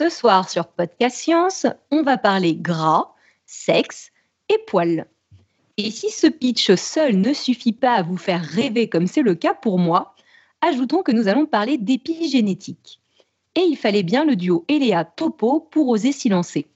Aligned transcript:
Ce 0.00 0.08
soir 0.08 0.48
sur 0.48 0.66
Podcast 0.66 1.14
Science, 1.14 1.66
on 1.90 2.02
va 2.02 2.16
parler 2.16 2.54
gras, 2.54 3.12
sexe 3.44 4.12
et 4.48 4.56
poils. 4.66 5.04
Et 5.76 5.90
si 5.90 6.08
ce 6.08 6.26
pitch 6.26 6.74
seul 6.74 7.16
ne 7.20 7.34
suffit 7.34 7.74
pas 7.74 7.96
à 7.96 8.02
vous 8.02 8.16
faire 8.16 8.42
rêver 8.42 8.88
comme 8.88 9.06
c'est 9.06 9.20
le 9.20 9.34
cas 9.34 9.52
pour 9.52 9.78
moi, 9.78 10.14
ajoutons 10.62 11.02
que 11.02 11.12
nous 11.12 11.28
allons 11.28 11.44
parler 11.44 11.76
d'épigénétique. 11.76 13.02
Et 13.54 13.60
il 13.60 13.76
fallait 13.76 14.02
bien 14.02 14.24
le 14.24 14.36
duo 14.36 14.64
Eléa-Topo 14.68 15.68
pour 15.70 15.88
oser 15.88 16.12
s'y 16.12 16.30
lancer. 16.30 16.66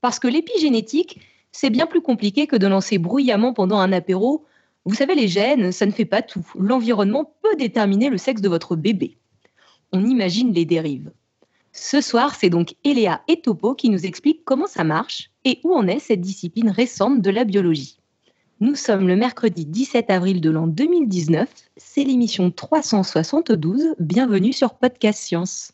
Parce 0.00 0.20
que 0.20 0.28
l'épigénétique, 0.28 1.22
c'est 1.50 1.70
bien 1.70 1.86
plus 1.86 2.02
compliqué 2.02 2.46
que 2.46 2.54
de 2.54 2.68
lancer 2.68 2.98
bruyamment 2.98 3.52
pendant 3.52 3.78
un 3.78 3.90
apéro. 3.90 4.44
Vous 4.84 4.94
savez, 4.94 5.16
les 5.16 5.26
gènes, 5.26 5.72
ça 5.72 5.86
ne 5.86 5.90
fait 5.90 6.04
pas 6.04 6.22
tout. 6.22 6.48
L'environnement 6.56 7.34
peut 7.42 7.56
déterminer 7.56 8.10
le 8.10 8.16
sexe 8.16 8.42
de 8.42 8.48
votre 8.48 8.76
bébé. 8.76 9.18
On 9.90 10.06
imagine 10.06 10.52
les 10.52 10.64
dérives. 10.64 11.10
Ce 11.76 12.00
soir, 12.00 12.36
c'est 12.36 12.50
donc 12.50 12.76
Eléa 12.84 13.22
et 13.26 13.40
Topo 13.40 13.74
qui 13.74 13.90
nous 13.90 14.06
expliquent 14.06 14.44
comment 14.44 14.68
ça 14.68 14.84
marche 14.84 15.30
et 15.44 15.58
où 15.64 15.74
en 15.74 15.88
est 15.88 15.98
cette 15.98 16.20
discipline 16.20 16.70
récente 16.70 17.20
de 17.20 17.30
la 17.30 17.42
biologie. 17.42 17.98
Nous 18.60 18.76
sommes 18.76 19.08
le 19.08 19.16
mercredi 19.16 19.66
17 19.66 20.08
avril 20.08 20.40
de 20.40 20.50
l'an 20.50 20.68
2019. 20.68 21.48
C'est 21.76 22.04
l'émission 22.04 22.52
372. 22.52 23.96
Bienvenue 23.98 24.52
sur 24.52 24.74
Podcast 24.74 25.18
Science. 25.18 25.72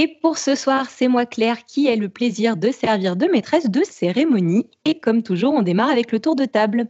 Et 0.00 0.06
pour 0.22 0.38
ce 0.38 0.54
soir, 0.54 0.86
c'est 0.88 1.08
moi 1.08 1.26
Claire 1.26 1.64
qui 1.64 1.88
ai 1.88 1.96
le 1.96 2.08
plaisir 2.08 2.56
de 2.56 2.70
servir 2.70 3.16
de 3.16 3.26
maîtresse 3.26 3.68
de 3.68 3.82
cérémonie. 3.82 4.70
Et 4.84 5.00
comme 5.00 5.24
toujours, 5.24 5.54
on 5.54 5.62
démarre 5.62 5.90
avec 5.90 6.12
le 6.12 6.20
tour 6.20 6.36
de 6.36 6.44
table. 6.44 6.86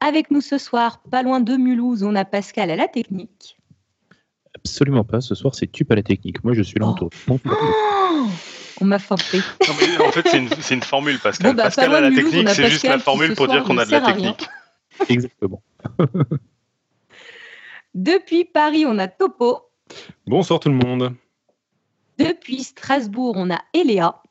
Avec 0.00 0.30
nous 0.30 0.42
ce 0.42 0.58
soir, 0.58 1.00
pas 1.10 1.22
loin 1.22 1.40
de 1.40 1.56
Mulhouse, 1.56 2.02
on 2.02 2.14
a 2.14 2.26
Pascal 2.26 2.70
à 2.70 2.76
la 2.76 2.86
technique. 2.86 3.56
Absolument 4.54 5.04
pas. 5.04 5.22
Ce 5.22 5.34
soir, 5.34 5.54
c'est 5.54 5.72
tu 5.72 5.86
à 5.88 5.94
la 5.94 6.02
technique. 6.02 6.44
Moi, 6.44 6.52
je 6.52 6.60
suis 6.60 6.78
là 6.78 6.88
en 6.88 6.92
tour. 6.92 7.08
Oh 7.30 7.38
on 8.82 8.84
m'a 8.84 8.98
forcé. 8.98 9.38
en 9.38 10.12
fait, 10.12 10.28
c'est 10.60 10.74
une, 10.74 10.82
formule, 10.82 11.18
Pascal. 11.18 11.56
Bah, 11.56 11.62
Pascal 11.62 11.94
à 11.94 12.02
la 12.02 12.10
technique, 12.10 12.46
c'est 12.50 12.68
juste 12.68 12.84
la 12.84 12.98
formule 12.98 13.34
pour 13.36 13.48
dire 13.48 13.64
qu'on 13.64 13.78
a 13.78 13.86
de 13.86 13.90
la 13.90 14.02
technique. 14.02 14.46
Exactement. 15.08 15.62
Depuis 17.94 18.44
Paris, 18.44 18.84
on 18.86 18.98
a 18.98 19.08
Topo. 19.08 19.60
Bonsoir 20.26 20.60
tout 20.60 20.68
le 20.68 20.74
monde. 20.74 21.14
Depuis 22.20 22.64
Strasbourg, 22.64 23.32
on 23.36 23.50
a 23.50 23.62
Eléa. 23.72 24.22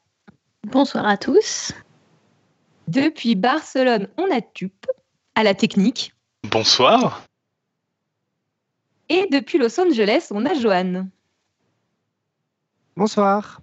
Bonsoir 0.64 1.08
à 1.08 1.18
tous. 1.18 1.72
Depuis 2.88 3.34
Barcelone, 3.34 4.08
on 4.16 4.30
a 4.32 4.42
Tup 4.42 4.86
à 5.34 5.42
la 5.42 5.56
technique. 5.56 6.14
Bonsoir. 6.44 7.24
Et 9.10 9.26
depuis 9.32 9.58
Los 9.58 9.80
Angeles, 9.80 10.28
on 10.30 10.46
a 10.46 10.54
Joanne. 10.54 11.10
Bonsoir. 12.96 13.60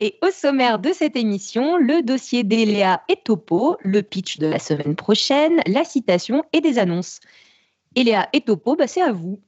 Et 0.00 0.18
au 0.20 0.30
sommaire 0.30 0.78
de 0.78 0.92
cette 0.92 1.16
émission, 1.16 1.78
le 1.78 2.02
dossier 2.02 2.44
d'Eléa 2.44 3.04
et 3.08 3.16
Topo, 3.16 3.78
le 3.80 4.02
pitch 4.02 4.36
de 4.36 4.48
la 4.48 4.58
semaine 4.58 4.96
prochaine, 4.96 5.62
la 5.66 5.84
citation 5.84 6.44
et 6.52 6.60
des 6.60 6.78
annonces. 6.78 7.20
Eléa 7.94 8.28
et 8.34 8.42
Topo, 8.42 8.76
bah 8.76 8.86
c'est 8.86 9.00
à 9.00 9.12
vous. 9.12 9.40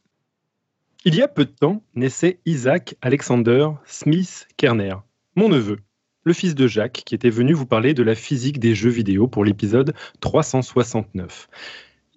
Il 1.08 1.14
y 1.14 1.22
a 1.22 1.28
peu 1.28 1.44
de 1.44 1.52
temps 1.52 1.84
naissait 1.94 2.40
Isaac 2.46 2.96
Alexander 3.00 3.68
Smith 3.84 4.48
Kerner, 4.56 4.96
mon 5.36 5.48
neveu, 5.48 5.78
le 6.24 6.32
fils 6.32 6.56
de 6.56 6.66
Jacques, 6.66 7.04
qui 7.06 7.14
était 7.14 7.30
venu 7.30 7.52
vous 7.52 7.64
parler 7.64 7.94
de 7.94 8.02
la 8.02 8.16
physique 8.16 8.58
des 8.58 8.74
jeux 8.74 8.90
vidéo 8.90 9.28
pour 9.28 9.44
l'épisode 9.44 9.94
369. 10.18 11.48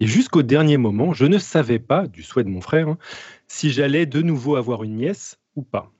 Et 0.00 0.08
jusqu'au 0.08 0.42
dernier 0.42 0.76
moment, 0.76 1.12
je 1.12 1.24
ne 1.26 1.38
savais 1.38 1.78
pas, 1.78 2.08
du 2.08 2.24
souhait 2.24 2.42
de 2.42 2.48
mon 2.48 2.60
frère, 2.60 2.88
hein, 2.88 2.98
si 3.46 3.70
j'allais 3.70 4.06
de 4.06 4.22
nouveau 4.22 4.56
avoir 4.56 4.82
une 4.82 4.96
nièce 4.96 5.38
ou 5.54 5.62
pas. 5.62 5.92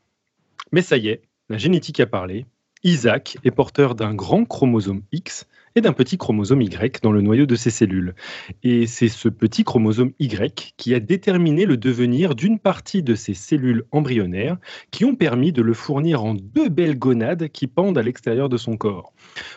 Mais 0.72 0.82
ça 0.82 0.96
y 0.96 1.10
est, 1.10 1.22
la 1.48 1.58
génétique 1.58 2.00
a 2.00 2.06
parlé. 2.06 2.44
Isaac 2.82 3.36
est 3.44 3.52
porteur 3.52 3.94
d'un 3.94 4.14
grand 4.14 4.44
chromosome 4.44 5.02
X 5.12 5.46
d'un 5.80 5.92
petit 5.92 6.18
chromosome 6.18 6.62
Y 6.62 7.02
dans 7.02 7.12
le 7.12 7.22
noyau 7.22 7.46
de 7.46 7.54
ses 7.56 7.70
cellules. 7.70 8.14
Et 8.62 8.86
c'est 8.86 9.08
ce 9.08 9.28
petit 9.28 9.64
chromosome 9.64 10.12
Y 10.18 10.74
qui 10.76 10.94
a 10.94 11.00
déterminé 11.00 11.66
le 11.66 11.76
devenir 11.76 12.34
d'une 12.34 12.58
partie 12.58 13.02
de 13.02 13.14
ces 13.14 13.34
cellules 13.34 13.84
embryonnaires 13.90 14.56
qui 14.90 15.04
ont 15.04 15.14
permis 15.14 15.52
de 15.52 15.62
le 15.62 15.74
fournir 15.74 16.24
en 16.24 16.34
deux 16.34 16.68
belles 16.68 16.98
gonades 16.98 17.48
qui 17.48 17.66
pendent 17.66 17.98
à 17.98 18.02
l'extérieur 18.02 18.48
de 18.48 18.56
son 18.56 18.76
corps. 18.76 19.12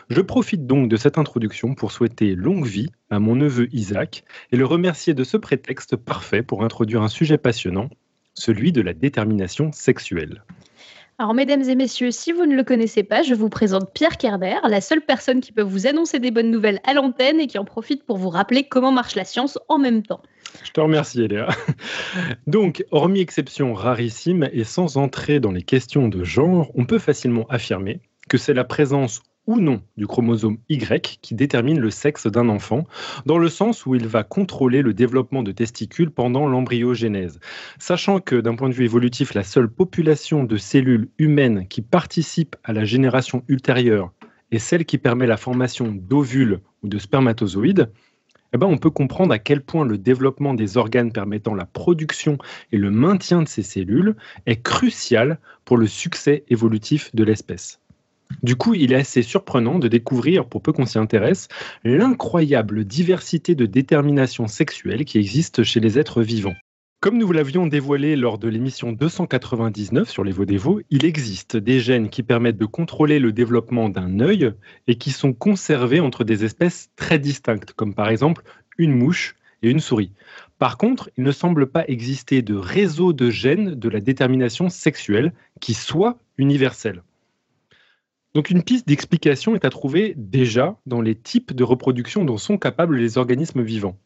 Je 0.08 0.20
profite 0.20 0.66
donc 0.66 0.88
de 0.88 0.96
cette 0.96 1.18
introduction 1.18 1.74
pour 1.74 1.92
souhaiter 1.92 2.34
longue 2.34 2.66
vie 2.66 2.90
à 3.10 3.18
mon 3.18 3.36
neveu 3.36 3.68
Isaac 3.72 4.24
et 4.52 4.56
le 4.56 4.66
remercier 4.66 5.14
de 5.14 5.24
ce 5.24 5.36
prétexte 5.36 5.96
parfait 5.96 6.42
pour 6.42 6.64
introduire 6.64 7.02
un 7.02 7.08
sujet 7.08 7.38
passionnant, 7.38 7.88
celui 8.34 8.72
de 8.72 8.80
la 8.80 8.92
détermination 8.92 9.72
sexuelle. 9.72 10.42
Alors, 11.18 11.32
mesdames 11.32 11.62
et 11.62 11.76
messieurs, 11.76 12.10
si 12.10 12.32
vous 12.32 12.44
ne 12.44 12.56
le 12.56 12.64
connaissez 12.64 13.04
pas, 13.04 13.22
je 13.22 13.34
vous 13.34 13.48
présente 13.48 13.92
Pierre 13.94 14.16
Kerber, 14.16 14.56
la 14.64 14.80
seule 14.80 15.00
personne 15.00 15.40
qui 15.40 15.52
peut 15.52 15.62
vous 15.62 15.86
annoncer 15.86 16.18
des 16.18 16.32
bonnes 16.32 16.50
nouvelles 16.50 16.80
à 16.84 16.92
l'antenne 16.92 17.38
et 17.38 17.46
qui 17.46 17.56
en 17.56 17.64
profite 17.64 18.04
pour 18.04 18.16
vous 18.16 18.30
rappeler 18.30 18.64
comment 18.64 18.90
marche 18.90 19.14
la 19.14 19.24
science 19.24 19.56
en 19.68 19.78
même 19.78 20.02
temps. 20.02 20.22
Je 20.64 20.72
te 20.72 20.80
remercie, 20.80 21.22
Eléa. 21.22 21.48
Donc, 22.48 22.84
hormis 22.90 23.20
exception 23.20 23.74
rarissime 23.74 24.48
et 24.52 24.64
sans 24.64 24.96
entrer 24.96 25.38
dans 25.38 25.52
les 25.52 25.62
questions 25.62 26.08
de 26.08 26.24
genre, 26.24 26.72
on 26.74 26.84
peut 26.84 26.98
facilement 26.98 27.46
affirmer 27.48 28.00
que 28.28 28.36
c'est 28.36 28.54
la 28.54 28.64
présence 28.64 29.22
ou 29.46 29.60
non 29.60 29.82
du 29.96 30.06
chromosome 30.06 30.58
Y 30.68 31.18
qui 31.20 31.34
détermine 31.34 31.78
le 31.78 31.90
sexe 31.90 32.26
d'un 32.26 32.48
enfant, 32.48 32.84
dans 33.26 33.38
le 33.38 33.48
sens 33.48 33.86
où 33.86 33.94
il 33.94 34.06
va 34.06 34.24
contrôler 34.24 34.82
le 34.82 34.94
développement 34.94 35.42
de 35.42 35.52
testicules 35.52 36.10
pendant 36.10 36.46
l'embryogénèse. 36.46 37.40
Sachant 37.78 38.20
que 38.20 38.36
d'un 38.36 38.54
point 38.54 38.68
de 38.68 38.74
vue 38.74 38.84
évolutif, 38.84 39.34
la 39.34 39.44
seule 39.44 39.68
population 39.68 40.44
de 40.44 40.56
cellules 40.56 41.08
humaines 41.18 41.66
qui 41.68 41.82
participent 41.82 42.56
à 42.64 42.72
la 42.72 42.84
génération 42.84 43.44
ultérieure 43.48 44.12
est 44.50 44.58
celle 44.58 44.84
qui 44.84 44.98
permet 44.98 45.26
la 45.26 45.36
formation 45.36 45.92
d'ovules 45.92 46.60
ou 46.82 46.88
de 46.88 46.98
spermatozoïdes, 46.98 47.90
eh 48.52 48.56
ben 48.56 48.68
on 48.68 48.78
peut 48.78 48.90
comprendre 48.90 49.32
à 49.32 49.40
quel 49.40 49.60
point 49.60 49.84
le 49.84 49.98
développement 49.98 50.54
des 50.54 50.76
organes 50.76 51.10
permettant 51.10 51.56
la 51.56 51.66
production 51.66 52.38
et 52.70 52.78
le 52.78 52.90
maintien 52.92 53.42
de 53.42 53.48
ces 53.48 53.64
cellules 53.64 54.14
est 54.46 54.62
crucial 54.62 55.40
pour 55.64 55.76
le 55.76 55.88
succès 55.88 56.44
évolutif 56.48 57.12
de 57.16 57.24
l'espèce. 57.24 57.80
Du 58.42 58.56
coup, 58.56 58.74
il 58.74 58.92
est 58.92 58.96
assez 58.96 59.22
surprenant 59.22 59.78
de 59.78 59.88
découvrir, 59.88 60.46
pour 60.46 60.62
peu 60.62 60.72
qu'on 60.72 60.86
s'y 60.86 60.98
intéresse, 60.98 61.48
l'incroyable 61.84 62.84
diversité 62.84 63.54
de 63.54 63.66
détermination 63.66 64.46
sexuelle 64.48 65.04
qui 65.04 65.18
existe 65.18 65.62
chez 65.62 65.80
les 65.80 65.98
êtres 65.98 66.22
vivants. 66.22 66.54
Comme 67.04 67.18
nous 67.18 67.32
l'avions 67.32 67.66
dévoilé 67.66 68.16
lors 68.16 68.38
de 68.38 68.48
l'émission 68.48 68.90
299 68.92 70.08
sur 70.08 70.24
les 70.24 70.32
Vaudévaux, 70.32 70.80
il 70.88 71.04
existe 71.04 71.58
des 71.58 71.78
gènes 71.78 72.08
qui 72.08 72.22
permettent 72.22 72.56
de 72.56 72.64
contrôler 72.64 73.18
le 73.18 73.30
développement 73.30 73.90
d'un 73.90 74.20
œil 74.20 74.52
et 74.86 74.96
qui 74.96 75.10
sont 75.10 75.34
conservés 75.34 76.00
entre 76.00 76.24
des 76.24 76.46
espèces 76.46 76.88
très 76.96 77.18
distinctes, 77.18 77.74
comme 77.74 77.94
par 77.94 78.08
exemple 78.08 78.42
une 78.78 78.94
mouche 78.94 79.36
et 79.62 79.68
une 79.68 79.80
souris. 79.80 80.12
Par 80.58 80.78
contre, 80.78 81.10
il 81.18 81.24
ne 81.24 81.32
semble 81.32 81.66
pas 81.66 81.84
exister 81.88 82.40
de 82.40 82.54
réseau 82.54 83.12
de 83.12 83.28
gènes 83.28 83.74
de 83.74 83.88
la 83.90 84.00
détermination 84.00 84.70
sexuelle 84.70 85.34
qui 85.60 85.74
soit 85.74 86.18
universel. 86.38 87.02
Donc 88.34 88.50
une 88.50 88.64
piste 88.64 88.88
d'explication 88.88 89.54
est 89.54 89.64
à 89.64 89.70
trouver 89.70 90.14
déjà 90.16 90.76
dans 90.86 91.00
les 91.00 91.14
types 91.14 91.52
de 91.52 91.62
reproduction 91.62 92.24
dont 92.24 92.36
sont 92.36 92.58
capables 92.58 92.96
les 92.96 93.16
organismes 93.16 93.62
vivants. 93.62 93.96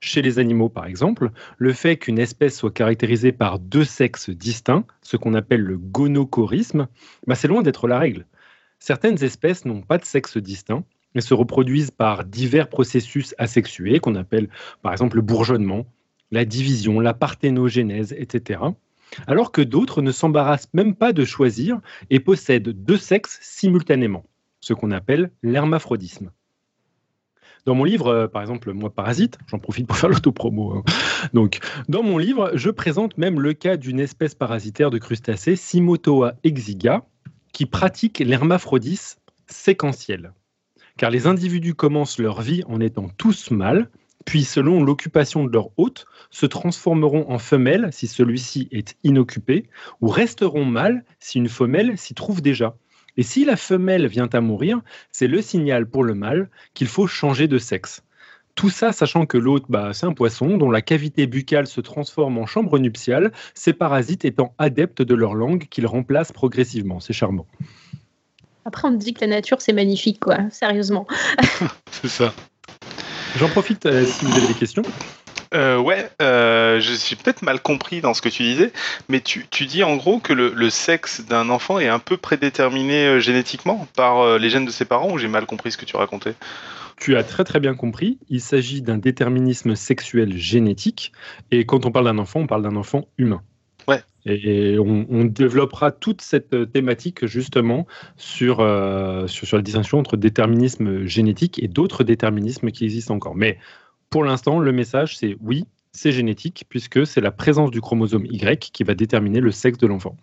Chez 0.00 0.20
les 0.20 0.38
animaux, 0.38 0.68
par 0.68 0.84
exemple, 0.84 1.30
le 1.56 1.72
fait 1.72 1.96
qu'une 1.96 2.18
espèce 2.18 2.56
soit 2.56 2.70
caractérisée 2.70 3.32
par 3.32 3.58
deux 3.58 3.84
sexes 3.84 4.28
distincts, 4.28 4.84
ce 5.00 5.16
qu'on 5.16 5.32
appelle 5.32 5.62
le 5.62 5.78
gonochorisme, 5.78 6.86
bah 7.26 7.34
c'est 7.34 7.48
loin 7.48 7.62
d'être 7.62 7.88
la 7.88 7.98
règle. 7.98 8.26
Certaines 8.78 9.24
espèces 9.24 9.64
n'ont 9.64 9.80
pas 9.80 9.98
de 9.98 10.04
sexe 10.04 10.36
distinct 10.36 10.84
et 11.14 11.22
se 11.22 11.32
reproduisent 11.32 11.90
par 11.90 12.24
divers 12.24 12.68
processus 12.68 13.34
asexués 13.38 14.00
qu'on 14.00 14.14
appelle 14.14 14.50
par 14.82 14.92
exemple 14.92 15.16
le 15.16 15.22
bourgeonnement, 15.22 15.86
la 16.30 16.44
division, 16.44 17.00
la 17.00 17.14
parthénogénèse, 17.14 18.12
etc. 18.12 18.60
alors 19.26 19.52
que 19.52 19.62
d'autres 19.62 20.02
ne 20.02 20.12
s'embarrassent 20.12 20.68
même 20.74 20.94
pas 20.94 21.12
de 21.12 21.24
choisir 21.24 21.80
et 22.10 22.20
possèdent 22.20 22.70
deux 22.70 22.96
sexes 22.96 23.38
simultanément, 23.42 24.24
ce 24.60 24.74
qu'on 24.74 24.90
appelle 24.90 25.30
l'hermaphrodisme. 25.42 26.30
Dans 27.64 27.74
mon 27.74 27.84
livre, 27.84 28.06
euh, 28.06 28.28
par 28.28 28.40
exemple, 28.40 28.72
moi 28.72 28.88
Parasite, 28.88 29.38
j'en 29.46 29.58
profite 29.58 29.86
pour 29.86 29.96
faire 29.96 30.08
l'autopromo. 30.08 30.72
Hein. 30.72 30.84
Donc, 31.34 31.58
dans 31.88 32.02
mon 32.02 32.16
livre, 32.16 32.52
je 32.54 32.70
présente 32.70 33.18
même 33.18 33.40
le 33.40 33.52
cas 33.52 33.76
d'une 33.76 34.00
espèce 34.00 34.34
parasitaire 34.34 34.90
de 34.90 34.98
crustacés, 34.98 35.56
Simotoa 35.56 36.34
exiga, 36.44 37.04
qui 37.52 37.66
pratique 37.66 38.20
l'hermaphrodisme 38.20 39.20
séquentiel. 39.48 40.32
Car 40.96 41.10
les 41.10 41.26
individus 41.26 41.74
commencent 41.74 42.18
leur 42.18 42.40
vie 42.40 42.62
en 42.68 42.80
étant 42.80 43.08
tous 43.18 43.50
mâles, 43.50 43.90
puis 44.28 44.44
selon 44.44 44.84
l'occupation 44.84 45.42
de 45.42 45.50
leur 45.50 45.70
hôte, 45.78 46.04
se 46.28 46.44
transformeront 46.44 47.24
en 47.30 47.38
femelles 47.38 47.88
si 47.92 48.06
celui-ci 48.06 48.68
est 48.70 48.94
inoccupé, 49.02 49.70
ou 50.02 50.08
resteront 50.08 50.66
mâles 50.66 51.02
si 51.18 51.38
une 51.38 51.48
femelle 51.48 51.96
s'y 51.96 52.12
trouve 52.12 52.42
déjà. 52.42 52.76
Et 53.16 53.22
si 53.22 53.46
la 53.46 53.56
femelle 53.56 54.06
vient 54.06 54.28
à 54.30 54.42
mourir, 54.42 54.82
c'est 55.12 55.28
le 55.28 55.40
signal 55.40 55.88
pour 55.88 56.04
le 56.04 56.12
mâle 56.12 56.50
qu'il 56.74 56.88
faut 56.88 57.06
changer 57.06 57.48
de 57.48 57.56
sexe. 57.56 58.02
Tout 58.54 58.68
ça 58.68 58.92
sachant 58.92 59.24
que 59.24 59.38
l'hôte, 59.38 59.64
bah, 59.70 59.94
c'est 59.94 60.04
un 60.04 60.12
poisson 60.12 60.58
dont 60.58 60.70
la 60.70 60.82
cavité 60.82 61.26
buccale 61.26 61.66
se 61.66 61.80
transforme 61.80 62.36
en 62.36 62.44
chambre 62.44 62.78
nuptiale, 62.78 63.32
ces 63.54 63.72
parasites 63.72 64.26
étant 64.26 64.54
adeptes 64.58 65.00
de 65.00 65.14
leur 65.14 65.36
langue 65.36 65.68
qu'ils 65.70 65.86
remplacent 65.86 66.32
progressivement. 66.32 67.00
C'est 67.00 67.14
charmant. 67.14 67.46
Après, 68.66 68.88
on 68.88 68.90
me 68.90 68.98
dit 68.98 69.14
que 69.14 69.22
la 69.22 69.28
nature, 69.28 69.62
c'est 69.62 69.72
magnifique, 69.72 70.20
quoi, 70.20 70.50
sérieusement. 70.50 71.06
c'est 71.90 72.08
ça. 72.08 72.34
J'en 73.36 73.48
profite 73.48 73.86
euh, 73.86 74.04
si 74.04 74.24
vous 74.24 74.36
avez 74.36 74.46
des 74.46 74.54
questions. 74.54 74.82
Euh, 75.54 75.78
ouais, 75.78 76.10
euh, 76.20 76.80
je 76.80 76.92
suis 76.92 77.16
peut-être 77.16 77.42
mal 77.42 77.60
compris 77.60 78.00
dans 78.00 78.12
ce 78.14 78.20
que 78.20 78.28
tu 78.28 78.42
disais, 78.42 78.72
mais 79.08 79.20
tu, 79.20 79.46
dis 79.66 79.82
en 79.82 79.96
gros 79.96 80.18
que 80.18 80.32
le, 80.32 80.70
sexe 80.70 81.24
d'un 81.24 81.48
enfant 81.48 81.78
est 81.78 81.88
un 81.88 81.98
peu 81.98 82.16
prédéterminé 82.16 83.06
euh, 83.06 83.20
génétiquement 83.20 83.86
par 83.96 84.38
les 84.38 84.50
gènes 84.50 84.66
de 84.66 84.70
ses 84.70 84.84
parents, 84.84 85.10
ou 85.10 85.18
j'ai 85.18 85.28
mal 85.28 85.46
compris 85.46 85.72
ce 85.72 85.78
que 85.78 85.84
tu 85.84 85.96
racontais? 85.96 86.34
Tu 87.00 87.16
as 87.16 87.22
très 87.22 87.44
très 87.44 87.60
bien 87.60 87.74
compris, 87.74 88.18
il 88.28 88.40
s'agit 88.40 88.82
d'un 88.82 88.98
déterminisme 88.98 89.74
sexuel 89.76 90.36
génétique, 90.36 91.12
et 91.50 91.64
quand 91.64 91.86
on 91.86 91.92
parle 91.92 92.06
d'un 92.06 92.18
enfant, 92.18 92.40
on 92.40 92.46
parle 92.46 92.62
d'un 92.62 92.76
enfant 92.76 93.06
humain. 93.18 93.42
Ouais. 93.88 94.02
Et 94.26 94.78
on, 94.78 95.24
développera 95.24 95.90
toute 95.90 96.20
cette 96.20 96.70
thématique 96.72 97.24
justement 97.26 97.86
sur, 98.16 98.56
sur, 99.26 99.46
sur 99.46 99.56
la 99.56 99.62
distinction 99.62 99.98
entre 99.98 100.18
déterminisme 100.18 101.06
génétique 101.06 101.62
et 101.62 101.68
d'autres 101.68 102.04
déterminismes 102.04 102.70
qui 102.70 102.84
existent 102.84 103.14
encore. 103.14 103.34
Mais 103.34 103.58
pour 104.10 104.24
l'instant, 104.24 104.58
le 104.58 104.72
message, 104.72 105.16
c'est 105.16 105.36
oui, 105.40 105.64
c'est 105.92 106.12
génétique, 106.12 106.64
puisque 106.68 107.06
c'est 107.06 107.20
la 107.20 107.30
présence 107.30 107.70
du 107.70 107.80
chromosome 107.80 108.26
Y 108.26 108.70
qui 108.70 108.84
va 108.84 108.94
déterminer 108.94 109.40
le 109.40 109.50
sexe 109.50 109.78
de 109.78 109.86
l'enfant. 109.86 110.16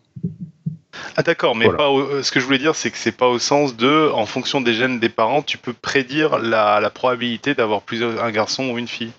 Ah 1.18 1.24
d'accord, 1.24 1.56
mais 1.56 1.68
euh, 1.68 2.24
ce 2.24 2.32
que 2.32 2.40
je 2.40 2.46
voulais 2.46 2.58
dire, 2.58 2.76
c'est 2.76 2.90
que 2.90 2.98
c'est 2.98 3.12
pas 3.12 3.28
au 3.28 3.40
sens 3.40 3.76
de, 3.76 4.10
en 4.14 4.26
fonction 4.26 4.62
des 4.62 4.74
gènes 4.74 5.00
des 5.00 5.10
parents, 5.10 5.42
tu 5.42 5.58
peux 5.58 5.74
prédire 5.74 6.40
la, 6.40 6.90
probabilité 6.90 7.54
d'avoir 7.54 7.82
plusieurs 7.82 8.24
un 8.24 8.32
garçon 8.32 8.70
ou 8.70 8.78
une 8.78 8.88
fille. 8.88 9.12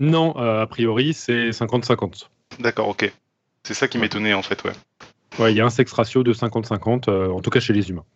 Non, 0.00 0.34
euh, 0.38 0.62
a 0.62 0.66
priori, 0.66 1.12
c'est 1.12 1.50
50-50. 1.50 2.28
D'accord, 2.60 2.88
ok. 2.88 3.12
C'est 3.68 3.74
ça 3.74 3.86
qui 3.86 3.98
m'étonnait 3.98 4.32
en 4.32 4.40
fait, 4.40 4.64
ouais. 4.64 4.72
Ouais, 5.38 5.52
il 5.52 5.58
y 5.58 5.60
a 5.60 5.66
un 5.66 5.68
sexe 5.68 5.92
ratio 5.92 6.22
de 6.22 6.32
50-50, 6.32 7.10
euh, 7.10 7.28
en 7.28 7.40
tout 7.40 7.50
cas 7.50 7.60
chez 7.60 7.74
les 7.74 7.90
humains. 7.90 8.06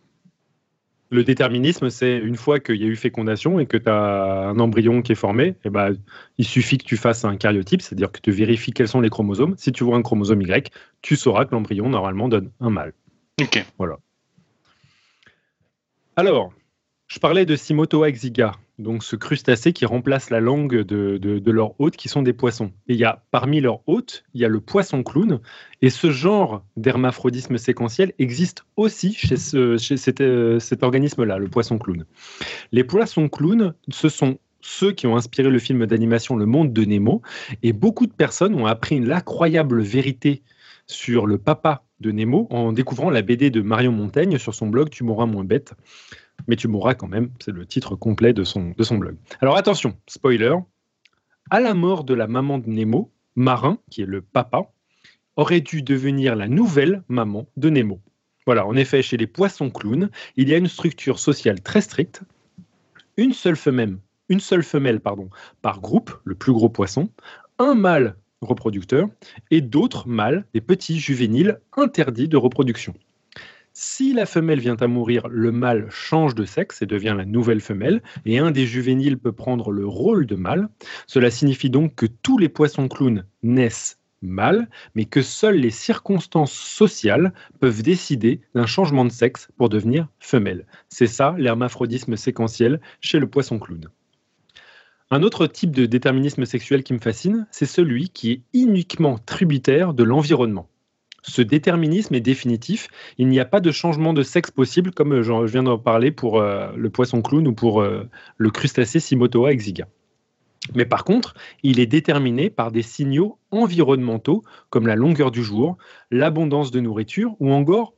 Le 1.11 1.23
déterminisme, 1.23 1.91
c'est 1.91 2.17
une 2.17 2.37
fois 2.37 2.59
qu'il 2.59 2.77
y 2.77 2.83
a 2.85 2.87
eu 2.87 2.95
fécondation 2.95 3.59
et 3.59 3.67
que 3.67 3.77
tu 3.77 3.87
as 3.87 4.47
un 4.49 4.57
embryon 4.57 5.03
qui 5.03 5.11
est 5.11 5.15
formé, 5.15 5.49
et 5.49 5.55
eh 5.65 5.69
ben, 5.69 5.95
il 6.39 6.45
suffit 6.45 6.79
que 6.79 6.85
tu 6.85 6.97
fasses 6.97 7.23
un 7.23 7.37
cariotype, 7.37 7.83
c'est-à-dire 7.83 8.11
que 8.11 8.19
tu 8.19 8.31
vérifies 8.31 8.71
quels 8.71 8.87
sont 8.87 8.99
les 8.99 9.11
chromosomes. 9.11 9.53
Si 9.59 9.71
tu 9.71 9.83
vois 9.83 9.95
un 9.95 10.01
chromosome 10.01 10.41
Y, 10.41 10.71
tu 11.03 11.15
sauras 11.15 11.45
que 11.45 11.51
l'embryon, 11.51 11.87
normalement, 11.87 12.29
donne 12.29 12.49
un 12.59 12.71
mâle. 12.71 12.93
Ok. 13.39 13.63
Voilà. 13.77 13.97
Alors, 16.15 16.51
je 17.05 17.19
parlais 17.19 17.45
de 17.45 17.55
Simotoa 17.55 18.09
exiga, 18.09 18.53
donc 18.79 19.03
ce 19.03 19.15
crustacé 19.15 19.71
qui 19.71 19.85
remplace 19.85 20.29
la 20.29 20.39
langue 20.39 20.81
de, 20.81 21.51
leur 21.51 21.79
hôte, 21.79 21.95
qui 21.95 22.09
sont 22.09 22.21
des 22.21 22.33
poissons. 22.33 22.71
Et 22.87 22.93
il 22.93 22.99
y 22.99 23.05
a 23.05 23.23
parmi 23.31 23.61
leurs 23.61 23.87
hôtes, 23.87 24.23
il 24.33 24.41
y 24.41 24.45
a 24.45 24.47
le 24.47 24.59
poisson 24.59 25.03
clown, 25.03 25.39
et 25.81 25.89
ce 25.89 26.11
genre 26.11 26.63
d'hermaphrodisme 26.75 27.57
séquentiel 27.57 28.13
existe 28.19 28.65
aussi 28.75 29.13
chez, 29.13 29.35
euh, 29.55 29.77
cet, 29.77 30.83
organisme-là, 30.83 31.37
le 31.37 31.47
poisson 31.47 31.77
clown. 31.77 32.05
Les 32.71 32.83
poissons 32.83 33.29
clowns, 33.29 33.73
ce 33.89 34.09
sont 34.09 34.39
ceux 34.61 34.91
qui 34.91 35.07
ont 35.07 35.17
inspiré 35.17 35.49
le 35.49 35.59
film 35.59 35.85
d'animation 35.85 36.35
Le 36.35 36.45
Monde 36.45 36.73
de 36.73 36.85
Nemo, 36.85 37.21
et 37.61 37.73
beaucoup 37.73 38.07
de 38.07 38.13
personnes 38.13 38.55
ont 38.55 38.65
appris 38.65 38.99
l'incroyable 38.99 39.81
vérité 39.81 40.41
sur 40.87 41.27
le 41.27 41.37
papa 41.37 41.83
de 41.99 42.11
Nemo 42.11 42.47
en 42.49 42.73
découvrant 42.73 43.09
la 43.09 43.21
BD 43.21 43.49
de 43.49 43.61
Marion 43.61 43.91
Montaigne 43.91 44.37
sur 44.37 44.53
son 44.53 44.67
blog 44.67 44.89
Tu 44.89 45.03
mourras 45.03 45.25
moins 45.25 45.43
bête 45.43 45.73
mais 46.47 46.55
tu 46.55 46.67
mourras 46.67 46.93
quand 46.95 47.07
même. 47.07 47.29
C'est 47.39 47.51
le 47.51 47.65
titre 47.65 47.95
complet 47.95 48.33
de 48.33 48.43
son, 48.43 48.73
blog. 48.91 49.15
Alors 49.41 49.57
attention, 49.57 49.97
spoiler. 50.07 50.55
À 51.49 51.59
la 51.59 51.73
mort 51.73 52.03
de 52.03 52.13
la 52.13 52.27
maman 52.27 52.57
de 52.57 52.69
Nemo, 52.69 53.11
Marin, 53.35 53.77
qui 53.89 54.01
est 54.01 54.07
le 54.07 54.21
papa, 54.21 54.71
aurait 55.35 55.61
dû 55.61 55.81
devenir 55.81 56.35
la 56.35 56.47
nouvelle 56.47 57.03
maman 57.07 57.47
de 57.57 57.69
Nemo. 57.69 57.99
Voilà, 58.45 58.65
en 58.65 58.75
effet, 58.75 59.01
chez 59.01 59.17
les 59.17 59.27
poissons 59.27 59.69
clowns, 59.69 60.09
il 60.35 60.49
y 60.49 60.53
a 60.53 60.57
une 60.57 60.67
structure 60.67 61.19
sociale 61.19 61.61
très 61.61 61.81
stricte. 61.81 62.21
Une 63.17 63.33
seule 63.33 63.55
femelle, 63.55 63.97
une 64.29 64.39
seule 64.39 64.63
femelle 64.63 64.99
pardon, 64.99 65.29
par 65.61 65.79
groupe, 65.79 66.11
le 66.23 66.35
plus 66.35 66.51
gros 66.51 66.69
poisson, 66.69 67.09
un 67.59 67.75
mâle 67.75 68.15
reproducteur 68.41 69.07
et 69.51 69.61
d'autres 69.61 70.07
mâles, 70.07 70.45
des 70.53 70.61
petits 70.61 70.99
juvéniles 70.99 71.59
interdits 71.77 72.27
de 72.27 72.37
reproduction. 72.37 72.93
Si 73.75 74.13
la 74.13 74.27
femelle 74.27 74.59
vient 74.59 74.77
à 74.79 74.85
mourir, 74.85 75.27
le 75.29 75.51
mâle 75.51 75.87
change 75.89 76.35
de 76.35 76.45
sexe 76.45 76.83
et 76.83 76.85
devient 76.85 77.15
la 77.17 77.25
nouvelle 77.25 77.59
femelle, 77.59 78.03
et 78.23 78.37
un 78.37 78.51
des 78.51 78.67
juvéniles 78.67 79.17
peut 79.17 79.31
prendre 79.31 79.71
le 79.71 79.87
rôle 79.87 80.27
de 80.27 80.35
mâle. 80.35 80.69
Cela 81.07 81.31
signifie 81.31 81.71
donc 81.71 81.95
que 81.95 82.05
tous 82.05 82.37
les 82.37 82.49
poissons 82.49 82.87
clowns 82.87 83.25
naissent 83.41 83.97
mâles, 84.21 84.69
mais 84.93 85.05
que 85.05 85.23
seules 85.23 85.57
les 85.57 85.71
circonstances 85.71 86.53
sociales 86.53 87.33
peuvent 87.59 87.81
décider 87.81 88.41
d'un 88.53 88.67
changement 88.67 89.05
de 89.05 89.11
sexe 89.11 89.49
pour 89.57 89.69
devenir 89.69 90.07
femelle. 90.19 90.67
C'est 90.89 91.07
ça 91.07 91.33
l'hermaphrodisme 91.39 92.15
séquentiel 92.15 92.79
chez 93.01 93.17
le 93.17 93.27
poisson 93.27 93.57
clown. 93.57 93.89
Un 95.09 95.23
autre 95.23 95.47
type 95.47 95.71
de 95.71 95.87
déterminisme 95.87 96.45
sexuel 96.45 96.83
qui 96.83 96.93
me 96.93 96.99
fascine, 96.99 97.47
c'est 97.49 97.65
celui 97.65 98.09
qui 98.09 98.31
est 98.31 98.41
uniquement 98.53 99.17
tributaire 99.17 99.95
de 99.95 100.03
l'environnement 100.03 100.69
ce 101.23 101.41
déterminisme 101.41 102.13
est 102.15 102.21
définitif. 102.21 102.89
Il 103.17 103.27
n'y 103.27 103.39
a 103.39 103.45
pas 103.45 103.61
de 103.61 103.71
changement 103.71 104.13
de 104.13 104.23
sexe 104.23 104.51
possible, 104.51 104.91
comme 104.91 105.13
euh, 105.13 105.23
je 105.23 105.51
viens 105.51 105.63
d'en 105.63 105.79
parler 105.79 106.11
pour 106.11 106.39
euh, 106.39 106.71
le 106.75 106.89
poisson 106.89 107.21
clown 107.21 107.47
ou 107.47 107.53
pour 107.53 107.81
euh, 107.81 108.07
le 108.37 108.49
crustacé 108.49 108.99
Simotoa 108.99 109.51
exiga. 109.51 109.87
Mais 110.75 110.85
par 110.85 111.03
contre, 111.03 111.33
il 111.61 111.79
est 111.79 111.87
déterminé 111.87 112.49
par 112.49 112.71
des 112.71 112.83
signaux 112.83 113.37
environnementaux 113.51 114.43
comme 114.69 114.87
la 114.87 114.95
longueur 114.95 115.31
du 115.31 115.43
jour, 115.43 115.77
l'abondance 116.09 116.71
de 116.71 116.79
nourriture 116.79 117.35
ou 117.39 117.51
encore, 117.51 117.93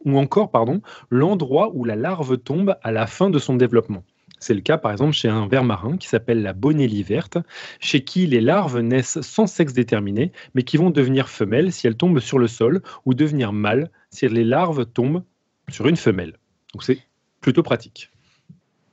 l'endroit 1.12 1.72
où 1.74 1.86
la 1.86 1.96
larve 1.96 2.38
tombe 2.38 2.76
à 2.82 2.92
la 2.92 3.06
fin 3.06 3.30
de 3.30 3.38
son 3.38 3.56
développement. 3.56 4.04
C'est 4.46 4.54
le 4.54 4.62
cas 4.62 4.78
par 4.78 4.92
exemple 4.92 5.14
chez 5.14 5.28
un 5.28 5.48
ver 5.48 5.64
marin 5.64 5.98
qui 5.98 6.08
s'appelle 6.08 6.44
la 6.44 6.54
bonellie 6.54 7.02
verte, 7.02 7.40
chez 7.80 8.04
qui 8.04 8.28
les 8.28 8.42
larves 8.42 8.80
naissent 8.80 9.20
sans 9.22 9.48
sexe 9.48 9.74
déterminé, 9.74 10.32
mais 10.54 10.62
qui 10.62 10.78
vont 10.78 10.92
devenir 10.92 11.30
femelles 11.30 11.72
si 11.72 11.88
elles 11.88 11.98
tombent 11.98 12.20
sur 12.20 12.38
le 12.38 12.46
sol 12.46 12.84
ou 13.06 13.16
devenir 13.16 13.54
mâles 13.54 13.90
si 14.12 14.28
les 14.28 14.44
larves 14.44 14.86
tombent 14.86 15.24
sur 15.70 15.88
une 15.88 15.98
femelle. 15.98 16.38
Donc 16.74 16.84
c'est 16.84 17.00
plutôt 17.42 17.64
pratique. 17.64 18.12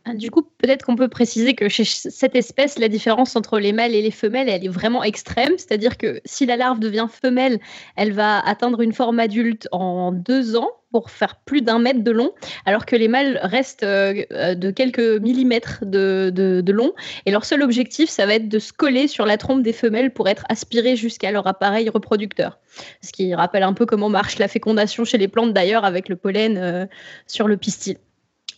Ah, 0.06 0.14
du 0.14 0.30
coup, 0.30 0.40
peut-être 0.56 0.86
qu'on 0.86 0.96
peut 0.96 1.08
préciser 1.08 1.54
que 1.54 1.68
chez 1.68 1.84
cette 1.84 2.34
espèce, 2.34 2.78
la 2.78 2.88
différence 2.88 3.36
entre 3.36 3.58
les 3.58 3.74
mâles 3.74 3.94
et 3.94 4.00
les 4.00 4.10
femelles, 4.10 4.48
elle 4.48 4.64
est 4.64 4.68
vraiment 4.68 5.04
extrême. 5.04 5.52
C'est-à-dire 5.58 5.98
que 5.98 6.22
si 6.24 6.46
la 6.46 6.56
larve 6.56 6.80
devient 6.80 7.08
femelle, 7.10 7.60
elle 7.94 8.12
va 8.12 8.40
atteindre 8.40 8.80
une 8.80 8.94
forme 8.94 9.20
adulte 9.20 9.68
en 9.70 10.12
deux 10.12 10.56
ans 10.56 10.70
pour 10.92 11.10
faire 11.10 11.36
plus 11.36 11.62
d'un 11.62 11.78
mètre 11.78 12.04
de 12.04 12.10
long, 12.10 12.32
alors 12.66 12.86
que 12.86 12.94
les 12.94 13.08
mâles 13.08 13.40
restent 13.42 13.82
euh, 13.82 14.54
de 14.54 14.70
quelques 14.70 15.20
millimètres 15.20 15.80
de, 15.82 16.62
long. 16.70 16.92
Et 17.26 17.30
leur 17.30 17.44
seul 17.44 17.62
objectif, 17.62 18.08
ça 18.08 18.26
va 18.26 18.34
être 18.34 18.48
de 18.48 18.58
se 18.58 18.72
coller 18.72 19.08
sur 19.08 19.26
la 19.26 19.38
trompe 19.38 19.62
des 19.62 19.72
femelles 19.72 20.12
pour 20.12 20.28
être 20.28 20.44
aspirés 20.48 20.94
jusqu'à 20.94 21.32
leur 21.32 21.46
appareil 21.46 21.88
reproducteur. 21.88 22.58
Ce 23.00 23.10
qui 23.10 23.34
rappelle 23.34 23.62
un 23.62 23.72
peu 23.72 23.86
comment 23.86 24.08
marche 24.08 24.38
la 24.38 24.48
fécondation 24.48 25.04
chez 25.04 25.18
les 25.18 25.28
plantes 25.28 25.52
d'ailleurs 25.52 25.84
avec 25.84 26.08
le 26.08 26.16
pollen 26.16 26.58
euh, 26.58 26.86
sur 27.26 27.48
le 27.48 27.56
pistil. 27.56 27.96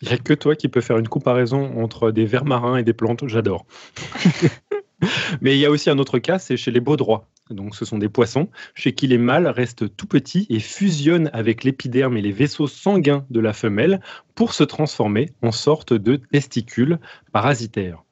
Il 0.02 0.08
n'y 0.08 0.14
a 0.14 0.18
que 0.18 0.34
toi 0.34 0.54
qui 0.56 0.68
peux 0.68 0.80
faire 0.80 0.98
une 0.98 1.08
comparaison 1.08 1.82
entre 1.82 2.10
des 2.10 2.26
vers 2.26 2.44
marins 2.44 2.76
et 2.76 2.82
des 2.82 2.92
plantes, 2.92 3.26
j'adore. 3.26 3.64
Mais 5.40 5.56
il 5.56 5.60
y 5.60 5.66
a 5.66 5.70
aussi 5.70 5.90
un 5.90 5.98
autre 5.98 6.18
cas, 6.18 6.38
c'est 6.38 6.56
chez 6.56 6.70
les 6.70 6.80
baudrois. 6.80 7.28
Donc, 7.50 7.74
ce 7.76 7.84
sont 7.84 7.98
des 7.98 8.08
poissons 8.08 8.48
chez 8.74 8.92
qui 8.92 9.06
les 9.06 9.18
mâles 9.18 9.46
restent 9.46 9.94
tout 9.96 10.06
petits 10.06 10.46
et 10.48 10.60
fusionnent 10.60 11.30
avec 11.32 11.64
l'épiderme 11.64 12.16
et 12.16 12.22
les 12.22 12.32
vaisseaux 12.32 12.68
sanguins 12.68 13.26
de 13.30 13.40
la 13.40 13.52
femelle 13.52 14.00
pour 14.34 14.54
se 14.54 14.64
transformer 14.64 15.30
en 15.42 15.52
sorte 15.52 15.92
de 15.92 16.16
testicules 16.16 16.98
parasitaires. 17.32 18.02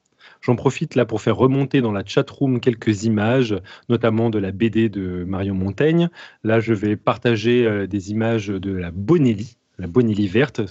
J'en 0.41 0.55
profite 0.57 0.95
là 0.95 1.05
pour 1.05 1.21
faire 1.21 1.37
remonter 1.37 1.79
dans 1.79 1.93
la 1.93 2.05
chatroom 2.05 2.59
quelques 2.59 3.05
images, 3.05 3.55
notamment 3.87 4.29
de 4.29 4.39
la 4.39 4.51
BD 4.51 4.89
de 4.89 5.23
Marion 5.23 5.55
Montaigne. 5.55 6.09
Là, 6.43 6.59
je 6.59 6.73
vais 6.73 6.97
partager 6.97 7.65
euh, 7.65 7.87
des 7.87 8.11
images 8.11 8.47
de 8.47 8.71
la 8.71 8.91
Bonelli, 8.91 9.55
la 9.79 9.87
Bonelli 9.87 10.27
verte, 10.27 10.61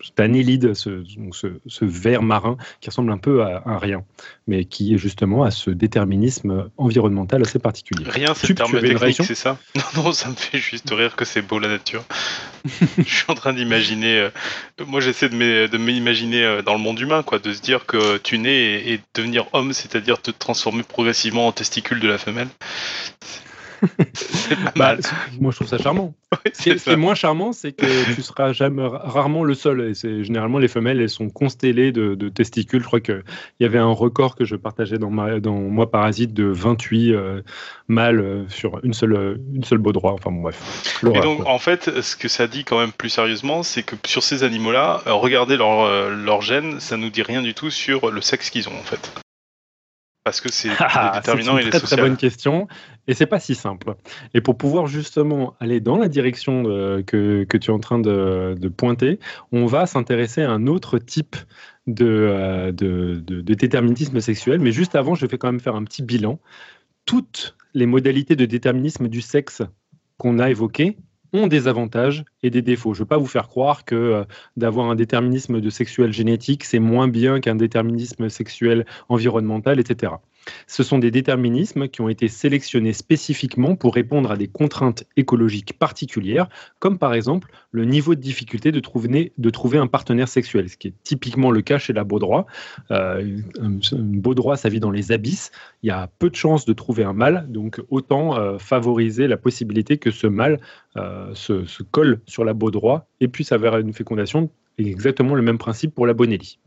cet 0.00 0.20
annélide, 0.20 0.74
ce, 0.74 1.02
ce, 1.32 1.84
verre 1.84 2.22
marin 2.22 2.56
qui 2.80 2.88
ressemble 2.88 3.10
un 3.10 3.18
peu 3.18 3.42
à, 3.42 3.62
un 3.66 3.78
rien, 3.78 4.04
mais 4.46 4.64
qui 4.64 4.94
est 4.94 4.98
justement 4.98 5.42
à 5.42 5.50
ce 5.50 5.70
déterminisme 5.70 6.70
environnemental 6.76 7.42
assez 7.42 7.58
particulier. 7.58 8.04
Rien, 8.08 8.32
c'est 8.34 8.48
le 8.48 8.54
terme 8.54 8.80
technique, 8.80 9.22
c'est 9.24 9.34
ça? 9.34 9.58
Non, 9.74 10.04
non, 10.04 10.12
ça 10.12 10.28
me 10.28 10.34
fait 10.34 10.58
juste 10.58 10.90
rire 10.90 11.16
que 11.16 11.24
c'est 11.24 11.42
beau 11.42 11.58
la 11.58 11.68
nature. 11.68 12.04
Je 12.98 13.02
suis 13.02 13.24
en 13.28 13.34
train 13.34 13.52
d'imaginer, 13.52 14.18
euh, 14.18 14.30
moi 14.86 15.00
j'essaie 15.00 15.28
de 15.28 15.76
m'imaginer 15.78 16.44
euh, 16.44 16.62
dans 16.62 16.74
le 16.74 16.80
monde 16.80 16.98
humain, 17.00 17.22
quoi, 17.22 17.38
de 17.38 17.52
se 17.52 17.60
dire 17.60 17.86
que 17.86 18.18
tu 18.18 18.38
nais 18.38 18.90
et 18.90 19.00
devenir 19.14 19.46
homme, 19.52 19.72
c'est-à-dire 19.72 20.20
te 20.20 20.30
transformer 20.30 20.82
progressivement 20.82 21.46
en 21.46 21.52
testicule 21.52 22.00
de 22.00 22.08
la 22.08 22.18
femelle. 22.18 22.48
Bah, 24.76 24.96
moi, 25.40 25.50
je 25.50 25.56
trouve 25.56 25.68
ça 25.68 25.78
charmant. 25.78 26.14
ce, 26.52 26.62
qui 26.62 26.70
est, 26.70 26.96
moins 26.96 27.14
charmant, 27.14 27.52
c'est 27.52 27.72
que 27.72 28.14
tu 28.14 28.22
seras 28.22 28.52
jamais, 28.52 28.86
rarement 28.86 29.44
le 29.44 29.54
seul. 29.54 29.90
Et 29.90 29.94
c'est 29.94 30.24
généralement 30.24 30.58
les 30.58 30.68
femelles, 30.68 31.00
elles 31.00 31.08
sont 31.08 31.28
constellées 31.28 31.92
de, 31.92 32.28
testicules. 32.28 32.82
Je 32.82 32.86
crois 32.86 33.00
qu'il 33.00 33.22
y 33.60 33.64
avait 33.64 33.78
un 33.78 33.90
record 33.90 34.36
que 34.36 34.44
je 34.44 34.56
partageais 34.56 34.98
dans, 34.98 35.10
ma, 35.10 35.40
dans 35.40 35.56
Moi 35.56 35.90
Parasite 35.90 36.32
de 36.32 36.44
28 36.44 37.12
euh, 37.12 37.42
mâles 37.88 38.20
euh, 38.20 38.48
sur 38.48 38.80
une 38.84 38.92
seule, 38.92 39.40
une 39.54 39.64
seule 39.64 39.82
droit. 39.82 40.12
Enfin, 40.12 40.30
bon, 40.30 40.42
bref. 40.42 41.02
Et 41.14 41.20
donc, 41.20 41.46
en 41.46 41.58
fait, 41.58 42.00
ce 42.00 42.16
que 42.16 42.28
ça 42.28 42.46
dit 42.46 42.64
quand 42.64 42.78
même 42.78 42.92
plus 42.92 43.10
sérieusement, 43.10 43.62
c'est 43.62 43.82
que 43.82 43.96
sur 44.06 44.22
ces 44.22 44.42
animaux-là, 44.42 45.02
euh, 45.06 45.12
regarder 45.12 45.56
leur, 45.56 46.10
leur 46.10 46.42
gène, 46.42 46.80
ça 46.80 46.96
nous 46.96 47.10
dit 47.10 47.22
rien 47.22 47.42
du 47.42 47.54
tout 47.54 47.70
sur 47.70 48.10
le 48.10 48.20
sexe 48.20 48.50
qu'ils 48.50 48.68
ont, 48.68 48.78
en 48.78 48.84
fait 48.84 49.12
parce 50.28 50.42
que 50.42 50.52
c'est 50.52 50.68
ah, 50.78 51.12
déterminant 51.14 51.56
et 51.56 51.70
très, 51.70 51.80
très 51.80 51.96
bonne 51.96 52.18
question 52.18 52.68
et 53.06 53.14
c'est 53.14 53.24
pas 53.24 53.40
si 53.40 53.54
simple. 53.54 53.94
Et 54.34 54.42
pour 54.42 54.58
pouvoir 54.58 54.86
justement 54.86 55.54
aller 55.58 55.80
dans 55.80 55.96
la 55.96 56.06
direction 56.08 56.64
que, 56.64 57.44
que, 57.44 57.56
tu 57.56 57.70
es 57.70 57.74
en 57.74 57.78
train 57.78 57.98
de, 57.98 58.54
de 58.60 58.68
pointer, 58.68 59.20
on 59.52 59.64
va 59.64 59.86
s'intéresser 59.86 60.42
à 60.42 60.50
un 60.50 60.66
autre 60.66 60.98
type 60.98 61.34
de, 61.86 62.04
euh, 62.04 62.72
de, 62.72 63.22
de, 63.26 63.54
déterminisme 63.54 64.20
sexuel. 64.20 64.60
Mais 64.60 64.70
juste 64.70 64.96
avant, 64.96 65.14
je 65.14 65.24
vais 65.24 65.38
quand 65.38 65.50
même 65.50 65.60
faire 65.60 65.76
un 65.76 65.84
petit 65.84 66.02
bilan. 66.02 66.38
Toutes 67.06 67.56
les 67.72 67.86
modalités 67.86 68.36
de 68.36 68.44
déterminisme 68.44 69.08
du 69.08 69.22
sexe 69.22 69.62
qu'on 70.18 70.38
a 70.38 70.50
évoquées 70.50 70.98
ont 71.32 71.46
des 71.46 71.68
avantages 71.68 72.24
et 72.42 72.50
des 72.50 72.62
défauts. 72.62 72.94
Je 72.94 73.00
ne 73.00 73.04
veux 73.04 73.08
pas 73.08 73.18
vous 73.18 73.26
faire 73.26 73.48
croire 73.48 73.84
que 73.84 73.94
euh, 73.94 74.24
d'avoir 74.56 74.90
un 74.90 74.94
déterminisme 74.94 75.60
de 75.60 75.70
sexuel 75.70 76.12
génétique, 76.12 76.64
c'est 76.64 76.78
moins 76.78 77.08
bien 77.08 77.40
qu'un 77.40 77.56
déterminisme 77.56 78.28
sexuel 78.28 78.86
environnemental, 79.08 79.80
etc. 79.80 80.12
Ce 80.66 80.82
sont 80.82 80.98
des 80.98 81.10
déterminismes 81.10 81.88
qui 81.88 82.00
ont 82.00 82.08
été 82.08 82.28
sélectionnés 82.28 82.92
spécifiquement 82.92 83.76
pour 83.76 83.94
répondre 83.94 84.30
à 84.30 84.36
des 84.36 84.48
contraintes 84.48 85.04
écologiques 85.16 85.78
particulières, 85.78 86.48
comme 86.78 86.98
par 86.98 87.14
exemple 87.14 87.50
le 87.72 87.84
niveau 87.84 88.14
de 88.14 88.20
difficulté 88.20 88.72
de 88.72 88.80
trouver, 88.80 89.78
un 89.78 89.86
partenaire 89.86 90.28
sexuel, 90.28 90.68
ce 90.68 90.76
qui 90.76 90.88
est 90.88 90.94
typiquement 91.02 91.50
le 91.50 91.62
cas 91.62 91.78
chez 91.78 91.92
la 91.92 92.04
baudroie. 92.04 92.46
Euh, 92.90 93.38
baudroie, 93.92 94.56
ça 94.56 94.68
vit 94.68 94.80
dans 94.80 94.90
les 94.90 95.12
abysses. 95.12 95.50
Il 95.82 95.88
y 95.88 95.90
a 95.90 96.08
peu 96.18 96.30
de 96.30 96.36
chances 96.36 96.64
de 96.64 96.72
trouver 96.72 97.04
un 97.04 97.12
mâle, 97.12 97.46
donc 97.48 97.80
autant 97.90 98.38
euh, 98.38 98.58
favoriser 98.58 99.28
la 99.28 99.36
possibilité 99.36 99.98
que 99.98 100.10
ce 100.10 100.26
mâle 100.26 100.60
euh, 100.96 101.34
se, 101.34 101.64
se, 101.66 101.82
colle 101.82 102.20
sur 102.26 102.44
la 102.44 102.54
baudroie 102.54 103.06
et 103.20 103.28
puisse 103.28 103.52
avoir 103.52 103.78
une 103.78 103.92
fécondation. 103.92 104.50
Exactement 104.78 105.34
le 105.34 105.42
même 105.42 105.58
principe 105.58 105.94
pour 105.94 106.06
la 106.06 106.14
bonelli. 106.14 106.58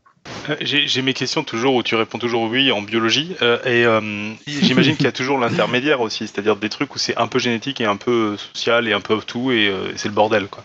Euh, 0.50 0.56
j'ai 0.62 1.02
mes 1.02 1.14
questions 1.14 1.44
toujours 1.44 1.76
où 1.76 1.84
tu 1.84 1.96
réponds 1.96 2.18
toujours 2.18 2.44
oui 2.44 2.72
en 2.72 2.82
biologie 2.82 3.36
euh, 3.42 3.60
et 3.64 3.86
euh, 3.86 4.34
j'imagine 4.48 4.96
qu'il 4.96 5.06
y 5.06 5.10
a 5.10 5.12
toujours 5.12 5.38
l'intermédiaire 5.38 6.02
aussi, 6.02 6.28
c'est-à-dire 6.28 6.56
des 6.56 6.70
trucs 6.70 6.94
où 6.96 7.00
c'est 7.00 7.18
un 7.18 7.28
peu 7.28 7.40
génétique 7.40 7.82
et 7.82 7.86
un 7.86 7.96
peu 7.96 8.38
social 8.38 8.88
et 8.88 8.94
un 8.94 9.02
peu 9.02 9.20
tout 9.22 9.52
et 9.52 9.72
c'est 9.96 10.08
le 10.08 10.14
bordel 10.14 10.48
quoi. 10.48 10.64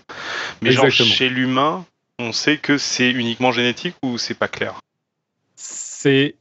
Mais 0.62 0.72
genre 0.72 0.90
chez 0.90 1.28
l'humain, 1.28 1.84
on 2.18 2.32
sait 2.32 2.58
que 2.58 2.78
c'est 2.78 3.10
uniquement 3.10 3.52
génétique 3.52 3.94
ou 4.02 4.18
c'est 4.18 4.34
pas 4.34 4.48
clair? 4.48 4.80
C'est 5.56 6.36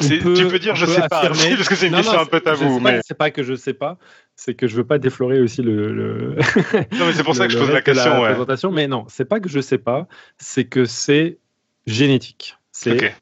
tu 0.00 0.48
peux 0.48 0.58
dire 0.58 0.74
je 0.76 0.86
sais 0.86 1.00
pas 1.08 1.08
parce 1.28 1.68
que 1.68 1.74
c'est 1.74 1.88
une 1.88 1.94
question 1.96 2.18
un 2.18 2.26
peu 2.26 2.40
tabou 2.40 2.80
mais 2.80 3.00
c'est 3.06 3.16
pas 3.16 3.30
que 3.30 3.42
je 3.42 3.54
sais 3.54 3.74
pas 3.74 3.98
c'est 4.36 4.54
que 4.54 4.66
je 4.66 4.76
veux 4.76 4.86
pas 4.86 4.98
déflorer 4.98 5.40
aussi 5.40 5.62
le. 5.62 6.36
non, 6.92 7.06
mais 7.06 7.12
c'est 7.12 7.24
pour 7.24 7.34
ça 7.34 7.46
que 7.46 7.52
je 7.52 7.58
pose 7.58 7.70
la 7.70 7.82
question. 7.82 8.22
présentation. 8.22 8.72
Mais 8.72 8.88
non, 8.88 9.04
c'est 9.08 9.24
pas 9.24 9.40
que 9.40 9.48
je 9.48 9.60
sais 9.60 9.78
pas, 9.78 10.06
c'est 10.38 10.64
que 10.64 10.84
c'est 10.84 11.38
génétique. 11.86 12.56
C'est 12.72 13.14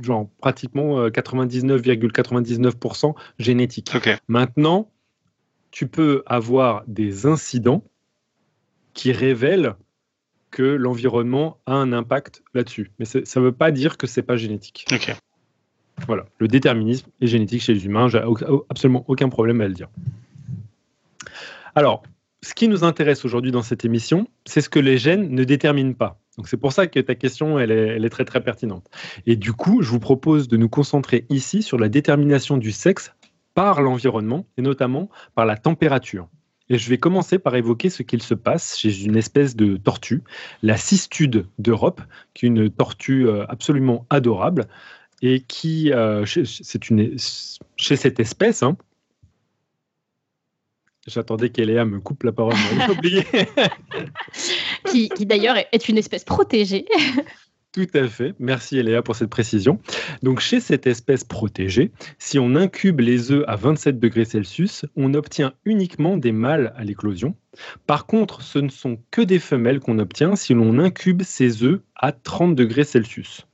genre 0.00 0.28
pratiquement 0.38 1.08
99,99% 1.08 3.08
euh, 3.08 3.12
génétique. 3.38 3.92
Maintenant, 4.28 4.90
tu 5.70 5.86
peux 5.86 6.22
avoir 6.26 6.84
des 6.86 7.26
incidents 7.26 7.84
qui 8.94 9.12
révèlent 9.12 9.74
que 10.50 10.62
l'environnement 10.62 11.58
a 11.66 11.74
un 11.74 11.92
impact 11.92 12.42
là-dessus. 12.54 12.90
Mais 12.98 13.04
ça 13.04 13.20
ne 13.20 13.40
veut 13.40 13.52
pas 13.52 13.70
dire 13.70 13.96
que 13.96 14.06
c'est 14.06 14.22
pas 14.22 14.36
génétique. 14.36 14.86
Ok. 14.92 15.14
Voilà, 16.06 16.24
le 16.38 16.48
déterminisme 16.48 17.08
est 17.20 17.26
génétique 17.26 17.62
chez 17.62 17.74
les 17.74 17.86
humains, 17.86 18.08
j'ai 18.08 18.22
absolument 18.68 19.04
aucun 19.08 19.28
problème 19.28 19.60
à 19.60 19.68
le 19.68 19.74
dire. 19.74 19.88
Alors, 21.74 22.02
ce 22.42 22.54
qui 22.54 22.68
nous 22.68 22.84
intéresse 22.84 23.24
aujourd'hui 23.24 23.52
dans 23.52 23.62
cette 23.62 23.84
émission, 23.84 24.26
c'est 24.46 24.60
ce 24.60 24.68
que 24.68 24.78
les 24.78 24.98
gènes 24.98 25.30
ne 25.30 25.44
déterminent 25.44 25.92
pas. 25.92 26.18
Donc 26.36 26.48
c'est 26.48 26.56
pour 26.56 26.72
ça 26.72 26.86
que 26.86 27.00
ta 27.00 27.14
question, 27.14 27.58
elle 27.58 27.70
est, 27.70 27.88
elle 27.88 28.04
est, 28.04 28.10
très 28.10 28.24
très 28.24 28.42
pertinente. 28.42 28.86
Et 29.26 29.36
du 29.36 29.52
coup, 29.52 29.82
je 29.82 29.90
vous 29.90 30.00
propose 30.00 30.48
de 30.48 30.56
nous 30.56 30.68
concentrer 30.68 31.26
ici 31.28 31.62
sur 31.62 31.78
la 31.78 31.88
détermination 31.88 32.56
du 32.56 32.72
sexe 32.72 33.12
par 33.54 33.82
l'environnement 33.82 34.46
et 34.56 34.62
notamment 34.62 35.10
par 35.34 35.44
la 35.44 35.56
température. 35.56 36.28
Et 36.70 36.78
je 36.78 36.88
vais 36.88 36.98
commencer 36.98 37.38
par 37.40 37.56
évoquer 37.56 37.90
ce 37.90 38.04
qu'il 38.04 38.22
se 38.22 38.32
passe 38.32 38.78
chez 38.78 39.04
une 39.04 39.16
espèce 39.16 39.56
de 39.56 39.76
tortue, 39.76 40.22
la 40.62 40.76
cistude 40.76 41.46
d'Europe, 41.58 42.00
qui 42.32 42.46
est 42.46 42.48
une 42.48 42.70
tortue 42.70 43.26
euh, 43.26 43.44
absolument 43.48 44.06
adorable 44.08 44.68
et 45.22 45.40
qui, 45.40 45.92
euh, 45.92 46.24
c'est 46.26 46.90
une, 46.90 47.16
chez 47.76 47.96
cette 47.96 48.20
espèce, 48.20 48.62
hein, 48.62 48.76
J'attendais 51.06 51.48
qu'Eléa 51.48 51.84
me 51.86 51.98
coupe 51.98 52.24
la 52.24 52.32
parole, 52.32 52.54
j'ai 52.56 52.92
oublié. 52.92 53.24
qui, 54.84 55.08
qui 55.08 55.24
d'ailleurs 55.24 55.56
est 55.56 55.88
une 55.88 55.96
espèce 55.96 56.24
protégée. 56.24 56.84
Tout 57.72 57.86
à 57.94 58.06
fait. 58.08 58.34
Merci 58.40 58.78
Eléa 58.78 59.00
pour 59.00 59.14
cette 59.14 59.30
précision. 59.30 59.78
Donc 60.22 60.40
chez 60.40 60.58
cette 60.58 60.88
espèce 60.88 61.22
protégée, 61.22 61.92
si 62.18 62.38
on 62.38 62.56
incube 62.56 62.98
les 62.98 63.30
œufs 63.30 63.44
à 63.46 63.54
27 63.54 64.00
degrés 64.00 64.24
Celsius, 64.24 64.84
on 64.96 65.14
obtient 65.14 65.54
uniquement 65.64 66.16
des 66.16 66.32
mâles 66.32 66.74
à 66.76 66.82
l'éclosion. 66.82 67.36
Par 67.86 68.06
contre, 68.06 68.42
ce 68.42 68.58
ne 68.58 68.70
sont 68.70 68.98
que 69.12 69.22
des 69.22 69.38
femelles 69.38 69.78
qu'on 69.78 70.00
obtient 70.00 70.34
si 70.34 70.52
l'on 70.52 70.80
incube 70.80 71.22
ces 71.22 71.62
œufs 71.62 71.80
à 71.94 72.10
30 72.10 72.56
degrés 72.56 72.84
Celsius. 72.84 73.46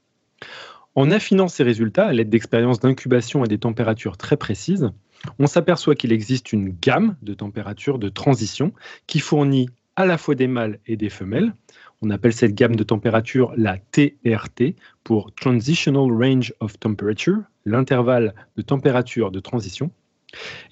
En 0.96 1.10
affinant 1.10 1.46
ces 1.46 1.62
résultats 1.62 2.06
à 2.06 2.12
l'aide 2.14 2.30
d'expériences 2.30 2.80
d'incubation 2.80 3.42
à 3.42 3.46
des 3.46 3.58
températures 3.58 4.16
très 4.16 4.38
précises, 4.38 4.90
on 5.38 5.46
s'aperçoit 5.46 5.94
qu'il 5.94 6.10
existe 6.10 6.54
une 6.54 6.70
gamme 6.70 7.16
de 7.20 7.34
températures 7.34 7.98
de 7.98 8.08
transition 8.08 8.72
qui 9.06 9.20
fournit 9.20 9.68
à 9.96 10.06
la 10.06 10.16
fois 10.16 10.34
des 10.34 10.46
mâles 10.46 10.78
et 10.86 10.96
des 10.96 11.10
femelles. 11.10 11.54
On 12.00 12.08
appelle 12.08 12.32
cette 12.32 12.54
gamme 12.54 12.76
de 12.76 12.82
température 12.82 13.52
la 13.58 13.76
TRT 13.76 14.74
pour 15.04 15.34
Transitional 15.34 16.10
Range 16.10 16.54
of 16.60 16.78
Temperature, 16.78 17.42
l'intervalle 17.66 18.34
de 18.56 18.62
température 18.62 19.30
de 19.30 19.40
transition. 19.40 19.90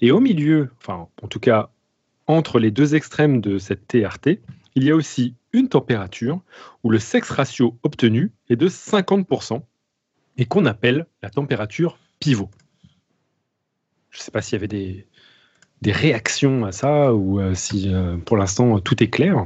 Et 0.01 0.09
au 0.09 0.19
milieu, 0.19 0.71
enfin 0.79 1.07
en 1.21 1.27
tout 1.27 1.39
cas 1.39 1.69
entre 2.25 2.57
les 2.57 2.71
deux 2.71 2.95
extrêmes 2.95 3.41
de 3.41 3.59
cette 3.59 3.87
TRT, 3.87 4.39
il 4.73 4.83
y 4.83 4.89
a 4.89 4.95
aussi 4.95 5.35
une 5.53 5.69
température 5.69 6.41
où 6.83 6.89
le 6.89 6.97
sexe 6.97 7.29
ratio 7.29 7.77
obtenu 7.83 8.31
est 8.49 8.55
de 8.55 8.67
50%, 8.67 9.61
et 10.37 10.45
qu'on 10.45 10.65
appelle 10.65 11.05
la 11.21 11.29
température 11.29 11.97
pivot. 12.19 12.49
Je 14.11 14.19
ne 14.19 14.23
sais 14.23 14.31
pas 14.31 14.41
s'il 14.41 14.53
y 14.53 14.63
avait 14.63 14.67
des, 14.67 15.91
réactions 15.91 16.65
à 16.65 16.71
ça 16.71 17.13
ou 17.13 17.39
euh, 17.39 17.53
si 17.53 17.93
euh, 17.93 18.17
pour 18.17 18.37
l'instant 18.37 18.79
tout 18.79 19.03
est 19.03 19.09
clair. 19.09 19.45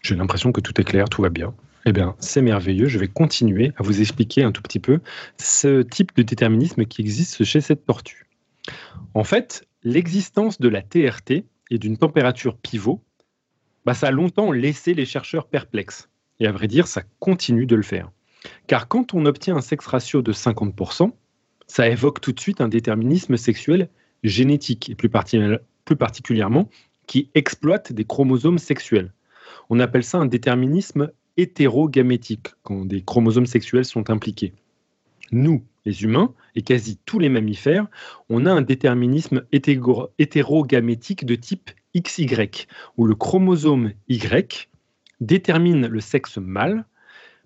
J'ai 0.00 0.14
l'impression 0.14 0.52
que 0.52 0.60
tout 0.60 0.80
est 0.80 0.84
clair, 0.84 1.08
tout 1.08 1.22
va 1.22 1.28
bien. 1.28 1.54
Eh 1.86 1.92
bien, 1.92 2.16
c'est 2.18 2.40
merveilleux. 2.40 2.88
Je 2.88 2.98
vais 2.98 3.08
continuer 3.08 3.72
à 3.76 3.82
vous 3.82 4.00
expliquer 4.00 4.42
un 4.42 4.52
tout 4.52 4.62
petit 4.62 4.80
peu 4.80 5.00
ce 5.38 5.82
type 5.82 6.14
de 6.16 6.22
déterminisme 6.22 6.86
qui 6.86 7.02
existe 7.02 7.44
chez 7.44 7.60
cette 7.60 7.84
tortue. 7.84 8.26
En 9.12 9.24
fait, 9.24 9.66
l'existence 9.82 10.60
de 10.60 10.68
la 10.68 10.82
TRT 10.82 11.44
et 11.70 11.78
d'une 11.78 11.98
température 11.98 12.56
pivot, 12.56 13.02
bah, 13.84 13.94
ça 13.94 14.08
a 14.08 14.10
longtemps 14.10 14.50
laissé 14.50 14.94
les 14.94 15.04
chercheurs 15.04 15.46
perplexes. 15.46 16.08
Et 16.40 16.46
à 16.46 16.52
vrai 16.52 16.68
dire, 16.68 16.86
ça 16.86 17.02
continue 17.18 17.66
de 17.66 17.76
le 17.76 17.82
faire. 17.82 18.10
Car 18.66 18.88
quand 18.88 19.14
on 19.14 19.26
obtient 19.26 19.56
un 19.56 19.60
sexe 19.60 19.86
ratio 19.86 20.22
de 20.22 20.32
50%, 20.32 21.12
ça 21.66 21.88
évoque 21.88 22.20
tout 22.20 22.32
de 22.32 22.40
suite 22.40 22.60
un 22.60 22.68
déterminisme 22.68 23.36
sexuel 23.36 23.88
génétique, 24.22 24.90
et 24.90 24.94
plus, 24.94 25.08
particulièrement 25.96 26.68
qui 27.06 27.30
exploite 27.34 27.92
des 27.92 28.04
chromosomes 28.04 28.58
sexuels. 28.58 29.12
on 29.68 29.78
appelle 29.80 30.04
ça 30.04 30.18
un 30.18 30.26
déterminisme 30.26 31.10
hétérogamétique, 31.36 32.48
quand 32.62 32.84
des 32.84 33.02
chromosomes 33.02 33.46
sexuels 33.46 33.84
sont 33.84 34.08
impliqués. 34.10 34.54
Nous, 35.32 35.64
les 35.84 36.02
humains, 36.02 36.32
et 36.54 36.62
quasi 36.62 36.98
tous 37.04 37.18
les 37.18 37.28
mammifères, 37.28 37.86
on 38.28 38.46
a 38.46 38.52
un 38.52 38.62
déterminisme 38.62 39.44
hétérogamétique 39.52 41.26
de 41.26 41.34
type 41.34 41.70
XY, 41.96 42.66
où 42.96 43.06
le 43.06 43.14
chromosome 43.14 43.92
Y 44.08 44.68
détermine 45.20 45.86
le 45.86 46.00
sexe 46.00 46.38
mâle. 46.38 46.84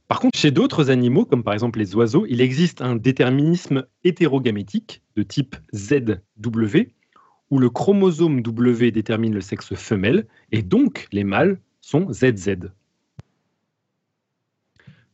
Par 0.09 0.21
contre, 0.21 0.39
chez 0.39 0.51
d'autres 0.51 0.91
animaux, 0.91 1.27
comme 1.27 1.45
par 1.45 1.53
exemple 1.53 1.79
les 1.79 1.95
oiseaux, 1.95 2.25
il 2.29 2.41
existe 2.41 2.81
un 2.81 2.97
déterminisme 2.97 3.87
hétérogamétique 4.05 5.03
de 5.17 5.23
type 5.23 5.55
ZW, 5.75 6.89
où 7.51 7.59
le 7.59 7.69
chromosome 7.69 8.43
W 8.43 8.91
détermine 8.91 9.35
le 9.35 9.43
sexe 9.43 9.75
femelle, 9.75 10.27
et 10.51 10.63
donc 10.63 11.09
les 11.13 11.25
mâles 11.25 11.61
sont 11.83 12.11
ZZ. 12.11 12.71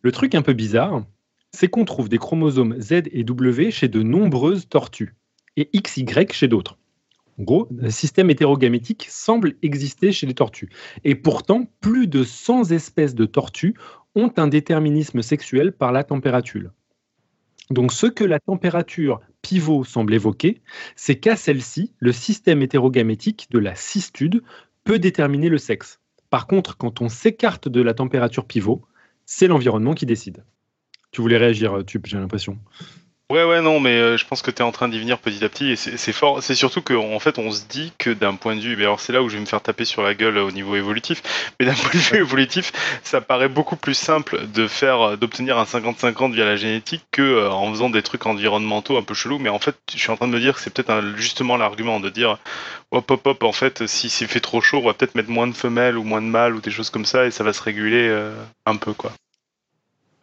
Le 0.02 0.12
truc 0.12 0.36
un 0.36 0.42
peu 0.42 0.52
bizarre, 0.52 1.04
c'est 1.50 1.68
qu'on 1.68 1.84
trouve 1.84 2.08
des 2.08 2.18
chromosomes 2.18 2.80
Z 2.80 3.02
et 3.10 3.24
W 3.24 3.72
chez 3.72 3.88
de 3.88 4.02
nombreuses 4.02 4.68
tortues, 4.68 5.16
et 5.56 5.70
XY 5.76 6.06
chez 6.30 6.46
d'autres. 6.46 6.78
En 7.38 7.42
gros, 7.42 7.68
un 7.82 7.90
système 7.90 8.30
hétérogamétique 8.30 9.08
semble 9.10 9.56
exister 9.62 10.12
chez 10.12 10.26
les 10.26 10.34
tortues. 10.34 10.68
Et 11.02 11.16
pourtant, 11.16 11.66
plus 11.80 12.06
de 12.06 12.22
100 12.22 12.70
espèces 12.70 13.16
de 13.16 13.24
tortues 13.24 13.74
ont 14.14 14.33
un 14.37 14.47
déterminisme 14.47 15.23
sexuel 15.23 15.73
par 15.73 15.92
la 15.92 16.04
température. 16.04 16.71
Donc 17.71 17.92
ce 17.92 18.06
que 18.06 18.25
la 18.25 18.40
température 18.40 19.21
pivot 19.42 19.85
semble 19.85 20.14
évoquer, 20.14 20.61
c'est 20.97 21.16
qu'à 21.16 21.37
celle-ci, 21.37 21.92
le 21.99 22.12
système 22.12 22.62
hétérogamétique 22.62 23.49
de 23.50 23.59
la 23.59 23.75
cistude 23.75 24.42
peut 24.85 24.99
déterminer 24.99 25.49
le 25.49 25.59
sexe. 25.59 26.00
Par 26.30 26.47
contre, 26.47 26.76
quand 26.76 27.00
on 27.00 27.09
s'écarte 27.09 27.68
de 27.68 27.80
la 27.80 27.94
température 27.94 28.47
pivot, 28.47 28.83
c'est 29.25 29.47
l'environnement 29.47 29.94
qui 29.94 30.06
décide. 30.06 30.44
Tu 31.11 31.21
voulais 31.21 31.38
réagir, 31.38 31.85
Tup, 31.87 32.06
j'ai 32.06 32.18
l'impression. 32.18 32.59
Ouais, 33.33 33.43
ouais, 33.43 33.62
non, 33.62 33.81
mais 33.81 33.97
euh, 33.97 34.19
je 34.19 34.26
pense 34.26 34.43
que 34.43 34.50
tu 34.50 34.59
es 34.59 34.64
en 34.64 34.71
train 34.71 34.87
d'y 34.87 35.00
venir 35.00 35.19
petit 35.19 35.43
à 35.43 35.49
petit, 35.49 35.71
et 35.71 35.76
c'est 35.76 36.12
fort. 36.12 36.43
C'est 36.43 36.54
surtout 36.54 36.83
qu'en 36.83 37.14
en 37.14 37.19
fait, 37.19 37.38
on 37.38 37.50
se 37.50 37.62
dit 37.66 37.90
que 37.99 38.11
d'un 38.11 38.35
point 38.35 38.54
de 38.54 38.61
vue, 38.61 38.76
mais 38.76 38.83
alors 38.85 39.00
c'est 39.00 39.14
là 39.14 39.23
où 39.23 39.31
je 39.31 39.37
vais 39.37 39.40
me 39.40 39.47
faire 39.47 39.62
taper 39.62 39.87
sur 39.87 40.02
la 40.02 40.14
gueule 40.14 40.37
au 40.37 40.50
niveau 40.50 40.76
évolutif, 40.76 41.23
mais 41.59 41.64
d'un 41.64 41.73
point 41.73 41.90
de 41.95 41.97
vue 41.97 42.16
évolutif, 42.21 42.71
ça 43.02 43.23
paraît 43.23 43.49
beaucoup 43.49 43.76
plus 43.76 43.95
simple 43.95 44.47
de 44.49 44.69
faire, 44.69 45.00
euh, 45.00 45.16
d'obtenir 45.16 45.59
un 45.59 45.64
50-50 45.64 46.33
via 46.33 46.45
la 46.45 46.57
génétique 46.57 47.07
que 47.12 47.23
euh, 47.23 47.50
en 47.50 47.71
faisant 47.71 47.88
des 47.88 48.02
trucs 48.02 48.26
environnementaux 48.26 48.99
un 48.99 49.02
peu 49.02 49.14
chelous. 49.14 49.38
Mais 49.38 49.49
en 49.49 49.59
fait, 49.59 49.76
je 49.90 49.99
suis 49.99 50.11
en 50.11 50.16
train 50.16 50.28
de 50.28 50.33
me 50.33 50.40
dire 50.40 50.54
que 50.57 50.61
c'est 50.61 50.73
peut-être 50.75 51.16
justement 51.16 51.57
l'argument 51.57 52.00
de 52.00 52.11
dire, 52.11 52.37
hop, 52.90 53.11
hop, 53.11 53.26
hop, 53.26 53.43
en 53.43 53.52
fait, 53.52 53.87
si 53.87 54.11
c'est 54.11 54.26
fait 54.26 54.40
trop 54.40 54.61
chaud, 54.61 54.81
on 54.83 54.87
va 54.87 54.93
peut-être 54.93 55.14
mettre 55.14 55.31
moins 55.31 55.47
de 55.47 55.54
femelles 55.54 55.97
ou 55.97 56.04
moins 56.04 56.21
de 56.21 56.26
mâles 56.26 56.54
ou 56.54 56.61
des 56.61 56.71
choses 56.71 56.90
comme 56.90 57.07
ça, 57.07 57.25
et 57.25 57.31
ça 57.31 57.43
va 57.43 57.54
se 57.54 57.62
réguler 57.62 58.14
un 58.66 58.76
peu, 58.76 58.93
quoi. 58.93 59.12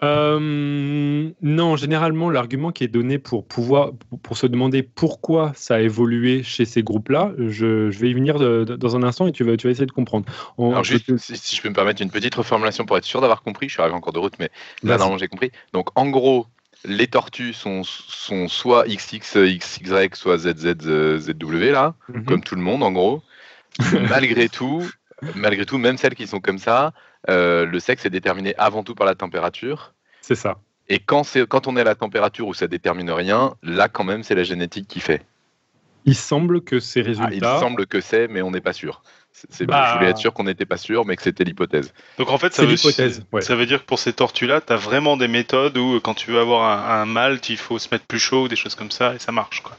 Euh, 0.03 1.29
non, 1.41 1.75
généralement, 1.75 2.29
l'argument 2.29 2.71
qui 2.71 2.83
est 2.83 2.87
donné 2.87 3.19
pour 3.19 3.45
pouvoir, 3.45 3.91
pour 4.23 4.35
se 4.35 4.47
demander 4.47 4.81
pourquoi 4.81 5.51
ça 5.55 5.75
a 5.75 5.79
évolué 5.79 6.41
chez 6.41 6.65
ces 6.65 6.81
groupes-là, 6.81 7.33
je, 7.37 7.89
vais 7.89 8.09
y 8.09 8.13
venir 8.13 8.39
dans 8.65 8.95
un 8.95 9.03
instant 9.03 9.27
et 9.27 9.31
tu 9.31 9.43
vas, 9.43 9.55
tu 9.57 9.67
vas 9.67 9.71
essayer 9.71 9.85
de 9.85 9.91
comprendre. 9.91 10.25
Alors, 10.57 10.83
juste, 10.83 11.15
si, 11.17 11.55
je 11.55 11.61
peux 11.61 11.69
me 11.69 11.75
permettre 11.75 12.01
une 12.01 12.09
petite 12.09 12.33
reformulation 12.33 12.85
pour 12.85 12.97
être 12.97 13.05
sûr 13.05 13.21
d'avoir 13.21 13.43
compris, 13.43 13.69
je 13.69 13.73
suis 13.73 13.81
arrivé 13.81 13.95
encore 13.95 14.13
de 14.13 14.19
route, 14.19 14.39
mais 14.39 14.49
là, 14.83 14.97
normalement, 14.97 15.19
j'ai 15.19 15.27
compris. 15.27 15.51
Donc, 15.73 15.89
en 15.95 16.09
gros, 16.09 16.47
les 16.83 17.07
tortues 17.07 17.53
sont, 17.53 17.83
sont 17.83 18.47
soit 18.47 18.85
XX, 18.87 19.37
XY, 19.59 20.09
soit 20.13 20.39
ZZ, 20.39 21.19
ZW, 21.19 21.71
là, 21.71 21.93
mhm. 22.09 22.25
comme 22.25 22.43
tout 22.43 22.55
le 22.55 22.61
monde, 22.61 22.81
en 22.81 22.91
gros. 22.91 23.21
malgré 24.09 24.49
tout, 24.49 24.83
malgré 25.35 25.65
tout, 25.65 25.77
même 25.77 25.97
celles 25.97 26.15
qui 26.15 26.27
sont 26.27 26.39
comme 26.39 26.57
ça, 26.57 26.93
euh, 27.29 27.65
le 27.65 27.79
sexe 27.79 28.05
est 28.05 28.09
déterminé 28.09 28.55
avant 28.57 28.83
tout 28.83 28.95
par 28.95 29.05
la 29.05 29.15
température. 29.15 29.93
C'est 30.21 30.35
ça. 30.35 30.57
Et 30.89 30.99
quand, 30.99 31.23
quand 31.47 31.67
on 31.67 31.77
est 31.77 31.81
à 31.81 31.85
la 31.85 31.95
température 31.95 32.47
où 32.47 32.53
ça 32.53 32.67
détermine 32.67 33.11
rien, 33.11 33.55
là 33.63 33.87
quand 33.87 34.03
même 34.03 34.23
c'est 34.23 34.35
la 34.35 34.43
génétique 34.43 34.87
qui 34.87 34.99
fait. 34.99 35.23
Il 36.05 36.15
semble 36.15 36.61
que 36.61 36.79
ces 36.79 37.01
résultats. 37.01 37.31
il 37.31 37.59
semble 37.59 37.85
que 37.85 38.01
c'est, 38.01 38.27
mais 38.27 38.41
on 38.41 38.51
n'est 38.51 38.61
pas 38.61 38.73
sûr. 38.73 39.03
C'est, 39.31 39.65
bah... 39.65 39.91
Je 39.91 39.97
voulais 39.97 40.09
être 40.09 40.17
sûr 40.17 40.33
qu'on 40.33 40.43
n'était 40.43 40.65
pas 40.65 40.77
sûr, 40.77 41.05
mais 41.05 41.15
que 41.15 41.21
c'était 41.21 41.43
l'hypothèse. 41.43 41.93
Donc 42.17 42.29
en 42.29 42.37
fait, 42.37 42.53
ça, 42.53 42.65
veut, 42.65 42.75
ça 42.75 43.55
veut 43.55 43.65
dire 43.65 43.81
que 43.81 43.85
pour 43.85 43.99
ces 43.99 44.11
tortues-là, 44.11 44.61
tu 44.61 44.73
as 44.73 44.75
vraiment 44.75 45.15
des 45.15 45.27
méthodes 45.27 45.77
où 45.77 45.99
quand 46.01 46.15
tu 46.15 46.31
veux 46.31 46.39
avoir 46.39 46.89
un, 46.89 47.01
un 47.01 47.05
mâle, 47.05 47.39
il 47.47 47.57
faut 47.57 47.79
se 47.79 47.87
mettre 47.91 48.05
plus 48.05 48.19
chaud, 48.19 48.47
des 48.47 48.55
choses 48.55 48.75
comme 48.75 48.91
ça, 48.91 49.15
et 49.15 49.19
ça 49.19 49.31
marche. 49.31 49.61
Quoi. 49.61 49.77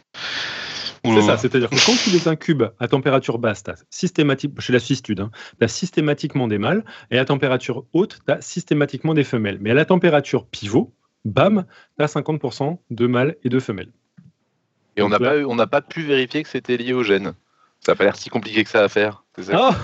C'est 1.05 1.23
ça, 1.23 1.37
c'est-à-dire 1.37 1.69
que 1.69 1.85
quand 1.85 1.97
tu 1.97 2.11
les 2.11 2.29
incubes 2.29 2.65
à 2.79 2.87
température 2.87 3.39
basse, 3.39 3.65
as 3.67 3.85
systématique, 3.91 4.61
chez 4.61 4.73
la 4.73 4.79
cistude, 4.79 5.21
hein, 5.21 5.31
tu 5.59 5.65
as 5.65 5.69
systématiquement 5.69 6.47
des 6.47 6.59
mâles, 6.59 6.85
et 7.11 7.19
à 7.19 7.25
température 7.25 7.85
haute, 7.93 8.21
tu 8.25 8.33
as 8.33 8.41
systématiquement 8.41 9.13
des 9.13 9.25
femelles. 9.25 9.59
Mais 9.61 9.73
à 9.73 9.75
la 9.75 9.85
température 9.85 10.47
pivot, 10.47 10.93
bam, 11.25 11.65
tu 11.99 12.05
as 12.05 12.07
50% 12.07 12.79
de 12.91 13.07
mâles 13.09 13.37
et 13.43 13.49
de 13.49 13.59
femelles. 13.59 13.91
Et 14.97 15.03
on 15.03 15.09
n'a 15.09 15.19
pas, 15.19 15.67
pas 15.67 15.83
pu 15.83 16.03
vérifier 16.03 16.43
que 16.43 16.49
c'était 16.49 16.77
lié 16.77 16.93
au 16.93 17.03
gène. 17.03 17.35
Ça 17.85 17.93
n'a 17.93 17.97
pas 17.97 18.05
l'air 18.05 18.15
si 18.15 18.31
compliqué 18.31 18.63
que 18.63 18.71
ça 18.71 18.85
à 18.85 18.89
faire. 18.89 19.25
Ah 19.51 19.77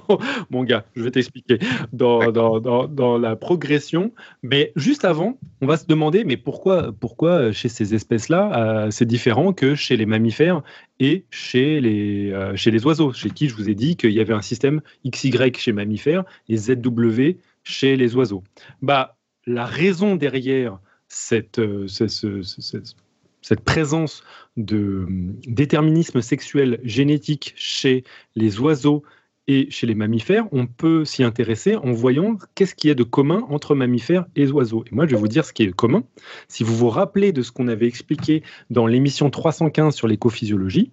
Mon 0.50 0.62
gars, 0.62 0.84
je 0.94 1.02
vais 1.02 1.10
t'expliquer 1.10 1.58
dans, 1.92 2.30
dans, 2.30 3.18
la 3.18 3.34
progression. 3.34 4.12
Mais 4.44 4.72
juste 4.76 5.04
avant, 5.04 5.36
on 5.60 5.66
va 5.66 5.76
se 5.76 5.84
demander, 5.86 6.22
mais 6.22 6.36
pourquoi, 6.36 6.92
pourquoi 6.92 7.50
chez 7.50 7.68
ces 7.68 7.92
espèces-là, 7.92 8.84
euh, 8.84 8.90
c'est 8.92 9.04
différent 9.04 9.52
que 9.52 9.74
chez 9.74 9.96
les 9.96 10.06
mammifères 10.06 10.62
et 11.00 11.24
chez 11.30 11.80
les, 11.80 12.30
euh, 12.30 12.54
chez 12.54 12.70
les 12.70 12.86
oiseaux, 12.86 13.12
chez 13.12 13.30
qui 13.30 13.48
je 13.48 13.56
vous 13.56 13.68
ai 13.68 13.74
dit 13.74 13.96
qu'il 13.96 14.12
y 14.12 14.20
avait 14.20 14.34
un 14.34 14.42
système 14.42 14.80
XY 15.04 15.52
chez 15.56 15.72
mammifères 15.72 16.22
et 16.48 16.56
ZW 16.56 17.38
chez 17.64 17.96
les 17.96 18.14
oiseaux. 18.14 18.44
Bah, 18.80 19.16
la 19.44 19.64
raison 19.64 20.14
derrière 20.14 20.78
cette, 21.08 21.58
euh, 21.58 21.88
cette 21.88 23.60
présence 23.62 24.22
de 24.56 25.04
hum, 25.06 25.36
déterminisme 25.46 26.20
sexuel 26.20 26.80
génétique 26.82 27.52
chez 27.56 28.04
les 28.36 28.60
oiseaux 28.60 29.02
et 29.46 29.68
chez 29.70 29.86
les 29.86 29.94
mammifères, 29.94 30.46
on 30.52 30.66
peut 30.66 31.04
s'y 31.04 31.24
intéresser 31.24 31.74
en 31.74 31.92
voyant 31.92 32.36
qu'est-ce 32.54 32.74
qu'il 32.74 32.88
y 32.88 32.90
a 32.92 32.94
de 32.94 33.02
commun 33.02 33.44
entre 33.48 33.74
mammifères 33.74 34.26
et 34.36 34.46
oiseaux. 34.48 34.84
Et 34.90 34.94
moi, 34.94 35.06
je 35.06 35.12
vais 35.12 35.20
vous 35.20 35.28
dire 35.28 35.44
ce 35.44 35.52
qui 35.52 35.64
est 35.64 35.72
commun. 35.72 36.04
Si 36.46 36.62
vous 36.62 36.76
vous 36.76 36.88
rappelez 36.88 37.32
de 37.32 37.42
ce 37.42 37.50
qu'on 37.50 37.66
avait 37.66 37.88
expliqué 37.88 38.44
dans 38.70 38.86
l'émission 38.86 39.28
315 39.28 39.94
sur 39.94 40.06
l'écophysiologie, 40.06 40.92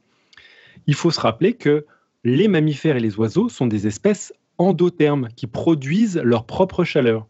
il 0.87 0.95
faut 0.95 1.11
se 1.11 1.19
rappeler 1.19 1.53
que 1.53 1.85
les 2.23 2.47
mammifères 2.47 2.95
et 2.95 2.99
les 2.99 3.17
oiseaux 3.17 3.49
sont 3.49 3.67
des 3.67 3.85
espèces 3.85 4.33
endothermes 4.57 5.27
qui 5.35 5.45
produisent 5.45 6.19
leur 6.23 6.45
propre 6.45 6.83
chaleur. 6.83 7.27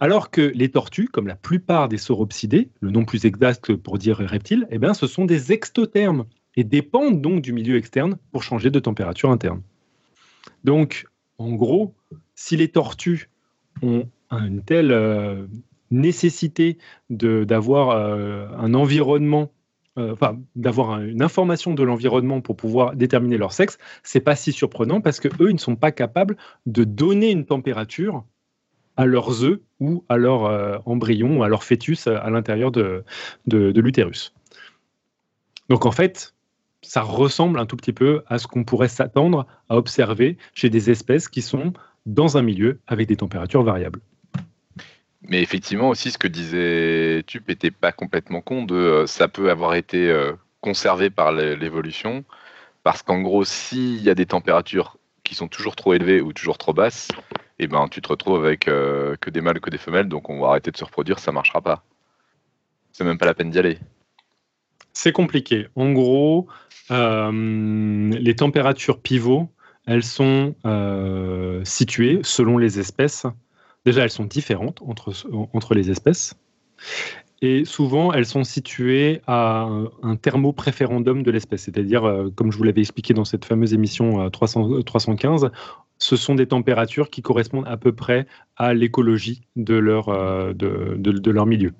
Alors 0.00 0.30
que 0.30 0.40
les 0.54 0.70
tortues, 0.70 1.08
comme 1.08 1.26
la 1.26 1.36
plupart 1.36 1.88
des 1.88 1.98
sauropsidés, 1.98 2.70
le 2.80 2.90
nom 2.90 3.04
plus 3.04 3.24
exact 3.24 3.74
pour 3.74 3.98
dire 3.98 4.18
reptiles, 4.18 4.66
eh 4.70 4.78
bien, 4.78 4.94
ce 4.94 5.06
sont 5.06 5.24
des 5.24 5.52
extothermes 5.52 6.24
et 6.56 6.64
dépendent 6.64 7.20
donc 7.20 7.42
du 7.42 7.52
milieu 7.52 7.76
externe 7.76 8.16
pour 8.32 8.42
changer 8.42 8.70
de 8.70 8.80
température 8.80 9.30
interne. 9.30 9.62
Donc, 10.64 11.06
en 11.38 11.52
gros, 11.52 11.94
si 12.34 12.56
les 12.56 12.68
tortues 12.68 13.30
ont 13.82 14.08
une 14.30 14.62
telle 14.62 14.92
euh, 14.92 15.46
nécessité 15.90 16.78
d'avoir 17.08 17.90
euh, 17.90 18.46
un 18.56 18.74
environnement, 18.74 19.52
euh, 19.98 20.12
enfin 20.12 20.38
d'avoir 20.54 21.00
une 21.00 21.22
information 21.22 21.74
de 21.74 21.82
l'environnement 21.82 22.40
pour 22.40 22.56
pouvoir 22.56 22.94
déterminer 22.94 23.38
leur 23.38 23.52
sexe, 23.52 23.78
c'est 24.02 24.20
pas 24.20 24.36
si 24.36 24.52
surprenant 24.52 25.00
parce 25.00 25.20
que 25.20 25.28
eux, 25.42 25.50
ils 25.50 25.54
ne 25.54 25.58
sont 25.58 25.76
pas 25.76 25.92
capables 25.92 26.36
de 26.66 26.84
donner 26.84 27.30
une 27.30 27.44
température 27.44 28.24
à 29.00 29.06
leurs 29.06 29.44
œufs 29.44 29.60
ou 29.80 30.04
à 30.10 30.18
leur 30.18 30.44
euh, 30.44 30.76
embryon 30.84 31.42
à 31.42 31.48
leur 31.48 31.64
fœtus 31.64 32.06
à, 32.06 32.28
l'intérieur 32.28 32.70
de, 32.70 33.02
de, 33.46 33.80
l'utérus. 33.80 34.34
Donc 35.70 35.86
en 35.86 35.90
fait, 35.90 36.34
ça 36.82 37.00
ressemble 37.00 37.58
un 37.58 37.64
tout 37.64 37.76
petit 37.76 37.94
peu 37.94 38.22
à 38.26 38.36
ce 38.36 38.46
qu'on 38.46 38.62
pourrait 38.62 38.88
s'attendre 38.88 39.46
à 39.70 39.78
observer 39.78 40.36
chez 40.52 40.68
des 40.68 40.90
espèces 40.90 41.28
qui 41.28 41.40
sont 41.40 41.72
dans 42.04 42.36
un 42.36 42.42
milieu 42.42 42.78
avec 42.88 43.08
des 43.08 43.16
températures 43.16 43.62
variables. 43.62 44.00
Mais 45.22 45.40
effectivement 45.40 45.88
aussi, 45.88 46.10
ce 46.10 46.18
que 46.18 46.28
disait 46.28 47.22
Tup 47.26 47.48
n'était 47.48 47.70
pas 47.70 47.92
complètement 47.92 48.42
con 48.42 48.64
de 48.64 48.74
euh, 48.74 49.06
ça 49.06 49.28
peut 49.28 49.50
avoir 49.50 49.76
été 49.76 50.10
euh, 50.10 50.32
conservé 50.60 51.08
par 51.08 51.32
l'évolution, 51.32 52.22
parce 52.82 53.02
qu'en 53.02 53.22
gros, 53.22 53.44
s'il 53.44 54.02
y 54.02 54.10
a 54.10 54.14
des 54.14 54.26
températures 54.26 54.98
qui 55.24 55.34
sont 55.34 55.48
toujours 55.48 55.74
trop 55.74 55.94
élevées 55.94 56.20
ou 56.20 56.34
toujours 56.34 56.58
trop 56.58 56.74
basses, 56.74 57.08
et 57.60 57.66
ben 57.66 57.88
tu 57.88 58.00
te 58.00 58.08
retrouves 58.08 58.42
avec 58.42 58.68
euh, 58.68 59.16
que 59.20 59.28
des 59.28 59.42
mâles, 59.42 59.60
que 59.60 59.68
des 59.68 59.76
femelles, 59.76 60.08
donc 60.08 60.30
on 60.30 60.40
va 60.40 60.48
arrêter 60.48 60.70
de 60.70 60.78
se 60.78 60.84
reproduire, 60.84 61.18
ça 61.18 61.30
marchera 61.30 61.60
pas. 61.60 61.84
C'est 62.92 63.04
même 63.04 63.18
pas 63.18 63.26
la 63.26 63.34
peine 63.34 63.50
d'y 63.50 63.58
aller. 63.58 63.78
C'est 64.94 65.12
compliqué. 65.12 65.68
En 65.76 65.92
gros, 65.92 66.48
euh, 66.90 68.10
les 68.18 68.34
températures 68.34 68.98
pivots, 68.98 69.50
elles 69.86 70.02
sont 70.02 70.54
euh, 70.64 71.60
situées 71.64 72.20
selon 72.22 72.56
les 72.56 72.80
espèces. 72.80 73.26
Déjà, 73.84 74.04
elles 74.04 74.10
sont 74.10 74.24
différentes 74.24 74.80
entre, 74.80 75.12
entre 75.52 75.74
les 75.74 75.90
espèces. 75.90 76.34
Et 77.42 77.66
souvent, 77.66 78.12
elles 78.12 78.26
sont 78.26 78.44
situées 78.44 79.20
à 79.26 79.68
un 80.02 80.16
thermopréférendum 80.16 81.22
de 81.22 81.30
l'espèce. 81.30 81.62
C'est-à-dire, 81.62 82.30
comme 82.34 82.52
je 82.52 82.58
vous 82.58 82.64
l'avais 82.64 82.82
expliqué 82.82 83.14
dans 83.14 83.24
cette 83.24 83.44
fameuse 83.44 83.72
émission 83.72 84.28
300, 84.28 84.82
315, 84.82 85.50
ce 86.00 86.16
sont 86.16 86.34
des 86.34 86.46
températures 86.46 87.10
qui 87.10 87.22
correspondent 87.22 87.68
à 87.68 87.76
peu 87.76 87.92
près 87.92 88.26
à 88.56 88.74
l'écologie 88.74 89.42
de, 89.54 89.74
leur, 89.74 90.08
euh, 90.08 90.54
milieu. 91.46 91.72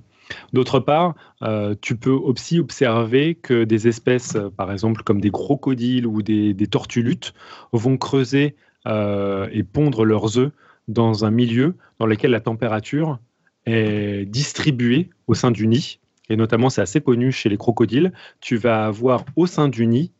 D'autre 0.53 0.79
part, 0.79 1.15
euh, 1.43 1.75
tu 1.81 1.97
peux 1.97 2.11
aussi 2.11 2.61
observer 2.61 3.35
que 3.35 3.65
des 3.65 3.89
espèces, 3.89 4.37
euh, 4.37 4.51
par 4.51 4.71
exemple 4.71 5.03
comme 5.03 5.21
des 5.21 5.31
crocodiles 5.31 6.07
ou 6.07 6.23
des, 6.23 6.55
des 6.55 6.67
tortulutes, 6.69 7.35
vont 7.73 7.97
creuser 7.97 8.55
et 8.87 9.63
pondre 9.63 10.07
leurs 10.07 10.39
œufs 10.39 10.53
dans 10.89 11.27
un 11.27 11.31
milieu 11.31 11.77
dans 11.99 12.07
lequel 12.07 12.31
la 12.31 12.41
température 12.41 13.19
est 13.67 14.25
distribuée 14.27 15.11
au 15.27 15.35
sein 15.35 15.51
du 15.51 15.67
nid. 15.67 16.01
Et 16.31 16.37
notamment, 16.37 16.71
c'est 16.71 16.81
assez 16.81 17.03
connu 17.03 17.31
chez 17.31 17.51
les 17.51 17.59
crocodiles. 17.59 18.13
Tu 18.41 18.57
vas 18.57 18.87
avoir 18.87 19.25
au 19.37 19.47
sein 19.47 19.69
du 19.69 19.87
nid 19.87 20.13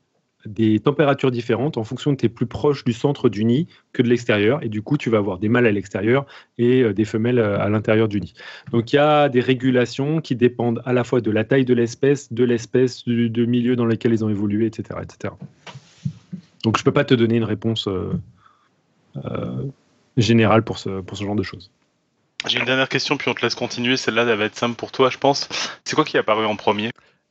des 0.47 0.81
températures 0.81 1.31
différentes 1.31 1.77
en 1.77 1.85
fonction 1.85 2.13
de 2.13 2.17
tu 2.17 2.27
es 2.27 2.29
plus 2.29 2.47
proche 2.47 2.85
du 2.85 2.93
centre 2.93 3.29
du 3.29 3.45
nid 3.45 3.67
que 3.93 4.03
de 4.03 4.09
l'extérieur. 4.09 4.63
Et 4.63 4.69
du 4.69 4.83
coup, 4.83 4.97
tu 4.97 5.11
vas 5.11 5.19
avoir 5.19 5.39
des 5.39 5.49
mâles 5.49 5.67
à 5.67 5.73
l'extérieur 5.73 6.27
et 6.59 6.83
euh, 6.83 6.95
des 6.95 7.05
femelles 7.05 7.39
euh, 7.39 7.61
à 7.61 7.69
l'intérieur 7.69 8.09
du 8.09 8.21
nid. 8.21 8.33
Donc 8.71 8.93
il 8.93 8.97
y 8.97 8.99
a 8.99 9.29
des 9.29 9.41
régulations 9.41 10.21
qui 10.21 10.37
dépendent 10.37 10.83
à 10.85 10.93
la 10.93 11.05
fois 11.05 11.21
de 11.21 11.31
la 11.31 11.45
taille 11.45 11.65
de 11.65 11.75
l'espèce, 11.75 12.33
de 12.33 12.45
l'espèce, 12.45 13.05
du, 13.05 13.47
milieu 13.47 13.77
dans 13.77 13.85
lequel 13.85 14.13
ils 14.13 14.25
ont 14.25 14.31
évolué, 14.31 14.67
etc. 14.67 15.01
etc. 15.03 15.35
Donc 16.65 16.77
je 16.77 16.83
ne 16.83 16.85
peux 16.85 16.93
pas 16.93 17.05
te 17.05 17.15
donner 17.15 17.37
une 17.37 17.45
réponse 17.45 17.89
euh, 17.89 18.13
générale 20.17 20.63
pour 20.63 20.79
ce, 20.79 21.01
pour 21.01 21.17
ce 21.17 21.25
genre 21.25 21.37
de 21.37 21.43
choses. 21.43 21.71
J'ai 22.47 22.59
une 22.59 22.65
dernière 22.65 22.89
question, 22.89 23.19
puis 23.19 23.29
on 23.29 23.35
te 23.35 23.43
laisse 23.43 23.55
continuer. 23.55 23.97
Celle-là, 23.99 24.23
elle 24.23 24.39
va 24.39 24.45
être 24.47 24.57
simple 24.57 24.77
pour 24.77 24.93
toi, 24.93 25.11
je 25.11 25.19
pense. 25.19 25.49
C'est 25.85 25.95
quoi 25.95 26.05
qui 26.05 26.17
est 26.17 26.21
apparu 26.21 26.47
en 26.47 26.57
premier? 26.57 26.91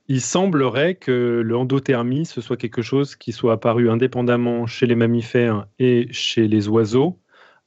Il 0.10 0.22
semblerait 0.22 0.96
que 0.96 1.42
l'endothermie, 1.46 2.26
ce 2.26 2.42
soit 2.42 2.58
quelque 2.58 2.82
chose 2.82 3.16
qui 3.16 3.32
soit 3.32 3.54
apparu 3.54 3.92
indépendamment 3.92 4.66
chez 4.66 4.88
les 4.88 4.96
mammifères 4.96 5.68
et 5.78 6.08
chez 6.12 6.48
les 6.48 6.68
oiseaux 6.68 7.20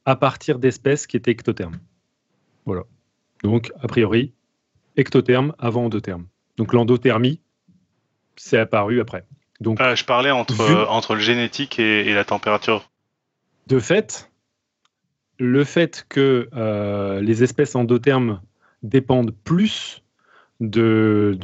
à 0.03 0.17
partir 0.17 0.59
d'espèces 0.59 1.07
qui 1.07 1.15
étaient 1.15 1.31
ectothermes. 1.31 1.79
Voilà. 2.65 2.83
Donc, 3.43 3.71
a 3.81 3.87
priori, 3.87 4.33
ectotherme 4.97 5.53
avant 5.57 5.85
endotherme. 5.85 6.27
Donc, 6.57 6.73
l'endothermie, 6.73 7.39
c'est 8.35 8.59
apparu 8.59 8.99
après. 8.99 9.23
Donc, 9.61 9.79
euh, 9.79 9.95
je 9.95 10.03
parlais 10.03 10.31
entre, 10.31 10.89
entre 10.89 11.15
le 11.15 11.21
génétique 11.21 11.79
et, 11.79 12.13
la 12.13 12.25
température. 12.25 12.91
De 13.67 13.79
fait, 13.79 14.29
le 15.39 15.63
fait 15.63 16.05
que 16.09 16.49
euh, 16.53 17.21
les 17.21 17.41
espèces 17.41 17.73
endothermes 17.75 18.41
dépendent 18.81 19.33
plus 19.45 20.02
du 20.59 21.37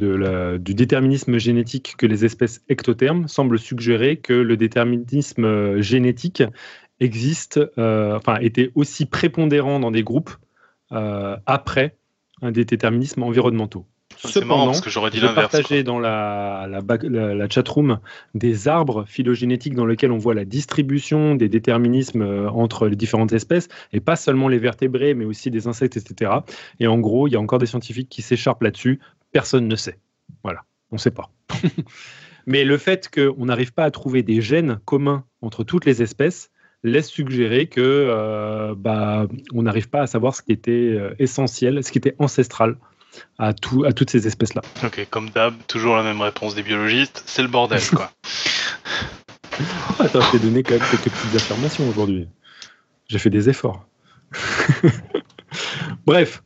déterminisme 0.74 1.38
génétique 1.38 1.94
que 1.98 2.06
les 2.06 2.24
espèces 2.24 2.62
ectothermes 2.68 3.28
semble 3.28 3.58
suggérer 3.58 4.16
que 4.16 4.32
le 4.32 4.56
déterminisme 4.56 5.80
génétique 5.80 6.42
existe, 7.00 7.58
euh, 7.78 8.16
enfin, 8.16 8.38
était 8.40 8.70
aussi 8.74 9.06
prépondérant 9.06 9.80
dans 9.80 9.90
des 9.90 10.02
groupes 10.02 10.36
euh, 10.92 11.36
après 11.46 11.96
un 12.42 12.52
des 12.52 12.64
déterminismes 12.64 13.22
environnementaux. 13.22 13.86
Cependant, 14.28 14.66
parce 14.66 14.80
que 14.80 14.90
j'aurais 14.90 15.10
dit 15.10 15.20
dans 15.20 15.98
la, 15.98 16.68
la, 16.68 17.34
la, 17.34 17.48
chatroom 17.48 18.00
des 18.34 18.68
arbres 18.68 19.04
phylogénétiques 19.06 19.74
dans 19.74 19.86
lesquels 19.86 20.12
on 20.12 20.18
voit 20.18 20.34
la 20.34 20.44
distribution 20.44 21.34
des 21.34 21.48
déterminismes 21.48 22.22
euh, 22.22 22.50
entre 22.50 22.88
les 22.88 22.96
différentes 22.96 23.32
espèces, 23.32 23.68
et 23.92 24.00
pas 24.00 24.16
seulement 24.16 24.48
les 24.48 24.58
vertébrés, 24.58 25.14
mais 25.14 25.24
aussi 25.24 25.50
des 25.50 25.66
insectes, 25.66 25.96
etc. 25.96 26.32
Et 26.80 26.86
en 26.86 26.98
gros, 26.98 27.28
il 27.28 27.32
y 27.32 27.36
a 27.36 27.40
encore 27.40 27.58
des 27.58 27.66
scientifiques 27.66 28.08
qui 28.08 28.20
s'écharpent 28.20 28.62
là-dessus. 28.62 29.00
Personne 29.32 29.68
ne 29.68 29.76
sait. 29.76 29.98
Voilà, 30.42 30.64
on 30.90 30.96
ne 30.96 31.00
sait 31.00 31.10
pas. 31.10 31.30
mais 32.46 32.64
le 32.64 32.76
fait 32.76 33.08
qu'on 33.08 33.46
n'arrive 33.46 33.72
pas 33.72 33.84
à 33.84 33.90
trouver 33.90 34.22
des 34.22 34.42
gènes 34.42 34.80
communs 34.84 35.24
entre 35.40 35.64
toutes 35.64 35.86
les 35.86 36.02
espèces, 36.02 36.50
laisse 36.82 37.08
suggérer 37.08 37.66
que 37.66 37.80
euh, 37.80 38.74
bah, 38.76 39.26
on 39.52 39.62
n'arrive 39.62 39.88
pas 39.88 40.02
à 40.02 40.06
savoir 40.06 40.34
ce 40.34 40.42
qui 40.42 40.52
était 40.52 40.70
euh, 40.72 41.14
essentiel, 41.18 41.82
ce 41.84 41.92
qui 41.92 41.98
était 41.98 42.16
ancestral 42.18 42.76
à, 43.38 43.52
tout, 43.52 43.84
à 43.84 43.92
toutes 43.92 44.10
ces 44.10 44.26
espèces-là. 44.26 44.62
Ok, 44.84 45.06
comme 45.10 45.30
d'hab, 45.30 45.54
toujours 45.66 45.96
la 45.96 46.02
même 46.02 46.20
réponse 46.20 46.54
des 46.54 46.62
biologistes, 46.62 47.22
c'est 47.26 47.42
le 47.42 47.48
bordel, 47.48 47.82
quoi. 47.90 48.10
Attends, 49.98 50.20
je 50.20 50.30
t'ai 50.32 50.38
donné 50.38 50.62
quand 50.62 50.74
même 50.74 50.88
quelques 50.90 51.10
petites 51.14 51.34
affirmations 51.34 51.88
aujourd'hui. 51.88 52.28
J'ai 53.08 53.18
fait 53.18 53.30
des 53.30 53.48
efforts. 53.48 53.86
Bref, 56.06 56.42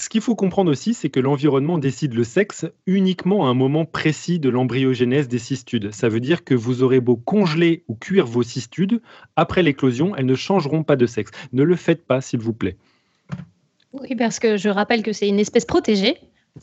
ce 0.00 0.08
qu'il 0.08 0.20
faut 0.22 0.34
comprendre 0.34 0.70
aussi, 0.70 0.94
c'est 0.94 1.10
que 1.10 1.20
l'environnement 1.20 1.78
décide 1.78 2.14
le 2.14 2.24
sexe 2.24 2.66
uniquement 2.86 3.46
à 3.46 3.50
un 3.50 3.54
moment 3.54 3.84
précis 3.84 4.38
de 4.38 4.48
l'embryogénèse 4.48 5.28
des 5.28 5.38
cystudes. 5.38 5.92
Ça 5.92 6.08
veut 6.08 6.20
dire 6.20 6.42
que 6.42 6.54
vous 6.54 6.82
aurez 6.82 7.00
beau 7.00 7.16
congeler 7.16 7.84
ou 7.86 7.94
cuire 7.94 8.26
vos 8.26 8.42
cystudes, 8.42 9.02
après 9.36 9.62
l'éclosion, 9.62 10.16
elles 10.16 10.26
ne 10.26 10.34
changeront 10.34 10.84
pas 10.84 10.96
de 10.96 11.06
sexe. 11.06 11.30
Ne 11.52 11.62
le 11.62 11.76
faites 11.76 12.06
pas, 12.06 12.20
s'il 12.20 12.40
vous 12.40 12.54
plaît. 12.54 12.78
Oui, 13.92 14.14
parce 14.16 14.38
que 14.38 14.56
je 14.56 14.68
rappelle 14.68 15.02
que 15.02 15.12
c'est 15.12 15.28
une 15.28 15.40
espèce 15.40 15.64
protégée. 15.64 16.16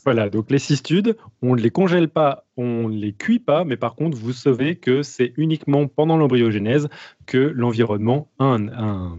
Voilà, 0.04 0.28
donc 0.28 0.50
les 0.50 0.58
cystudes, 0.58 1.16
on 1.42 1.56
ne 1.56 1.60
les 1.60 1.70
congèle 1.70 2.08
pas, 2.08 2.44
on 2.56 2.88
ne 2.88 2.96
les 2.96 3.12
cuit 3.12 3.38
pas, 3.38 3.64
mais 3.64 3.76
par 3.76 3.94
contre, 3.94 4.16
vous 4.16 4.32
savez 4.32 4.76
que 4.76 5.02
c'est 5.02 5.32
uniquement 5.36 5.86
pendant 5.86 6.16
l'embryogénèse 6.16 6.88
que 7.26 7.38
l'environnement 7.38 8.28
a 8.38 8.44
un, 8.44 9.18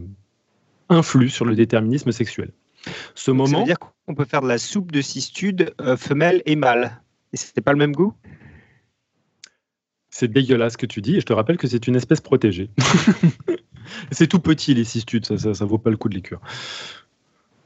influe 0.89 1.29
sur 1.29 1.45
le 1.45 1.55
déterminisme 1.55 2.11
sexuel. 2.11 2.51
Ce 3.15 3.31
moment. 3.31 3.47
Ça 3.47 3.57
veut 3.59 3.65
dire 3.65 3.79
qu'on 3.79 4.15
peut 4.15 4.25
faire 4.25 4.41
de 4.41 4.47
la 4.47 4.57
soupe 4.57 4.91
de 4.91 5.01
cystudes 5.01 5.73
euh, 5.81 5.97
femelle 5.97 6.41
et 6.45 6.55
mâle. 6.55 7.01
Et 7.33 7.37
c'était 7.37 7.61
pas 7.61 7.73
le 7.73 7.77
même 7.77 7.93
goût? 7.93 8.13
C'est 10.09 10.31
dégueulasse 10.31 10.73
ce 10.73 10.77
que 10.77 10.85
tu 10.85 11.01
dis, 11.01 11.17
et 11.17 11.19
je 11.19 11.25
te 11.25 11.33
rappelle 11.33 11.57
que 11.57 11.67
c'est 11.67 11.87
une 11.87 11.95
espèce 11.95 12.21
protégée. 12.21 12.69
c'est 14.11 14.27
tout 14.27 14.39
petit 14.39 14.73
les 14.73 14.83
cystudes, 14.83 15.25
ça, 15.25 15.37
ça, 15.37 15.53
ça 15.53 15.65
vaut 15.65 15.77
pas 15.77 15.89
le 15.89 15.97
coup 15.97 16.09
de 16.09 16.15
les 16.15 16.21
cuire. 16.21 16.39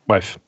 Bref. 0.07 0.39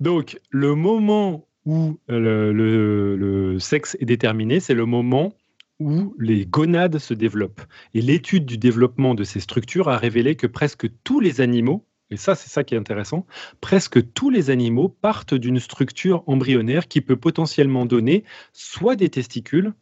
Donc, 0.00 0.38
le 0.50 0.74
moment 0.74 1.46
où 1.64 1.98
le, 2.08 3.56
sexe 3.58 3.96
est 4.00 4.04
déterminé, 4.04 4.60
c'est 4.60 4.74
le 4.74 4.86
moment 4.86 5.32
où 5.78 6.14
les 6.18 6.46
gonades 6.46 6.98
se 6.98 7.14
développent. 7.14 7.62
Et 7.94 8.02
l'étude 8.02 8.46
du 8.46 8.58
développement 8.58 9.14
de 9.14 9.24
ces 9.24 9.40
structures 9.40 9.88
a 9.88 9.96
révélé 9.96 10.36
que 10.36 10.46
presque 10.46 10.88
tous 11.04 11.20
les 11.20 11.40
animaux, 11.40 11.86
et 12.10 12.16
ça 12.16 12.34
c'est 12.34 12.50
ça 12.50 12.62
qui 12.62 12.74
est 12.74 12.78
intéressant, 12.78 13.26
presque 13.60 14.12
tous 14.12 14.30
les 14.30 14.50
animaux 14.50 14.88
partent 14.88 15.34
d'une 15.34 15.58
structure 15.58 16.22
embryonnaire 16.26 16.88
qui 16.88 17.00
peut 17.00 17.16
potentiellement 17.16 17.86
donner 17.86 18.24
soit 18.52 18.96
des 18.96 19.08
testicules, 19.08 19.72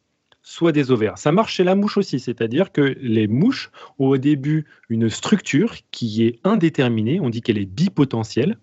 soit 0.43 0.73
des 0.73 0.91
ovaires. 0.91 1.19
Ça 1.19 1.33
marche 1.33 1.55
chez 1.55 1.65
la 1.65 1.75
mouche 1.75 1.97
aussi, 1.97 2.19
c'est-à-dire 2.19 2.73
que 2.73 2.97
les 3.01 3.29
mouches 3.29 3.71
ont 3.99 4.09
au 4.09 4.19
début 4.19 4.67
une 4.89 5.11
structure 5.11 5.75
qui 5.91 6.25
est 6.25 6.41
indéterminée, 6.45 7.21
on 7.21 7.31
dit 7.31 7.43
qu'elle 7.43 7.59
est 7.59 7.67
bipotentielle, 7.67 8.59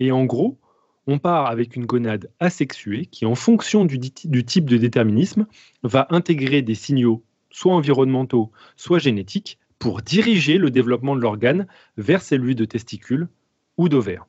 et 0.00 0.12
en 0.12 0.24
gros, 0.24 0.58
on 1.06 1.18
part 1.18 1.46
avec 1.46 1.76
une 1.76 1.86
gonade 1.86 2.30
asexuée 2.40 3.06
qui, 3.06 3.26
en 3.26 3.34
fonction 3.34 3.84
du, 3.84 3.98
type 4.00 4.68
de 4.68 4.76
déterminisme, 4.76 5.46
va 5.82 6.06
intégrer 6.10 6.62
des 6.62 6.74
signaux 6.74 7.24
soit 7.50 7.74
environnementaux, 7.74 8.52
soit 8.76 8.98
génétiques, 8.98 9.58
pour 9.78 10.02
diriger 10.02 10.58
le 10.58 10.70
développement 10.70 11.16
de 11.16 11.20
l'organe 11.20 11.66
vers 11.96 12.22
celui 12.22 12.54
de 12.54 12.64
testicules 12.64 13.28
ou 13.76 13.88
d'ovaires. 13.88 14.26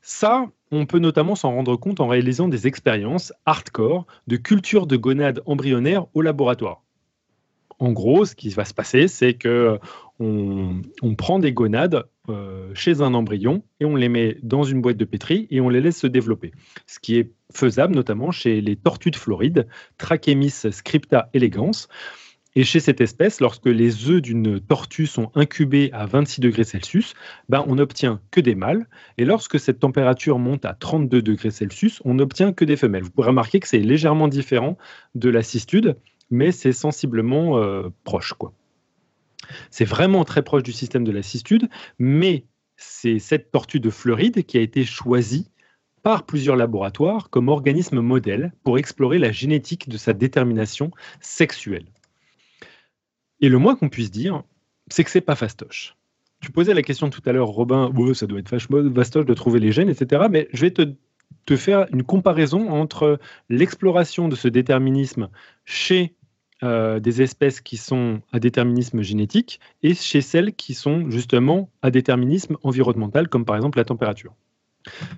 Ça, 0.00 0.46
on 0.72 0.86
peut 0.86 0.98
notamment 0.98 1.34
s'en 1.34 1.52
rendre 1.52 1.76
compte 1.76 2.00
en 2.00 2.08
réalisant 2.08 2.48
des 2.48 2.66
expériences 2.66 3.32
hardcore 3.44 4.06
de 4.26 4.36
culture 4.36 4.86
de 4.86 4.96
gonades 4.96 5.42
embryonnaires 5.46 6.06
au 6.14 6.22
laboratoire. 6.22 6.82
En 7.78 7.92
gros, 7.92 8.24
ce 8.24 8.34
qui 8.34 8.48
va 8.50 8.64
se 8.64 8.72
passer, 8.72 9.06
c'est 9.06 9.34
que 9.34 9.78
on, 10.18 10.82
prend 11.16 11.38
des 11.38 11.52
gonades 11.52 12.04
euh, 12.30 12.70
chez 12.74 13.02
un 13.02 13.12
embryon 13.12 13.62
et 13.80 13.84
on 13.84 13.96
les 13.96 14.08
met 14.08 14.38
dans 14.42 14.64
une 14.64 14.80
boîte 14.80 14.96
de 14.96 15.04
pétri 15.04 15.46
et 15.50 15.60
on 15.60 15.68
les 15.68 15.82
laisse 15.82 15.98
se 15.98 16.06
développer. 16.06 16.52
Ce 16.86 16.98
qui 16.98 17.16
est 17.16 17.32
faisable 17.52 17.94
notamment 17.94 18.30
chez 18.30 18.62
les 18.62 18.76
tortues 18.76 19.10
de 19.10 19.16
Floride, 19.16 19.66
Trachémis 19.98 20.50
scripta 20.70 21.28
elegans, 21.34 21.86
et 22.56 22.64
chez 22.64 22.80
cette 22.80 23.02
espèce, 23.02 23.40
lorsque 23.40 23.66
les 23.66 24.08
œufs 24.08 24.22
d'une 24.22 24.58
tortue 24.60 25.06
sont 25.06 25.30
incubés 25.34 25.90
à 25.92 26.06
26 26.06 26.40
degrés 26.40 26.64
Celsius, 26.64 27.12
ben 27.50 27.62
on 27.68 27.74
n'obtient 27.74 28.18
que 28.30 28.40
des 28.40 28.54
mâles. 28.54 28.86
Et 29.18 29.26
lorsque 29.26 29.60
cette 29.60 29.78
température 29.78 30.38
monte 30.38 30.64
à 30.64 30.72
32 30.72 31.20
degrés 31.20 31.50
Celsius, 31.50 32.00
on 32.06 32.14
n'obtient 32.14 32.54
que 32.54 32.64
des 32.64 32.76
femelles. 32.76 33.02
Vous 33.02 33.10
pourrez 33.10 33.28
remarquer 33.28 33.60
que 33.60 33.68
c'est 33.68 33.78
légèrement 33.78 34.26
différent 34.26 34.78
de 35.14 35.28
la 35.28 35.42
cystude, 35.42 35.98
mais 36.30 36.50
c'est 36.50 36.72
sensiblement 36.72 37.58
euh, 37.58 37.90
proche. 38.04 38.32
quoi. 38.32 38.54
C'est 39.70 39.84
vraiment 39.84 40.24
très 40.24 40.42
proche 40.42 40.62
du 40.62 40.72
système 40.72 41.04
de 41.04 41.12
la 41.12 41.22
cystude, 41.22 41.68
mais 41.98 42.46
c'est 42.78 43.18
cette 43.18 43.50
tortue 43.50 43.80
de 43.80 43.90
Floride 43.90 44.46
qui 44.46 44.56
a 44.56 44.62
été 44.62 44.82
choisie 44.86 45.50
par 46.02 46.24
plusieurs 46.24 46.56
laboratoires 46.56 47.28
comme 47.28 47.48
organisme 47.48 48.00
modèle 48.00 48.54
pour 48.64 48.78
explorer 48.78 49.18
la 49.18 49.30
génétique 49.30 49.90
de 49.90 49.98
sa 49.98 50.14
détermination 50.14 50.90
sexuelle. 51.20 51.84
Et 53.40 53.48
le 53.48 53.58
moins 53.58 53.76
qu'on 53.76 53.88
puisse 53.88 54.10
dire, 54.10 54.42
c'est 54.88 55.04
que 55.04 55.10
c'est 55.10 55.20
pas 55.20 55.36
fastoche. 55.36 55.96
Tu 56.40 56.52
posais 56.52 56.74
la 56.74 56.82
question 56.82 57.10
tout 57.10 57.22
à 57.26 57.32
l'heure, 57.32 57.48
Robin, 57.48 57.90
ça 58.14 58.26
doit 58.26 58.38
être 58.38 58.48
fastoche 58.48 59.26
de 59.26 59.34
trouver 59.34 59.58
les 59.58 59.72
gènes, 59.72 59.88
etc. 59.88 60.26
Mais 60.30 60.48
je 60.52 60.60
vais 60.62 60.70
te, 60.70 61.56
faire 61.56 61.86
une 61.92 62.02
comparaison 62.02 62.68
entre 62.70 63.18
l'exploration 63.48 64.28
de 64.28 64.36
ce 64.36 64.48
déterminisme 64.48 65.28
chez 65.64 66.14
euh, 66.62 67.00
des 67.00 67.22
espèces 67.22 67.60
qui 67.60 67.76
sont 67.76 68.20
à 68.32 68.40
déterminisme 68.40 69.02
génétique 69.02 69.60
et 69.82 69.94
chez 69.94 70.20
celles 70.20 70.54
qui 70.54 70.74
sont 70.74 71.10
justement 71.10 71.70
à 71.82 71.90
déterminisme 71.90 72.56
environnemental, 72.62 73.28
comme 73.28 73.44
par 73.44 73.56
exemple 73.56 73.78
la 73.78 73.84
température. 73.84 74.34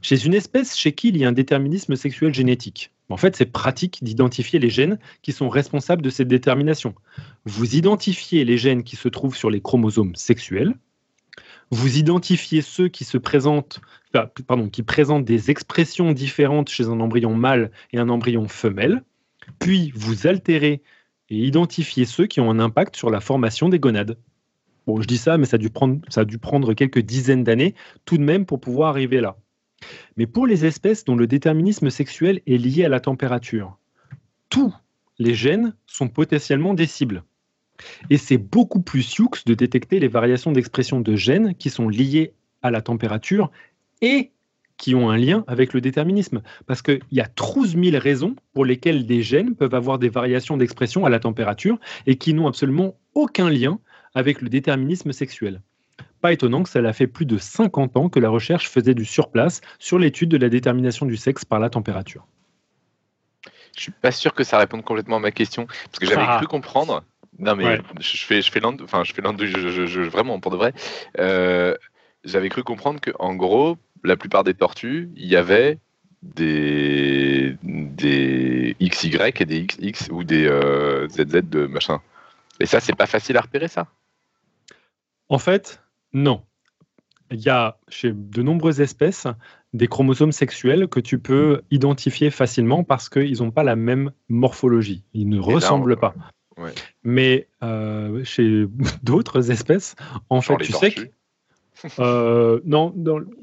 Chez 0.02 0.24
une 0.24 0.34
espèce 0.34 0.76
chez 0.76 0.92
qui 0.92 1.08
il 1.08 1.16
y 1.16 1.24
a 1.24 1.28
un 1.28 1.32
déterminisme 1.32 1.96
sexuel 1.96 2.34
génétique, 2.34 2.90
en 3.10 3.16
fait, 3.16 3.36
c'est 3.36 3.46
pratique 3.46 4.02
d'identifier 4.02 4.58
les 4.58 4.70
gènes 4.70 4.98
qui 5.22 5.32
sont 5.32 5.48
responsables 5.48 6.02
de 6.02 6.10
cette 6.10 6.28
détermination. 6.28 6.94
Vous 7.44 7.74
identifiez 7.76 8.44
les 8.44 8.58
gènes 8.58 8.82
qui 8.82 8.96
se 8.96 9.08
trouvent 9.08 9.36
sur 9.36 9.50
les 9.50 9.60
chromosomes 9.60 10.14
sexuels, 10.14 10.74
vous 11.70 11.98
identifiez 11.98 12.62
ceux 12.62 12.88
qui 12.88 13.04
se 13.04 13.18
présentent, 13.18 13.80
des 15.20 15.50
expressions 15.50 16.12
différentes 16.12 16.70
chez 16.70 16.86
un 16.86 16.98
embryon 17.00 17.34
mâle 17.34 17.70
et 17.92 17.98
un 17.98 18.08
embryon 18.08 18.48
femelle, 18.48 19.02
puis 19.58 19.92
vous 19.94 20.26
altérez 20.26 20.82
et 21.28 21.36
identifiez 21.36 22.06
ceux 22.06 22.26
qui 22.26 22.40
ont 22.40 22.50
un 22.50 22.58
impact 22.58 22.96
sur 22.96 23.10
la 23.10 23.20
formation 23.20 23.68
des 23.68 23.78
gonades. 23.78 24.18
Bon, 24.86 25.02
je 25.02 25.06
dis 25.06 25.18
ça, 25.18 25.36
mais 25.36 25.44
ça 25.44 25.56
a 25.56 26.24
dû 26.24 26.38
prendre 26.38 26.72
quelques 26.72 27.00
dizaines 27.00 27.44
d'années 27.44 27.74
tout 28.06 28.16
de 28.16 28.22
même 28.22 28.46
pour 28.46 28.60
pouvoir 28.60 28.88
arriver 28.88 29.20
là. 29.20 29.36
Mais 30.16 30.26
pour 30.26 30.46
les 30.46 30.64
espèces 30.66 31.04
dont 31.04 31.16
le 31.16 31.26
déterminisme 31.26 31.90
sexuel 31.90 32.40
est 32.46 32.56
lié 32.56 32.84
à 32.84 32.88
la 32.88 33.00
température, 33.00 33.78
tous 34.48 34.74
les 35.18 35.34
gènes 35.34 35.74
sont 35.86 36.08
potentiellement 36.08 36.74
des 36.74 36.86
cibles. 36.86 37.22
Et 38.10 38.16
c'est 38.16 38.38
beaucoup 38.38 38.80
plus 38.80 39.02
sioux 39.02 39.30
de 39.46 39.54
détecter 39.54 40.00
les 40.00 40.08
variations 40.08 40.52
d'expression 40.52 41.00
de 41.00 41.14
gènes 41.14 41.54
qui 41.54 41.70
sont 41.70 41.88
liées 41.88 42.32
à 42.62 42.70
la 42.70 42.82
température 42.82 43.50
et 44.00 44.32
qui 44.76 44.94
ont 44.94 45.10
un 45.10 45.16
lien 45.16 45.44
avec 45.46 45.74
le 45.74 45.80
déterminisme. 45.80 46.42
Parce 46.66 46.82
qu'il 46.82 47.00
y 47.10 47.20
a 47.20 47.28
12 47.36 47.76
000 47.76 47.98
raisons 48.00 48.36
pour 48.52 48.64
lesquelles 48.64 49.06
des 49.06 49.22
gènes 49.22 49.54
peuvent 49.54 49.74
avoir 49.74 49.98
des 49.98 50.08
variations 50.08 50.56
d'expression 50.56 51.04
à 51.04 51.10
la 51.10 51.20
température 51.20 51.78
et 52.06 52.16
qui 52.16 52.34
n'ont 52.34 52.46
absolument 52.46 52.96
aucun 53.14 53.50
lien 53.50 53.78
avec 54.14 54.40
le 54.40 54.48
déterminisme 54.48 55.12
sexuel. 55.12 55.60
Pas 56.20 56.32
étonnant 56.32 56.62
que 56.62 56.68
ça 56.68 56.80
a 56.80 56.92
fait 56.92 57.06
plus 57.06 57.26
de 57.26 57.38
50 57.38 57.96
ans 57.96 58.08
que 58.08 58.18
la 58.18 58.28
recherche 58.28 58.68
faisait 58.68 58.94
du 58.94 59.04
surplace 59.04 59.60
sur 59.78 59.98
l'étude 59.98 60.28
de 60.28 60.36
la 60.36 60.48
détermination 60.48 61.06
du 61.06 61.16
sexe 61.16 61.44
par 61.44 61.60
la 61.60 61.70
température. 61.70 62.26
Je 63.76 63.82
suis 63.82 63.92
pas 63.92 64.10
sûr 64.10 64.34
que 64.34 64.42
ça 64.42 64.58
réponde 64.58 64.82
complètement 64.82 65.16
à 65.16 65.20
ma 65.20 65.30
question, 65.30 65.66
parce 65.66 66.00
que 66.00 66.06
j'avais 66.06 66.26
ah. 66.26 66.38
cru 66.38 66.46
comprendre. 66.46 67.04
Non 67.38 67.54
mais 67.54 67.80
je 68.00 68.24
fais, 68.24 68.42
je 68.42 68.50
fais 68.50 68.60
enfin 68.64 69.04
je 69.04 69.12
fais 69.12 69.22
je, 69.22 70.00
vraiment 70.00 70.40
pour 70.40 70.50
de 70.50 70.56
vrai. 70.56 70.72
Euh, 71.20 71.76
j'avais 72.24 72.48
cru 72.48 72.64
comprendre 72.64 73.00
que 73.00 73.12
en 73.20 73.36
gros, 73.36 73.76
la 74.02 74.16
plupart 74.16 74.42
des 74.42 74.54
tortues, 74.54 75.10
il 75.14 75.26
y 75.26 75.36
avait 75.36 75.78
des 76.22 77.56
des 77.62 78.76
XY 78.82 79.18
et 79.38 79.44
des 79.44 79.66
XX 79.66 80.08
ou 80.10 80.24
des 80.24 80.46
ZZ 80.46 81.34
euh, 81.36 81.42
de 81.42 81.66
machin. 81.66 82.00
Et 82.58 82.66
ça, 82.66 82.80
c'est 82.80 82.96
pas 82.96 83.06
facile 83.06 83.36
à 83.36 83.42
repérer 83.42 83.68
ça. 83.68 83.86
En 85.28 85.38
fait, 85.38 85.80
non. 86.12 86.42
Il 87.30 87.40
y 87.40 87.50
a 87.50 87.78
chez 87.88 88.12
de 88.14 88.42
nombreuses 88.42 88.80
espèces 88.80 89.26
des 89.74 89.86
chromosomes 89.86 90.32
sexuels 90.32 90.88
que 90.88 91.00
tu 91.00 91.18
peux 91.18 91.60
identifier 91.70 92.30
facilement 92.30 92.84
parce 92.84 93.08
qu'ils 93.08 93.42
n'ont 93.42 93.50
pas 93.50 93.64
la 93.64 93.76
même 93.76 94.12
morphologie. 94.28 95.04
Ils 95.12 95.28
ne 95.28 95.38
ressemblent 95.38 95.98
pas. 95.98 96.14
Mais 97.04 97.48
euh, 97.62 98.24
chez 98.24 98.66
d'autres 99.02 99.50
espèces, 99.50 99.94
en 100.28 100.40
fait, 100.40 100.56
tu 100.58 100.72
sais 100.72 100.90
que. 100.92 101.02
Euh, 102.00 102.60
non, 102.64 102.92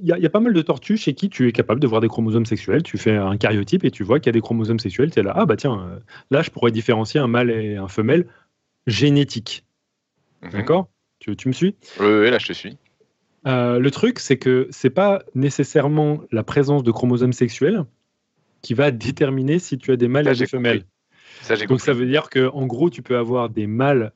il 0.02 0.08
y, 0.08 0.26
a 0.26 0.30
pas 0.30 0.42
mal 0.42 0.52
de 0.52 0.62
tortues 0.62 0.98
chez 0.98 1.14
qui 1.14 1.30
tu 1.30 1.48
es 1.48 1.54
capable 1.54 1.80
de 1.80 1.88
voir 1.88 2.02
des 2.02 2.10
chromosomes 2.10 2.46
sexuels. 2.46 2.84
Tu 2.84 2.98
fais 2.98 3.16
un 3.16 3.38
cariotype 3.38 3.86
et 3.86 3.92
tu 3.92 4.04
vois 4.04 4.20
qu'il 4.20 4.26
y 4.26 4.32
a 4.32 4.34
des 4.34 4.42
chromosomes 4.42 4.78
sexuels. 4.78 5.10
Tu 5.10 5.22
es 5.22 5.24
là, 5.24 5.32
ah 5.38 5.46
bah 5.46 5.56
tiens, 5.56 5.80
euh, 5.80 6.00
là 6.32 6.42
je 6.42 6.50
pourrais 6.50 6.72
différencier 6.72 7.22
un 7.22 7.28
mâle 7.28 7.50
et 7.50 7.78
un 7.78 7.88
femelle 7.88 8.28
génétique. 8.88 9.66
Mhm. 10.42 10.50
D'accord? 10.50 10.90
Tu, 11.32 11.48
me 11.48 11.54
suis? 11.54 11.76
Oui, 12.00 12.30
là 12.30 12.38
je 12.38 12.48
te 12.48 12.54
suis. 12.54 12.78
Euh, 13.48 13.80
le 13.80 13.92
truc, 13.92 14.20
c'est 14.20 14.38
que 14.38 14.68
c'est 14.72 14.90
pas 14.90 15.24
nécessairement 15.36 16.22
la 16.32 16.44
présence 16.44 16.84
de 16.84 16.92
chromosomes 16.92 17.34
sexuels 17.34 17.86
qui 18.62 18.74
va 18.74 18.92
déterminer 18.92 19.60
si 19.60 19.78
tu 19.78 19.92
as 19.92 19.98
des 19.98 20.08
mâles 20.08 20.28
et 20.28 20.34
des 20.34 20.48
femelles. 20.48 20.86
Donc 21.68 21.82
ça 21.82 21.94
veut 21.94 22.08
dire 22.08 22.30
que 22.30 22.50
en 22.50 22.66
gros, 22.66 22.90
tu 22.90 23.02
peux 23.02 23.18
avoir 23.18 23.50
des 23.50 23.68
mâles 23.68 24.12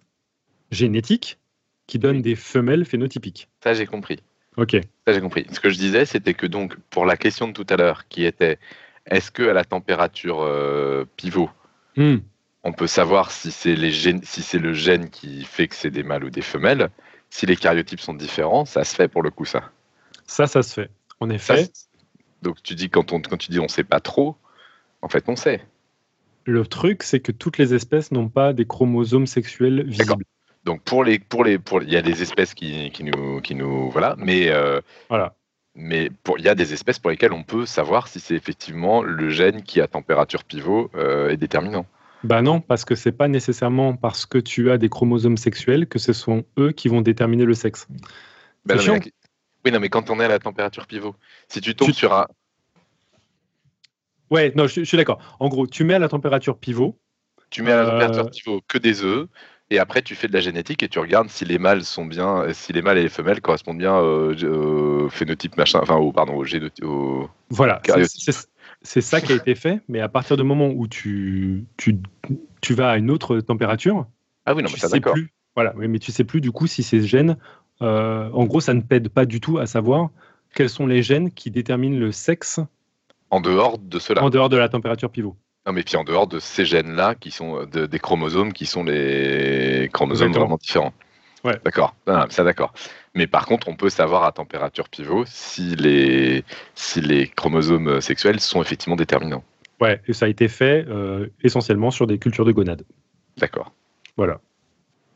génétiques 0.72 1.38
qui 1.86 2.00
donnent 2.00 2.22
des 2.22 2.36
femelles 2.36 2.86
phénotypiques. 2.86 3.50
Ça 3.63 3.74
j'ai 3.74 3.86
compris. 3.86 4.19
Ok. 4.58 4.78
Ça 5.08 5.13
j'ai 5.13 5.22
compris. 5.22 5.45
Ce 5.52 5.60
que 5.60 5.69
je 5.69 5.78
disais, 5.78 6.06
c'était 6.06 6.34
que 6.34 6.48
donc 6.48 6.76
pour 6.89 7.06
la 7.06 7.17
question 7.17 7.48
de 7.48 7.54
tout 7.54 7.65
à 7.69 7.78
l'heure, 7.78 8.08
qui 8.08 8.26
était 8.26 8.58
est-ce 9.06 9.32
que 9.32 9.43
à 9.43 9.54
la 9.54 9.63
température 9.63 10.41
euh, 10.41 11.06
pivot, 11.17 11.50
hmm 11.98 12.17
on 12.63 12.74
peut 12.74 12.88
savoir 12.88 13.32
si 13.32 13.52
c'est 13.52 13.76
si 14.24 14.60
le 14.60 14.74
gène 14.74 15.10
qui 15.10 15.43
fait 15.45 15.67
que 15.67 15.76
c'est 15.76 15.91
des 15.91 16.04
mâles 16.04 16.26
ou 16.26 16.30
des 16.30 16.41
femelles. 16.41 16.89
Si 17.30 17.45
les 17.45 17.56
cariotypes 17.56 18.00
sont 18.00 18.13
différents, 18.13 18.65
ça 18.65 18.84
se 18.84 18.95
fait 18.95 19.08
pour 19.08 19.22
le 19.22 19.30
coup, 19.30 19.45
ça. 19.45 19.72
Ça, 20.26 20.48
ça 20.48 20.62
se 20.63 20.74
fait. 20.74 20.89
En 21.19 21.30
effet. 21.30 21.69
donc 22.41 22.62
tu 22.63 22.76
dis 22.76 22.89
quand, 22.89 23.12
on, 23.12 23.22
quand 23.22 23.38
tu 23.38 23.52
dis 23.52 23.60
on 23.60 23.67
sait 23.67 23.84
pas 23.84 24.00
trop, 24.00 24.36
en 25.02 25.10
fait 25.10 25.26
on 25.28 25.36
sait. 25.36 25.62
Le 26.45 26.65
truc, 26.65 27.04
c'est 27.04 27.19
que 27.19 27.32
toutes 27.32 27.58
les 27.58 27.74
espèces 27.74 28.12
n'ont 28.12 28.30
pas 28.30 28.54
des 28.54 28.65
chromosomes 28.65 29.28
sexuels 29.28 29.86
visibles. 29.86 30.24
Donc 30.65 30.82
pour 30.82 31.04
les 31.04 31.19
pour 31.19 31.43
les 31.43 31.58
pour 31.58 31.82
il 31.84 31.91
y 31.91 31.98
a 31.98 32.02
des 32.02 32.22
espèces 32.22 32.54
qui, 32.54 32.91
nous 33.02 33.41
qui 33.41 33.56
nous 33.56 33.89
voilà, 33.89 34.15
mais 34.17 34.50
euh, 34.50 34.82
voilà. 35.10 35.36
Mais 35.76 36.10
il 36.38 36.43
y 36.43 36.50
a 36.50 36.56
des 36.56 36.74
espèces 36.74 37.00
pour 37.00 37.12
lesquelles 37.12 37.32
on 37.32 37.43
peut 37.43 37.65
savoir 37.65 38.08
si 38.08 38.19
c'est 38.19 38.36
effectivement 38.36 39.02
le 39.02 39.30
gène 39.30 39.62
qui 39.63 39.80
à 39.80 39.88
température 39.88 40.43
pivot 40.43 40.89
euh, 40.95 41.30
est 41.30 41.38
déterminant. 41.38 41.86
Bah 42.24 42.42
non, 42.42 42.60
parce 42.60 42.86
que 42.86 42.96
c'est 42.96 43.12
pas 43.12 43.28
nécessairement 43.28 43.96
parce 43.96 44.26
que 44.26 44.38
tu 44.38 44.72
as 44.72 44.78
des 44.78 44.90
chromosomes 44.90 45.38
sexuels 45.38 45.88
que 45.88 46.00
ce 46.00 46.14
sont 46.14 46.44
eux 46.58 46.72
qui 46.72 46.90
vont 46.90 47.02
déterminer 47.02 47.46
le 47.46 47.54
sexe. 47.54 47.88
Bah 48.66 48.76
oui, 49.66 49.72
non, 49.72 49.80
mais 49.80 49.90
quand 49.90 50.10
on 50.10 50.20
est 50.20 50.26
à 50.26 50.30
la 50.30 50.40
température 50.40 50.88
pivot, 50.88 51.16
si 51.48 51.62
tu 51.62 51.76
tombes 51.76 51.92
sur 51.92 52.14
un. 52.14 52.28
Ouais, 54.30 54.54
non, 54.56 54.68
je, 54.68 54.84
suis 54.84 54.98
d'accord. 54.98 55.20
En 55.40 55.50
gros, 55.50 55.68
tu 55.68 55.84
mets 55.84 55.96
à 55.96 56.00
la 56.00 56.08
température 56.08 56.58
pivot. 56.58 56.98
Tu 57.50 57.64
mets 57.64 57.72
à 57.72 57.84
la 57.84 57.90
température 57.90 58.26
euh, 58.26 58.30
pivot 58.30 58.62
que 58.68 58.78
des 58.78 59.04
œufs, 59.04 59.28
et 59.70 59.80
après 59.80 60.02
tu 60.02 60.16
fais 60.16 60.28
de 60.28 60.34
la 60.34 60.40
génétique 60.40 60.84
et 60.84 60.88
tu 60.88 61.00
regardes 61.00 61.30
si 61.30 61.46
les 61.46 61.58
mâles 61.58 61.84
sont 61.84 62.06
bien, 62.06 62.46
si 62.54 62.74
les 62.74 62.82
mâles 62.82 63.00
et 63.00 63.04
les 63.04 63.10
femelles 63.10 63.42
correspondent 63.42 63.80
bien 63.80 63.98
au, 63.98 65.10
phénotype 65.10 65.58
machin, 65.58 65.80
enfin 65.82 65.96
au 65.96 66.12
pardon 66.12 66.36
au 66.36 66.44
génotype. 66.44 66.86
Voilà, 67.50 67.82
c'est 67.86 68.32
ça 68.82 69.22
qui 69.22 69.34
a 69.34 69.36
été 69.36 69.56
fait, 69.56 69.82
mais 69.88 70.00
à 70.00 70.10
partir 70.10 70.38
du 70.38 70.44
moment 70.44 70.70
où 70.70 70.88
tu, 70.88 71.65
tu, 71.78 71.98
tu 72.62 72.74
vas 72.74 72.92
à 72.92 72.98
une 72.98 73.12
autre 73.12 73.39
température, 73.39 74.08
ah 74.46 74.54
oui, 74.54 74.63
non, 74.63 74.70
mais 74.72 74.80
sais 74.80 75.00
plus. 75.00 75.34
Voilà, 75.56 75.74
mais 75.76 76.00
tu 76.00 76.12
sais 76.12 76.24
plus 76.24 76.42
du 76.42 76.52
coup 76.52 76.68
si 76.68 76.84
ces 76.84 77.02
gènes, 77.02 77.38
euh, 77.82 78.30
en 78.32 78.46
gros, 78.46 78.62
ça 78.62 78.74
ne 78.74 78.82
t'aide 78.82 79.10
pas 79.10 79.26
du 79.26 79.42
tout 79.42 79.58
à 79.58 79.65
savoir 79.65 80.10
quels 80.56 80.70
sont 80.70 80.88
les 80.88 81.04
gènes 81.04 81.32
qui 81.32 81.52
déterminent 81.52 82.00
le 82.00 82.12
sexe. 82.12 82.60
En 83.30 83.42
dehors 83.42 83.78
de 83.78 84.00
cela. 84.00 84.24
En 84.24 84.30
dehors 84.30 84.50
de 84.50 84.58
la 84.58 84.70
température 84.70 85.12
pivot. 85.12 85.36
Non, 85.68 85.74
mais 85.74 85.84
puis 85.84 85.98
en 85.98 86.04
dehors 86.04 86.28
de 86.28 86.39
ces 86.39 86.65
gènes-là, 86.65 87.15
qui 87.15 87.32
sont 87.32 87.65
des 87.65 88.00
chromosomes, 88.00 88.54
qui 88.54 88.65
sont 88.65 88.84
les 88.84 89.89
chromosomes 89.92 90.32
vraiment 90.32 90.58
différents. 90.58 90.94
Ouais. 91.44 91.60
D'accord, 91.63 91.96
ça 92.30 92.44
d'accord. 92.44 92.74
Mais 93.15 93.28
par 93.28 93.45
contre, 93.45 93.67
on 93.67 93.76
peut 93.76 93.89
savoir 93.89 94.24
à 94.24 94.32
température 94.32 94.89
pivot 94.89 95.24
si 95.26 95.76
les, 95.76 96.43
si 96.76 97.02
les 97.02 97.28
chromosomes 97.28 98.02
sexuels 98.02 98.39
sont 98.39 98.62
effectivement 98.62 98.95
déterminants. 98.95 99.43
Ouais, 99.82 100.02
et 100.08 100.13
ça 100.13 100.26
a 100.26 100.30
été 100.30 100.48
fait 100.48 100.86
euh, 100.89 101.28
essentiellement 101.43 101.91
sur 101.91 102.06
des 102.06 102.19
cultures 102.19 102.45
de 102.45 102.52
gonades. 102.52 102.84
D'accord. 103.38 103.72
Voilà. 104.17 104.39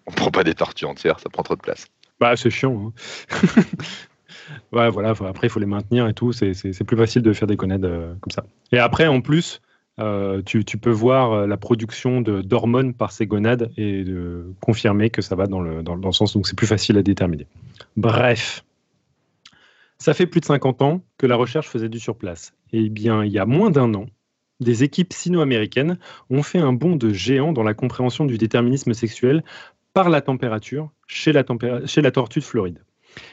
On 0.05 0.11
prend 0.11 0.31
pas 0.31 0.43
des 0.43 0.53
tortues 0.53 0.85
entières, 0.85 1.19
ça 1.19 1.29
prend 1.29 1.43
trop 1.43 1.55
de 1.55 1.61
place. 1.61 1.87
Bah, 2.19 2.35
c'est 2.35 2.49
chiant. 2.49 2.93
Hein. 3.31 3.47
ouais, 4.71 4.89
voilà, 4.89 5.09
après, 5.09 5.47
il 5.47 5.49
faut 5.49 5.59
les 5.59 5.65
maintenir 5.65 6.07
et 6.07 6.13
tout. 6.13 6.31
C'est 6.31 6.83
plus 6.83 6.97
facile 6.97 7.21
de 7.21 7.33
faire 7.33 7.47
des 7.47 7.55
gonades 7.55 7.85
euh, 7.85 8.13
comme 8.21 8.31
ça. 8.31 8.45
Et 8.71 8.79
après, 8.79 9.07
en 9.07 9.21
plus, 9.21 9.61
euh, 9.99 10.41
tu, 10.43 10.63
peux 10.63 10.91
voir 10.91 11.33
euh, 11.33 11.47
la 11.47 11.57
production 11.57 12.21
d'hormones 12.21 12.93
par 12.93 13.11
ces 13.11 13.27
gonades 13.27 13.71
et 13.77 14.03
de 14.03 14.53
confirmer 14.59 15.11
que 15.11 15.21
ça 15.21 15.35
va 15.35 15.45
dans 15.45 15.61
le, 15.61 15.83
dans, 15.83 15.95
le 15.95 16.11
sens, 16.11 16.33
donc 16.33 16.47
c'est 16.47 16.57
plus 16.57 16.67
facile 16.67 16.97
à 16.97 17.03
déterminer. 17.03 17.45
Bref, 17.95 18.65
ça 19.99 20.13
fait 20.13 20.25
plus 20.25 20.39
de 20.39 20.45
50 20.45 20.81
ans 20.81 21.03
que 21.17 21.27
la 21.27 21.35
recherche 21.35 21.67
faisait 21.67 21.89
du 21.89 21.99
surplace. 21.99 22.53
Et 22.71 22.89
bien, 22.89 23.23
il 23.23 23.31
y 23.31 23.37
a 23.37 23.45
moins 23.45 23.69
d'un 23.69 23.93
an, 23.93 24.07
des 24.59 24.83
équipes 24.83 25.13
sino-américaines 25.13 25.99
ont 26.29 26.41
fait 26.41 26.59
un 26.59 26.73
bond 26.73 26.95
de 26.95 27.13
géant 27.13 27.53
dans 27.53 27.63
la 27.63 27.75
compréhension 27.75 28.25
du 28.25 28.37
déterminisme 28.37 28.93
sexuel 28.93 29.43
par 29.93 30.09
la 30.09 30.21
température 30.21 30.89
chez 31.05 31.31
la, 31.33 31.43
chez 31.85 32.01
la 32.01 32.11
tortue 32.11 32.39
de 32.39 32.45
Floride. 32.45 32.83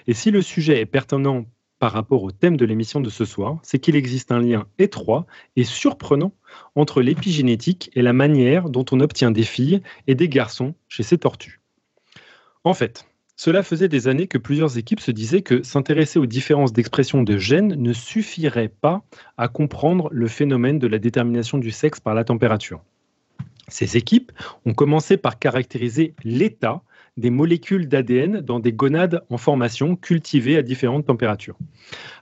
Et 0.06 0.12
si 0.12 0.30
le 0.30 0.42
sujet 0.42 0.80
est 0.80 0.86
pertinent 0.86 1.46
par 1.80 1.92
rapport 1.92 2.22
au 2.22 2.30
thème 2.30 2.58
de 2.58 2.66
l'émission 2.66 3.00
de 3.00 3.08
ce 3.08 3.24
soir, 3.24 3.58
c'est 3.62 3.78
qu'il 3.78 3.96
existe 3.96 4.30
un 4.30 4.38
lien 4.38 4.66
étroit 4.78 5.26
et 5.56 5.64
surprenant 5.64 6.32
entre 6.76 7.00
l'épigénétique 7.00 7.90
et 7.94 8.02
la 8.02 8.12
manière 8.12 8.68
dont 8.68 8.84
on 8.92 9.00
obtient 9.00 9.30
des 9.30 9.42
filles 9.42 9.82
et 10.06 10.14
des 10.14 10.28
garçons 10.28 10.74
chez 10.88 11.02
ces 11.02 11.16
tortues. 11.16 11.62
En 12.64 12.74
fait, 12.74 13.06
cela 13.34 13.62
faisait 13.62 13.88
des 13.88 14.08
années 14.08 14.26
que 14.26 14.36
plusieurs 14.36 14.76
équipes 14.76 15.00
se 15.00 15.10
disaient 15.10 15.40
que 15.40 15.62
s'intéresser 15.62 16.18
aux 16.18 16.26
différences 16.26 16.74
d'expression 16.74 17.22
de 17.22 17.38
gènes 17.38 17.74
ne 17.74 17.94
suffirait 17.94 18.68
pas 18.68 19.02
à 19.38 19.48
comprendre 19.48 20.10
le 20.12 20.28
phénomène 20.28 20.78
de 20.78 20.86
la 20.86 20.98
détermination 20.98 21.56
du 21.56 21.70
sexe 21.70 21.98
par 21.98 22.14
la 22.14 22.24
température. 22.24 22.82
Ces 23.68 23.96
équipes 23.96 24.32
ont 24.66 24.74
commencé 24.74 25.16
par 25.16 25.38
caractériser 25.38 26.12
l'état 26.24 26.82
des 27.16 27.30
molécules 27.30 27.88
d'ADN 27.88 28.40
dans 28.40 28.60
des 28.60 28.72
gonades 28.72 29.22
en 29.30 29.36
formation 29.36 29.96
cultivées 29.96 30.56
à 30.56 30.62
différentes 30.62 31.06
températures. 31.06 31.56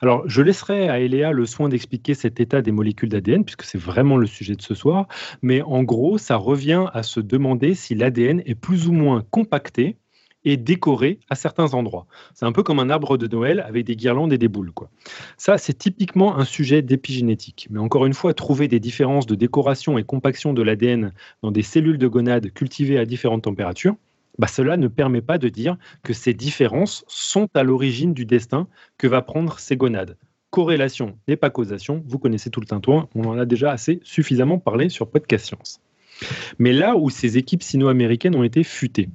Alors, 0.00 0.28
je 0.28 0.42
laisserai 0.42 0.88
à 0.88 1.00
Eléa 1.00 1.32
le 1.32 1.46
soin 1.46 1.68
d'expliquer 1.68 2.14
cet 2.14 2.40
état 2.40 2.62
des 2.62 2.72
molécules 2.72 3.08
d'ADN, 3.08 3.44
puisque 3.44 3.64
c'est 3.64 3.78
vraiment 3.78 4.16
le 4.16 4.26
sujet 4.26 4.54
de 4.54 4.62
ce 4.62 4.74
soir, 4.74 5.06
mais 5.42 5.62
en 5.62 5.82
gros, 5.82 6.18
ça 6.18 6.36
revient 6.36 6.86
à 6.92 7.02
se 7.02 7.20
demander 7.20 7.74
si 7.74 7.94
l'ADN 7.94 8.42
est 8.46 8.54
plus 8.54 8.88
ou 8.88 8.92
moins 8.92 9.24
compacté 9.30 9.96
et 10.44 10.56
décoré 10.56 11.18
à 11.28 11.34
certains 11.34 11.74
endroits. 11.74 12.06
C'est 12.34 12.46
un 12.46 12.52
peu 12.52 12.62
comme 12.62 12.78
un 12.78 12.90
arbre 12.90 13.16
de 13.18 13.26
Noël 13.26 13.60
avec 13.60 13.84
des 13.84 13.96
guirlandes 13.96 14.32
et 14.32 14.38
des 14.38 14.48
boules. 14.48 14.72
Quoi. 14.72 14.88
Ça, 15.36 15.58
c'est 15.58 15.76
typiquement 15.76 16.38
un 16.38 16.44
sujet 16.44 16.80
d'épigénétique. 16.80 17.66
Mais 17.70 17.80
encore 17.80 18.06
une 18.06 18.14
fois, 18.14 18.34
trouver 18.34 18.68
des 18.68 18.80
différences 18.80 19.26
de 19.26 19.34
décoration 19.34 19.98
et 19.98 20.04
compaction 20.04 20.54
de 20.54 20.62
l'ADN 20.62 21.12
dans 21.42 21.50
des 21.50 21.62
cellules 21.62 21.98
de 21.98 22.06
gonades 22.06 22.52
cultivées 22.52 22.98
à 22.98 23.04
différentes 23.04 23.42
températures, 23.42 23.96
bah, 24.38 24.46
cela 24.46 24.76
ne 24.76 24.88
permet 24.88 25.20
pas 25.20 25.38
de 25.38 25.48
dire 25.48 25.76
que 26.02 26.12
ces 26.12 26.34
différences 26.34 27.04
sont 27.08 27.48
à 27.54 27.62
l'origine 27.62 28.14
du 28.14 28.24
destin 28.24 28.68
que 28.96 29.06
va 29.06 29.22
prendre 29.22 29.58
ces 29.58 29.76
gonades. 29.76 30.16
Corrélation 30.50 31.18
n'est 31.28 31.36
pas 31.36 31.50
causation, 31.50 32.02
vous 32.06 32.18
connaissez 32.18 32.50
tout 32.50 32.60
le 32.60 32.66
tintouin, 32.66 33.08
on 33.14 33.24
en 33.24 33.38
a 33.38 33.44
déjà 33.44 33.70
assez 33.70 34.00
suffisamment 34.02 34.58
parlé 34.58 34.88
sur 34.88 35.10
Podcast 35.10 35.46
Science. 35.46 35.80
Mais 36.58 36.72
là 36.72 36.96
où 36.96 37.10
ces 37.10 37.36
équipes 37.36 37.62
sino-américaines 37.62 38.34
ont 38.34 38.42
été 38.42 38.64
futées, 38.64 39.10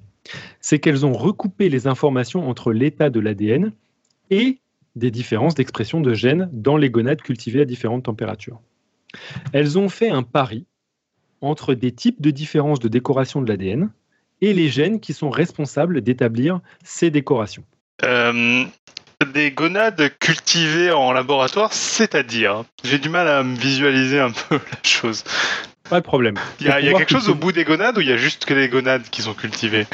c'est 0.60 0.80
qu'elles 0.80 1.06
ont 1.06 1.14
recoupé 1.14 1.70
les 1.70 1.88
informations 1.88 2.48
entre 2.48 2.72
l'état 2.72 3.10
de 3.10 3.20
l'ADN 3.20 3.74
et 4.30 4.60
des 4.96 5.12
différences 5.12 5.56
d'expression 5.56 6.02
de 6.02 6.14
gènes 6.14 6.50
dans 6.54 6.78
les 6.78 6.90
gonades 6.90 7.22
cultivées 7.22 7.62
à 7.62 7.66
différentes 7.66 8.04
températures. 8.04 8.62
Elles 9.54 9.78
ont 9.78 9.90
fait 9.90 10.10
un 10.10 10.24
pari 10.24 10.66
entre 11.42 11.74
des 11.74 11.92
types 11.92 12.22
de 12.22 12.32
différences 12.32 12.80
de 12.80 12.88
décoration 12.88 13.42
de 13.42 13.50
l'ADN 13.50 13.90
et 14.44 14.54
les 14.54 14.68
gènes 14.68 15.00
qui 15.00 15.14
sont 15.14 15.30
responsables 15.30 16.02
d'établir 16.02 16.60
ces 16.84 17.10
décorations. 17.10 17.64
Euh, 18.04 18.66
des 19.34 19.52
gonades 19.52 20.12
cultivées 20.20 20.92
en 20.92 21.14
laboratoire, 21.14 21.72
c'est-à-dire 21.72 22.66
J'ai 22.84 23.00
du 23.00 23.08
mal 23.08 23.30
à 23.30 23.42
me 23.42 23.56
visualiser 23.56 24.20
un 24.20 24.32
peu 24.50 24.56
la 24.56 24.78
chose. 24.84 25.24
Pas 25.90 26.02
de 26.02 26.06
problème. 26.06 26.36
Il 26.60 26.68
y 26.68 26.70
a, 26.70 26.82
quelque 26.82 27.10
chose 27.10 27.30
au 27.30 27.36
bout 27.36 27.54
des 27.54 27.64
gonades 27.64 27.98
ou 27.98 28.02
il 28.02 28.08
y 28.08 28.12
a 28.12 28.18
juste 28.18 28.44
que 28.44 28.54
les 28.54 28.68
gonades 28.68 29.04
qui 29.04 29.22
sont 29.22 29.34
cultivées? 29.34 29.86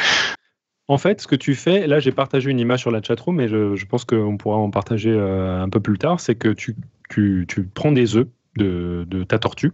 En 0.87 0.97
fait, 0.97 1.21
ce 1.21 1.27
que 1.27 1.35
tu 1.35 1.53
fais, 1.53 1.85
là 1.85 1.99
j'ai 1.99 2.11
partagé 2.11 2.49
une 2.49 2.59
image 2.59 2.79
sur 2.79 2.89
la 2.89 3.03
chatroom, 3.03 3.35
mais 3.35 3.47
je, 3.47 3.85
pense 3.85 4.05
qu'on 4.05 4.37
pourra 4.37 4.57
en 4.57 4.71
partager 4.71 5.11
euh, 5.11 5.61
un 5.61 5.69
peu 5.69 5.79
plus 5.79 5.99
tard, 5.99 6.19
c'est 6.19 6.33
que 6.33 6.49
tu, 6.49 6.75
tu, 7.09 7.45
prends 7.75 7.91
des 7.91 8.15
œufs, 8.15 8.27
de, 8.57 9.23
ta 9.27 9.39
tortue. 9.39 9.71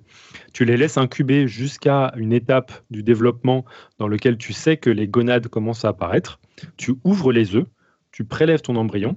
Tu 0.53 0.65
les 0.65 0.77
laisses 0.77 0.97
incuber 0.97 1.47
jusqu'à 1.47 2.13
une 2.17 2.33
étape 2.33 2.71
du 2.89 3.03
développement 3.03 3.65
dans 3.97 4.07
lequel 4.07 4.37
tu 4.37 4.53
sais 4.53 4.77
que 4.77 4.89
les 4.89 5.07
gonades 5.07 5.47
commencent 5.47 5.85
à 5.85 5.89
apparaître. 5.89 6.39
Tu 6.77 6.93
ouvres 7.03 7.31
les 7.31 7.55
œufs, 7.55 7.65
tu 8.11 8.25
prélèves 8.25 8.61
ton 8.61 8.75
embryon. 8.75 9.15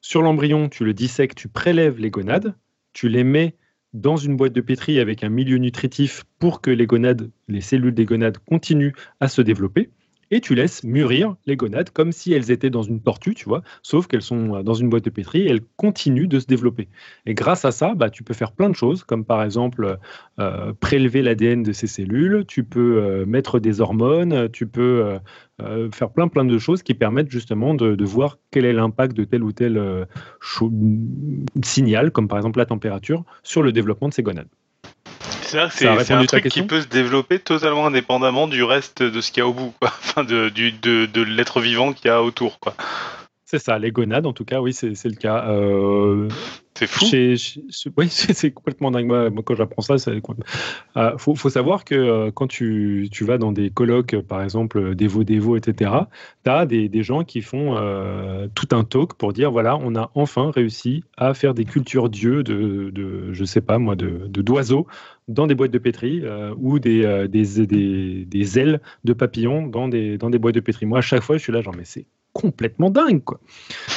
Sur 0.00 0.22
l'embryon, 0.22 0.68
tu 0.68 0.84
le 0.84 0.94
dissèques, 0.94 1.34
tu 1.34 1.48
prélèves 1.48 1.98
les 1.98 2.10
gonades, 2.10 2.54
tu 2.92 3.08
les 3.08 3.24
mets 3.24 3.56
dans 3.94 4.16
une 4.16 4.36
boîte 4.36 4.52
de 4.52 4.60
pétri 4.60 5.00
avec 5.00 5.24
un 5.24 5.28
milieu 5.28 5.56
nutritif 5.56 6.24
pour 6.38 6.60
que 6.60 6.70
les 6.70 6.86
gonades, 6.86 7.30
les 7.48 7.60
cellules 7.60 7.94
des 7.94 8.04
gonades 8.04 8.38
continuent 8.38 8.92
à 9.20 9.28
se 9.28 9.42
développer 9.42 9.90
et 10.30 10.40
tu 10.40 10.54
laisses 10.54 10.84
mûrir 10.84 11.36
les 11.46 11.56
gonades 11.56 11.90
comme 11.90 12.12
si 12.12 12.32
elles 12.32 12.50
étaient 12.50 12.70
dans 12.70 12.82
une 12.82 13.00
tortue, 13.00 13.34
tu 13.34 13.44
vois, 13.46 13.62
sauf 13.82 14.06
qu'elles 14.06 14.22
sont 14.22 14.56
euh, 14.56 14.62
dans 14.62 14.74
une 14.74 14.88
boîte 14.88 15.04
de 15.04 15.10
pétri 15.10 15.42
et 15.42 15.50
elles 15.50 15.64
continuent 15.76 16.28
de 16.28 16.38
se 16.38 16.46
développer. 16.46 16.88
Et 17.26 17.34
grâce 17.34 17.64
à 17.64 17.70
ça, 17.70 17.94
bah, 17.94 18.10
tu 18.10 18.22
peux 18.22 18.34
faire 18.34 18.52
plein 18.52 18.68
de 18.68 18.74
choses, 18.74 19.04
comme 19.04 19.24
par 19.24 19.42
exemple 19.42 19.98
euh, 20.38 20.72
prélever 20.80 21.22
l'ADN 21.22 21.62
de 21.62 21.72
ces 21.72 21.86
cellules, 21.86 22.44
tu 22.46 22.64
peux 22.64 23.02
euh, 23.02 23.26
mettre 23.26 23.58
des 23.58 23.80
hormones, 23.80 24.48
tu 24.50 24.66
peux 24.66 25.18
faire 25.92 26.10
plein 26.10 26.28
plein 26.28 26.44
de 26.44 26.58
choses 26.58 26.82
qui 26.82 26.94
permettent 26.94 27.30
justement 27.30 27.74
de, 27.74 27.96
de 27.96 28.04
voir 28.04 28.38
quel 28.50 28.64
est 28.64 28.72
l'impact 28.72 29.16
de 29.16 29.24
tel 29.24 29.42
ou 29.42 29.52
tel 29.52 30.06
signal, 31.64 32.12
comme 32.12 32.28
par 32.28 32.38
exemple 32.38 32.58
la 32.58 32.66
température, 32.66 33.24
sur 33.42 33.62
le 33.62 33.72
développement 33.72 34.08
de 34.08 34.14
ces 34.14 34.22
gonades. 34.22 34.48
C'est 35.48 36.12
un 36.12 36.24
truc 36.26 36.48
qui 36.48 36.62
peut 36.62 36.80
se 36.80 36.88
développer 36.88 37.38
totalement 37.38 37.86
indépendamment 37.86 38.46
du 38.46 38.62
reste 38.62 39.02
de 39.02 39.20
ce 39.20 39.32
qu'il 39.32 39.40
y 39.42 39.44
a 39.44 39.48
au 39.48 39.52
bout, 39.52 39.72
quoi. 39.80 39.92
Enfin, 39.98 40.24
de, 40.24 40.48
de 40.48 41.22
l'être 41.22 41.60
vivant 41.60 41.92
qu'il 41.92 42.06
y 42.06 42.10
a 42.10 42.22
autour, 42.22 42.58
quoi. 42.60 42.74
C'est 43.50 43.58
ça, 43.58 43.78
les 43.78 43.92
gonades, 43.92 44.26
en 44.26 44.34
tout 44.34 44.44
cas, 44.44 44.60
oui, 44.60 44.74
c'est 44.74 44.92
le 45.06 45.14
cas. 45.14 45.48
Euh, 45.48 46.28
c'est 46.74 46.86
fou. 46.86 47.06
oui, 47.96 48.08
c'est 48.10 48.50
complètement 48.50 48.90
dingue. 48.90 49.06
Moi, 49.06 49.30
quand 49.42 49.54
j'apprends 49.54 49.80
ça, 49.80 49.94
il 50.08 50.20
euh, 50.98 51.16
faut, 51.16 51.34
faut, 51.34 51.48
savoir 51.48 51.86
que 51.86 51.94
euh, 51.94 52.30
quand 52.30 52.46
tu, 52.46 53.08
tu, 53.10 53.24
vas 53.24 53.38
dans 53.38 53.50
des 53.50 53.70
colloques, 53.70 54.20
par 54.20 54.42
exemple, 54.42 54.94
Dévo 54.94 55.24
Dévo, 55.24 55.56
etc., 55.56 55.92
tu 56.44 56.50
as 56.50 56.66
des, 56.66 56.90
des, 56.90 57.02
gens 57.02 57.24
qui 57.24 57.40
font 57.40 57.74
tout 58.54 58.68
un 58.72 58.84
talk 58.84 59.14
pour 59.14 59.32
dire 59.32 59.50
voilà, 59.50 59.78
on 59.78 59.96
a 59.96 60.10
enfin 60.14 60.50
réussi 60.50 61.04
à 61.16 61.32
faire 61.32 61.54
des 61.54 61.64
cultures 61.64 62.10
dieux 62.10 62.42
de, 62.42 62.90
de 62.90 63.32
je 63.32 63.44
sais 63.46 63.62
pas 63.62 63.78
moi, 63.78 63.96
d'oiseaux 63.96 64.86
de, 64.86 65.17
dans 65.28 65.46
des 65.46 65.54
boîtes 65.54 65.70
de 65.70 65.78
pétri 65.78 66.22
ou 66.58 66.78
des, 66.78 67.28
des, 67.28 68.24
des, 68.24 68.58
ailes 68.58 68.80
de 69.04 69.12
papillons 69.12 69.66
dans 69.66 69.88
des, 69.88 70.18
dans 70.18 70.30
des 70.30 70.38
boîtes 70.38 70.54
de 70.54 70.60
pétri. 70.60 70.86
Moi, 70.86 70.98
à 70.98 71.02
chaque 71.02 71.22
fois, 71.22 71.36
je 71.36 71.42
suis 71.42 71.52
là, 71.52 71.60
genre, 71.60 71.74
mais 71.76 71.84
c'est 71.84 72.06
complètement 72.38 72.90
dingue. 72.90 73.22
Quoi. 73.24 73.40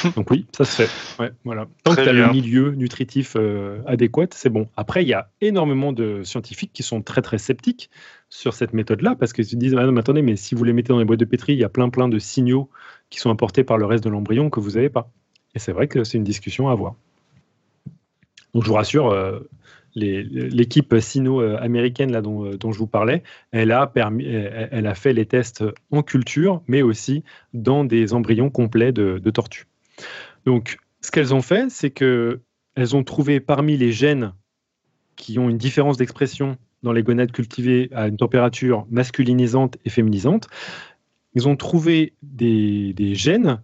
Donc 0.16 0.30
oui, 0.30 0.46
ça 0.52 0.64
se 0.64 0.82
fait. 0.82 1.22
Ouais, 1.22 1.30
voilà. 1.44 1.68
Tant 1.84 1.94
que 1.94 2.02
tu 2.02 2.08
as 2.08 2.12
le 2.12 2.30
milieu 2.32 2.72
nutritif 2.72 3.34
euh, 3.36 3.80
adéquat, 3.86 4.26
c'est 4.32 4.50
bon. 4.50 4.68
Après, 4.76 5.02
il 5.02 5.08
y 5.08 5.14
a 5.14 5.30
énormément 5.40 5.92
de 5.92 6.22
scientifiques 6.24 6.72
qui 6.72 6.82
sont 6.82 7.02
très 7.02 7.22
très 7.22 7.38
sceptiques 7.38 7.88
sur 8.30 8.54
cette 8.54 8.72
méthode-là, 8.72 9.14
parce 9.14 9.32
qu'ils 9.32 9.44
se 9.44 9.56
disent, 9.56 9.76
ah, 9.76 9.86
attendez, 9.96 10.22
mais 10.22 10.36
si 10.36 10.54
vous 10.54 10.64
les 10.64 10.72
mettez 10.72 10.88
dans 10.88 10.98
les 10.98 11.04
boîtes 11.04 11.20
de 11.20 11.24
pétri, 11.24 11.52
il 11.52 11.58
y 11.58 11.64
a 11.64 11.68
plein 11.68 11.88
plein 11.88 12.08
de 12.08 12.18
signaux 12.18 12.68
qui 13.10 13.20
sont 13.20 13.30
apportés 13.30 13.62
par 13.62 13.78
le 13.78 13.86
reste 13.86 14.02
de 14.02 14.10
l'embryon 14.10 14.50
que 14.50 14.58
vous 14.58 14.72
n'avez 14.72 14.88
pas. 14.88 15.10
Et 15.54 15.58
c'est 15.58 15.72
vrai 15.72 15.86
que 15.86 16.02
c'est 16.02 16.18
une 16.18 16.24
discussion 16.24 16.68
à 16.68 16.72
avoir. 16.72 16.94
Donc 18.54 18.64
je 18.64 18.68
vous 18.68 18.74
rassure, 18.74 19.10
euh, 19.10 19.38
l'équipe 19.94 20.94
sino-américaine 20.98 22.12
là 22.12 22.22
dont, 22.22 22.72
je 22.72 22.78
vous 22.78 22.86
parlais, 22.86 23.22
elle 23.50 23.72
a, 23.72 23.90
fait 24.94 25.12
les 25.12 25.26
tests 25.26 25.64
en 25.90 26.02
culture, 26.02 26.62
mais 26.66 26.82
aussi 26.82 27.24
dans 27.52 27.84
des 27.84 28.14
embryons 28.14 28.50
complets 28.50 28.92
de, 28.92 29.18
tortues. 29.30 29.66
Donc, 30.46 30.78
ce 31.00 31.10
qu'elles 31.10 31.34
ont 31.34 31.42
fait, 31.42 31.70
c'est 31.70 31.90
qu'elles 31.90 32.96
ont 32.96 33.04
trouvé 33.04 33.40
parmi 33.40 33.76
les 33.76 33.92
gènes 33.92 34.32
qui 35.16 35.38
ont 35.38 35.48
une 35.48 35.58
différence 35.58 35.98
d'expression 35.98 36.56
dans 36.82 36.92
les 36.92 37.02
gonades 37.02 37.32
cultivées 37.32 37.90
à 37.92 38.08
une 38.08 38.16
température 38.16 38.86
masculinisante 38.90 39.76
et 39.84 39.90
féminisante, 39.90 40.48
ils 41.34 41.48
ont 41.48 41.56
trouvé 41.56 42.14
des, 42.22 43.14
gènes, 43.14 43.62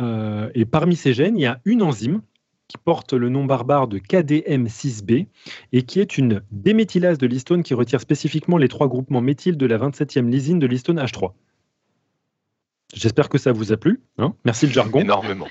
euh, 0.00 0.50
et 0.54 0.64
parmi 0.64 0.96
ces 0.96 1.14
gènes, 1.14 1.36
il 1.36 1.42
y 1.42 1.46
a 1.46 1.60
une 1.64 1.82
enzyme 1.82 2.20
qui 2.68 2.76
porte 2.76 3.14
le 3.14 3.30
nom 3.30 3.46
barbare 3.46 3.88
de 3.88 3.98
KDM6B 3.98 5.26
et 5.72 5.82
qui 5.82 6.00
est 6.00 6.18
une 6.18 6.42
déméthylase 6.52 7.18
de 7.18 7.26
l'histone 7.26 7.62
qui 7.62 7.74
retire 7.74 8.00
spécifiquement 8.00 8.58
les 8.58 8.68
trois 8.68 8.88
groupements 8.88 9.22
méthyl 9.22 9.56
de 9.56 9.66
la 9.66 9.78
27e 9.78 10.28
lysine 10.28 10.58
de 10.58 10.66
l'histone 10.66 11.00
H3. 11.00 11.32
J'espère 12.94 13.28
que 13.28 13.38
ça 13.38 13.52
vous 13.52 13.72
a 13.72 13.76
plu. 13.76 14.00
Hein? 14.18 14.34
Merci 14.44 14.66
le 14.66 14.72
jargon. 14.72 15.00
Énormément. 15.00 15.48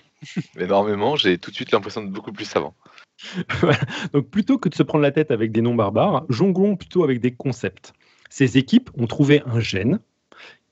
Énormément. 0.58 1.16
J'ai 1.16 1.38
tout 1.38 1.52
de 1.52 1.56
suite 1.56 1.72
l'impression 1.72 2.04
de 2.04 2.10
beaucoup 2.10 2.32
plus 2.32 2.46
savant. 2.46 2.76
Donc 4.14 4.30
plutôt 4.30 4.58
que 4.58 4.70
de 4.70 4.76
se 4.76 4.84
prendre 4.84 5.04
la 5.04 5.12
tête 5.12 5.32
avec 5.32 5.52
des 5.52 5.62
noms 5.62 5.76
barbares, 5.76 6.26
jonglons 6.30 6.76
plutôt 6.76 7.04
avec 7.04 7.20
des 7.20 7.32
concepts. 7.32 7.94
Ces 8.30 8.58
équipes 8.58 8.90
ont 8.98 9.08
trouvé 9.08 9.42
un 9.46 9.60
gène 9.60 10.00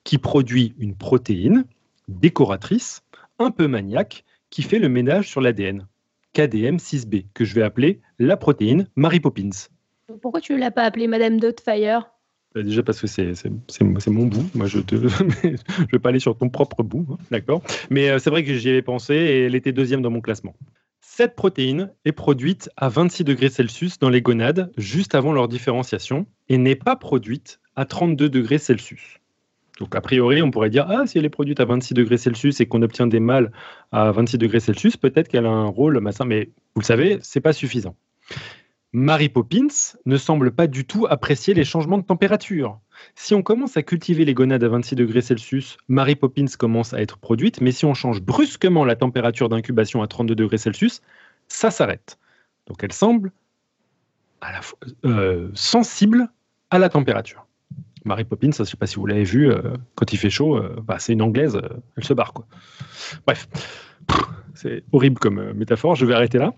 qui 0.03 0.17
produit 0.17 0.75
une 0.77 0.95
protéine 0.95 1.65
décoratrice, 2.07 3.03
un 3.39 3.51
peu 3.51 3.67
maniaque, 3.67 4.23
qui 4.49 4.61
fait 4.61 4.79
le 4.79 4.89
ménage 4.89 5.27
sur 5.27 5.41
l'ADN. 5.41 5.87
KDM6B, 6.35 7.27
que 7.33 7.45
je 7.45 7.55
vais 7.55 7.63
appeler 7.63 8.01
la 8.19 8.35
protéine 8.35 8.87
Mary 8.95 9.19
Poppins. 9.19 9.69
Pourquoi 10.21 10.41
tu 10.41 10.53
ne 10.53 10.59
l'as 10.59 10.71
pas 10.71 10.83
appelée 10.83 11.07
Madame 11.07 11.39
Dotfire 11.39 12.11
bah, 12.53 12.61
Déjà 12.61 12.83
parce 12.83 12.99
que 12.99 13.07
c'est 13.07 13.33
mon 14.07 14.25
bout. 14.27 14.45
Moi, 14.53 14.67
je 14.67 14.79
ne 14.79 14.83
je 15.07 15.91
vais 15.91 15.99
pas 15.99 16.09
aller 16.09 16.19
sur 16.19 16.37
ton 16.37 16.49
propre 16.49 16.83
bout, 16.83 17.05
hein, 17.09 17.17
d'accord? 17.31 17.63
Mais 17.89 18.09
euh, 18.09 18.19
c'est 18.19 18.29
vrai 18.29 18.43
que 18.43 18.53
j'y 18.53 18.69
avais 18.69 18.81
pensé 18.81 19.15
et 19.15 19.45
elle 19.45 19.55
était 19.55 19.71
deuxième 19.71 20.01
dans 20.01 20.11
mon 20.11 20.21
classement. 20.21 20.55
Cette 20.99 21.35
protéine 21.35 21.93
est 22.03 22.11
produite 22.11 22.69
à 22.75 22.89
26 22.89 23.23
degrés 23.23 23.49
Celsius 23.49 23.99
dans 23.99 24.09
les 24.09 24.21
gonades 24.21 24.71
juste 24.75 25.15
avant 25.15 25.31
leur 25.31 25.47
différenciation 25.47 26.25
et 26.49 26.57
n'est 26.57 26.75
pas 26.75 26.97
produite 26.97 27.61
à 27.77 27.85
32 27.85 28.29
degrés 28.29 28.57
Celsius. 28.57 29.19
Donc, 29.79 29.95
a 29.95 30.01
priori, 30.01 30.41
on 30.41 30.51
pourrait 30.51 30.69
dire 30.69 30.85
Ah, 30.89 31.05
si 31.05 31.17
elle 31.17 31.25
est 31.25 31.29
produite 31.29 31.59
à 31.59 31.65
26 31.65 31.93
degrés 31.93 32.17
Celsius 32.17 32.61
et 32.61 32.65
qu'on 32.65 32.81
obtient 32.81 33.07
des 33.07 33.19
mâles 33.19 33.51
à 33.91 34.11
26 34.11 34.37
degrés 34.37 34.59
Celsius, 34.59 34.97
peut-être 34.97 35.27
qu'elle 35.27 35.45
a 35.45 35.51
un 35.51 35.67
rôle 35.67 35.99
massin, 35.99 36.25
mais 36.25 36.49
vous 36.75 36.81
le 36.81 36.85
savez, 36.85 37.19
c'est 37.21 37.41
pas 37.41 37.53
suffisant. 37.53 37.95
Mary 38.97 39.27
Poppins 39.27 39.67
ne 40.05 40.15
semble 40.15 40.51
pas 40.51 40.67
du 40.67 40.85
tout 40.85 41.05
apprécier 41.09 41.53
les 41.53 41.65
changements 41.65 41.97
de 41.97 42.05
température. 42.05 42.79
Si 43.13 43.35
on 43.35 43.41
commence 43.41 43.75
à 43.75 43.83
cultiver 43.83 44.23
les 44.23 44.33
gonades 44.33 44.63
à 44.63 44.69
26 44.69 44.95
degrés 44.95 45.19
Celsius, 45.19 45.75
Mary 45.89 46.15
Poppins 46.15 46.45
commence 46.57 46.93
à 46.93 47.01
être 47.01 47.17
produite, 47.17 47.59
mais 47.59 47.73
si 47.73 47.83
on 47.83 47.93
change 47.93 48.21
brusquement 48.21 48.85
la 48.85 48.95
température 48.95 49.49
d'incubation 49.49 50.01
à 50.01 50.07
32 50.07 50.35
degrés 50.35 50.57
Celsius, 50.57 51.01
ça 51.49 51.71
s'arrête. 51.71 52.17
Donc 52.67 52.85
elle 52.85 52.93
semble 52.93 53.33
euh, 55.03 55.49
sensible 55.53 56.29
à 56.69 56.79
la 56.79 56.87
température. 56.87 57.45
Mary 58.05 58.23
Poppins, 58.23 58.51
je 58.51 58.61
ne 58.61 58.65
sais 58.65 58.77
pas 58.77 58.87
si 58.87 58.95
vous 58.95 59.05
l'avez 59.05 59.23
vu, 59.23 59.51
euh, 59.51 59.61
quand 59.95 60.13
il 60.13 60.17
fait 60.17 60.29
chaud, 60.29 60.55
euh, 60.55 60.75
bah, 60.83 60.97
c'est 60.99 61.13
une 61.13 61.21
anglaise, 61.21 61.55
euh, 61.55 61.67
elle 61.97 62.03
se 62.03 62.13
barre. 62.13 62.33
Quoi. 62.33 62.47
Bref, 63.25 63.49
c'est 64.53 64.83
horrible 64.91 65.19
comme 65.19 65.53
métaphore, 65.53 65.95
je 65.95 66.05
vais 66.05 66.13
arrêter 66.13 66.37
là. 66.37 66.53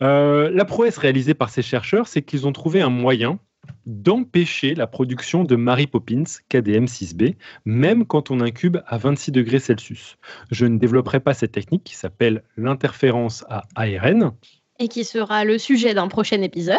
la 0.00 0.64
prouesse 0.64 0.98
réalisée 0.98 1.34
par 1.34 1.50
ces 1.50 1.62
chercheurs, 1.62 2.08
c'est 2.08 2.22
qu'ils 2.22 2.46
ont 2.46 2.52
trouvé 2.52 2.80
un 2.80 2.90
moyen 2.90 3.38
d'empêcher 3.84 4.74
la 4.74 4.86
production 4.86 5.44
de 5.44 5.56
Mary 5.56 5.86
Poppins 5.86 6.24
KDM6B, 6.50 7.36
même 7.64 8.06
quand 8.06 8.30
on 8.30 8.40
incube 8.40 8.78
à 8.86 8.98
26 8.98 9.32
degrés 9.32 9.58
Celsius. 9.58 10.16
Je 10.50 10.66
ne 10.66 10.78
développerai 10.78 11.20
pas 11.20 11.34
cette 11.34 11.52
technique 11.52 11.84
qui 11.84 11.94
s'appelle 11.94 12.42
l'interférence 12.56 13.44
à 13.48 13.64
ARN. 13.74 14.32
Et 14.78 14.88
qui 14.88 15.04
sera 15.04 15.44
le 15.44 15.58
sujet 15.58 15.94
d'un 15.94 16.08
prochain 16.08 16.42
épisode. 16.42 16.76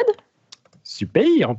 Super 0.98 1.54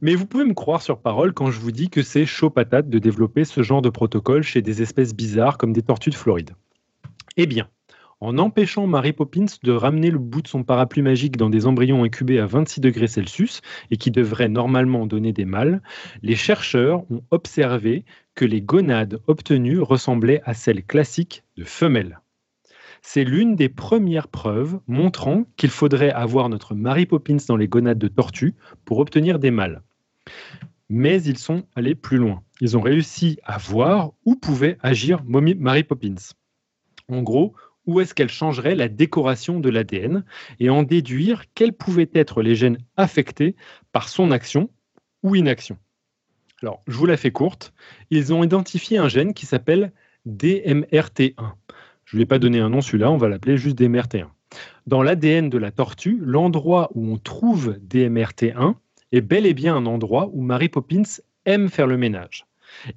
Mais 0.00 0.16
vous 0.16 0.26
pouvez 0.26 0.44
me 0.44 0.52
croire 0.52 0.82
sur 0.82 0.98
parole 0.98 1.32
quand 1.32 1.52
je 1.52 1.60
vous 1.60 1.70
dis 1.70 1.90
que 1.90 2.02
c'est 2.02 2.26
chaud 2.26 2.50
patate 2.50 2.88
de 2.88 2.98
développer 2.98 3.44
ce 3.44 3.62
genre 3.62 3.82
de 3.82 3.88
protocole 3.88 4.42
chez 4.42 4.62
des 4.62 4.82
espèces 4.82 5.14
bizarres 5.14 5.58
comme 5.58 5.72
des 5.72 5.82
tortues 5.82 6.10
de 6.10 6.16
Floride. 6.16 6.50
Eh 7.36 7.46
bien, 7.46 7.68
en 8.20 8.36
empêchant 8.36 8.88
Mary 8.88 9.12
Poppins 9.12 9.44
de 9.62 9.70
ramener 9.70 10.10
le 10.10 10.18
bout 10.18 10.42
de 10.42 10.48
son 10.48 10.64
parapluie 10.64 11.02
magique 11.02 11.36
dans 11.36 11.50
des 11.50 11.68
embryons 11.68 12.02
incubés 12.02 12.40
à 12.40 12.46
26 12.46 12.80
degrés 12.80 13.06
Celsius 13.06 13.60
et 13.92 13.96
qui 13.96 14.10
devraient 14.10 14.48
normalement 14.48 15.06
donner 15.06 15.32
des 15.32 15.44
mâles, 15.44 15.80
les 16.22 16.34
chercheurs 16.34 17.08
ont 17.12 17.22
observé 17.30 18.04
que 18.34 18.44
les 18.44 18.60
gonades 18.60 19.20
obtenues 19.28 19.78
ressemblaient 19.78 20.42
à 20.44 20.52
celles 20.52 20.84
classiques 20.84 21.44
de 21.56 21.62
femelles. 21.62 22.18
C'est 23.06 23.22
l'une 23.22 23.54
des 23.54 23.68
premières 23.68 24.28
preuves 24.28 24.80
montrant 24.88 25.44
qu'il 25.56 25.68
faudrait 25.68 26.10
avoir 26.10 26.48
notre 26.48 26.74
Mary 26.74 27.04
Poppins 27.04 27.36
dans 27.46 27.56
les 27.56 27.68
gonades 27.68 27.98
de 27.98 28.08
tortue 28.08 28.54
pour 28.86 28.98
obtenir 28.98 29.38
des 29.38 29.50
mâles. 29.50 29.82
Mais 30.88 31.22
ils 31.22 31.36
sont 31.38 31.64
allés 31.76 31.94
plus 31.94 32.16
loin. 32.16 32.42
Ils 32.62 32.78
ont 32.78 32.80
réussi 32.80 33.38
à 33.44 33.58
voir 33.58 34.12
où 34.24 34.36
pouvait 34.36 34.78
agir 34.82 35.22
Mary 35.26 35.84
Poppins. 35.84 36.14
En 37.08 37.22
gros, 37.22 37.54
où 37.86 38.00
est-ce 38.00 38.14
qu'elle 38.14 38.30
changerait 38.30 38.74
la 38.74 38.88
décoration 38.88 39.60
de 39.60 39.68
l'ADN 39.68 40.24
et 40.58 40.70
en 40.70 40.82
déduire 40.82 41.44
quels 41.54 41.74
pouvaient 41.74 42.10
être 42.14 42.42
les 42.42 42.54
gènes 42.54 42.78
affectés 42.96 43.54
par 43.92 44.08
son 44.08 44.30
action 44.30 44.70
ou 45.22 45.36
inaction. 45.36 45.76
Alors, 46.62 46.82
je 46.88 46.96
vous 46.96 47.06
la 47.06 47.18
fais 47.18 47.32
courte. 47.32 47.74
Ils 48.08 48.32
ont 48.32 48.42
identifié 48.42 48.96
un 48.96 49.08
gène 49.08 49.34
qui 49.34 49.44
s'appelle 49.44 49.92
DMRT1. 50.26 51.52
Je 52.04 52.16
ne 52.16 52.18
lui 52.18 52.22
ai 52.22 52.26
pas 52.26 52.38
donné 52.38 52.60
un 52.60 52.68
nom 52.68 52.80
celui-là, 52.80 53.10
on 53.10 53.16
va 53.16 53.28
l'appeler 53.28 53.56
juste 53.56 53.78
DMRT1. 53.80 54.26
Dans 54.86 55.02
l'ADN 55.02 55.50
de 55.50 55.58
la 55.58 55.70
tortue, 55.70 56.18
l'endroit 56.20 56.90
où 56.94 57.12
on 57.12 57.16
trouve 57.16 57.78
DMRT1 57.88 58.74
est 59.12 59.20
bel 59.20 59.46
et 59.46 59.54
bien 59.54 59.76
un 59.76 59.86
endroit 59.86 60.30
où 60.32 60.42
Mary 60.42 60.68
Poppins 60.68 61.02
aime 61.46 61.68
faire 61.68 61.86
le 61.86 61.96
ménage. 61.96 62.46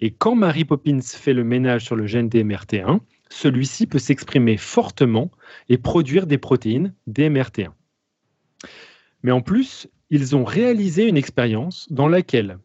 Et 0.02 0.12
quand 0.12 0.36
Mary 0.36 0.66
Poppins 0.66 1.02
fait 1.02 1.34
le 1.34 1.44
ménage 1.44 1.86
sur 1.86 1.96
le 1.96 2.08
gène 2.08 2.30
DMRT1, 2.30 3.00
celui-ci 3.30 3.88
peut 3.88 4.00
s'exprimer 4.00 4.58
fortement 4.58 5.32
et 5.70 5.78
produire 5.78 6.28
des 6.28 6.38
protéines 6.38 6.94
DMRT1. 7.10 7.72
Mais 9.24 9.32
en 9.32 9.42
plus, 9.42 9.88
ils 10.10 10.36
ont 10.36 10.44
réalisé 10.44 11.08
une 11.08 11.18
expérience 11.18 11.88
dans 11.92 12.08
laquelle, 12.08 12.60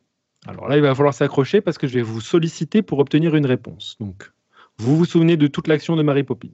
alors 0.46 0.68
là 0.68 0.76
il 0.76 0.82
va 0.82 0.94
falloir 0.94 1.14
s'accrocher 1.14 1.60
parce 1.60 1.78
que 1.78 1.86
je 1.86 1.94
vais 1.94 2.02
vous 2.02 2.20
solliciter 2.20 2.82
pour 2.82 2.98
obtenir 2.98 3.34
une 3.34 3.46
réponse. 3.46 3.96
Donc, 4.00 4.30
vous 4.82 4.96
vous 4.96 5.04
souvenez 5.04 5.36
de 5.36 5.46
toute 5.46 5.68
l'action 5.68 5.94
de 5.94 6.02
Mary 6.02 6.24
Poppins? 6.24 6.48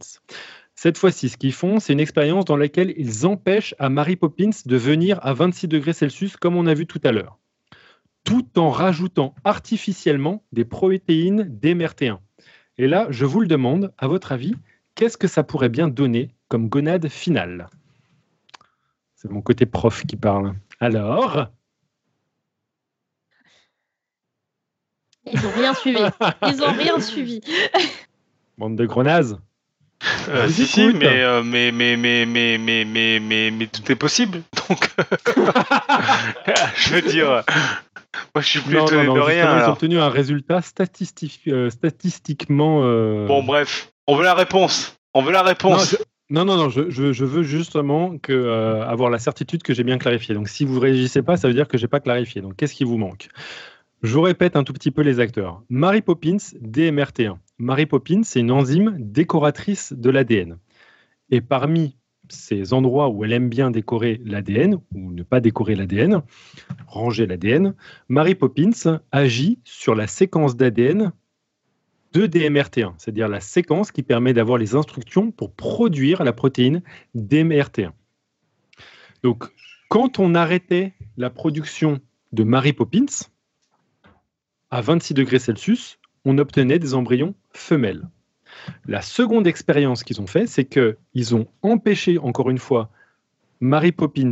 Cette 0.75 0.99
fois-ci, 0.99 1.31
ce 1.31 1.39
qu'ils 1.39 1.55
font, 1.55 1.81
c'est 1.81 1.95
une 1.95 2.01
expérience 2.01 2.45
dans 2.45 2.57
laquelle 2.57 2.93
ils 2.97 3.27
empêchent 3.27 3.75
à 3.79 3.89
Mary 3.89 4.17
Poppins 4.17 4.51
de 4.67 4.77
venir 4.77 5.19
à 5.23 5.33
26 5.33 5.67
degrés 5.67 5.95
Celsius, 5.95 6.37
comme 6.37 6.55
on 6.55 6.67
a 6.67 6.75
vu 6.75 6.87
tout 6.87 7.01
à 7.05 7.11
l'heure, 7.11 7.39
tout 8.25 8.47
en 8.59 8.71
rajoutant 8.71 9.35
artificiellement 9.45 10.45
des 10.53 10.67
protéines 10.67 11.45
DMRT1. 11.45 12.19
Et 12.77 12.87
là, 12.87 13.07
je 13.11 13.25
vous 13.25 13.41
le 13.41 13.47
demande, 13.47 13.95
à 13.97 14.07
votre 14.07 14.33
avis, 14.33 14.55
qu'est-ce 14.95 15.17
que 15.17 15.27
ça 15.27 15.43
pourrait 15.43 15.71
bien 15.71 15.89
donner 15.89 16.31
comme 16.49 16.69
gonade 16.69 17.09
finale? 17.09 17.71
C'est 19.17 19.31
mon 19.31 19.41
côté 19.41 19.65
prof 19.65 20.05
qui 20.07 20.17
parle. 20.17 20.55
Alors? 20.81 21.49
Ils 25.25 25.41
n'ont 25.41 25.51
rien 25.51 25.75
suivi. 25.75 26.01
Ils 26.43 26.57
n'ont 26.59 26.73
rien 26.73 27.01
suivi. 27.01 27.41
Bande 28.59 28.77
de 28.77 28.87
grenazes. 28.87 29.39
Euh, 30.29 30.49
si, 30.49 30.67
si, 30.67 30.93
mais, 30.93 31.23
euh, 31.23 31.43
mais, 31.43 31.73
mais, 31.73 31.97
mais, 31.97 32.27
mais, 32.27 32.59
mais, 32.59 32.85
mais, 32.85 33.19
mais, 33.21 33.51
mais, 33.51 33.67
tout 33.67 33.91
est 33.91 33.97
possible. 33.97 34.43
Donc, 34.69 34.91
je 36.77 36.95
veux 36.95 37.03
dire, 37.03 37.43
moi, 38.35 38.43
je 38.43 38.49
suis 38.49 38.61
plus 38.61 38.77
étonné 38.77 39.05
de 39.05 39.21
rien. 39.21 39.59
Ils 39.59 39.69
ont 39.69 39.73
obtenu 39.73 39.99
un 39.99 40.09
résultat 40.09 40.63
statistique, 40.63 41.41
euh, 41.49 41.71
statistiquement. 41.71 42.81
Euh, 42.83 43.27
bon, 43.27 43.43
bref, 43.43 43.93
on 44.07 44.17
veut 44.17 44.25
la 44.25 44.35
réponse. 44.35 44.99
On 45.15 45.23
veut 45.23 45.33
la 45.33 45.43
réponse. 45.43 45.97
Non, 46.31 46.45
non, 46.45 46.57
non, 46.57 46.69
je, 46.69 46.91
je, 46.91 47.25
veux 47.25 47.43
justement 47.43 48.19
que, 48.19 48.33
euh, 48.33 48.87
avoir 48.87 49.09
la 49.09 49.19
certitude 49.19 49.63
que 49.63 49.73
j'ai 49.73 49.83
bien 49.83 49.97
clarifié. 49.97 50.35
Donc, 50.35 50.49
si 50.49 50.67
vous 50.67 50.75
ne 50.75 50.81
réagissez 50.81 51.23
pas, 51.23 51.39
ça 51.39 51.49
veut 51.49 51.55
dire 51.55 51.69
que 51.69 51.79
j'ai 51.79 51.89
pas 51.89 52.01
clarifié. 52.01 52.43
Donc, 52.43 52.57
qu'est-ce 52.57 52.75
qui 52.75 52.85
vous 52.85 52.99
manque? 52.99 53.29
Je 54.03 54.15
vous 54.15 54.23
répète 54.23 54.55
un 54.55 54.63
tout 54.63 54.73
petit 54.73 54.93
peu 54.93 55.03
les 55.03 55.19
acteurs. 55.19 55.65
Mary 55.69 56.03
Poppins, 56.03 56.37
DMRT1. 56.37 57.37
Mary 57.59 57.87
Poppins, 57.87 58.23
c'est 58.23 58.39
une 58.39 58.53
enzyme 58.53 58.97
décoratrice 59.01 59.93
de 59.93 60.09
l'ADN. 60.09 60.59
Et 61.31 61.41
parmi 61.41 61.97
ces 62.29 62.73
endroits 62.73 63.09
où 63.09 63.25
elle 63.25 63.33
aime 63.33 63.49
bien 63.49 63.73
décorer 63.73 64.21
l'ADN 64.25 64.77
ou 64.95 65.13
ne 65.13 65.25
pas 65.25 65.41
décorer 65.41 65.75
l'ADN, 65.75 66.23
ranger 66.87 67.27
l'ADN, 67.27 67.75
Mary 68.09 68.37
Poppins 68.37 69.01
agit 69.11 69.59
sur 69.65 69.97
la 69.97 70.07
séquence 70.07 70.57
d'ADN 70.57 71.13
de 72.13 72.27
DMRT1, 72.27 72.93
c'est-à-dire 72.99 73.29
la 73.29 73.41
séquence 73.41 73.91
qui 73.91 74.05
permet 74.05 74.33
d'avoir 74.33 74.59
les 74.59 74.77
instructions 74.77 75.33
pour 75.33 75.53
produire 75.53 76.23
la 76.23 76.33
protéine 76.33 76.83
DMRT1. 77.17 77.91
Donc, 79.25 79.45
quand 79.89 80.21
on 80.21 80.37
arrêtait 80.37 80.95
la 81.17 81.31
production 81.31 82.01
de 82.33 82.45
Mary 82.45 82.73
Poppins 82.73 83.27
à 84.71 84.81
26 84.81 85.15
degrés 85.15 85.39
Celsius, 85.39 85.99
on 86.25 86.39
obtenait 86.39 86.79
des 86.79 86.95
embryons 86.95 87.35
femelles. 87.53 88.09
La 88.87 89.03
seconde 89.03 89.47
expérience 89.47 90.05
qu'ils 90.05 90.21
ont 90.21 90.27
fait, 90.27 90.47
c'est 90.47 90.65
qu'ils 90.65 91.35
ont 91.35 91.47
empêché, 91.63 92.19
encore 92.19 92.51
une 92.51 92.59
fois, 92.59 92.91
Mary 93.61 93.93
Poppins 93.93 94.31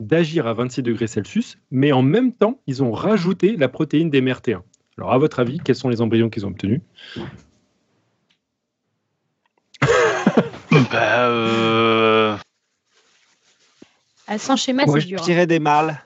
d'agir 0.00 0.46
à 0.46 0.54
26 0.54 0.82
degrés 0.82 1.06
Celsius, 1.06 1.58
mais 1.70 1.92
en 1.92 2.02
même 2.02 2.32
temps, 2.32 2.60
ils 2.66 2.82
ont 2.82 2.92
rajouté 2.92 3.56
la 3.56 3.68
protéine 3.68 4.10
d'MRT1. 4.10 4.60
Alors, 4.98 5.12
à 5.12 5.18
votre 5.18 5.40
avis, 5.40 5.58
quels 5.58 5.76
sont 5.76 5.88
les 5.88 6.00
embryons 6.00 6.30
qu'ils 6.30 6.46
ont 6.46 6.50
obtenus? 6.50 6.80
Bah, 10.90 11.28
euh... 11.28 12.36
Sans 14.38 14.56
schéma, 14.56 14.84
c'est 14.86 15.06
dur. 15.06 15.18
Je 15.18 15.24
dirais 15.24 15.46
des 15.46 15.60
mâles. 15.60 16.02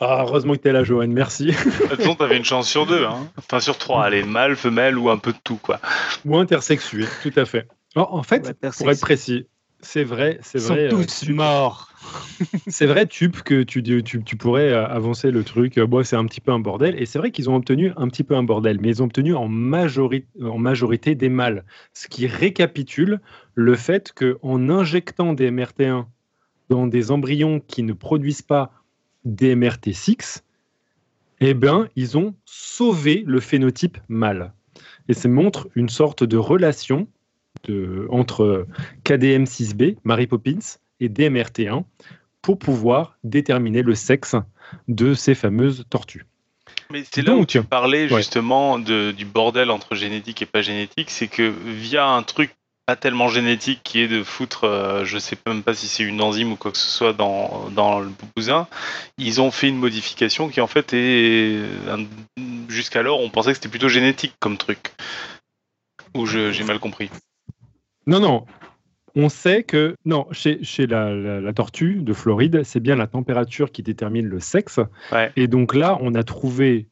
Ah, 0.00 0.24
heureusement 0.26 0.54
que 0.54 0.60
tu 0.60 0.68
es 0.68 0.72
là, 0.72 0.82
Johan, 0.82 1.08
merci. 1.08 1.46
De 1.46 1.52
toute 1.52 1.98
façon, 1.98 2.14
tu 2.14 2.22
avais 2.22 2.38
une 2.38 2.44
chance 2.44 2.68
sur 2.68 2.86
deux, 2.86 3.04
hein. 3.04 3.28
enfin 3.36 3.60
sur 3.60 3.76
trois, 3.76 4.04
allez, 4.04 4.22
mâle, 4.22 4.56
femelle 4.56 4.96
ou 4.96 5.10
un 5.10 5.18
peu 5.18 5.32
de 5.32 5.38
tout. 5.44 5.58
quoi. 5.62 5.78
Ou 6.24 6.38
intersexué, 6.38 7.04
tout 7.22 7.32
à 7.36 7.44
fait. 7.44 7.68
en 7.94 8.22
fait, 8.22 8.56
pour 8.78 8.90
être 8.90 9.00
précis, 9.00 9.46
c'est 9.82 10.04
vrai, 10.04 10.38
c'est 10.42 10.58
vrai. 10.58 10.86
Ils 10.86 10.90
sont 10.90 10.98
euh, 10.98 11.04
tous 11.04 11.28
morts. 11.30 11.92
c'est 12.66 12.86
vrai, 12.86 13.06
Tup, 13.06 13.42
que 13.42 13.62
tu, 13.62 13.82
tu, 13.82 14.02
tu, 14.02 14.36
pourrais 14.36 14.72
euh, 14.72 14.86
avancer 14.86 15.30
le 15.30 15.42
truc. 15.42 15.78
Euh, 15.78 15.86
bon, 15.86 16.04
c'est 16.04 16.16
un 16.16 16.26
petit 16.26 16.40
peu 16.40 16.52
un 16.52 16.58
bordel. 16.58 17.00
Et 17.00 17.06
c'est 17.06 17.18
vrai 17.18 17.30
qu'ils 17.30 17.48
ont 17.48 17.56
obtenu 17.56 17.92
un 17.96 18.08
petit 18.08 18.24
peu 18.24 18.36
un 18.36 18.42
bordel, 18.42 18.78
mais 18.80 18.88
ils 18.88 19.02
ont 19.02 19.06
obtenu 19.06 19.34
en, 19.34 19.48
majorité, 19.48 20.26
en 20.42 20.58
majorité 20.58 21.14
des 21.14 21.28
mâles. 21.28 21.64
Ce 21.94 22.08
qui 22.08 22.26
récapitule 22.26 23.20
le 23.54 23.74
fait 23.74 24.12
qu'en 24.12 24.68
injectant 24.68 25.32
des 25.32 25.50
MRT1 25.50 26.04
dans 26.68 26.86
des 26.86 27.10
embryons 27.10 27.60
qui 27.60 27.82
ne 27.82 27.92
produisent 27.92 28.42
pas 28.42 28.72
DMRT6, 29.26 30.42
eh 31.40 31.54
bien, 31.54 31.88
ils 31.96 32.18
ont 32.18 32.34
sauvé 32.44 33.24
le 33.26 33.40
phénotype 33.40 33.98
mâle. 34.08 34.52
Et 35.08 35.14
ça 35.14 35.28
montre 35.28 35.68
une 35.74 35.88
sorte 35.88 36.22
de 36.22 36.36
relation 36.36 37.08
de, 37.64 38.06
entre 38.10 38.66
KDM6B, 39.04 39.96
Mary 40.04 40.26
Poppins, 40.26 40.78
et 41.00 41.08
DMRT1 41.08 41.84
pour 42.42 42.58
pouvoir 42.58 43.16
déterminer 43.24 43.82
le 43.82 43.94
sexe 43.94 44.36
de 44.88 45.14
ces 45.14 45.34
fameuses 45.34 45.84
tortues. 45.90 46.26
Mais 46.90 47.04
c'est 47.10 47.22
là 47.22 47.34
où 47.36 47.44
tu 47.44 47.62
parlais 47.62 48.08
justement 48.08 48.78
de, 48.78 49.12
du 49.12 49.24
bordel 49.24 49.70
entre 49.70 49.94
génétique 49.94 50.42
et 50.42 50.46
pas 50.46 50.62
génétique, 50.62 51.10
c'est 51.10 51.28
que 51.28 51.52
via 51.66 52.08
un 52.08 52.22
truc 52.22 52.54
tellement 52.96 53.28
génétique 53.28 53.80
qui 53.82 54.00
est 54.00 54.08
de 54.08 54.22
foutre, 54.22 54.64
euh, 54.64 55.04
je 55.04 55.18
sais 55.18 55.36
même 55.46 55.62
pas 55.62 55.74
si 55.74 55.86
c'est 55.86 56.02
une 56.02 56.20
enzyme 56.22 56.52
ou 56.52 56.56
quoi 56.56 56.70
que 56.70 56.78
ce 56.78 56.90
soit 56.90 57.12
dans, 57.12 57.68
dans 57.70 58.00
le 58.00 58.10
bousin, 58.36 58.66
ils 59.18 59.40
ont 59.40 59.50
fait 59.50 59.68
une 59.68 59.76
modification 59.76 60.48
qui 60.48 60.60
en 60.60 60.66
fait 60.66 60.92
est 60.92 61.60
jusqu'alors 62.68 63.20
on 63.20 63.30
pensait 63.30 63.50
que 63.50 63.56
c'était 63.56 63.68
plutôt 63.68 63.88
génétique 63.88 64.34
comme 64.40 64.56
truc. 64.56 64.92
Ou 66.14 66.26
j'ai 66.26 66.64
mal 66.64 66.78
compris. 66.78 67.10
Non, 68.06 68.20
non. 68.20 68.46
On 69.14 69.28
sait 69.28 69.62
que, 69.62 69.96
non, 70.04 70.26
chez, 70.32 70.62
chez 70.62 70.86
la, 70.86 71.12
la, 71.12 71.52
tortue 71.52 71.96
de 71.96 72.12
Floride, 72.12 72.62
c'est 72.64 72.80
bien 72.80 72.96
la 72.96 73.06
température 73.06 73.72
qui 73.72 73.82
détermine 73.82 74.26
le 74.26 74.40
sexe. 74.40 74.80
Et 75.36 75.48
donc 75.48 75.74
là, 75.74 75.98
on 76.00 76.14
a 76.14 76.22
trouvé 76.22 76.88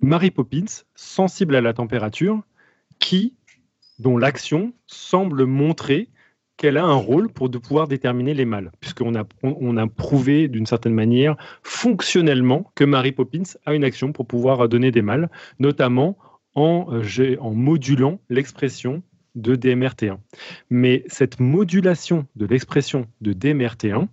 Mary 0.00 0.30
Poppins, 0.30 0.84
sensible 0.94 1.54
à 1.56 1.60
la 1.60 1.72
température, 1.74 2.40
qui, 2.98 3.34
dont 4.00 4.16
l'action 4.16 4.72
semble 4.86 5.44
montrer 5.44 6.08
qu'elle 6.56 6.76
a 6.76 6.84
un 6.84 6.94
rôle 6.94 7.30
pour 7.30 7.48
de 7.48 7.58
pouvoir 7.58 7.88
déterminer 7.88 8.34
les 8.34 8.44
mâles, 8.44 8.70
puisqu'on 8.80 9.14
a, 9.14 9.24
on 9.42 9.76
a 9.76 9.86
prouvé 9.86 10.48
d'une 10.48 10.66
certaine 10.66 10.92
manière 10.94 11.36
fonctionnellement 11.62 12.70
que 12.74 12.84
Mary 12.84 13.12
Poppins 13.12 13.54
a 13.64 13.74
une 13.74 13.84
action 13.84 14.12
pour 14.12 14.26
pouvoir 14.26 14.68
donner 14.68 14.90
des 14.90 15.02
mâles, 15.02 15.30
notamment 15.58 16.18
en, 16.54 16.88
euh, 16.92 17.36
en 17.40 17.54
modulant 17.54 18.20
l'expression 18.28 19.02
de 19.36 19.54
DMRT1. 19.54 20.18
Mais 20.70 21.04
cette 21.06 21.40
modulation 21.40 22.26
de 22.36 22.46
l'expression 22.46 23.06
de 23.20 23.32
DMRT1, 23.32 24.08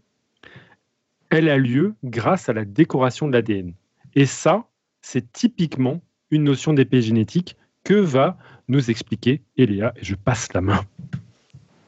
elle 1.29 1.49
a 1.49 1.57
lieu 1.57 1.95
grâce 2.03 2.49
à 2.49 2.53
la 2.53 2.65
décoration 2.65 3.27
de 3.27 3.33
l'ADN. 3.33 3.73
Et 4.15 4.25
ça, 4.25 4.67
c'est 5.01 5.31
typiquement 5.31 6.01
une 6.31 6.43
notion 6.43 6.73
d'épigénétique 6.73 7.57
que 7.87 7.93
va 7.93 8.37
nous 8.67 8.91
expliquer 8.91 9.43
Eléa, 9.55 9.93
et 9.95 10.03
je 10.03 10.15
passe 10.15 10.51
la 10.53 10.59
main. 10.59 10.81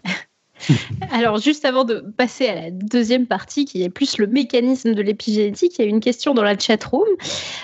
Alors, 1.12 1.40
juste 1.40 1.66
avant 1.66 1.84
de 1.84 2.00
passer 2.16 2.48
à 2.48 2.56
la 2.56 2.72
deuxième 2.72 3.28
partie, 3.28 3.66
qui 3.66 3.84
est 3.84 3.90
plus 3.90 4.18
le 4.18 4.26
mécanisme 4.28 4.94
de 4.94 5.02
l'épigénétique, 5.02 5.78
il 5.78 5.82
y 5.82 5.86
a 5.86 5.90
une 5.90 6.00
question 6.00 6.34
dans 6.34 6.44
la 6.44 6.58
chatroom 6.58 7.06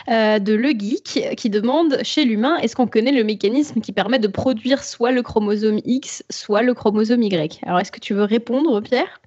euh, 0.10 0.40
de 0.40 0.54
Le 0.54 0.72
Geek 0.72 1.34
qui 1.38 1.50
demande 1.50 2.00
chez 2.04 2.26
l'humain, 2.26 2.58
est-ce 2.58 2.76
qu'on 2.76 2.88
connaît 2.88 3.14
le 3.14 3.24
mécanisme 3.24 3.80
qui 3.80 3.94
permet 3.94 4.20
de 4.20 4.28
produire 4.28 4.84
soit 4.84 5.14
le 5.14 5.22
chromosome 5.22 5.80
X, 5.86 6.26
soit 6.30 6.62
le 6.62 6.74
chromosome 6.74 7.24
Y? 7.24 7.62
Alors, 7.64 7.80
est-ce 7.80 7.92
que 7.94 8.02
tu 8.02 8.14
veux 8.14 8.26
répondre, 8.26 8.82
Pierre? 8.82 9.22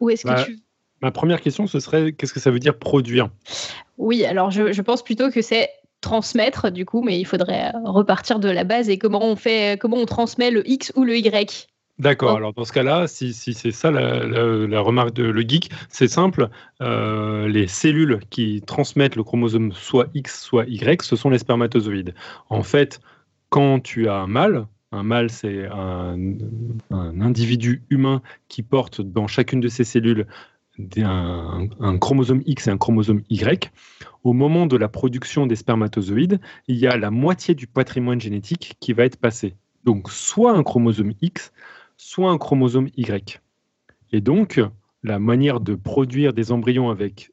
Ou 0.00 0.10
est-ce 0.10 0.22
que 0.22 0.28
Bah, 0.28 0.44
tu... 0.44 0.60
Ma 1.02 1.10
première 1.10 1.40
question, 1.40 1.66
ce 1.66 1.80
serait 1.80 2.12
qu'est-ce 2.12 2.32
que 2.32 2.40
ça 2.40 2.52
veut 2.52 2.60
dire 2.60 2.78
produire? 2.78 3.30
Oui, 3.96 4.24
alors 4.24 4.52
je, 4.52 4.72
je 4.72 4.82
pense 4.82 5.02
plutôt 5.02 5.28
que 5.30 5.42
c'est 5.42 5.68
transmettre, 6.00 6.70
du 6.70 6.84
coup, 6.84 7.02
mais 7.02 7.18
il 7.20 7.24
faudrait 7.24 7.74
euh, 7.74 7.78
repartir 7.90 8.38
de 8.40 8.48
la 8.48 8.64
base 8.64 8.88
et 8.88 8.98
comment 8.98 9.24
on 9.24 9.36
fait, 9.36 9.78
comment 9.80 9.96
on 9.98 10.06
transmet 10.06 10.50
le 10.50 10.68
X 10.68 10.92
ou 10.96 11.04
le 11.04 11.16
Y? 11.18 11.68
D'accord, 11.98 12.34
Oh. 12.34 12.36
alors 12.36 12.52
dans 12.54 12.64
ce 12.64 12.72
cas-là, 12.72 13.08
si, 13.08 13.32
si 13.34 13.54
c'est 13.54 13.72
ça 13.72 13.90
la, 13.90 14.24
la- 14.24 14.66
la 14.68 14.80
remarque 14.80 15.12
de 15.14 15.24
le 15.24 15.40
geek, 15.42 15.70
c'est 15.88 16.06
simple. 16.08 16.48
euh, 16.80 17.48
les 17.48 17.66
cellules 17.66 18.20
qui 18.30 18.62
transmettent 18.64 19.16
le 19.16 19.24
chromosome 19.24 19.72
soit 19.72 20.06
X, 20.14 20.40
soit 20.40 20.64
Y, 20.68 21.02
ce 21.02 21.16
sont 21.16 21.28
les 21.30 21.38
spermatozoïdes. 21.38 22.14
En 22.50 22.62
fait, 22.62 23.00
quand 23.50 23.80
tu 23.80 24.08
as 24.08 24.14
un 24.14 24.26
mâle, 24.28 24.66
un 24.92 25.02
mâle 25.02 25.28
c'est 25.30 25.66
un, 25.66 26.16
un 26.90 27.20
individu 27.20 27.82
humain 27.90 28.22
qui 28.48 28.62
porte 28.62 29.00
dans 29.00 29.26
chacune 29.26 29.60
de 29.60 29.68
ses 29.68 29.84
cellules 29.84 30.26
un, 30.98 31.98
chromosome 31.98 32.42
X 32.46 32.68
et 32.68 32.70
un 32.70 32.78
chromosome 32.78 33.22
Y. 33.28 33.70
Au 34.24 34.32
moment 34.32 34.66
de 34.66 34.76
la 34.76 34.88
production 34.88 35.46
des 35.46 35.56
spermatozoïdes, 35.56 36.40
il 36.66 36.76
y 36.76 36.86
a 36.86 36.96
la 36.96 37.10
moitié 37.10 37.54
du 37.54 37.66
patrimoine 37.66 38.20
génétique 38.20 38.76
qui 38.80 38.92
va 38.92 39.04
être 39.04 39.16
passé. 39.16 39.54
Donc 39.84 40.10
soit 40.10 40.52
un 40.52 40.62
chromosome 40.62 41.12
X, 41.20 41.52
soit 41.96 42.30
un 42.30 42.38
chromosome 42.38 42.88
Y. 42.96 43.40
Et 44.12 44.20
donc, 44.20 44.60
la 45.02 45.18
manière 45.18 45.60
de 45.60 45.74
produire 45.74 46.32
des 46.32 46.52
embryons 46.52 46.90
avec 46.90 47.32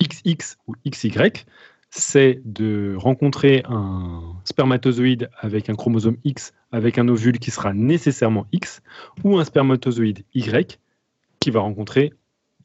XX 0.00 0.56
ou 0.66 0.74
XY, 0.88 1.44
c'est 1.90 2.40
de 2.44 2.94
rencontrer 2.96 3.62
un 3.68 4.36
spermatozoïde 4.44 5.28
avec 5.40 5.68
un 5.68 5.74
chromosome 5.74 6.16
X 6.24 6.52
avec 6.72 6.98
un 6.98 7.08
ovule 7.08 7.38
qui 7.38 7.50
sera 7.50 7.72
nécessairement 7.74 8.46
X, 8.52 8.82
ou 9.24 9.38
un 9.38 9.44
spermatozoïde 9.44 10.24
Y 10.34 10.78
qui 11.40 11.50
va 11.50 11.60
rencontrer 11.60 12.12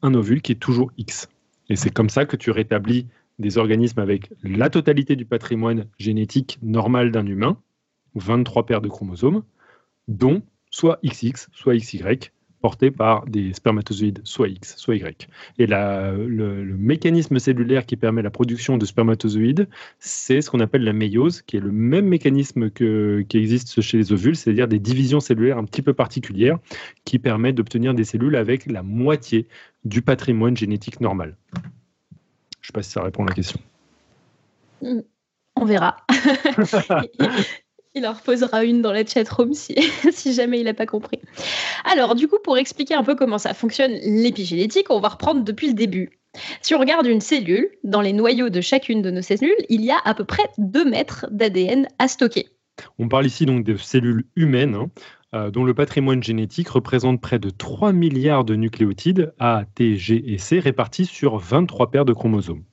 un 0.02 0.14
ovule 0.14 0.42
qui 0.42 0.52
est 0.52 0.56
toujours 0.56 0.90
X. 0.98 1.28
Et 1.68 1.76
c'est 1.76 1.90
comme 1.90 2.08
ça 2.08 2.26
que 2.26 2.36
tu 2.36 2.50
rétablis 2.50 3.06
des 3.38 3.58
organismes 3.58 4.00
avec 4.00 4.32
la 4.42 4.70
totalité 4.70 5.16
du 5.16 5.24
patrimoine 5.24 5.86
génétique 5.98 6.58
normal 6.62 7.10
d'un 7.10 7.26
humain, 7.26 7.60
23 8.14 8.66
paires 8.66 8.80
de 8.80 8.88
chromosomes, 8.88 9.42
dont 10.08 10.42
soit 10.70 10.98
XX, 11.04 11.48
soit 11.52 11.76
XY, 11.76 12.30
portés 12.66 12.90
par 12.90 13.24
des 13.26 13.52
spermatozoïdes 13.52 14.20
soit 14.24 14.48
X, 14.48 14.74
soit 14.76 14.96
Y. 14.96 15.28
Et 15.60 15.68
la- 15.68 16.10
le, 16.10 16.64
le 16.64 16.76
mécanisme 16.76 17.38
cellulaire 17.38 17.86
qui 17.86 17.94
permet 17.94 18.22
la 18.22 18.30
production 18.30 18.76
de 18.76 18.84
spermatozoïdes, 18.84 19.68
c'est 20.00 20.40
ce 20.40 20.50
qu'on 20.50 20.58
appelle 20.58 20.82
la 20.82 20.92
méiose, 20.92 21.42
qui 21.42 21.56
est 21.58 21.60
le 21.60 21.70
même 21.70 22.06
mécanisme 22.06 22.70
que, 22.70 23.24
qui 23.28 23.38
existe 23.38 23.80
chez 23.80 23.98
les 23.98 24.12
ovules, 24.12 24.34
c'est-à-dire 24.34 24.66
des 24.66 24.80
divisions 24.80 25.20
cellulaires 25.20 25.58
un 25.58 25.64
petit 25.64 25.80
peu 25.80 25.94
particulières 25.94 26.58
qui 27.04 27.20
permettent 27.20 27.54
d'obtenir 27.54 27.94
des 27.94 28.02
cellules 28.02 28.34
avec 28.34 28.66
la 28.66 28.82
moitié 28.82 29.46
du 29.84 30.02
patrimoine 30.02 30.56
génétique 30.56 31.00
normal. 31.00 31.36
Je 31.54 31.60
ne 31.60 32.66
sais 32.66 32.72
pas 32.72 32.82
si 32.82 32.90
ça 32.90 33.00
répond 33.04 33.22
à 33.22 33.28
la 33.28 33.34
question. 33.34 33.60
On 35.54 35.64
verra. 35.64 35.98
il 37.96 38.06
en 38.06 38.12
reposera 38.12 38.64
une 38.64 38.82
dans 38.82 38.92
la 38.92 39.04
chatroom 39.04 39.54
si, 39.54 39.74
si 40.12 40.34
jamais 40.34 40.60
il 40.60 40.64
n'a 40.64 40.74
pas 40.74 40.86
compris. 40.86 41.18
Alors, 41.84 42.14
du 42.14 42.28
coup, 42.28 42.36
pour 42.44 42.58
expliquer 42.58 42.94
un 42.94 43.02
peu 43.02 43.16
comment 43.16 43.38
ça 43.38 43.54
fonctionne 43.54 43.92
l'épigénétique, 43.92 44.86
on 44.90 45.00
va 45.00 45.08
reprendre 45.08 45.42
depuis 45.42 45.68
le 45.68 45.74
début. 45.74 46.10
Si 46.60 46.74
on 46.74 46.78
regarde 46.78 47.06
une 47.06 47.22
cellule, 47.22 47.70
dans 47.82 48.02
les 48.02 48.12
noyaux 48.12 48.50
de 48.50 48.60
chacune 48.60 49.00
de 49.00 49.10
nos 49.10 49.22
cellules, 49.22 49.56
il 49.70 49.82
y 49.82 49.90
a 49.90 49.96
à 50.04 50.12
peu 50.12 50.24
près 50.24 50.44
2 50.58 50.84
mètres 50.84 51.26
d'ADN 51.30 51.88
à 51.98 52.08
stocker. 52.08 52.46
On 52.98 53.08
parle 53.08 53.24
ici 53.24 53.46
donc 53.46 53.64
de 53.64 53.76
cellules 53.78 54.24
humaines 54.36 54.74
hein, 54.74 54.90
euh, 55.34 55.50
dont 55.50 55.64
le 55.64 55.72
patrimoine 55.72 56.22
génétique 56.22 56.68
représente 56.68 57.22
près 57.22 57.38
de 57.38 57.48
3 57.48 57.94
milliards 57.94 58.44
de 58.44 58.54
nucléotides 58.54 59.32
A, 59.38 59.64
T, 59.74 59.96
G 59.96 60.22
et 60.26 60.36
C 60.36 60.60
répartis 60.60 61.06
sur 61.06 61.38
23 61.38 61.90
paires 61.90 62.04
de 62.04 62.12
chromosomes. 62.12 62.64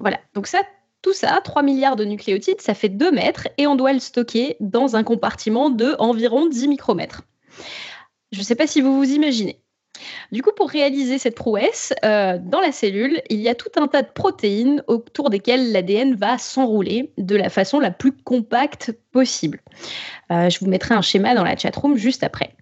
Voilà, 0.00 0.18
donc 0.34 0.48
ça, 0.48 0.58
tout 1.06 1.12
ça, 1.12 1.40
3 1.40 1.62
milliards 1.62 1.94
de 1.94 2.04
nucléotides, 2.04 2.60
ça 2.60 2.74
fait 2.74 2.88
2 2.88 3.12
mètres 3.12 3.46
et 3.58 3.68
on 3.68 3.76
doit 3.76 3.92
le 3.92 4.00
stocker 4.00 4.56
dans 4.58 4.96
un 4.96 5.04
compartiment 5.04 5.70
de 5.70 5.94
environ 6.00 6.46
10 6.46 6.66
micromètres. 6.66 7.22
Je 8.32 8.40
ne 8.40 8.42
sais 8.42 8.56
pas 8.56 8.66
si 8.66 8.80
vous 8.80 8.96
vous 8.96 9.12
imaginez. 9.12 9.60
Du 10.32 10.42
coup, 10.42 10.50
pour 10.56 10.68
réaliser 10.68 11.18
cette 11.18 11.36
prouesse, 11.36 11.94
euh, 12.04 12.38
dans 12.42 12.58
la 12.58 12.72
cellule, 12.72 13.22
il 13.30 13.38
y 13.38 13.48
a 13.48 13.54
tout 13.54 13.70
un 13.76 13.86
tas 13.86 14.02
de 14.02 14.10
protéines 14.12 14.82
autour 14.88 15.30
desquelles 15.30 15.70
l'ADN 15.70 16.16
va 16.16 16.38
s'enrouler 16.38 17.12
de 17.18 17.36
la 17.36 17.50
façon 17.50 17.78
la 17.78 17.92
plus 17.92 18.10
compacte 18.10 18.90
possible. 19.12 19.60
Euh, 20.32 20.50
je 20.50 20.58
vous 20.58 20.66
mettrai 20.66 20.96
un 20.96 21.02
schéma 21.02 21.36
dans 21.36 21.44
la 21.44 21.56
chatroom 21.56 21.96
juste 21.96 22.24
après. 22.24 22.55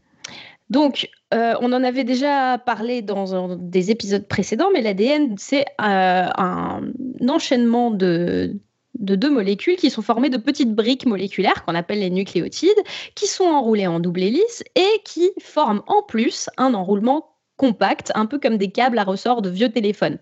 Donc, 0.71 1.11
euh, 1.35 1.55
on 1.61 1.73
en 1.73 1.85
avait 1.85 2.05
déjà 2.05 2.59
parlé 2.59 3.03
dans 3.03 3.57
des 3.57 3.91
épisodes 3.91 4.27
précédents, 4.27 4.69
mais 4.73 4.81
l'ADN, 4.81 5.35
c'est 5.37 5.67
euh, 5.81 6.29
un 6.39 6.83
enchaînement 7.29 7.91
de, 7.91 8.57
de 8.99 9.15
deux 9.15 9.31
molécules 9.31 9.77
qui 9.77 9.91
sont 9.91 10.03
formées 10.03 10.31
de 10.31 10.39
petites 10.39 10.75
briques 10.75 11.07
moléculaires 11.07 11.65
qu'on 11.65 11.75
appelle 11.75 12.01
les 12.01 12.11
nucléotides, 12.11 12.71
qui 13.15 13.27
sont 13.27 13.45
enroulées 13.45 13.87
en 13.87 14.01
double 14.01 14.23
hélice 14.23 14.65
et 14.75 15.03
qui 15.05 15.33
forment 15.41 15.83
en 15.87 16.03
plus 16.03 16.49
un 16.57 16.75
enroulement 16.75 17.31
compact, 17.57 18.11
un 18.15 18.27
peu 18.27 18.39
comme 18.39 18.57
des 18.57 18.71
câbles 18.71 18.99
à 18.99 19.05
ressort 19.05 19.43
de 19.43 19.51
vieux 19.51 19.71
téléphones. 19.71 20.19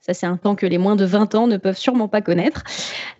Ça, 0.00 0.12
c'est 0.12 0.26
un 0.26 0.36
temps 0.36 0.54
que 0.54 0.66
les 0.66 0.76
moins 0.76 0.96
de 0.96 1.06
20 1.06 1.34
ans 1.34 1.46
ne 1.46 1.56
peuvent 1.56 1.78
sûrement 1.78 2.08
pas 2.08 2.20
connaître. 2.20 2.62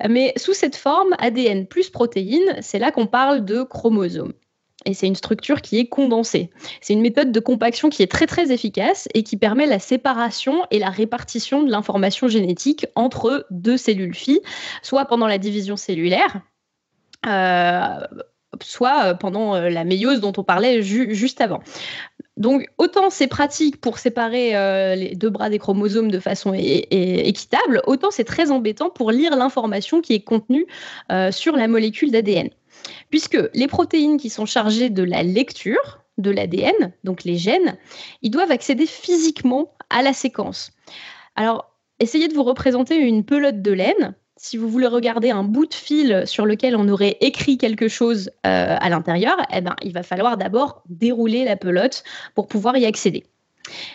Mais 0.07 0.35
sous 0.37 0.53
cette 0.53 0.77
forme, 0.77 1.15
ADN 1.19 1.67
plus 1.67 1.89
protéines, 1.89 2.57
c'est 2.61 2.79
là 2.79 2.91
qu'on 2.91 3.07
parle 3.07 3.45
de 3.45 3.63
chromosomes. 3.63 4.35
Et 4.85 4.95
c'est 4.95 5.07
une 5.07 5.17
structure 5.17 5.63
qui 5.63 5.79
est 5.79 5.87
condensée. 5.87 6.51
C'est 6.81 6.93
une 6.93 7.01
méthode 7.01 7.33
de 7.33 7.41
compaction 7.41 7.89
qui 7.89 8.03
est 8.03 8.11
très 8.11 8.27
très 8.27 8.53
efficace 8.53 9.09
et 9.15 9.23
qui 9.23 9.37
permet 9.37 9.67
la 9.67 9.79
séparation 9.79 10.67
et 10.71 10.79
la 10.79 10.91
répartition 10.91 11.63
de 11.63 11.71
l'information 11.71 12.29
génétique 12.29 12.87
entre 12.95 13.47
deux 13.51 13.77
cellules 13.77 14.15
filles, 14.15 14.43
soit 14.83 15.07
pendant 15.07 15.27
la 15.27 15.39
division 15.39 15.77
cellulaire, 15.77 16.41
euh, 17.27 17.99
soit 18.63 19.15
pendant 19.15 19.55
euh, 19.55 19.69
la 19.69 19.85
méiose 19.85 20.21
dont 20.21 20.33
on 20.37 20.45
parlait 20.45 20.83
ju 20.83 21.15
juste 21.15 21.41
avant. 21.41 21.61
Donc 22.37 22.67
autant 22.79 23.11
c'est 23.11 23.29
pratique 23.29 23.81
pour 23.81 23.99
séparer 23.99 24.57
euh, 24.57 24.95
les 24.97 25.15
deux 25.15 25.31
bras 25.31 25.51
des 25.51 25.59
chromosomes 25.59 26.11
de 26.11 26.19
façon 26.19 26.53
équitable, 26.53 27.81
autant 27.87 28.11
c'est 28.11 28.25
très 28.25 28.51
embêtant 28.51 28.91
pour 28.91 29.13
lire 29.13 29.37
l'information 29.37 30.01
qui 30.01 30.15
est 30.15 30.25
contenue 30.25 30.67
euh, 31.13 31.31
sur 31.31 31.57
la 31.57 31.69
molécule 31.69 32.11
d'ADN. 32.11 32.51
Puisque 33.11 33.39
les 33.55 33.67
protéines 33.67 34.17
qui 34.17 34.31
sont 34.31 34.47
chargées 34.47 34.91
de 34.91 35.03
la 35.03 35.23
lecture 35.23 36.01
de 36.19 36.31
l'ADN, 36.31 36.93
donc 37.03 37.25
les 37.25 37.37
gènes, 37.37 37.77
ils 38.23 38.31
doivent 38.31 38.51
accéder 38.51 38.87
physiquement 38.87 39.75
à 39.91 40.03
la 40.03 40.13
séquence. 40.13 40.71
Alors, 41.37 41.71
essayez 42.01 42.29
de 42.29 42.35
vous 42.35 42.45
représenter 42.45 42.97
une 42.97 43.25
pelote 43.25 43.63
de 43.63 43.73
laine. 43.73 44.15
Si 44.37 44.57
vous 44.57 44.69
voulez 44.69 44.87
regarder 44.87 45.31
un 45.31 45.45
bout 45.45 45.67
de 45.67 45.75
fil 45.75 46.23
sur 46.27 46.45
lequel 46.45 46.77
on 46.77 46.89
aurait 46.89 47.17
écrit 47.21 47.57
quelque 47.57 47.89
chose 47.89 48.31
euh, 48.47 48.77
à 48.79 48.89
l'intérieur, 48.89 49.37
eh 49.53 49.61
ben, 49.61 49.77
il 49.83 49.93
va 49.93 50.03
falloir 50.03 50.37
d'abord 50.37 50.83
dérouler 50.89 51.45
la 51.45 51.57
pelote 51.57 52.05
pour 52.35 52.49
pouvoir 52.49 52.77
y 52.77 52.85
accéder. 52.85 53.25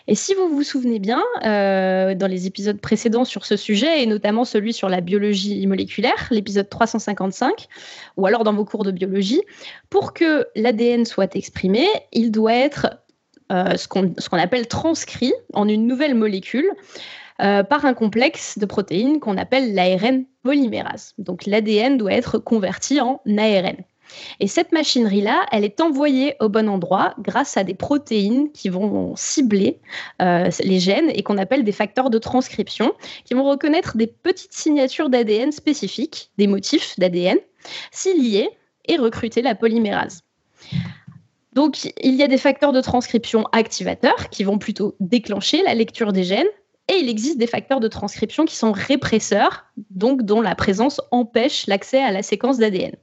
Et 0.08 0.16
si 0.16 0.34
vous 0.34 0.50
vous 0.50 0.64
souvenez 0.64 1.00
bien, 1.00 1.24
euh, 1.46 2.16
dans 2.16 2.28
les 2.28 2.48
épisodes 2.48 2.80
précédents 2.80 3.26
sur 3.26 3.46
ce 3.46 3.56
sujet, 3.56 4.04
et 4.04 4.06
notamment 4.06 4.46
celui 4.46 4.74
sur 4.74 4.90
la 4.90 5.02
biologie 5.02 5.66
moléculaire, 5.68 6.28
l'épisode 6.32 6.70
355, 6.70 7.68
ou 8.18 8.26
alors 8.26 8.44
dans 8.44 8.54
vos 8.54 8.66
cours 8.66 8.84
de 8.84 8.92
biologie, 8.92 9.42
pour 9.90 10.14
que 10.14 10.48
l'ADN 10.56 11.06
soit 11.06 11.36
exprimé, 11.36 11.88
il 12.12 12.32
doit 12.32 12.54
être 12.54 12.98
euh, 13.52 13.78
ce 13.78 13.88
qu'on 13.88 14.10
qu 14.10 14.40
appelle 14.40 14.68
transcrit 14.68 15.34
en 15.54 15.68
une 15.68 15.88
nouvelle 15.88 16.16
molécule. 16.16 16.70
euh, 17.42 17.64
par 17.64 17.86
un 17.86 17.94
complexe 17.94 18.58
de 18.58 18.66
protéines 18.66 19.20
qu'on 19.20 19.38
appelle 19.38 19.74
l'ARN 19.74 20.26
polymérase. 20.44 21.14
Donc 21.18 21.46
l'ADN 21.46 21.98
doit 21.98 22.12
être 22.12 22.38
converti 22.38 23.00
en 23.00 23.22
ARN. 23.26 23.78
Et 24.40 24.48
cette 24.48 24.72
machinerie-là, 24.72 25.46
elle 25.52 25.64
est 25.64 25.82
envoyée 25.82 26.36
au 26.40 26.50
bon 26.50 26.70
endroit 26.70 27.14
grâce 27.20 27.58
à 27.58 27.64
des 27.64 27.74
protéines 27.74 28.52
qui 28.52 28.70
vont 28.70 29.16
cibler 29.16 29.80
euh, 30.22 30.50
les 30.64 30.80
gènes 30.80 31.10
et 31.14 31.24
qu'on 31.24 31.38
appelle 31.38 31.64
des 31.64 31.72
facteurs 31.72 32.10
de 32.10 32.18
transcription, 32.18 32.94
qui 33.26 33.34
vont 33.34 33.48
reconnaître 33.48 33.98
des 33.98 34.08
petites 34.08 34.54
signatures 34.54 35.10
d'ADN 35.10 35.52
spécifiques, 35.52 36.32
des 36.38 36.48
motifs 36.48 36.98
d'ADN, 36.98 37.38
s'y 37.92 38.14
lier 38.20 38.50
et 38.86 38.98
recruter 38.98 39.42
la 39.42 39.56
polymérase. 39.56 40.24
Donc, 41.54 41.92
il 42.02 42.16
y 42.16 42.24
a 42.24 42.28
des 42.28 42.38
facteurs 42.38 42.74
de 42.74 42.82
transcription 42.82 43.44
activateurs 43.52 44.30
qui 44.30 44.44
vont 44.44 44.58
plutôt 44.58 44.96
déclencher 45.00 45.64
la 45.64 45.74
lecture 45.74 46.14
des 46.14 46.24
gènes, 46.24 46.48
et 46.88 46.98
il 46.98 47.10
existe 47.10 47.38
des 47.38 47.48
facteurs 47.48 47.80
de 47.80 47.88
transcription 47.88 48.46
qui 48.46 48.56
sont 48.56 48.72
répresseurs, 48.72 49.66
donc 49.92 50.24
dont 50.24 50.42
la 50.42 50.56
présence 50.56 51.02
empêche 51.12 51.68
l'accès 51.68 52.02
à 52.02 52.12
la 52.12 52.24
séquence 52.24 52.58
d'ADN. 52.58 52.96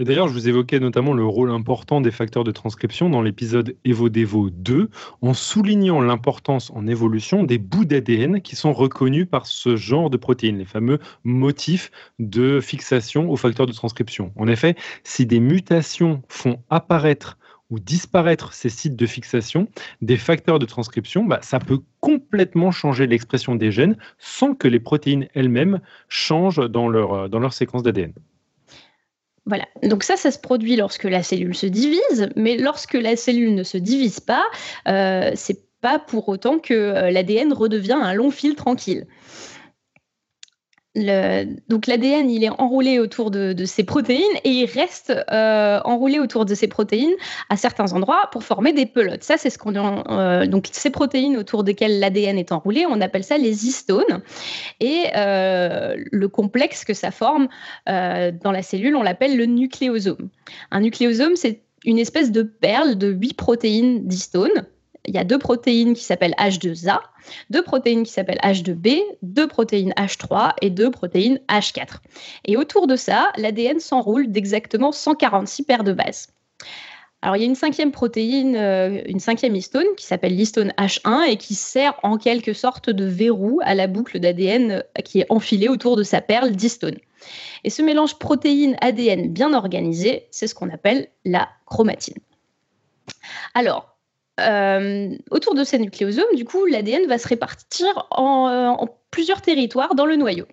D'ailleurs, 0.00 0.26
je 0.26 0.32
vous 0.32 0.48
évoquais 0.48 0.80
notamment 0.80 1.12
le 1.12 1.24
rôle 1.24 1.52
important 1.52 2.00
des 2.00 2.10
facteurs 2.10 2.42
de 2.42 2.50
transcription 2.50 3.08
dans 3.08 3.22
l'épisode 3.22 3.76
EvoDevo 3.84 4.50
2, 4.50 4.90
en 5.22 5.34
soulignant 5.34 6.00
l'importance 6.00 6.72
en 6.74 6.88
évolution 6.88 7.44
des 7.44 7.58
bouts 7.58 7.84
d'ADN 7.84 8.40
qui 8.40 8.56
sont 8.56 8.72
reconnus 8.72 9.28
par 9.30 9.46
ce 9.46 9.76
genre 9.76 10.10
de 10.10 10.16
protéines, 10.16 10.58
les 10.58 10.64
fameux 10.64 10.98
motifs 11.22 11.92
de 12.18 12.60
fixation 12.60 13.30
aux 13.30 13.36
facteurs 13.36 13.66
de 13.66 13.72
transcription. 13.72 14.32
En 14.34 14.48
effet, 14.48 14.74
si 15.04 15.26
des 15.26 15.38
mutations 15.38 16.22
font 16.28 16.58
apparaître 16.70 17.38
ou 17.70 17.78
disparaître 17.78 18.52
ces 18.52 18.70
sites 18.70 18.96
de 18.96 19.06
fixation 19.06 19.68
des 20.02 20.16
facteurs 20.16 20.58
de 20.58 20.66
transcription, 20.66 21.24
bah, 21.24 21.38
ça 21.40 21.60
peut 21.60 21.78
complètement 22.00 22.72
changer 22.72 23.06
l'expression 23.06 23.54
des 23.54 23.70
gènes 23.70 23.96
sans 24.18 24.56
que 24.56 24.66
les 24.66 24.80
protéines 24.80 25.28
elles-mêmes 25.34 25.80
changent 26.08 26.68
dans 26.68 26.88
leur, 26.88 27.28
dans 27.28 27.38
leur 27.38 27.52
séquence 27.52 27.84
d'ADN. 27.84 28.12
Voilà, 29.46 29.66
donc 29.82 30.04
ça, 30.04 30.16
ça 30.16 30.30
se 30.30 30.38
produit 30.38 30.74
lorsque 30.74 31.04
la 31.04 31.22
cellule 31.22 31.54
se 31.54 31.66
divise, 31.66 32.30
mais 32.34 32.56
lorsque 32.56 32.94
la 32.94 33.14
cellule 33.14 33.54
ne 33.54 33.62
se 33.62 33.76
divise 33.76 34.20
pas, 34.20 34.44
euh, 34.88 35.32
c'est 35.34 35.62
pas 35.82 35.98
pour 35.98 36.30
autant 36.30 36.58
que 36.58 36.72
euh, 36.72 37.10
l'ADN 37.10 37.52
redevient 37.52 37.98
un 38.00 38.14
long 38.14 38.30
fil 38.30 38.54
tranquille 38.54 39.06
donc 40.96 41.88
l'ADN, 41.88 42.30
il 42.30 42.44
est 42.44 42.50
enroulé 42.50 43.00
autour 43.00 43.32
de, 43.32 43.64
ces 43.64 43.82
protéines 43.82 44.22
et 44.44 44.50
il 44.50 44.66
reste 44.66 45.12
euh, 45.32 45.80
enroulé 45.84 46.20
autour 46.20 46.44
de 46.44 46.54
ces 46.54 46.68
protéines 46.68 47.14
à 47.48 47.56
certains 47.56 47.92
endroits 47.92 48.28
pour 48.30 48.44
former 48.44 48.72
des 48.72 48.86
pelotes. 48.86 49.24
Ça, 49.24 49.36
c'est 49.36 49.52
euh, 49.66 50.46
donc 50.46 50.68
ces 50.70 50.90
protéines 50.90 51.36
autour 51.36 51.64
desquelles 51.64 51.98
l'ADN 51.98 52.38
est 52.38 52.52
enroulé, 52.52 52.86
on 52.88 53.00
appelle 53.00 53.24
ça 53.24 53.38
les 53.38 53.66
histones. 53.66 54.22
Et 54.78 55.06
euh, 55.16 55.96
le 56.12 56.28
complexe 56.28 56.84
que 56.84 56.94
ça 56.94 57.10
forme 57.10 57.48
dans 57.86 58.52
la 58.52 58.62
cellule, 58.62 58.94
on 58.94 59.02
l'appelle 59.02 59.36
le 59.36 59.46
nucléosome. 59.46 60.28
Un 60.70 60.80
nucléosome, 60.80 61.34
c'est 61.34 61.62
une 61.84 61.98
espèce 61.98 62.30
de 62.30 62.42
perle 62.42 62.96
de 62.96 63.08
huit 63.08 63.34
protéines 63.34 64.06
d'histones 64.06 64.64
il 65.06 65.14
y 65.14 65.18
a 65.18 65.24
deux 65.24 65.38
protéines 65.38 65.94
qui 65.94 66.02
s'appellent 66.02 66.34
H2A, 66.38 67.00
deux 67.50 67.62
protéines 67.62 68.04
qui 68.04 68.12
s'appellent 68.12 68.40
H2B, 68.42 69.00
deux 69.22 69.46
protéines 69.46 69.92
H3 69.96 70.52
et 70.62 70.70
deux 70.70 70.90
protéines 70.90 71.40
H4. 71.48 71.98
Et 72.46 72.56
autour 72.56 72.86
de 72.86 72.96
ça, 72.96 73.32
l'ADN 73.36 73.80
s'enroule 73.80 74.30
d'exactement 74.30 74.92
146 74.92 75.62
paires 75.64 75.84
de 75.84 75.92
bases. 75.92 76.28
Alors, 77.24 77.36
il 77.36 77.40
y 77.40 77.44
a 77.44 77.48
une 77.48 77.54
cinquième 77.54 77.90
protéine, 77.90 78.54
euh, 78.54 79.00
une 79.06 79.18
cinquième 79.18 79.56
histone 79.56 79.86
qui 79.96 80.04
s'appelle 80.04 80.36
l'histone 80.36 80.74
H1 80.76 81.22
et 81.26 81.38
qui 81.38 81.54
sert 81.54 81.94
en 82.02 82.18
quelque 82.18 82.52
sorte 82.52 82.90
de 82.90 83.06
verrou 83.06 83.60
à 83.62 83.74
la 83.74 83.86
boucle 83.86 84.20
d'ADN 84.20 84.72
euh, 84.72 85.02
qui 85.02 85.20
est 85.20 85.26
enfilée 85.30 85.68
autour 85.68 85.96
de 85.96 86.02
sa 86.02 86.20
perle 86.20 86.50
d'histone. 86.50 86.98
Et 87.64 87.70
ce 87.70 87.80
mélange 87.80 88.18
protéine-ADN 88.18 89.32
bien 89.32 89.54
organisé, 89.54 90.26
c'est 90.30 90.46
ce 90.46 90.54
qu'on 90.54 90.68
appelle 90.68 91.08
la 91.24 91.48
chromatine. 91.64 92.18
Alors, 93.54 93.93
euh, 94.40 95.16
autour 95.30 95.54
de 95.54 95.62
ces 95.62 95.78
nucléosomes, 95.78 96.34
du 96.34 96.44
coup, 96.44 96.66
l'ADN 96.66 97.06
va 97.06 97.18
se 97.18 97.28
répartir 97.28 97.86
euh, 97.88 98.66
en, 98.66 98.88
plusieurs 99.10 99.42
territoires 99.42 99.94
dans 99.94 100.06
le 100.06 100.16
noyau. 100.16 100.46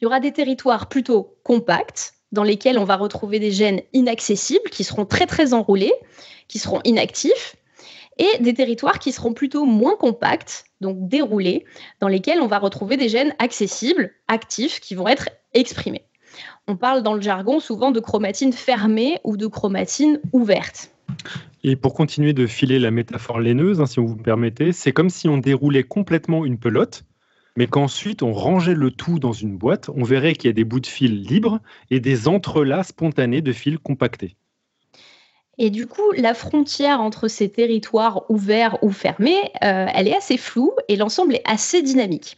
Il 0.00 0.04
y 0.04 0.06
aura 0.06 0.20
des 0.20 0.32
territoires 0.32 0.88
plutôt 0.88 1.36
compacts, 1.44 2.14
dans 2.32 2.42
lesquels 2.42 2.78
on 2.78 2.84
va 2.84 2.96
retrouver 2.96 3.38
des 3.38 3.52
gènes 3.52 3.80
inaccessibles, 3.92 4.68
qui 4.70 4.84
seront 4.84 5.06
très 5.06 5.26
très 5.26 5.54
enroulés, 5.54 5.94
qui 6.48 6.58
seront 6.58 6.80
inactifs, 6.84 7.56
et 8.18 8.28
des 8.40 8.54
territoires 8.54 8.98
qui 8.98 9.12
seront 9.12 9.32
plutôt 9.32 9.64
moins 9.64 9.96
compacts, 9.96 10.64
donc 10.80 11.08
déroulés, 11.08 11.64
dans 12.00 12.08
lesquels 12.08 12.40
on 12.40 12.48
va 12.48 12.58
retrouver 12.58 12.96
des 12.96 13.08
gènes 13.08 13.34
accessibles, 13.38 14.10
actifs, 14.26 14.80
qui 14.80 14.96
vont 14.96 15.06
être 15.06 15.28
exprimés. 15.54 16.04
On 16.66 16.76
parle 16.76 17.02
dans 17.02 17.14
le 17.14 17.20
jargon 17.20 17.60
souvent 17.60 17.92
de 17.92 18.00
chromatine 18.00 18.52
fermée 18.52 19.20
ou 19.22 19.36
de 19.36 19.46
chromatine 19.46 20.20
ouverte. 20.32 20.90
Et 21.64 21.76
pour 21.76 21.94
continuer 21.94 22.32
de 22.32 22.46
filer 22.46 22.78
la 22.78 22.90
métaphore 22.90 23.40
laineuse, 23.40 23.80
hein, 23.80 23.86
si 23.86 24.00
vous 24.00 24.14
me 24.14 24.22
permettez, 24.22 24.72
c'est 24.72 24.92
comme 24.92 25.10
si 25.10 25.28
on 25.28 25.38
déroulait 25.38 25.82
complètement 25.82 26.44
une 26.44 26.58
pelote, 26.58 27.04
mais 27.56 27.66
qu'ensuite 27.66 28.22
on 28.22 28.32
rangeait 28.32 28.74
le 28.74 28.90
tout 28.90 29.18
dans 29.18 29.32
une 29.32 29.56
boîte. 29.56 29.90
On 29.96 30.04
verrait 30.04 30.34
qu'il 30.34 30.48
y 30.48 30.50
a 30.50 30.54
des 30.54 30.64
bouts 30.64 30.80
de 30.80 30.86
fil 30.86 31.22
libres 31.22 31.60
et 31.90 31.98
des 31.98 32.28
entrelacs 32.28 32.86
spontanés 32.86 33.42
de 33.42 33.52
fils 33.52 33.78
compactés. 33.82 34.36
Et 35.58 35.70
du 35.70 35.88
coup, 35.88 36.12
la 36.16 36.34
frontière 36.34 37.00
entre 37.00 37.26
ces 37.26 37.48
territoires 37.48 38.30
ouverts 38.30 38.78
ou 38.82 38.90
fermés, 38.90 39.40
euh, 39.64 39.86
elle 39.92 40.06
est 40.06 40.16
assez 40.16 40.36
floue 40.36 40.72
et 40.86 40.94
l'ensemble 40.94 41.34
est 41.34 41.42
assez 41.44 41.82
dynamique. 41.82 42.36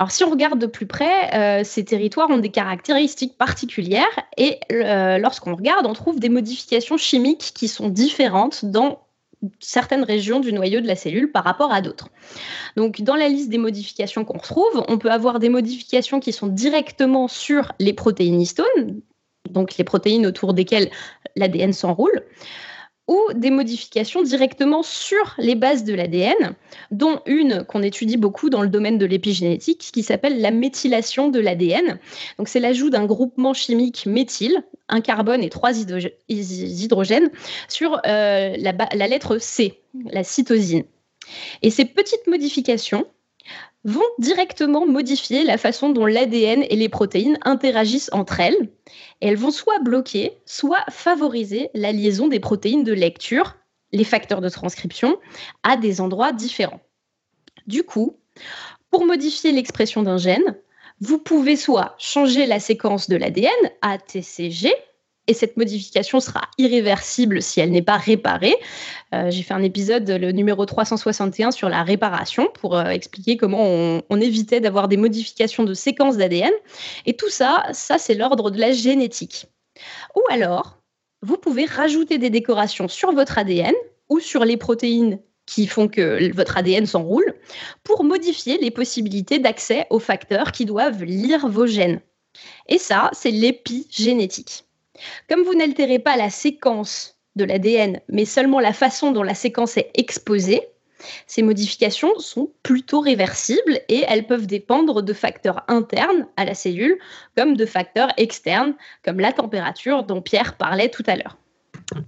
Alors 0.00 0.10
si 0.10 0.24
on 0.24 0.30
regarde 0.30 0.58
de 0.58 0.66
plus 0.66 0.86
près, 0.86 1.34
euh, 1.34 1.62
ces 1.62 1.84
territoires 1.84 2.30
ont 2.30 2.38
des 2.38 2.48
caractéristiques 2.48 3.36
particulières 3.36 4.18
et 4.38 4.58
euh, 4.72 5.18
lorsqu'on 5.18 5.54
regarde, 5.54 5.84
on 5.84 5.92
trouve 5.92 6.18
des 6.18 6.30
modifications 6.30 6.96
chimiques 6.96 7.52
qui 7.54 7.68
sont 7.68 7.90
différentes 7.90 8.64
dans 8.64 9.02
certaines 9.58 10.02
régions 10.02 10.40
du 10.40 10.54
noyau 10.54 10.80
de 10.80 10.86
la 10.86 10.96
cellule 10.96 11.30
par 11.30 11.44
rapport 11.44 11.70
à 11.70 11.82
d'autres. 11.82 12.08
Donc, 12.78 13.02
dans 13.02 13.14
la 13.14 13.28
liste 13.28 13.50
des 13.50 13.58
modifications 13.58 14.24
qu'on 14.24 14.38
retrouve, 14.38 14.84
on 14.88 14.96
peut 14.96 15.10
avoir 15.10 15.38
des 15.38 15.50
modifications 15.50 16.18
qui 16.18 16.32
sont 16.32 16.46
directement 16.46 17.28
sur 17.28 17.72
les 17.78 17.92
protéines 17.92 18.40
histones, 18.40 19.02
donc 19.50 19.76
les 19.76 19.84
protéines 19.84 20.26
autour 20.26 20.54
desquelles 20.54 20.90
l'ADN 21.36 21.74
s'enroule 21.74 22.24
ou 23.10 23.20
des 23.34 23.50
modifications 23.50 24.22
directement 24.22 24.84
sur 24.84 25.34
les 25.36 25.56
bases 25.56 25.82
de 25.82 25.92
l'ADN, 25.92 26.54
dont 26.92 27.20
une 27.26 27.64
qu'on 27.64 27.82
étudie 27.82 28.16
beaucoup 28.16 28.50
dans 28.50 28.62
le 28.62 28.68
domaine 28.68 28.98
de 28.98 29.04
l'épigénétique, 29.04 29.90
qui 29.92 30.04
s'appelle 30.04 30.40
la 30.40 30.52
méthylation 30.52 31.28
de 31.28 31.40
l'ADN. 31.40 31.98
C'est 32.46 32.60
l'ajout 32.60 32.88
d'un 32.88 33.06
groupement 33.06 33.52
chimique 33.52 34.06
méthyle, 34.06 34.62
un 34.88 35.00
carbone 35.00 35.42
et 35.42 35.50
trois 35.50 35.72
hydrogènes, 36.28 37.30
sur 37.68 38.00
euh, 38.06 38.56
la 38.56 39.08
lettre 39.08 39.38
C, 39.38 39.80
la 40.12 40.22
cytosine. 40.22 40.84
Et 41.62 41.70
ces 41.70 41.86
petites 41.86 42.28
modifications, 42.28 43.06
vont 43.84 44.00
directement 44.18 44.86
modifier 44.86 45.44
la 45.44 45.56
façon 45.56 45.90
dont 45.90 46.06
l'ADN 46.06 46.64
et 46.68 46.76
les 46.76 46.88
protéines 46.88 47.38
interagissent 47.42 48.10
entre 48.12 48.40
elles. 48.40 48.70
Elles 49.20 49.36
vont 49.36 49.50
soit 49.50 49.78
bloquer, 49.78 50.38
soit 50.44 50.84
favoriser 50.90 51.70
la 51.74 51.92
liaison 51.92 52.28
des 52.28 52.40
protéines 52.40 52.84
de 52.84 52.92
lecture, 52.92 53.56
les 53.92 54.04
facteurs 54.04 54.40
de 54.40 54.48
transcription, 54.48 55.18
à 55.62 55.76
des 55.76 56.00
endroits 56.00 56.32
différents. 56.32 56.80
Du 57.66 57.82
coup, 57.82 58.18
pour 58.90 59.06
modifier 59.06 59.52
l'expression 59.52 60.02
d'un 60.02 60.18
gène, 60.18 60.56
vous 61.00 61.18
pouvez 61.18 61.56
soit 61.56 61.94
changer 61.98 62.46
la 62.46 62.60
séquence 62.60 63.08
de 63.08 63.16
l'ADN, 63.16 63.50
ATCG, 63.80 64.74
et 65.26 65.34
cette 65.34 65.56
modification 65.56 66.18
sera 66.20 66.42
irréversible 66.58 67.40
si 67.42 67.60
elle 67.60 67.70
n'est 67.70 67.82
pas 67.82 67.96
réparée. 67.96 68.56
Euh, 69.14 69.30
j'ai 69.30 69.42
fait 69.42 69.54
un 69.54 69.62
épisode, 69.62 70.08
le 70.08 70.32
numéro 70.32 70.66
361, 70.66 71.50
sur 71.50 71.68
la 71.68 71.82
réparation 71.82 72.48
pour 72.54 72.76
euh, 72.76 72.86
expliquer 72.86 73.36
comment 73.36 73.62
on, 74.08 74.20
évitait 74.20 74.60
d'avoir 74.60 74.88
des 74.88 74.96
modifications 74.96 75.64
de 75.64 75.74
séquences 75.74 76.16
d'ADN. 76.16 76.52
Et 77.06 77.14
tout 77.14 77.28
ça, 77.28 77.64
ça 77.72 77.98
c'est 77.98 78.14
l'ordre 78.14 78.50
de 78.50 78.58
la 78.58 78.72
génétique. 78.72 79.46
Ou 80.16 80.20
alors, 80.30 80.78
vous 81.22 81.36
pouvez 81.36 81.64
rajouter 81.64 82.18
des 82.18 82.30
décorations 82.30 82.88
sur 82.88 83.12
votre 83.12 83.38
ADN 83.38 83.74
ou 84.08 84.20
sur 84.20 84.44
les 84.44 84.56
protéines 84.56 85.20
qui 85.46 85.66
font 85.66 85.88
que 85.88 86.32
votre 86.34 86.56
ADN 86.56 86.86
s'enroule 86.86 87.34
pour 87.82 88.04
modifier 88.04 88.58
les 88.58 88.70
possibilités 88.70 89.38
d'accès 89.38 89.86
aux 89.90 89.98
facteurs 89.98 90.52
qui 90.52 90.64
doivent 90.64 91.04
lire 91.04 91.48
vos 91.48 91.66
gènes. 91.66 92.00
Et 92.68 92.78
ça, 92.78 93.10
c'est 93.12 93.30
l'épigénétique. 93.30 94.64
Comme 95.28 95.42
vous 95.42 95.54
n'altérez 95.54 95.98
pas 95.98 96.16
la 96.16 96.30
séquence 96.30 97.18
de 97.36 97.44
l'ADN, 97.44 98.00
mais 98.08 98.24
seulement 98.24 98.60
la 98.60 98.72
façon 98.72 99.12
dont 99.12 99.22
la 99.22 99.34
séquence 99.34 99.76
est 99.76 99.90
exposée, 99.94 100.62
ces 101.26 101.42
modifications 101.42 102.18
sont 102.18 102.52
plutôt 102.62 103.00
réversibles 103.00 103.80
et 103.88 104.04
elles 104.06 104.26
peuvent 104.26 104.46
dépendre 104.46 105.02
de 105.02 105.12
facteurs 105.12 105.64
internes 105.68 106.26
à 106.36 106.44
la 106.44 106.54
cellule 106.54 106.98
comme 107.36 107.56
de 107.56 107.66
facteurs 107.66 108.12
externes 108.16 108.74
comme 109.04 109.20
la 109.20 109.32
température 109.32 110.04
dont 110.04 110.20
Pierre 110.20 110.56
parlait 110.56 110.90
tout 110.90 111.04
à 111.06 111.16
l'heure. 111.16 111.38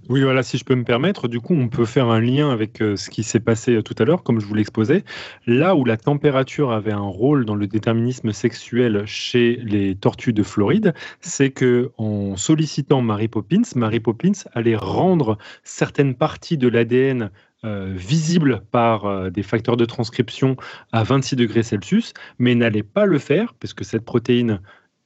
Oui, 0.09 0.21
voilà, 0.21 0.43
si 0.43 0.57
je 0.57 0.65
peux 0.65 0.75
me 0.75 0.83
permettre, 0.83 1.27
du 1.27 1.39
coup, 1.39 1.53
on 1.53 1.67
peut 1.67 1.85
faire 1.85 2.07
un 2.09 2.19
lien 2.19 2.49
avec 2.49 2.81
euh, 2.81 2.95
ce 2.95 3.09
qui 3.09 3.23
s'est 3.23 3.39
passé 3.39 3.75
euh, 3.75 3.81
tout 3.81 3.95
à 3.97 4.05
l'heure, 4.05 4.23
comme 4.23 4.39
je 4.39 4.45
vous 4.45 4.53
l'exposais. 4.53 5.03
Là 5.45 5.75
où 5.75 5.85
la 5.85 5.97
température 5.97 6.71
avait 6.71 6.91
un 6.91 6.99
rôle 6.99 7.45
dans 7.45 7.55
le 7.55 7.67
déterminisme 7.67 8.31
sexuel 8.31 9.03
chez 9.05 9.59
les 9.63 9.95
tortues 9.95 10.33
de 10.33 10.43
Floride, 10.43 10.93
c'est 11.21 11.51
que 11.51 11.91
en 11.97 12.35
sollicitant 12.35 13.01
Mary 13.01 13.27
Poppins, 13.27 13.63
Mary 13.75 13.99
Poppins 13.99 14.31
allait 14.53 14.75
rendre 14.75 15.37
certaines 15.63 16.15
parties 16.15 16.57
de 16.57 16.67
l'ADN 16.67 17.29
euh, 17.65 17.93
visibles 17.95 18.61
par 18.71 19.31
des 19.31 19.43
facteurs 19.43 19.77
de 19.77 19.85
transcription 19.85 20.57
à 20.91 21.03
26 21.03 21.35
degrés 21.35 21.63
Celsius, 21.63 22.13
mais 22.39 22.55
n'allait 22.55 22.83
pas 22.83 23.05
le 23.05 23.19
faire, 23.19 23.53
parce 23.53 23.73
que 23.73 23.83
cette 23.83 24.05
protéine 24.05 24.59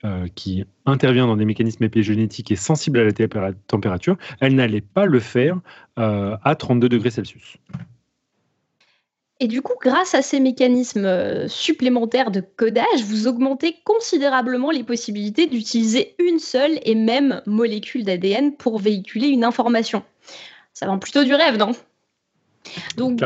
euh, 0.08 0.28
qui 0.36 0.64
intervient 0.86 1.28
dans 1.28 1.36
des 1.36 1.44
mécanismes 1.44 1.84
épigénétiques 1.84 2.52
et 2.52 2.56
sensible 2.56 3.00
à 3.00 3.04
la 3.04 3.54
température, 3.68 4.18
elle 4.40 4.56
n'allait 4.56 4.80
pas 4.80 5.06
le 5.06 5.20
faire 5.20 5.60
euh, 6.00 6.38
à 6.44 6.56
32 6.56 6.88
degrés 6.88 7.10
Celsius. 7.10 7.58
Et 9.42 9.48
du 9.48 9.62
coup, 9.62 9.74
grâce 9.82 10.16
à 10.16 10.22
ces 10.22 10.40
mécanismes 10.40 11.06
euh, 11.06 11.48
supplémentaires 11.50 12.32
de 12.32 12.42
codage, 12.42 13.04
vous 13.06 13.28
augmentez 13.28 13.76
considérablement 13.84 14.72
les 14.72 14.84
possibilités 14.84 15.46
d'utiliser 15.46 16.16
une 16.20 16.40
seule 16.40 16.80
et 16.84 16.96
même 16.96 17.42
molécule 17.46 18.06
d'ADN 18.06 18.56
pour 18.56 18.80
véhiculer 18.80 19.28
une 19.28 19.44
information. 19.44 20.04
Ça 20.74 20.86
vend 20.86 21.00
plutôt 21.00 21.26
du 21.26 21.34
rêve, 21.34 21.58
non? 21.58 21.72
Donc, 22.98 23.22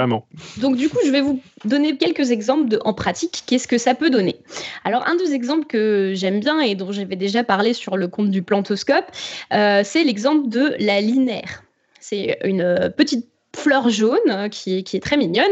donc, 0.57 0.75
du 0.75 0.89
coup, 0.89 0.99
je 1.05 1.11
vais 1.11 1.21
vous 1.21 1.41
donner 1.65 1.97
quelques 1.97 2.31
exemples 2.31 2.69
de, 2.69 2.79
en 2.85 2.93
pratique, 2.93 3.43
qu'est-ce 3.47 3.67
que 3.67 3.77
ça 3.77 3.95
peut 3.95 4.09
donner. 4.09 4.35
Alors, 4.83 5.07
un 5.07 5.15
des 5.15 5.33
exemples 5.33 5.65
que 5.65 6.13
j'aime 6.15 6.39
bien 6.39 6.59
et 6.59 6.75
dont 6.75 6.91
j'avais 6.91 7.15
déjà 7.15 7.43
parlé 7.43 7.73
sur 7.73 7.97
le 7.97 8.07
compte 8.07 8.29
du 8.29 8.43
plantoscope, 8.43 9.05
euh, 9.53 9.81
c'est 9.83 10.03
l'exemple 10.03 10.49
de 10.49 10.75
la 10.79 11.01
linaire. 11.01 11.63
C'est 11.99 12.37
une 12.43 12.91
petite 12.95 13.30
fleur 13.55 13.89
jaune 13.89 14.19
euh, 14.27 14.49
qui, 14.49 14.77
est 14.77 15.03
très 15.03 15.17
mignonne. 15.17 15.51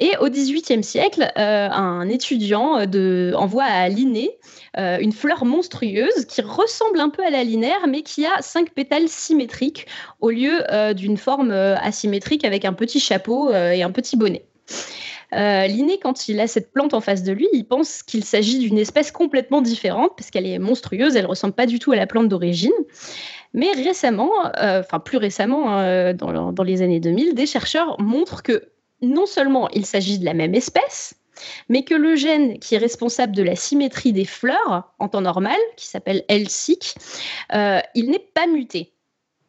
Et 0.00 0.12
au 0.20 0.28
XVIIIe 0.28 0.84
siècle, 0.84 1.30
euh, 1.38 1.68
un 1.70 2.08
étudiant 2.08 2.86
de, 2.86 3.32
envoie 3.36 3.64
à 3.64 3.88
Linné 3.88 4.30
euh, 4.76 4.98
une 5.00 5.12
fleur 5.12 5.44
monstrueuse 5.44 6.26
qui 6.26 6.42
ressemble 6.42 7.00
un 7.00 7.08
peu 7.08 7.24
à 7.24 7.30
la 7.30 7.44
linaire, 7.44 7.86
mais 7.88 8.02
qui 8.02 8.26
a 8.26 8.42
cinq 8.42 8.70
pétales 8.70 9.08
symétriques 9.08 9.86
au 10.20 10.30
lieu 10.30 10.62
d'une 10.94 11.16
forme 11.16 11.50
asymétrique 11.50 12.44
avec 12.44 12.64
un 12.64 12.72
petit 12.72 13.00
chapeau 13.00 13.52
et 13.52 13.82
un 13.82 13.90
petit 13.90 14.16
bonnet. 14.16 14.44
Linné, 15.32 15.98
quand 16.02 16.28
il 16.28 16.40
a 16.40 16.46
cette 16.46 16.72
plante 16.72 16.94
en 16.94 17.00
face 17.00 17.22
de 17.22 17.32
lui, 17.32 17.48
il 17.52 17.64
pense 17.64 18.02
qu'il 18.02 18.24
s'agit 18.24 18.58
d'une 18.58 18.78
espèce 18.78 19.10
complètement 19.10 19.62
différente 19.62 20.12
parce 20.16 20.30
qu'elle 20.30 20.46
est 20.46 20.58
monstrueuse, 20.58 21.16
elle 21.16 21.26
ressemble 21.26 21.54
pas 21.54 21.66
du 21.66 21.78
tout 21.78 21.92
à 21.92 21.96
la 21.96 22.06
plante 22.06 22.28
d'origine. 22.28 22.72
Mais 23.54 23.72
récemment, 23.72 24.30
euh, 24.58 24.80
enfin 24.80 24.98
plus 24.98 25.18
récemment, 25.18 25.78
euh, 25.78 26.12
dans, 26.12 26.62
les 26.62 26.82
années 26.82 27.00
2000, 27.00 27.34
des 27.34 27.46
chercheurs 27.46 28.00
montrent 28.00 28.42
que 28.42 28.70
non 29.00 29.26
seulement 29.26 29.68
il 29.70 29.86
s'agit 29.86 30.18
de 30.18 30.24
la 30.24 30.34
même 30.34 30.54
espèce, 30.54 31.14
mais 31.68 31.84
que 31.84 31.94
le 31.94 32.16
gène 32.16 32.58
qui 32.58 32.74
est 32.74 32.78
responsable 32.78 33.34
de 33.34 33.42
la 33.42 33.56
symétrie 33.56 34.12
des 34.12 34.24
fleurs 34.24 34.92
en 34.98 35.08
temps 35.08 35.20
normal, 35.20 35.58
qui 35.76 35.86
s'appelle 35.86 36.24
L-SIC, 36.28 36.94
euh, 37.54 37.80
il 37.94 38.10
n'est 38.10 38.18
pas 38.18 38.46
muté. 38.46 38.92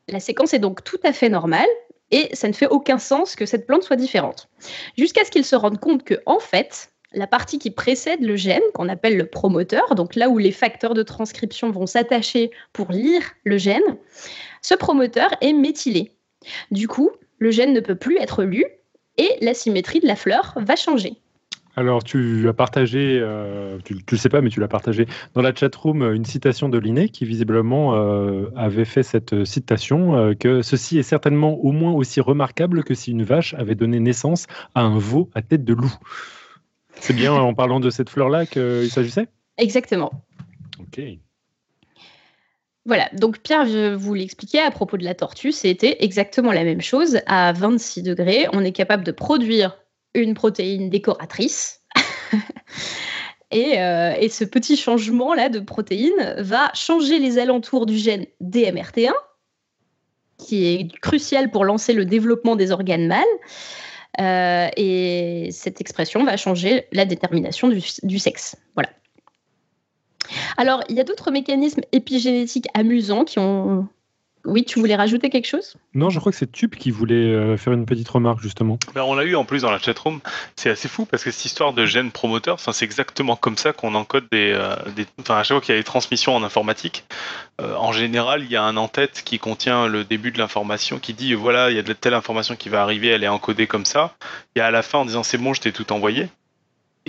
La 0.08 0.20
séquence 0.20 0.54
est 0.54 0.60
donc 0.60 0.84
tout 0.84 1.00
à 1.04 1.14
fait 1.14 1.30
normale 1.30 1.68
et 2.12 2.34
ça 2.34 2.48
ne 2.48 2.54
fait 2.54 2.68
aucun 2.68 2.98
sens 2.98 3.36
que 3.36 3.46
cette 3.46 3.68
plante 3.68 3.84
soit 3.84 3.96
différente. 3.96 4.50
Jusqu'à 4.98 5.26
ce 5.26 5.32
qu'ils 5.32 5.46
se 5.46 5.56
rendent 5.56 5.80
compte 5.80 6.04
que, 6.04 6.16
en 6.26 6.40
fait, 6.40 6.92
la 7.14 7.28
partie 7.28 7.60
qui 7.60 7.72
précède 7.72 8.22
le 8.22 8.36
gène, 8.36 8.62
qu'on 8.74 8.90
appelle 8.90 9.18
le 9.18 9.26
promoteur, 9.26 9.96
donc 9.96 10.16
là 10.16 10.30
où 10.30 10.38
les 10.38 10.52
facteurs 10.52 10.94
de 10.94 11.04
transcription 11.04 11.72
vont 11.72 11.88
s'attacher 11.88 12.52
pour 12.74 12.92
lire 12.92 13.24
le 13.44 13.58
gène, 13.58 13.98
ce 14.62 14.76
promoteur 14.76 15.30
est 15.42 15.54
méthylé. 15.54 16.12
Du 16.72 16.88
coup, 16.88 17.12
le 17.40 17.52
gène 17.52 17.74
ne 17.74 17.80
peut 17.80 17.96
plus 17.96 18.18
être 18.18 18.44
lu 18.44 18.66
et 19.18 19.30
la 19.42 19.54
symétrie 19.54 20.00
de 20.00 20.08
la 20.08 20.16
fleur 20.16 20.54
va 20.58 20.76
changer. 20.76 21.18
Alors, 21.76 22.04
tu 22.04 22.48
as 22.50 22.54
partagé, 22.54 23.20
euh, 23.22 23.78
tu 23.86 23.94
ne 23.94 24.00
le 24.12 24.18
sais 24.18 24.28
pas, 24.28 24.42
mais 24.42 24.50
tu 24.50 24.60
l'as 24.60 24.68
partagé 24.68 25.06
dans 25.34 25.42
la 25.42 25.56
chatroom 25.56 26.04
une 26.14 26.26
citation 26.26 26.68
de 26.68 26.78
Linné 26.78 27.08
qui 27.08 27.26
visiblement 27.26 27.96
euh, 27.96 28.48
avait 28.56 28.86
fait 28.86 29.04
cette 29.04 29.46
citation 29.46 30.16
euh, 30.16 30.34
que 30.34 30.62
ceci 30.62 30.98
est 30.98 31.04
certainement 31.04 31.54
au 31.64 31.72
moins 31.72 31.94
aussi 31.94 32.20
remarquable 32.20 32.84
que 32.84 32.94
si 32.94 33.12
une 33.12 33.24
vache 33.24 33.54
avait 33.54 33.76
donné 33.76 34.00
naissance 34.00 34.48
à 34.76 34.82
un 34.82 34.98
veau 34.98 35.30
à 35.36 35.42
tête 35.42 35.64
de 35.64 35.74
loup. 35.74 35.94
C'est 37.00 37.14
bien 37.14 37.34
en 37.34 37.54
parlant 37.54 37.80
de 37.80 37.90
cette 37.90 38.10
fleur-là 38.10 38.46
qu'il 38.46 38.90
s'agissait? 38.90 39.28
Exactement. 39.58 40.12
Ok. 40.80 41.02
Voilà, 42.86 43.10
donc 43.14 43.40
Pierre 43.40 43.66
je 43.66 43.94
vous 43.94 44.14
l'expliquais 44.14 44.62
à 44.62 44.72
propos 44.72 44.98
de 44.98 45.04
la 45.04 45.14
tortue, 45.14 45.52
c'était 45.52 45.98
exactement 46.04 46.52
la 46.52 46.64
même 46.64 46.82
chose. 46.82 47.20
À 47.28 47.54
26 47.54 48.04
degrés, 48.04 48.48
on 48.54 48.64
est 48.64 48.72
capable 48.72 49.04
de 49.04 49.12
produire 49.12 49.78
une 50.16 50.34
protéine 50.34 50.90
décoratrice. 50.90 51.82
Euh, 53.52 54.14
et, 54.20 54.30
ce 54.30 54.44
petit 54.44 54.78
changement-là 54.78 55.50
de 55.50 55.60
protéine 55.60 56.36
va 56.38 56.72
changer 56.76 57.18
les 57.18 57.40
alentours 57.40 57.88
du 57.88 57.98
gène 57.98 58.28
DMRT1, 58.44 59.12
qui 60.38 60.68
est 60.68 60.88
crucial 61.02 61.50
pour 61.50 61.66
lancer 61.66 61.94
le 61.94 62.06
développement 62.06 62.56
des 62.56 62.72
organes 62.72 63.08
mâles. 63.08 63.26
Euh, 64.20 64.68
et 64.76 65.50
cette 65.52 65.80
expression 65.82 66.24
va 66.24 66.38
changer 66.38 66.86
la 66.92 67.06
détermination 67.06 67.70
du, 67.70 68.20
sexe. 68.20 68.56
Voilà. 68.76 68.90
Alors, 70.58 70.84
il 70.90 70.96
y 70.96 71.00
a 71.00 71.04
d'autres 71.04 71.32
mécanismes 71.32 71.82
épigénétiques 71.92 72.68
amusants 72.74 73.24
qui 73.24 73.40
ont. 73.40 73.88
Oui, 74.46 74.64
tu 74.64 74.80
voulais 74.80 74.96
rajouter 74.96 75.30
quelque 75.30 75.48
chose? 75.48 75.76
Non, 75.94 76.10
je 76.10 76.20
crois 76.20 76.32
que 76.32 76.38
c'est 76.38 76.52
Tup 76.52 76.76
qui 76.76 76.92
voulait 76.92 77.16
euh, 77.16 77.58
faire 77.58 77.74
une 77.74 77.86
petite 77.86 78.08
remarque 78.08 78.42
justement. 78.42 78.80
Ben, 78.96 79.04
on 79.04 79.14
l'a 79.14 79.24
eu 79.24 79.36
en 79.36 79.44
plus 79.44 79.64
dans 79.64 79.72
la 79.72 79.80
chatroom. 79.80 80.22
C'est 80.56 80.70
assez 80.70 80.88
fou 80.88 81.06
parce 81.06 81.24
que 81.24 81.32
cette 81.32 81.46
histoire 81.46 81.74
de 81.74 81.86
gène 81.86 82.12
promoteur, 82.12 82.60
c'est 82.60 82.86
exactement 82.86 83.36
comme 83.36 83.58
ça 83.58 83.74
qu'on 83.74 83.96
encode 83.96 84.26
des, 84.32 84.54
euh, 84.56 84.76
des, 84.96 85.06
Enfin, 85.20 85.38
à 85.38 85.44
chaque 85.44 85.58
fois 85.58 85.62
qu'il 85.62 85.76
y 85.76 85.78
a 85.78 85.82
des 85.82 85.86
transmissions 85.86 86.36
en 86.36 86.44
informatique, 86.44 87.04
euh, 87.60 87.76
en 87.76 87.92
général, 87.92 88.44
il 88.44 88.52
y 88.52 88.56
a 88.56 88.64
un 88.64 88.78
en-tête 88.78 89.24
qui 89.26 89.40
contient 89.40 89.88
le 89.88 90.06
début 90.06 90.32
de 90.32 90.38
l'information, 90.38 91.00
qui 91.00 91.14
dit 91.14 91.34
voilà, 91.34 91.70
il 91.70 91.76
y 91.76 91.80
a 91.80 91.84
de 91.84 91.94
telle 91.94 92.14
information 92.14 92.56
qui 92.56 92.70
va 92.70 92.82
arriver, 92.82 93.10
elle 93.10 93.24
est 93.24 93.28
encodée 93.28 93.68
comme 93.68 93.86
ça. 93.86 94.16
Il 94.56 94.60
y 94.60 94.62
a 94.62 94.68
à 94.68 94.72
la 94.72 94.84
fin 94.84 95.00
en 95.00 95.06
disant 95.06 95.24
c'est 95.24 95.38
bon, 95.38 95.54
je 95.54 95.62
t'ai 95.62 95.72
tout 95.74 95.92
envoyé. 95.92 96.30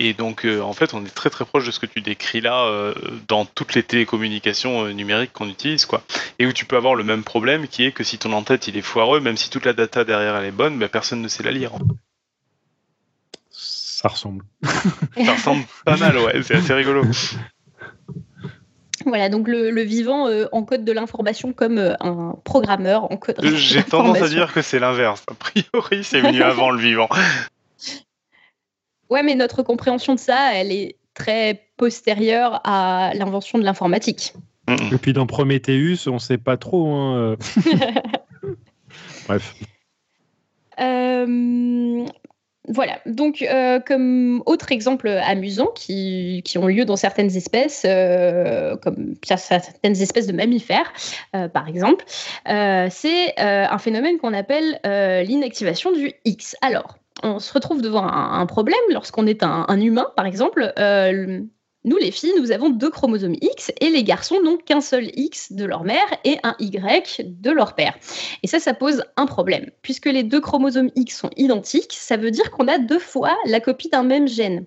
Et 0.03 0.13
donc, 0.13 0.45
euh, 0.45 0.61
en 0.61 0.73
fait, 0.73 0.95
on 0.95 1.05
est 1.05 1.13
très 1.13 1.29
très 1.29 1.45
proche 1.45 1.63
de 1.63 1.69
ce 1.69 1.79
que 1.79 1.85
tu 1.85 2.01
décris 2.01 2.41
là 2.41 2.65
euh, 2.65 2.95
dans 3.27 3.45
toutes 3.45 3.75
les 3.75 3.83
télécommunications 3.83 4.87
numériques 4.87 5.31
qu'on 5.31 5.47
utilise, 5.47 5.85
quoi. 5.85 6.01
Et 6.39 6.47
où 6.47 6.53
tu 6.53 6.65
peux 6.65 6.75
avoir 6.75 6.95
le 6.95 7.03
même 7.03 7.23
problème, 7.23 7.67
qui 7.67 7.85
est 7.85 7.91
que 7.91 8.03
si 8.03 8.17
ton 8.17 8.33
en-tête 8.33 8.67
il 8.67 8.75
est 8.77 8.81
foireux, 8.81 9.19
même 9.19 9.37
si 9.37 9.51
toute 9.51 9.63
la 9.63 9.73
data 9.73 10.03
derrière 10.03 10.35
elle 10.35 10.45
est 10.45 10.51
bonne, 10.51 10.79
ben, 10.79 10.89
personne 10.89 11.21
ne 11.21 11.27
sait 11.27 11.43
la 11.43 11.51
lire. 11.51 11.73
Ça 13.51 14.07
ressemble. 14.07 14.43
Ça 15.23 15.33
ressemble 15.33 15.65
pas 15.85 15.97
mal, 15.97 16.17
ouais. 16.17 16.41
C'est 16.41 16.55
assez 16.55 16.73
rigolo. 16.73 17.03
Voilà, 19.05 19.29
donc 19.29 19.47
le, 19.47 19.81
vivant 19.81 20.27
euh, 20.27 20.47
encode 20.51 20.83
de 20.83 20.91
l'information 20.91 21.53
comme 21.53 21.77
euh, 21.77 21.93
un 21.99 22.35
programmeur 22.43 23.11
encode. 23.11 23.39
J'ai 23.55 23.83
tendance 23.89 24.21
à 24.21 24.27
dire 24.27 24.51
que 24.51 24.63
c'est 24.63 24.79
l'inverse. 24.79 25.23
A 25.29 25.35
priori, 25.35 26.03
c'est 26.03 26.21
venu 26.21 26.41
avant 26.41 26.71
le 26.71 26.79
vivant. 26.79 27.09
Ouais, 29.11 29.21
mais 29.21 29.35
notre 29.35 29.61
compréhension 29.61 30.15
de 30.15 30.19
ça, 30.19 30.55
elle 30.55 30.71
est 30.71 30.95
très 31.13 31.67
postérieure 31.77 32.61
à 32.63 33.11
l'invention 33.13 33.59
de 33.59 33.63
l'informatique. 33.63 34.33
Et 34.91 34.97
puis 34.97 35.11
dans 35.13 35.27
Prometheus, 35.27 36.07
on 36.07 36.13
ne 36.13 36.19
sait 36.19 36.37
pas 36.37 36.57
trop. 36.57 36.87
Hein, 36.87 37.17
euh. 37.17 37.35
Bref. 39.27 39.53
Euh, 40.79 42.05
voilà, 42.67 42.99
donc 43.05 43.41
euh, 43.41 43.79
comme 43.79 44.43
autre 44.45 44.71
exemple 44.71 45.09
amusant 45.09 45.67
qui, 45.75 46.43
ont 46.55 46.67
lieu 46.67 46.85
dans 46.85 46.95
certaines 46.95 47.35
espèces, 47.35 47.83
euh, 47.85 48.77
comme 48.77 49.15
certaines 49.23 49.99
espèces 49.99 50.27
de 50.27 50.33
mammifères, 50.33 50.93
euh, 51.35 51.49
par 51.49 51.67
exemple, 51.67 52.05
c'est 52.45 53.33
un 53.37 53.77
phénomène 53.77 54.19
qu'on 54.19 54.33
appelle 54.33 54.79
l'inactivation 55.27 55.91
du 55.91 56.13
X. 56.23 56.55
Alors, 56.61 56.97
on 57.23 57.39
se 57.39 57.53
retrouve 57.53 57.81
devant 57.81 58.07
un, 58.07 58.45
problème 58.45 58.79
lorsqu'on 58.89 59.27
est 59.27 59.43
un, 59.43 59.79
humain, 59.79 60.07
par 60.15 60.25
exemple. 60.25 60.73
Nous, 61.83 61.97
les 61.97 62.11
filles, 62.11 62.33
nous 62.37 62.51
avons 62.51 62.69
deux 62.69 62.91
chromosomes 62.91 63.35
X 63.41 63.71
et 63.81 63.89
les 63.89 64.03
garçons 64.03 64.39
n'ont 64.43 64.57
qu'un 64.57 64.81
seul 64.81 65.09
X 65.15 65.53
de 65.53 65.65
leur 65.65 65.83
mère 65.83 66.05
et 66.23 66.37
un 66.43 66.55
Y 66.59 67.21
de 67.41 67.49
leur 67.49 67.73
père. 67.73 67.95
Et 68.43 68.47
ça, 68.47 68.59
ça 68.59 68.75
pose 68.75 69.03
un 69.17 69.25
problème. 69.25 69.71
Puisque 69.81 70.05
les 70.05 70.21
deux 70.21 70.41
chromosomes 70.41 70.91
X 70.95 71.17
sont 71.17 71.31
identiques, 71.37 71.93
ça 71.93 72.17
veut 72.17 72.29
dire 72.29 72.51
qu'on 72.51 72.67
a 72.67 72.77
deux 72.77 72.99
fois 72.99 73.35
la 73.47 73.59
copie 73.59 73.89
d'un 73.89 74.03
même 74.03 74.27
gène. 74.27 74.65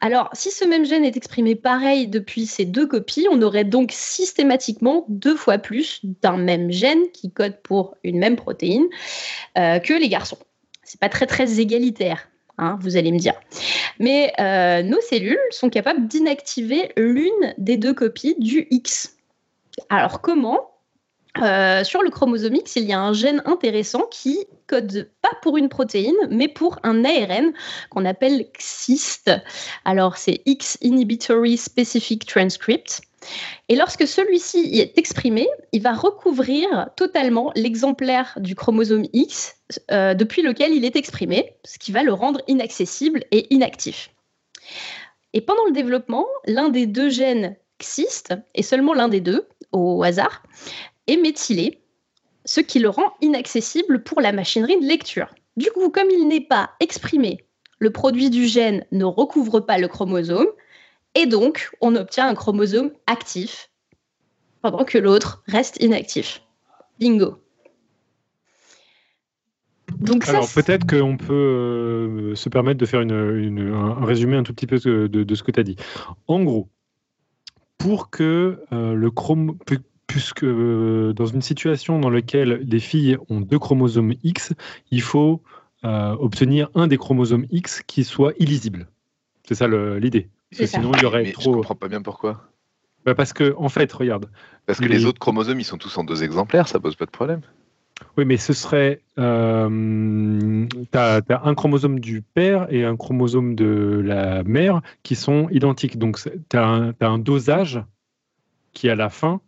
Alors, 0.00 0.30
si 0.32 0.50
ce 0.50 0.64
même 0.64 0.86
gène 0.86 1.04
est 1.04 1.16
exprimé 1.16 1.56
pareil 1.56 2.06
depuis 2.06 2.46
ces 2.46 2.64
deux 2.64 2.86
copies, 2.86 3.26
on 3.30 3.42
aurait 3.42 3.64
donc 3.64 3.90
systématiquement 3.92 5.04
deux 5.08 5.36
fois 5.36 5.58
plus 5.58 6.00
d'un 6.22 6.36
même 6.36 6.70
gène 6.70 7.10
qui 7.12 7.32
code 7.32 7.60
pour 7.62 7.96
une 8.02 8.18
même 8.18 8.36
protéine 8.36 8.86
euh, 9.58 9.78
que 9.80 9.92
les 9.92 10.08
garçons. 10.08 10.38
C'est 10.88 10.98
pas 10.98 11.10
très 11.10 11.26
très 11.26 11.60
égalitaire. 11.60 12.30
Hein, 12.56 12.78
vous 12.80 12.96
allez 12.96 13.12
me 13.12 13.18
dire. 13.18 13.34
Mais 13.98 14.32
euh, 14.40 14.82
nos 14.82 15.00
cellules 15.02 15.38
sont 15.50 15.68
capables 15.68 16.08
d'inactiver 16.08 16.92
l'une 16.96 17.54
des 17.58 17.76
deux 17.76 17.92
copies 17.92 18.36
du 18.38 18.66
X. 18.70 19.18
Alors 19.90 20.22
comment? 20.22 20.70
Euh, 21.42 21.84
sur 21.84 22.02
le 22.02 22.08
chromosome 22.08 22.54
X, 22.56 22.76
il 22.76 22.84
y 22.84 22.94
a 22.94 23.00
un 23.00 23.12
gène 23.12 23.42
intéressant 23.44 24.06
qui 24.10 24.46
code 24.66 25.10
pas 25.20 25.30
pour 25.42 25.58
une 25.58 25.68
protéine, 25.68 26.16
mais 26.30 26.48
pour 26.48 26.78
un 26.82 27.04
ARN 27.04 27.52
qu'on 27.90 28.06
appelle 28.06 28.46
XIST. 28.58 29.30
Alors, 29.84 30.16
c'est 30.16 30.40
X 30.46 30.78
Inhibitory 30.80 31.58
Specific 31.58 32.24
Transcript. 32.26 33.02
Et 33.68 33.76
lorsque 33.76 34.06
celui-ci 34.06 34.78
est 34.80 34.98
exprimé, 34.98 35.48
il 35.72 35.82
va 35.82 35.92
recouvrir 35.92 36.88
totalement 36.96 37.52
l'exemplaire 37.54 38.38
du 38.40 38.54
chromosome 38.54 39.06
X 39.12 39.56
euh, 39.90 40.14
depuis 40.14 40.42
lequel 40.42 40.72
il 40.72 40.84
est 40.84 40.96
exprimé, 40.96 41.54
ce 41.64 41.78
qui 41.78 41.92
va 41.92 42.02
le 42.02 42.12
rendre 42.12 42.40
inaccessible 42.46 43.24
et 43.30 43.52
inactif. 43.54 44.10
Et 45.34 45.40
pendant 45.40 45.64
le 45.66 45.72
développement, 45.72 46.26
l'un 46.46 46.68
des 46.68 46.86
deux 46.86 47.10
gènes 47.10 47.56
XIST, 47.80 48.34
et 48.54 48.62
seulement 48.62 48.94
l'un 48.94 49.08
des 49.08 49.20
deux, 49.20 49.46
au 49.72 50.02
hasard, 50.02 50.42
est 51.06 51.16
méthylé, 51.16 51.82
ce 52.44 52.60
qui 52.60 52.78
le 52.78 52.88
rend 52.88 53.12
inaccessible 53.20 54.02
pour 54.02 54.20
la 54.20 54.32
machinerie 54.32 54.80
de 54.80 54.86
lecture. 54.86 55.34
Du 55.56 55.70
coup, 55.70 55.90
comme 55.90 56.10
il 56.10 56.26
n'est 56.28 56.40
pas 56.40 56.70
exprimé, 56.80 57.44
le 57.78 57.90
produit 57.90 58.30
du 58.30 58.46
gène 58.46 58.84
ne 58.90 59.04
recouvre 59.04 59.60
pas 59.60 59.78
le 59.78 59.88
chromosome, 59.88 60.48
et 61.18 61.26
donc 61.26 61.70
on 61.80 61.96
obtient 61.96 62.28
un 62.28 62.34
chromosome 62.34 62.92
actif, 63.08 63.70
pendant 64.62 64.84
que 64.84 64.98
l'autre 64.98 65.42
reste 65.48 65.82
inactif. 65.82 66.42
Bingo. 67.00 67.38
Donc 69.98 70.28
Alors 70.28 70.48
peut-être 70.54 70.86
qu'on 70.86 71.16
peut 71.16 71.32
euh, 71.32 72.34
se 72.36 72.48
permettre 72.48 72.78
de 72.78 72.86
faire 72.86 73.00
un 73.00 74.04
résumé 74.04 74.36
un 74.36 74.44
tout 74.44 74.54
petit 74.54 74.68
peu 74.68 74.78
de, 74.78 75.34
ce 75.34 75.42
que 75.42 75.50
tu 75.50 75.58
as 75.58 75.64
dit. 75.64 75.76
En 76.28 76.44
gros, 76.44 76.68
pour 77.78 78.10
que 78.10 78.60
euh, 78.72 78.94
le 78.94 79.10
chrome, 79.10 79.58
puisque 80.06 80.44
euh, 80.44 81.12
dans 81.14 81.26
une 81.26 81.42
situation 81.42 81.98
dans 81.98 82.10
laquelle 82.10 82.64
les 82.64 82.80
filles 82.80 83.18
ont 83.28 83.40
deux 83.40 83.58
chromosomes 83.58 84.14
X, 84.22 84.54
il 84.92 85.02
faut 85.02 85.42
obtenir 85.82 86.70
un 86.74 86.88
des 86.88 86.98
chromosomes 86.98 87.46
X 87.52 87.82
qui 87.86 88.02
soit 88.02 88.34
illisible. 88.40 88.88
C'est 89.46 89.54
ça 89.54 89.68
l'idée. 89.68 90.28
Sinon, 90.52 90.92
il 90.94 91.02
y 91.02 91.04
aurait 91.04 91.30
trop. 91.32 91.52
Je 91.52 91.56
comprends 91.56 91.74
pas 91.74 91.88
bien 91.88 92.02
pourquoi. 92.02 92.48
Bah, 93.04 93.14
parce 93.14 93.32
que, 93.32 93.54
en 93.56 93.68
fait, 93.68 93.92
regarde. 93.92 94.30
Parce 94.66 94.80
que 94.80 94.86
les... 94.86 95.04
autres 95.04 95.18
chromosomes, 95.18 95.60
ils 95.60 95.64
sont 95.64 95.78
tous 95.78 95.96
en 95.98 96.04
deux 96.04 96.22
exemplaires, 96.22 96.68
ça 96.68 96.80
pose 96.80 96.96
pas 96.96 97.06
de 97.06 97.10
problème. 97.10 97.40
Oui, 98.16 98.24
mais 98.24 98.36
ce 98.36 98.52
serait. 98.52 99.02
Euh, 99.18 100.66
tu 100.70 100.98
as, 100.98 101.22
un 101.44 101.54
chromosome 101.54 102.00
du 102.00 102.22
père 102.22 102.72
et 102.72 102.84
un 102.84 102.96
chromosome 102.96 103.54
de 103.54 104.00
la 104.04 104.44
mère 104.44 104.82
qui 105.02 105.16
sont 105.16 105.48
identiques. 105.50 105.98
Donc, 105.98 106.18
tu 106.48 106.56
as, 106.56 106.92
as, 107.00 107.06
un 107.06 107.18
dosage 107.18 107.82
qui, 108.72 108.88
à 108.88 108.94
la 108.94 109.10
fin, 109.10 109.40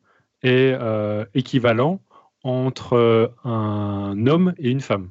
est 0.43 0.77
euh, 0.81 1.25
équivalent 1.35 2.01
entre 2.43 3.33
un 3.45 4.27
homme 4.27 4.55
et 4.59 4.71
une 4.71 4.81
femme. 4.81 5.11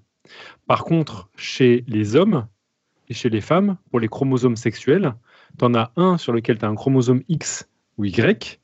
Par 0.68 0.84
contre, 0.84 1.30
chez 1.36 1.84
les 1.88 2.16
hommes 2.16 2.48
et 3.08 3.14
chez 3.14 3.30
les 3.30 3.42
femmes, 3.42 3.78
pour 3.90 4.00
les 4.00 4.08
chromosomes 4.08 4.56
sexuels, 4.56 5.14
tu 5.58 5.66
en 5.66 5.74
as 5.76 5.92
un 5.96 6.18
sur 6.18 6.34
lequel 6.34 6.58
tu 6.58 6.66
as 6.66 6.70
un 6.70 6.76
chromosome 6.76 7.24
X 7.28 7.70
ou 7.98 8.06
Y, 8.06 8.60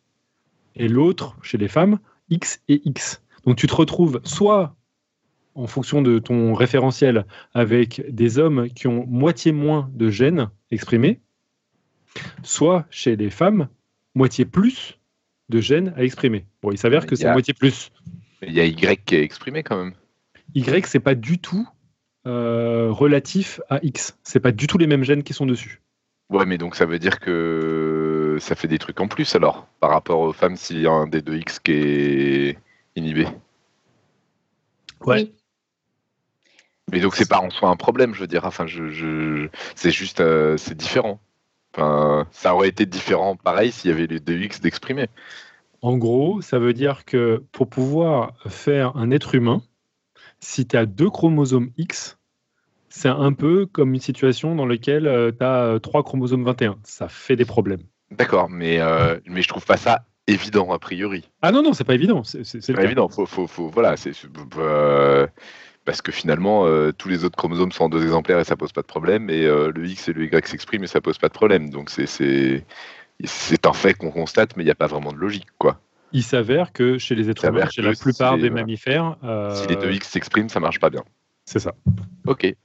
et 0.75 0.87
l'autre, 0.87 1.37
chez 1.41 1.57
les 1.57 1.67
femmes, 1.67 1.99
X 2.29 2.61
et 2.67 2.81
X. 2.85 3.21
Donc 3.45 3.57
tu 3.57 3.67
te 3.67 3.75
retrouves 3.75 4.19
soit 4.23 4.75
en 5.53 5.67
fonction 5.67 6.01
de 6.01 6.19
ton 6.19 6.53
référentiel 6.53 7.25
avec 7.53 8.03
des 8.09 8.39
hommes 8.39 8.69
qui 8.69 8.87
ont 8.87 9.05
moitié 9.07 9.51
moins 9.51 9.89
de 9.93 10.09
gènes 10.09 10.49
exprimés, 10.69 11.21
soit 12.43 12.85
chez 12.89 13.15
les 13.15 13.29
femmes, 13.29 13.69
moitié 14.15 14.45
plus 14.45 14.99
de 15.49 15.61
gènes 15.61 15.93
à 15.95 16.03
exprimer. 16.03 16.45
Bon, 16.61 16.71
il 16.71 16.77
s'avère 16.77 17.05
que 17.05 17.15
c'est 17.15 17.31
moitié 17.31 17.53
plus. 17.53 17.91
Il 18.41 18.53
y 18.53 18.59
a 18.59 18.65
Y 18.65 19.05
qui 19.05 19.15
est 19.15 19.23
exprimé 19.23 19.63
quand 19.63 19.77
même. 19.77 19.93
Y, 20.53 20.85
c'est 20.85 20.99
pas 20.99 21.15
du 21.15 21.39
tout 21.39 21.67
euh, 22.27 22.91
relatif 22.91 23.61
à 23.69 23.79
X. 23.81 24.17
C'est 24.23 24.39
pas 24.39 24.51
du 24.51 24.67
tout 24.67 24.77
les 24.77 24.87
mêmes 24.87 25.03
gènes 25.03 25.23
qui 25.23 25.33
sont 25.33 25.45
dessus. 25.45 25.81
Ouais, 26.29 26.45
mais 26.45 26.57
donc 26.57 26.75
ça 26.75 26.85
veut 26.85 26.99
dire 26.99 27.19
que 27.19 28.37
ça 28.39 28.55
fait 28.55 28.67
des 28.67 28.79
trucs 28.79 28.99
en 28.99 29.07
plus 29.07 29.35
alors, 29.35 29.67
par 29.79 29.91
rapport 29.91 30.19
aux 30.19 30.33
femmes 30.33 30.55
s'il 30.55 30.81
y 30.81 30.87
a 30.87 30.91
un 30.91 31.07
des 31.07 31.21
deux 31.21 31.37
X 31.37 31.59
qui 31.59 31.71
est 31.71 32.57
inhibé. 32.95 33.27
Ouais. 35.01 35.31
Mais 36.91 36.99
donc 36.99 37.15
c'est 37.15 37.29
pas 37.29 37.39
en 37.39 37.49
soi 37.49 37.69
un 37.69 37.75
problème, 37.75 38.13
je 38.13 38.21
veux 38.21 38.27
dire. 38.27 38.45
Enfin, 38.45 38.65
je, 38.67 39.47
c'est 39.75 39.91
juste, 39.91 40.19
euh, 40.19 40.57
c'est 40.57 40.75
différent 40.75 41.19
ça 42.31 42.55
aurait 42.55 42.69
été 42.69 42.85
différent, 42.85 43.35
pareil, 43.35 43.71
s'il 43.71 43.91
y 43.91 43.93
avait 43.93 44.07
les 44.07 44.19
deux 44.19 44.39
X 44.39 44.61
d'exprimer. 44.61 45.07
En 45.81 45.97
gros, 45.97 46.41
ça 46.41 46.59
veut 46.59 46.73
dire 46.73 47.05
que 47.05 47.43
pour 47.51 47.69
pouvoir 47.69 48.33
faire 48.47 48.95
un 48.95 49.11
être 49.11 49.35
humain, 49.35 49.61
si 50.39 50.67
tu 50.67 50.77
as 50.77 50.85
deux 50.85 51.09
chromosomes 51.09 51.71
X, 51.77 52.17
c'est 52.95 53.09
un 53.09 53.33
peu 53.33 53.65
comme 53.65 53.93
une 53.93 53.99
situation 53.99 54.55
dans 54.55 54.65
laquelle 54.65 55.05
euh, 55.05 55.29
tu 55.29 55.43
as 55.43 55.63
euh, 55.63 55.79
trois 55.79 56.01
chromosomes 56.01 56.45
21. 56.45 56.77
Ça 56.83 57.09
fait 57.09 57.35
des 57.35 57.43
problèmes. 57.43 57.81
D'accord, 58.09 58.49
mais, 58.49 58.79
euh, 58.79 59.19
mais 59.25 59.41
je 59.41 59.49
trouve 59.49 59.65
pas 59.65 59.75
ça 59.75 60.05
évident 60.27 60.71
a 60.71 60.79
priori. 60.79 61.29
Ah 61.41 61.51
non, 61.51 61.61
non, 61.61 61.73
c'est 61.73 61.83
pas 61.83 61.93
évident. 61.93 62.23
C'est 62.23 62.73
pas 62.73 62.83
évident. 62.83 63.09
Faut, 63.09 63.25
faut, 63.25 63.47
faut, 63.47 63.67
voilà, 63.67 63.97
c'est 63.97 64.13
parce 65.83 66.01
que 66.01 66.11
finalement, 66.11 66.65
euh, 66.65 66.91
tous 66.97 67.09
les 67.09 67.25
autres 67.25 67.35
chromosomes 67.35 67.71
sont 67.71 67.83
en 67.83 67.89
deux 67.89 68.01
exemplaires 68.01 68.39
et 68.39 68.43
ça 68.43 68.55
pose 68.55 68.71
pas 68.71 68.81
de 68.81 68.87
problème, 68.87 69.29
et 69.29 69.45
euh, 69.45 69.71
le 69.75 69.85
X 69.85 70.07
et 70.07 70.13
le 70.13 70.23
Y 70.23 70.47
s'expriment 70.47 70.85
et 70.85 70.87
ça 70.87 70.99
pose 70.99 71.19
pas 71.19 71.27
de 71.27 71.33
problème. 71.33 71.69
Donc 71.69 71.91
c'est 71.91 72.63
un 73.65 73.73
fait 73.73 73.93
qu'on 73.93 74.09
constate, 74.09 74.55
mais 74.55 74.63
il 74.63 74.65
n'y 74.65 74.71
a 74.71 74.75
pas 74.75 74.87
vraiment 74.87 75.11
de 75.11 75.17
logique, 75.17 75.47
quoi. 75.59 75.79
Il 76.11 76.23
s'avère 76.23 76.71
que 76.71 76.97
chez 76.97 77.13
les 77.13 77.29
êtres 77.29 77.45
humains, 77.45 77.69
chez 77.69 77.81
la 77.81 77.93
plupart 77.93 78.37
des 78.37 78.49
mammifères, 78.49 79.17
si 79.53 79.67
les 79.67 79.75
deux 79.75 79.91
X 79.91 80.09
s'expriment, 80.09 80.49
ça 80.49 80.61
marche 80.61 80.79
pas 80.79 80.89
bien. 80.89 81.03
C'est 81.45 81.59
ça. 81.59 81.75
Ok. 82.25 82.55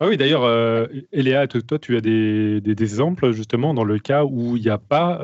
Ah 0.00 0.06
oui, 0.06 0.16
d'ailleurs, 0.16 0.44
euh, 0.44 0.86
Eléa, 1.12 1.48
toi, 1.48 1.78
tu 1.78 1.96
as 1.96 2.00
des, 2.00 2.60
des, 2.60 2.82
exemples 2.82 3.32
justement 3.32 3.74
dans 3.74 3.84
le 3.84 3.98
cas 3.98 4.24
où 4.24 4.56
il 4.56 4.62
n'y 4.62 4.70
a 4.70 4.78
pas, 4.78 5.20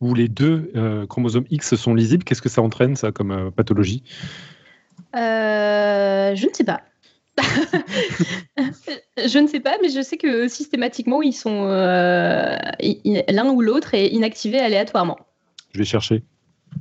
où 0.00 0.14
les 0.14 0.28
deux 0.28 0.72
chromosomes 1.08 1.44
X 1.50 1.74
sont 1.74 1.94
lisibles. 1.94 2.24
Qu'est-ce 2.24 2.42
que 2.42 2.48
ça 2.48 2.62
entraîne, 2.62 2.96
ça, 2.96 3.12
comme 3.12 3.50
pathologie? 3.52 4.02
Euh, 5.14 6.34
je 6.34 6.46
ne 6.46 6.52
sais 6.52 6.64
pas. 6.64 6.82
je 9.18 9.38
ne 9.38 9.46
sais 9.46 9.60
pas, 9.60 9.76
mais 9.82 9.88
je 9.88 10.02
sais 10.02 10.16
que 10.16 10.48
systématiquement, 10.48 11.22
ils 11.22 11.32
sont 11.32 11.66
euh, 11.68 12.56
l'un 13.28 13.48
ou 13.50 13.60
l'autre 13.60 13.94
est 13.94 14.08
inactivé 14.08 14.58
aléatoirement. 14.58 15.18
Je 15.72 15.78
vais 15.78 15.84
chercher. 15.84 16.22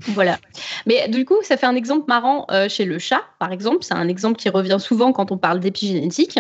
Voilà. 0.08 0.38
Mais 0.86 1.08
du 1.08 1.26
coup, 1.26 1.38
ça 1.44 1.58
fait 1.58 1.66
un 1.66 1.76
exemple 1.76 2.06
marrant 2.08 2.46
euh, 2.52 2.68
chez 2.70 2.86
le 2.86 3.00
chat, 3.00 3.22
par 3.40 3.52
exemple. 3.52 3.80
C'est 3.82 3.94
un 3.94 4.08
exemple 4.08 4.38
qui 4.38 4.50
revient 4.50 4.78
souvent 4.80 5.14
quand 5.14 5.32
on 5.32 5.38
parle 5.38 5.60
d'épigénétique. 5.60 6.40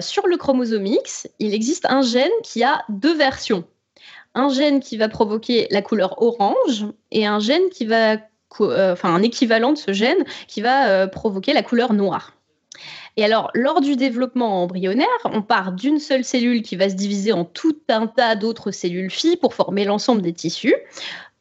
sur 0.00 0.26
le 0.26 0.36
chromosome 0.36 0.86
X, 0.86 1.28
il 1.38 1.54
existe 1.54 1.86
un 1.86 2.02
gène 2.02 2.30
qui 2.42 2.62
a 2.62 2.84
deux 2.88 3.16
versions. 3.16 3.64
Un 4.34 4.48
gène 4.48 4.80
qui 4.80 4.96
va 4.96 5.08
provoquer 5.08 5.66
la 5.70 5.82
couleur 5.82 6.22
orange 6.22 6.86
et 7.10 7.26
un 7.26 7.40
gène 7.40 7.68
qui 7.70 7.84
va 7.84 8.16
euh, 8.60 8.92
enfin 8.92 9.14
un 9.14 9.22
équivalent 9.22 9.72
de 9.72 9.78
ce 9.78 9.92
gène 9.92 10.24
qui 10.48 10.60
va 10.60 10.88
euh, 10.88 11.06
provoquer 11.06 11.52
la 11.52 11.62
couleur 11.62 11.92
noire. 11.92 12.34
Et 13.16 13.24
alors, 13.24 13.50
lors 13.54 13.80
du 13.80 13.96
développement 13.96 14.62
embryonnaire, 14.62 15.06
on 15.24 15.42
part 15.42 15.72
d'une 15.72 15.98
seule 15.98 16.24
cellule 16.24 16.62
qui 16.62 16.76
va 16.76 16.88
se 16.88 16.94
diviser 16.94 17.32
en 17.32 17.44
tout 17.44 17.76
un 17.88 18.06
tas 18.06 18.34
d'autres 18.34 18.70
cellules 18.70 19.10
filles 19.10 19.36
pour 19.36 19.54
former 19.54 19.84
l'ensemble 19.84 20.22
des 20.22 20.32
tissus. 20.32 20.74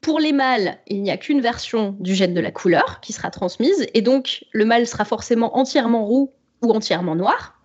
Pour 0.02 0.20
les 0.20 0.32
mâles, 0.32 0.78
il 0.88 1.02
n'y 1.02 1.12
a 1.12 1.18
qu'une 1.18 1.42
version 1.42 1.96
du 2.00 2.16
gène 2.16 2.34
de 2.34 2.40
la 2.40 2.52
couleur 2.52 3.02
qui 3.02 3.12
sera 3.12 3.30
transmise, 3.32 3.88
et 3.94 4.02
donc 4.02 4.46
le 4.52 4.64
mâle 4.66 4.88
sera 4.88 5.04
forcément 5.04 5.58
entièrement 5.58 6.06
roux 6.06 6.32
ou 6.62 6.72
entièrement 6.72 7.16
noir. 7.16 7.60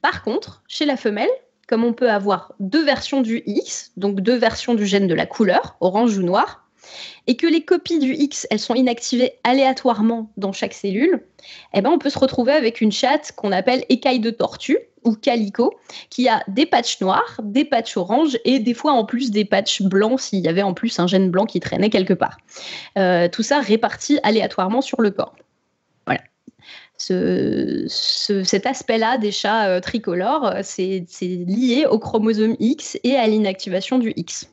Par 0.00 0.22
contre, 0.22 0.62
chez 0.68 0.84
la 0.84 0.96
femelle, 0.96 1.30
comme 1.66 1.84
on 1.84 1.92
peut 1.92 2.10
avoir 2.10 2.54
deux 2.60 2.84
versions 2.84 3.22
du 3.22 3.42
X, 3.46 3.92
donc 3.96 4.20
deux 4.20 4.36
versions 4.36 4.74
du 4.74 4.86
gène 4.86 5.08
de 5.08 5.14
la 5.14 5.26
couleur, 5.26 5.76
orange 5.80 6.16
ou 6.16 6.22
noir, 6.22 6.68
et 7.26 7.36
que 7.36 7.46
les 7.46 7.64
copies 7.64 7.98
du 7.98 8.14
X, 8.14 8.46
elles 8.50 8.58
sont 8.58 8.74
inactivées 8.74 9.34
aléatoirement 9.44 10.32
dans 10.36 10.52
chaque 10.52 10.74
cellule, 10.74 11.24
eh 11.74 11.80
ben 11.80 11.90
on 11.90 11.98
peut 11.98 12.10
se 12.10 12.18
retrouver 12.18 12.52
avec 12.52 12.80
une 12.80 12.92
chatte 12.92 13.32
qu'on 13.36 13.52
appelle 13.52 13.84
écaille 13.88 14.20
de 14.20 14.30
tortue 14.30 14.78
ou 15.04 15.14
calico, 15.14 15.74
qui 16.10 16.28
a 16.28 16.42
des 16.48 16.66
patchs 16.66 17.00
noirs, 17.00 17.40
des 17.42 17.64
patchs 17.64 17.96
oranges 17.96 18.38
et 18.44 18.58
des 18.58 18.74
fois 18.74 18.92
en 18.92 19.04
plus 19.04 19.30
des 19.30 19.44
patchs 19.44 19.82
blancs 19.82 20.20
s'il 20.20 20.40
y 20.40 20.48
avait 20.48 20.62
en 20.62 20.74
plus 20.74 20.98
un 20.98 21.06
gène 21.06 21.30
blanc 21.30 21.46
qui 21.46 21.60
traînait 21.60 21.90
quelque 21.90 22.14
part. 22.14 22.38
Euh, 22.98 23.28
tout 23.28 23.42
ça 23.42 23.60
réparti 23.60 24.18
aléatoirement 24.22 24.82
sur 24.82 25.00
le 25.00 25.10
corps. 25.10 25.34
Voilà. 26.06 26.20
cet 26.98 28.66
aspect-là 28.66 29.18
des 29.18 29.32
chats 29.32 29.68
euh, 29.68 29.80
tricolores, 29.80 30.54
c'est 30.62 31.06
lié 31.20 31.86
au 31.90 31.98
chromosome 31.98 32.56
X 32.58 32.98
et 33.04 33.16
à 33.16 33.26
l'inactivation 33.26 33.98
du 33.98 34.12
X. 34.16 34.50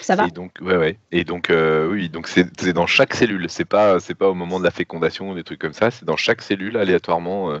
Ça 0.00 0.16
va 0.16 0.26
Et 0.26 0.30
donc, 0.30 0.52
ouais, 0.60 0.76
ouais. 0.76 0.98
Et 1.12 1.24
donc, 1.24 1.50
euh, 1.50 1.88
oui, 1.88 2.08
donc 2.08 2.26
c'est 2.28 2.72
dans 2.72 2.86
chaque 2.86 3.14
cellule. 3.14 3.46
C'est 3.48 3.64
pas, 3.64 4.00
c'est 4.00 4.14
pas 4.14 4.28
au 4.28 4.34
moment 4.34 4.58
de 4.58 4.64
la 4.64 4.70
fécondation 4.70 5.30
ou 5.30 5.34
des 5.34 5.44
trucs 5.44 5.60
comme 5.60 5.72
ça. 5.72 5.90
C'est 5.90 6.04
dans 6.04 6.16
chaque 6.16 6.42
cellule 6.42 6.76
aléatoirement. 6.76 7.50
Euh, 7.50 7.60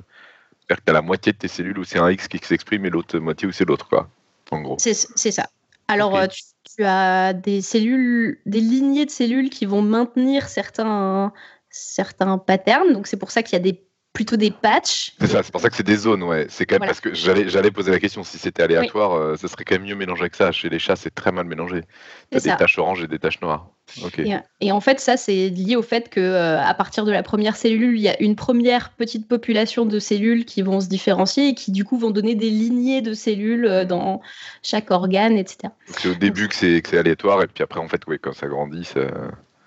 C'est-à-dire 0.58 0.76
que 0.78 0.84
tu 0.86 0.90
as 0.90 0.94
la 0.94 1.02
moitié 1.02 1.32
de 1.32 1.38
tes 1.38 1.48
cellules 1.48 1.78
où 1.78 1.84
c'est 1.84 1.98
un 1.98 2.10
X 2.10 2.26
qui 2.28 2.38
s'exprime 2.38 2.84
et 2.84 2.90
l'autre 2.90 3.18
moitié 3.18 3.46
où 3.46 3.52
c'est 3.52 3.64
l'autre, 3.64 3.88
quoi. 3.88 4.08
En 4.50 4.60
gros. 4.60 4.76
C'est 4.78 4.94
ça. 4.94 5.48
Alors, 5.88 6.16
euh, 6.16 6.26
tu, 6.26 6.42
tu 6.64 6.84
as 6.84 7.32
des 7.32 7.60
cellules, 7.62 8.40
des 8.44 8.60
lignées 8.60 9.06
de 9.06 9.10
cellules 9.10 9.50
qui 9.50 9.66
vont 9.66 9.82
maintenir 9.82 10.48
certains, 10.48 11.32
certains 11.70 12.38
patterns. 12.38 12.92
Donc, 12.92 13.06
c'est 13.06 13.16
pour 13.16 13.30
ça 13.30 13.44
qu'il 13.44 13.52
y 13.52 13.56
a 13.56 13.60
des, 13.60 13.85
plutôt 14.16 14.36
des 14.36 14.50
patchs. 14.50 15.12
C'est 15.20 15.28
ça, 15.28 15.42
c'est 15.42 15.52
pour 15.52 15.60
ça 15.60 15.70
que 15.70 15.76
c'est 15.76 15.86
des 15.86 15.96
zones, 15.96 16.22
ouais. 16.24 16.46
C'est 16.48 16.66
quand 16.66 16.74
même 16.74 16.80
Voilà. 16.80 16.92
parce 16.92 17.00
que 17.00 17.14
j'allais, 17.14 17.70
poser 17.70 17.90
la 17.92 18.00
question 18.00 18.24
si 18.24 18.38
c'était 18.38 18.62
aléatoire, 18.62 19.12
euh, 19.14 19.36
ce 19.36 19.46
serait 19.46 19.64
quand 19.64 19.76
même 19.76 19.84
mieux 19.84 19.94
mélangé 19.94 20.28
que 20.30 20.36
ça. 20.36 20.50
Chez 20.52 20.68
les 20.68 20.78
chats, 20.78 20.96
c'est 20.96 21.14
très 21.14 21.30
mal 21.32 21.46
mélangé. 21.46 21.82
T'as 22.30 22.40
des 22.40 22.48
ça. 22.48 22.56
taches 22.56 22.78
oranges 22.78 23.02
et 23.02 23.06
des 23.06 23.18
taches 23.18 23.40
noires. 23.40 23.68
Ok. 24.04 24.18
Et, 24.18 24.36
et 24.60 24.72
en 24.72 24.80
fait, 24.80 24.98
ça, 24.98 25.16
c'est 25.16 25.48
lié 25.50 25.76
au 25.76 25.82
fait 25.82 26.08
que 26.08 26.18
euh, 26.18 26.60
à 26.60 26.74
partir 26.74 27.04
de 27.04 27.12
la 27.12 27.22
première 27.22 27.54
cellule, 27.54 27.96
il 27.96 28.02
y 28.02 28.08
a 28.08 28.20
une 28.20 28.34
première 28.34 28.90
petite 28.90 29.28
population 29.28 29.86
de 29.86 29.98
cellules 30.00 30.44
qui 30.44 30.62
vont 30.62 30.80
se 30.80 30.88
différencier 30.88 31.48
et 31.50 31.54
qui, 31.54 31.70
du 31.70 31.84
coup, 31.84 31.96
vont 31.96 32.10
donner 32.10 32.34
des 32.34 32.50
lignées 32.50 33.00
de 33.02 33.14
cellules 33.14 33.66
euh, 33.66 33.84
dans 33.84 34.22
chaque 34.62 34.90
organe, 34.90 35.36
etc. 35.36 35.58
Donc 35.86 36.00
c'est 36.00 36.08
au 36.08 36.14
début 36.14 36.48
que 36.48 36.54
c'est, 36.56 36.82
que 36.82 36.88
c'est 36.88 36.98
aléatoire 36.98 37.42
et 37.42 37.46
puis 37.46 37.62
après, 37.62 37.78
en 37.78 37.86
fait, 37.88 38.00
oui, 38.08 38.16
quand 38.20 38.32
ça 38.32 38.48
grandit, 38.48 38.84
ça- 38.84 39.00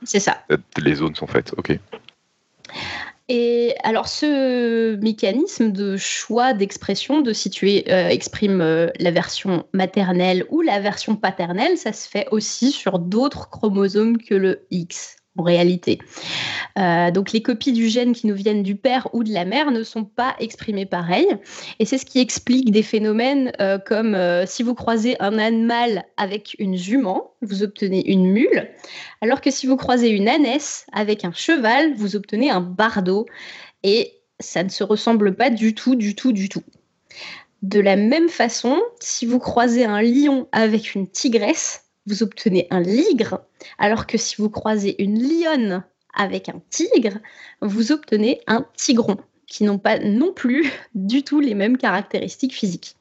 C'est 0.03 0.19
ça. 0.19 0.43
les 0.77 0.95
zones 0.95 1.15
sont 1.15 1.27
faites. 1.27 1.53
Ok. 1.57 1.77
Et 3.31 3.75
alors, 3.83 4.07
ce 4.07 4.95
mécanisme 4.95 5.71
de 5.71 5.97
choix 5.97 6.53
d'expression, 6.53 7.21
de 7.21 7.31
si 7.31 7.51
tu 7.51 7.67
euh, 7.87 8.09
euh, 8.43 8.89
la 8.99 9.11
version 9.11 9.67
maternelle 9.71 10.45
ou 10.49 10.61
la 10.61 10.79
version 10.79 11.15
paternelle, 11.15 11.77
ça 11.77 11.93
se 11.93 12.09
fait 12.09 12.25
aussi 12.31 12.71
sur 12.71 12.97
d'autres 12.97 13.51
chromosomes 13.51 14.17
que 14.17 14.33
le 14.33 14.65
X, 14.71 15.18
réalité. 15.41 15.99
Euh, 16.77 17.11
donc, 17.11 17.31
les 17.31 17.41
copies 17.41 17.71
du 17.71 17.87
gène 17.87 18.13
qui 18.13 18.27
nous 18.27 18.35
viennent 18.35 18.63
du 18.63 18.75
père 18.75 19.07
ou 19.13 19.23
de 19.23 19.33
la 19.33 19.45
mère 19.45 19.71
ne 19.71 19.83
sont 19.83 20.05
pas 20.05 20.35
exprimées 20.39 20.85
pareil. 20.85 21.27
Et 21.79 21.85
c'est 21.85 21.97
ce 21.97 22.05
qui 22.05 22.19
explique 22.19 22.71
des 22.71 22.83
phénomènes 22.83 23.51
euh, 23.59 23.77
comme 23.79 24.15
euh, 24.15 24.45
si 24.45 24.63
vous 24.63 24.75
croisez 24.75 25.15
un 25.19 25.31
mâle 25.51 26.03
avec 26.17 26.55
une 26.59 26.77
jument, 26.77 27.31
vous 27.41 27.63
obtenez 27.63 28.09
une 28.11 28.31
mule. 28.31 28.69
Alors 29.21 29.41
que 29.41 29.51
si 29.51 29.67
vous 29.67 29.77
croisez 29.77 30.09
une 30.09 30.29
ânesse 30.29 30.85
avec 30.93 31.25
un 31.25 31.33
cheval, 31.33 31.93
vous 31.95 32.15
obtenez 32.15 32.49
un 32.49 32.61
bardeau. 32.61 33.25
Et 33.83 34.13
ça 34.39 34.63
ne 34.63 34.69
se 34.69 34.83
ressemble 34.83 35.35
pas 35.35 35.49
du 35.49 35.73
tout, 35.75 35.95
du 35.95 36.15
tout, 36.15 36.31
du 36.31 36.49
tout. 36.49 36.63
De 37.61 37.79
la 37.79 37.97
même 37.97 38.29
façon, 38.29 38.81
si 39.01 39.25
vous 39.25 39.39
croisez 39.39 39.83
un 39.83 40.01
lion 40.01 40.47
avec 40.53 40.95
une 40.95 41.09
tigresse, 41.09 41.88
vous 42.05 42.23
obtenez 42.23 42.67
un 42.69 42.81
ligre. 42.81 43.41
Alors 43.77 44.07
que 44.07 44.17
si 44.17 44.35
vous 44.37 44.49
croisez 44.49 45.01
une 45.01 45.19
lionne 45.21 45.83
avec 46.13 46.49
un 46.49 46.61
tigre, 46.69 47.17
vous 47.61 47.91
obtenez 47.91 48.41
un 48.47 48.65
tigron, 48.75 49.17
qui 49.47 49.63
n'ont 49.63 49.79
pas 49.79 49.99
non 49.99 50.33
plus 50.33 50.71
du 50.95 51.23
tout 51.23 51.39
les 51.39 51.55
mêmes 51.55 51.77
caractéristiques 51.77 52.53
physiques. 52.53 52.95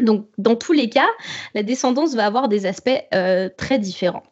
Donc, 0.00 0.26
dans 0.38 0.56
tous 0.56 0.72
les 0.72 0.88
cas, 0.88 1.08
la 1.54 1.62
descendance 1.62 2.14
va 2.14 2.24
avoir 2.24 2.48
des 2.48 2.64
aspects 2.64 2.90
euh, 3.12 3.50
très 3.54 3.78
différents. 3.78 4.22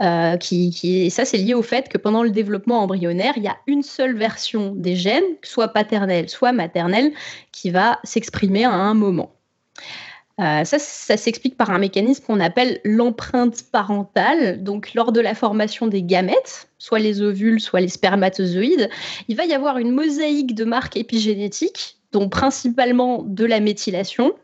Euh, 0.00 0.38
qui, 0.38 0.74
et 0.84 1.10
ça, 1.10 1.26
c'est 1.26 1.36
lié 1.36 1.52
au 1.52 1.62
fait 1.62 1.90
que 1.90 1.98
pendant 1.98 2.22
le 2.22 2.30
développement 2.30 2.82
embryonnaire, 2.82 3.34
il 3.36 3.42
y 3.42 3.48
a 3.48 3.58
une 3.66 3.82
seule 3.82 4.16
version 4.16 4.74
des 4.74 4.96
gènes, 4.96 5.22
soit 5.42 5.68
paternelle, 5.68 6.30
soit 6.30 6.52
maternelle, 6.52 7.12
qui 7.52 7.70
va 7.70 8.00
s'exprimer 8.04 8.64
à 8.64 8.72
un 8.72 8.94
moment. 8.94 9.34
Euh, 10.40 10.64
ça, 10.64 10.78
ça 10.78 11.16
s'explique 11.16 11.56
par 11.56 11.70
un 11.70 11.78
mécanisme 11.78 12.24
qu'on 12.24 12.40
appelle 12.40 12.80
l'empreinte 12.84 13.64
parentale. 13.70 14.62
Donc, 14.62 14.94
lors 14.94 15.12
de 15.12 15.20
la 15.20 15.34
formation 15.34 15.86
des 15.86 16.02
gamètes, 16.02 16.68
soit 16.78 16.98
les 16.98 17.20
ovules, 17.20 17.60
soit 17.60 17.80
les 17.80 17.88
spermatozoïdes, 17.88 18.88
il 19.28 19.36
va 19.36 19.44
y 19.44 19.52
avoir 19.52 19.78
une 19.78 19.90
mosaïque 19.90 20.54
de 20.54 20.64
marques 20.64 20.96
épigénétiques, 20.96 21.98
dont 22.12 22.28
principalement 22.28 23.22
de 23.22 23.44
la 23.44 23.60
méthylation, 23.60 24.34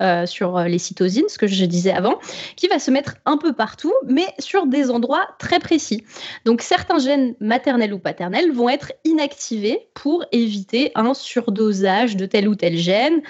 euh, 0.00 0.24
sur 0.24 0.56
euh, 0.56 0.64
les 0.64 0.78
cytosines, 0.78 1.28
ce 1.28 1.36
que 1.36 1.46
je 1.46 1.64
disais 1.64 1.92
avant, 1.92 2.18
qui 2.56 2.68
va 2.68 2.78
se 2.78 2.90
mettre 2.90 3.16
un 3.26 3.36
peu 3.36 3.52
partout, 3.52 3.92
mais 4.06 4.26
sur 4.38 4.66
des 4.66 4.90
endroits 4.90 5.26
très 5.38 5.58
précis. 5.58 6.04
Donc 6.44 6.62
certains 6.62 6.98
gènes 6.98 7.34
maternels 7.40 7.92
ou 7.92 7.98
paternels 7.98 8.50
vont 8.50 8.68
être 8.68 8.92
inactivés 9.04 9.88
pour 9.94 10.24
éviter 10.32 10.90
un 10.94 11.12
surdosage 11.12 12.16
de 12.16 12.24
tel 12.24 12.48
ou 12.48 12.54
tel 12.54 12.76
gène, 12.78 13.20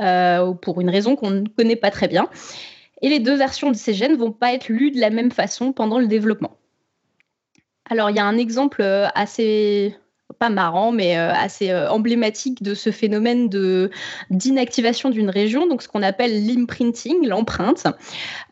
euh, 0.00 0.52
pour 0.52 0.80
une 0.80 0.90
raison 0.90 1.16
qu'on 1.16 1.30
ne 1.30 1.48
connaît 1.48 1.76
pas 1.76 1.90
très 1.90 2.08
bien. 2.08 2.28
Et 3.00 3.08
les 3.08 3.20
deux 3.20 3.36
versions 3.36 3.70
de 3.70 3.76
ces 3.76 3.94
gènes 3.94 4.16
vont 4.16 4.32
pas 4.32 4.52
être 4.52 4.68
lues 4.68 4.90
de 4.90 5.00
la 5.00 5.10
même 5.10 5.30
façon 5.30 5.72
pendant 5.72 5.98
le 5.98 6.08
développement. 6.08 6.58
Alors 7.88 8.10
il 8.10 8.16
y 8.16 8.20
a 8.20 8.24
un 8.26 8.36
exemple 8.36 8.82
assez 9.14 9.96
pas 10.38 10.50
marrant, 10.50 10.92
mais 10.92 11.18
euh, 11.18 11.32
assez 11.32 11.70
euh, 11.70 11.90
emblématique 11.90 12.62
de 12.62 12.74
ce 12.74 12.90
phénomène 12.90 13.48
d'inactivation 14.30 15.10
d'une 15.10 15.30
région, 15.30 15.66
donc 15.66 15.82
ce 15.82 15.88
qu'on 15.88 16.02
appelle 16.02 16.46
l'imprinting, 16.46 17.26
l'empreinte. 17.26 17.86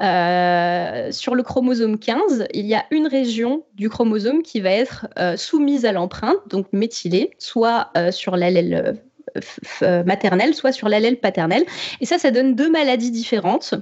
Euh, 0.00 1.12
sur 1.12 1.34
le 1.34 1.42
chromosome 1.42 1.98
15, 1.98 2.46
il 2.54 2.66
y 2.66 2.74
a 2.74 2.84
une 2.90 3.06
région 3.06 3.64
du 3.74 3.88
chromosome 3.88 4.42
qui 4.42 4.60
va 4.60 4.70
être 4.70 5.06
soumise 5.36 5.84
à 5.84 5.92
l'empreinte, 5.92 6.36
donc 6.48 6.66
méthylée, 6.72 7.30
soit 7.38 7.90
sur 8.10 8.36
l'allèle 8.36 9.00
euh, 9.37 9.41
f- 9.41 9.61
f- 9.64 9.84
euh, 9.84 10.05
maternel, 10.05 10.55
soit 10.55 10.72
sur 10.72 10.89
l'allèle 10.89 11.18
paternel. 11.18 11.64
Et 12.01 12.07
ça, 12.07 12.18
ça 12.18 12.30
donne 12.30 12.55
deux 12.55 12.70
maladies 12.70 13.11
différentes. 13.11 13.74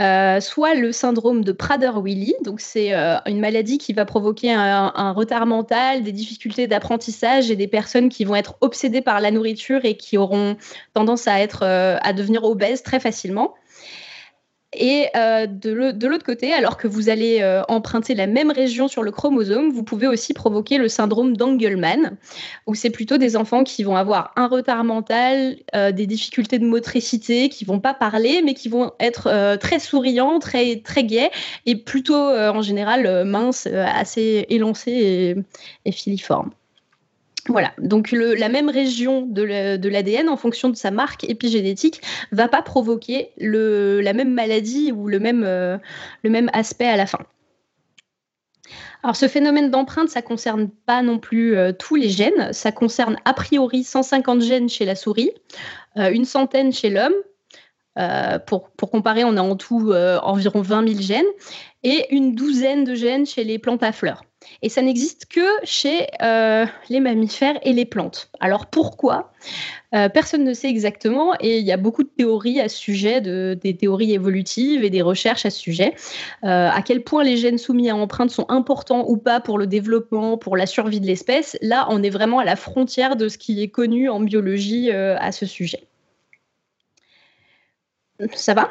Euh, 0.00 0.40
soit 0.40 0.74
le 0.74 0.90
syndrome 0.90 1.44
de 1.44 1.52
Prader-Willi, 1.52 2.34
donc 2.42 2.60
c'est 2.60 2.92
euh, 2.92 3.16
une 3.26 3.38
maladie 3.38 3.78
qui 3.78 3.92
va 3.92 4.04
provoquer 4.04 4.52
un, 4.52 4.92
un 4.92 5.12
retard 5.12 5.46
mental, 5.46 6.02
des 6.02 6.10
difficultés 6.10 6.66
d'apprentissage 6.66 7.52
et 7.52 7.54
des 7.54 7.68
personnes 7.68 8.08
qui 8.08 8.24
vont 8.24 8.34
être 8.34 8.56
obsédées 8.60 9.02
par 9.02 9.20
la 9.20 9.30
nourriture 9.30 9.84
et 9.84 9.96
qui 9.96 10.18
auront 10.18 10.56
tendance 10.94 11.28
à 11.28 11.38
être 11.40 11.60
euh, 11.62 11.96
à 12.02 12.12
devenir 12.12 12.42
obèses 12.42 12.82
très 12.82 12.98
facilement. 12.98 13.54
Et 14.76 15.06
euh, 15.16 15.46
de 15.46 15.70
l'au- 15.72 15.92
de 15.92 16.06
l'autre 16.06 16.24
côté, 16.24 16.52
alors 16.52 16.76
que 16.76 16.88
vous 16.88 17.08
allez 17.08 17.38
euh, 17.42 17.62
emprunter 17.68 18.14
la 18.14 18.26
même 18.26 18.50
région 18.50 18.88
sur 18.88 19.02
le 19.02 19.10
chromosome, 19.10 19.70
vous 19.70 19.82
pouvez 19.84 20.06
aussi 20.06 20.34
provoquer 20.34 20.78
le 20.78 20.88
syndrome 20.88 21.36
d'Engelmann, 21.36 22.16
où 22.66 22.74
c'est 22.74 22.90
plutôt 22.90 23.16
des 23.16 23.36
enfants 23.36 23.64
qui 23.64 23.84
vont 23.84 23.96
avoir 23.96 24.32
un 24.36 24.46
retard 24.48 24.84
mental, 24.84 25.56
euh, 25.74 25.92
des 25.92 26.06
difficultés 26.06 26.58
de 26.58 26.66
motricité, 26.66 27.48
qui 27.48 27.64
vont 27.64 27.80
pas 27.80 27.94
parler, 27.94 28.42
mais 28.44 28.54
qui 28.54 28.68
vont 28.68 28.92
être 29.00 29.56
très 29.58 29.78
souriants, 29.78 30.38
très 30.38 30.80
très 30.80 31.04
gais, 31.04 31.30
et 31.66 31.76
plutôt 31.76 32.14
en 32.14 32.62
général 32.62 33.24
minces, 33.24 33.66
assez 33.66 34.46
élancés 34.48 35.36
et 35.84 35.92
filiformes. 35.92 36.50
Voilà, 37.48 37.74
donc 37.78 38.10
la 38.12 38.48
même 38.48 38.70
région 38.70 39.26
de 39.26 39.42
l'ADN, 39.88 40.30
en 40.30 40.36
fonction 40.36 40.70
de 40.70 40.76
sa 40.76 40.90
marque 40.90 41.24
épigénétique, 41.24 42.00
va 42.32 42.48
pas 42.48 42.62
provoquer 42.62 43.32
la 43.36 44.12
même 44.14 44.32
maladie 44.32 44.92
ou 44.92 45.08
le 45.08 45.20
même, 45.20 45.44
euh, 45.44 45.76
le 46.22 46.30
même 46.30 46.48
aspect 46.54 46.86
à 46.86 46.96
la 46.96 47.04
fin. 47.04 47.18
Alors 49.02 49.14
ce 49.14 49.28
phénomène 49.28 49.70
d'empreinte, 49.70 50.08
ça 50.08 50.22
concerne 50.22 50.70
pas 50.70 51.02
non 51.02 51.18
plus 51.18 51.54
euh, 51.54 51.72
tous 51.72 51.96
les 51.96 52.08
gènes, 52.08 52.54
ça 52.54 52.72
concerne 52.72 53.18
a 53.26 53.34
priori 53.34 53.84
150 53.84 54.40
gènes 54.40 54.70
chez 54.70 54.86
la 54.86 54.94
souris, 54.94 55.30
euh, 55.98 56.10
une 56.10 56.24
centaine 56.24 56.72
chez 56.72 56.88
l'homme. 56.90 57.14
Pour, 58.48 58.70
pour 58.70 58.90
comparer, 58.90 59.22
on 59.22 59.36
a 59.36 59.40
en 59.40 59.54
tout 59.54 59.92
environ 59.92 60.62
20 60.62 60.88
000 60.88 61.00
gènes 61.00 61.24
et 61.84 62.12
une 62.12 62.34
douzaine 62.34 62.82
de 62.82 62.96
gènes 62.96 63.24
chez 63.24 63.44
les 63.44 63.60
plantes 63.60 63.84
à 63.84 63.92
fleurs. 63.92 64.24
Et 64.62 64.68
ça 64.68 64.82
n'existe 64.82 65.26
que 65.26 65.46
chez 65.62 66.06
euh, 66.22 66.66
les 66.88 67.00
mammifères 67.00 67.58
et 67.62 67.72
les 67.72 67.84
plantes. 67.84 68.30
Alors 68.40 68.66
pourquoi? 68.66 69.32
Euh, 69.94 70.08
Personne 70.08 70.44
ne 70.44 70.54
sait 70.54 70.68
exactement 70.68 71.34
et 71.40 71.58
il 71.58 71.64
y 71.64 71.72
a 71.72 71.76
beaucoup 71.76 72.02
de 72.02 72.08
théories 72.08 72.60
à 72.60 72.68
ce 72.68 72.76
sujet, 72.76 73.20
de, 73.20 73.58
des 73.60 73.76
théories 73.76 74.12
évolutives 74.12 74.84
et 74.84 74.90
des 74.90 75.02
recherches 75.02 75.46
à 75.46 75.50
ce 75.50 75.58
sujet. 75.58 75.94
Euh, 76.44 76.68
à 76.70 76.82
quel 76.82 77.02
point 77.02 77.22
les 77.22 77.36
gènes 77.36 77.58
soumis 77.58 77.90
à 77.90 77.96
empreinte 77.96 78.30
sont 78.30 78.46
importants 78.48 79.04
ou 79.08 79.16
pas 79.16 79.40
pour 79.40 79.58
le 79.58 79.66
développement, 79.66 80.38
pour 80.38 80.56
la 80.56 80.66
survie 80.66 81.00
de 81.00 81.06
l'espèce. 81.06 81.56
Là, 81.60 81.86
on 81.90 82.02
est 82.02 82.10
vraiment 82.10 82.38
à 82.38 82.44
la 82.44 82.56
frontière 82.56 83.16
de 83.16 83.28
ce 83.28 83.38
qui 83.38 83.62
est 83.62 83.68
connu 83.68 84.08
en 84.08 84.20
biologie 84.20 84.90
à 84.90 85.32
ce 85.32 85.46
sujet. 85.46 85.84
Ça 88.34 88.54
va? 88.54 88.70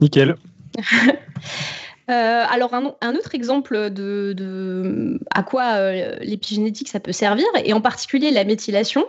Nickel. 0.00 0.36
Euh, 2.10 2.44
alors 2.50 2.74
un, 2.74 3.14
autre 3.14 3.34
exemple 3.34 3.88
de, 3.88 5.18
à 5.34 5.42
quoi 5.42 5.76
euh, 5.76 6.16
l'épigénétique 6.20 6.88
ça 6.88 7.00
peut 7.00 7.12
servir 7.12 7.46
et 7.64 7.72
en 7.72 7.80
particulier 7.80 8.30
la 8.30 8.44
méthylation. 8.44 9.06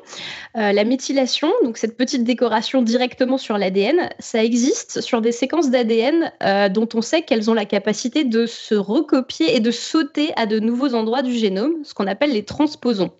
Euh, 0.55 0.71
la 0.71 0.83
méthylation, 0.85 1.51
donc 1.63 1.77
cette 1.77 1.97
petite 1.97 2.23
décoration 2.23 2.81
directement 2.81 3.37
sur 3.37 3.57
l'ADN, 3.57 4.09
ça 4.19 4.43
existe 4.43 5.01
sur 5.01 5.19
des 5.19 5.33
séquences 5.33 5.69
d'ADN 5.69 6.31
dont 6.71 6.87
on 6.93 7.01
sait 7.01 7.23
qu'elles 7.23 7.49
ont 7.49 7.53
la 7.53 7.65
capacité 7.65 8.23
de 8.23 8.45
se 8.45 8.75
recopier 8.75 9.55
et 9.55 9.59
de 9.59 9.71
sauter 9.71 10.31
à 10.37 10.45
de 10.45 10.59
nouveaux 10.59 10.93
endroits 10.93 11.21
du 11.21 11.33
génome, 11.33 11.83
ce 11.83 11.93
qu'on 11.93 12.07
appelle 12.07 12.31
les 12.31 12.45
transposons. 12.45 13.11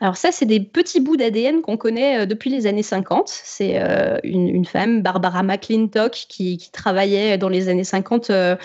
Alors 0.00 0.16
ça, 0.16 0.32
c'est 0.32 0.46
des 0.46 0.60
petits 0.60 1.00
bouts 1.00 1.16
d'ADN 1.16 1.62
qu'on 1.62 1.76
connaît 1.76 2.20
euh, 2.22 2.26
depuis 2.26 2.50
les 2.50 2.66
années 2.66 2.82
50. 2.82 3.28
C'est 3.28 3.80
euh, 3.80 4.18
une, 4.22 4.64
femme, 4.64 5.02
Barbara 5.02 5.42
McClintock, 5.42 6.12
qui, 6.28 6.70
travaillait 6.72 7.38
dans 7.38 7.48
les 7.48 7.68
années 7.68 7.84
50 7.84 8.30
euh, 8.30 8.56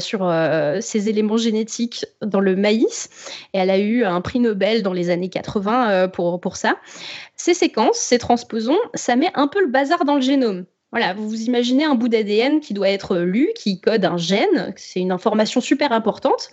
sur 0.00 0.32
ces 0.80 1.08
éléments 1.08 1.36
génétiques 1.36 2.04
dans 2.22 2.40
le 2.40 2.56
maïs. 2.56 3.08
Et 3.54 3.58
elle 3.58 3.70
a 3.70 3.78
eu 3.78 4.04
un 4.04 4.20
prix 4.20 4.40
Nobel 4.40 4.82
dans 4.82 4.92
les 4.92 5.10
années 5.10 5.28
80 5.28 5.90
euh, 5.90 6.08
pour, 6.08 6.40
pour 6.40 6.56
ça. 6.56 6.76
Ces 7.36 7.54
séquences, 7.54 7.98
ces 7.98 8.18
transposons, 8.18 8.78
ça 8.94 9.16
met 9.16 9.30
un 9.34 9.48
peu 9.48 9.60
le 9.60 9.68
bazar 9.68 10.04
dans 10.04 10.14
le 10.14 10.20
génome. 10.20 10.64
Voilà, 10.90 11.12
vous 11.12 11.28
vous 11.28 11.42
imaginez 11.42 11.84
un 11.84 11.94
bout 11.94 12.08
d'ADN 12.08 12.60
qui 12.60 12.72
doit 12.72 12.88
être 12.88 13.18
lu, 13.18 13.50
qui 13.54 13.78
code 13.78 14.06
un 14.06 14.16
gène, 14.16 14.72
c'est 14.76 15.00
une 15.00 15.12
information 15.12 15.60
super 15.60 15.92
importante, 15.92 16.50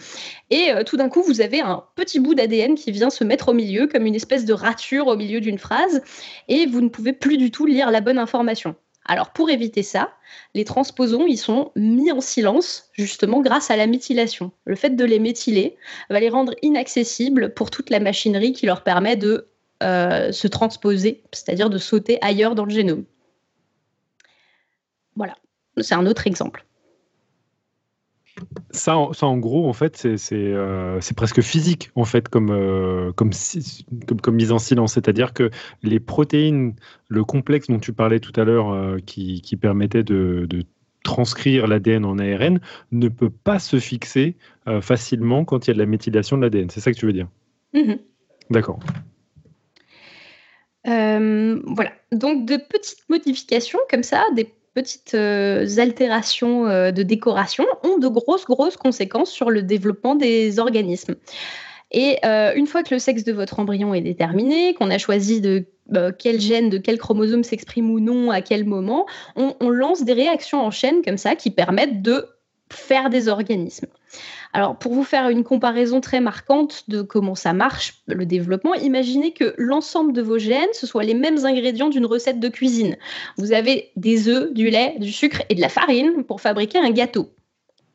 et 0.49 0.71
euh, 0.71 0.83
tout 0.83 0.97
d'un 0.97 1.07
coup, 1.07 1.23
vous 1.23 1.39
avez 1.39 1.61
un 1.61 1.85
petit 1.95 2.19
bout 2.19 2.35
d'ADN 2.35 2.75
qui 2.75 2.91
vient 2.91 3.09
se 3.09 3.23
mettre 3.23 3.49
au 3.49 3.53
milieu, 3.53 3.87
comme 3.87 4.05
une 4.05 4.15
espèce 4.15 4.43
de 4.43 4.51
rature 4.51 5.07
au 5.07 5.15
milieu 5.15 5.39
d'une 5.39 5.57
phrase, 5.57 6.01
et 6.49 6.65
vous 6.65 6.81
ne 6.81 6.89
pouvez 6.89 7.13
plus 7.13 7.37
du 7.37 7.49
tout 7.49 7.65
lire 7.65 7.91
la 7.91 8.01
bonne 8.01 8.17
information. 8.17 8.75
Alors 9.05 9.29
pour 9.29 9.49
éviter 9.49 9.83
ça, 9.83 10.11
les 10.53 10.65
transposons, 10.65 11.27
ils 11.27 11.37
sont 11.37 11.71
mis 11.75 12.11
en 12.11 12.21
silence 12.21 12.89
justement 12.93 13.39
grâce 13.41 13.69
à 13.69 13.77
la 13.77 13.87
méthylation. 13.87 14.51
Le 14.65 14.75
fait 14.75 14.95
de 14.95 15.05
les 15.05 15.19
méthyler 15.19 15.77
va 16.09 16.19
les 16.19 16.29
rendre 16.29 16.53
inaccessibles 16.63 17.53
pour 17.53 17.69
toute 17.69 17.91
la 17.91 17.99
machinerie 17.99 18.51
qui 18.51 18.65
leur 18.65 18.83
permet 18.83 19.15
de 19.15 19.47
euh, 19.83 20.31
se 20.31 20.47
transposer, 20.47 21.21
c'est-à-dire 21.31 21.69
de 21.69 21.77
sauter 21.77 22.17
ailleurs 22.21 22.55
dans 22.55 22.65
le 22.65 22.71
génome. 22.71 23.05
Voilà, 25.15 25.35
c'est 25.77 25.95
un 25.95 26.05
autre 26.05 26.27
exemple. 26.27 26.65
Ça, 28.71 28.97
en 28.97 29.37
gros, 29.37 29.69
en 29.69 29.73
fait, 29.73 30.05
euh, 30.05 30.97
c'est 30.99 31.15
presque 31.15 31.41
physique, 31.41 31.91
en 31.95 32.03
fait, 32.03 32.27
comme, 32.27 32.51
euh, 32.51 33.13
comme, 33.13 33.29
comme, 34.21 34.35
mise 34.35 34.51
en 34.51 34.59
silence. 34.59 34.93
C'est-à-dire 34.93 35.33
que 35.33 35.49
les 35.81 36.01
protéines, 36.01 36.75
le 37.07 37.23
complexe 37.23 37.67
dont 37.67 37.79
tu 37.79 37.93
parlais 37.93 38.19
tout 38.19 38.33
à 38.35 38.43
l'heure, 38.43 38.73
euh, 38.73 38.97
qui, 39.05 39.41
qui, 39.41 39.55
permettait 39.55 40.03
de, 40.03 40.47
transcrire 41.03 41.67
l'ADN 41.67 42.03
en 42.03 42.17
ARN, 42.17 42.59
ne 42.91 43.07
peut 43.07 43.29
pas 43.29 43.59
se 43.59 43.79
fixer 43.79 44.35
facilement 44.81 45.45
quand 45.45 45.67
il 45.67 45.69
y 45.69 45.71
a 45.71 45.73
de 45.75 45.79
la 45.79 45.85
méthylation 45.85 46.35
de 46.35 46.41
l'ADN. 46.41 46.71
C'est 46.71 46.79
ça 46.79 46.91
que 46.91 46.97
tu 46.97 47.05
veux 47.05 47.13
dire? 47.13 47.27
Mm-hmm. 47.75 47.99
D'accord. 48.49 48.79
voilà. 50.83 51.91
Donc, 52.11 52.47
de 52.47 52.57
petites 52.57 53.07
modifications 53.07 53.77
comme 53.89 54.01
ça, 54.01 54.25
des 54.35 54.51
petites 54.75 55.15
euh, 55.15 55.65
altérations 55.77 56.67
euh, 56.67 56.91
de 56.91 57.01
décoration 57.01 57.65
ont 57.83 57.97
de 57.97 58.07
grosses, 58.07 58.45
grosses 58.45 58.77
conséquences 58.77 59.31
sur 59.31 59.49
le 59.49 59.63
développement 59.63 60.13
des 60.13 60.59
organismes. 60.59 61.15
Et 61.91 62.17
euh, 62.25 62.51
une 62.55 62.67
fois 62.67 62.83
que 62.83 62.93
le 62.93 62.99
sexe 62.99 63.23
de 63.23 63.31
votre 63.31 63.57
embryon 63.59 63.93
est 63.93 64.01
déterminé, 64.01 64.73
qu'on 64.73 64.91
a 64.91 64.97
choisi 64.97 65.39
de 65.39 65.65
quel 66.19 66.41
gène, 66.41 66.69
de 66.69 66.77
quel 66.77 66.97
chromosome 66.97 67.43
s'exprime 67.43 67.89
ou 67.89 67.99
non, 67.99 68.31
à 68.31 68.41
quel 68.41 68.65
moment, 68.65 69.05
on, 69.35 69.69
lance 69.69 70.03
des 70.03 70.13
réactions 70.13 70.59
en 70.59 70.71
chaîne 70.71 71.03
comme 71.03 71.17
ça 71.17 71.35
qui 71.35 71.51
permettent 71.51 72.01
de 72.01 72.25
faire 72.73 73.09
des 73.11 73.29
organismes. 73.29 73.85
Alors, 74.55 74.77
pour 74.77 74.93
vous 74.93 75.03
faire 75.03 75.27
une 75.27 75.43
comparaison 75.43 75.99
très 75.99 76.21
marquante 76.21 76.85
de 76.87 77.01
comment 77.01 77.35
ça 77.35 77.51
marche, 77.51 77.95
le 78.07 78.25
développement, 78.25 78.73
imaginez 78.73 79.33
que 79.33 79.53
l'ensemble 79.57 80.13
de 80.13 80.21
vos 80.21 80.37
gènes, 80.37 80.71
ce 80.71 80.87
soit 80.87 81.03
les 81.03 81.13
mêmes 81.13 81.45
ingrédients 81.45 81.89
d'une 81.89 82.05
recette 82.05 82.39
de 82.39 82.47
cuisine. 82.47 82.95
Vous 83.37 83.51
avez 83.51 83.91
des 83.97 84.29
œufs, 84.29 84.53
du 84.53 84.69
lait, 84.69 84.95
du 84.97 85.11
sucre 85.11 85.41
et 85.49 85.55
de 85.55 85.59
la 85.59 85.67
farine 85.67 86.23
pour 86.23 86.39
fabriquer 86.39 86.77
un 86.77 86.91
gâteau. 86.91 87.33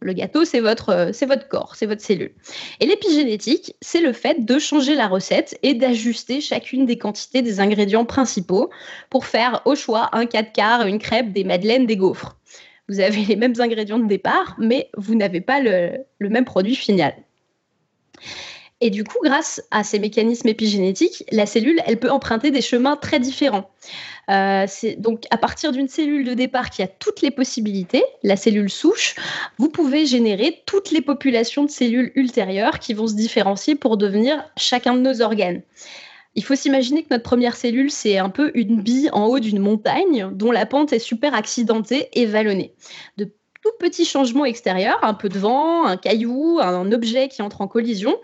Le 0.00 0.12
gâteau, 0.12 0.44
c'est 0.44 0.60
votre, 0.60 1.12
c'est 1.14 1.24
votre 1.24 1.48
corps, 1.48 1.76
c'est 1.76 1.86
votre 1.86 2.02
cellule. 2.02 2.32
Et 2.80 2.84
l'épigénétique, 2.84 3.74
c'est 3.80 4.02
le 4.02 4.12
fait 4.12 4.44
de 4.44 4.58
changer 4.58 4.94
la 4.94 5.08
recette 5.08 5.58
et 5.62 5.72
d'ajuster 5.72 6.42
chacune 6.42 6.84
des 6.84 6.98
quantités 6.98 7.40
des 7.40 7.60
ingrédients 7.60 8.04
principaux 8.04 8.68
pour 9.08 9.24
faire 9.24 9.62
au 9.64 9.74
choix 9.74 10.10
un 10.12 10.26
4 10.26 10.52
quarts, 10.52 10.86
une 10.86 10.98
crêpe, 10.98 11.32
des 11.32 11.44
madeleines, 11.44 11.86
des 11.86 11.96
gaufres 11.96 12.36
vous 12.90 13.00
avez 13.00 13.24
les 13.24 13.36
mêmes 13.36 13.54
ingrédients 13.58 14.00
de 14.00 14.08
départ, 14.08 14.56
mais 14.58 14.90
vous 14.96 15.14
n'avez 15.14 15.40
pas 15.40 15.60
le, 15.60 16.04
même 16.20 16.44
produit 16.44 16.74
final. 16.74 17.14
Et 18.82 18.90
du 18.90 19.04
coup, 19.04 19.18
grâce 19.22 19.62
à 19.70 19.84
ces 19.84 19.98
mécanismes 19.98 20.48
épigénétiques, 20.48 21.22
la 21.30 21.46
cellule, 21.46 21.80
elle 21.86 21.98
peut 21.98 22.10
emprunter 22.10 22.50
des 22.50 22.62
chemins 22.62 22.96
très 22.96 23.20
différents. 23.20 23.70
Euh, 24.30 24.66
donc, 24.96 25.24
à 25.30 25.36
partir 25.36 25.70
d'une 25.70 25.86
cellule 25.86 26.24
de 26.24 26.34
départ 26.34 26.70
qui 26.70 26.82
a 26.82 26.88
toutes 26.88 27.20
les 27.20 27.30
possibilités, 27.30 28.02
la 28.22 28.36
cellule 28.36 28.70
souche, 28.70 29.14
vous 29.58 29.68
pouvez 29.68 30.06
générer 30.06 30.62
toutes 30.66 30.90
les 30.90 31.02
populations 31.02 31.64
de 31.64 31.70
cellules 31.70 32.10
ultérieures 32.16 32.78
qui 32.78 32.94
vont 32.94 33.06
se 33.06 33.14
différencier 33.14 33.74
pour 33.76 33.98
devenir 33.98 34.42
chacun 34.56 34.94
de 34.94 35.00
nos 35.00 35.20
organes. 35.20 35.62
Il 36.34 36.44
faut 36.44 36.54
s'imaginer 36.54 37.02
que 37.02 37.08
notre 37.10 37.24
première 37.24 37.56
cellule, 37.56 37.90
c'est 37.90 38.18
un 38.18 38.30
peu 38.30 38.52
une 38.54 38.80
bille 38.80 39.10
en 39.12 39.26
haut 39.26 39.40
d'une 39.40 39.58
montagne 39.58 40.30
dont 40.32 40.52
la 40.52 40.64
pente 40.64 40.92
est 40.92 41.00
super 41.00 41.34
accidentée 41.34 42.08
et 42.12 42.26
vallonnée. 42.26 42.74
De 43.16 43.32
tout 43.62 43.72
petits 43.78 44.04
changements 44.04 44.44
extérieurs, 44.44 44.98
un 45.02 45.12
peu 45.12 45.28
de 45.28 45.38
vent, 45.38 45.84
un 45.84 45.96
caillou, 45.96 46.58
un 46.60 46.90
objet 46.92 47.28
qui 47.28 47.42
entre 47.42 47.60
en 47.60 47.68
collision, 47.68 48.16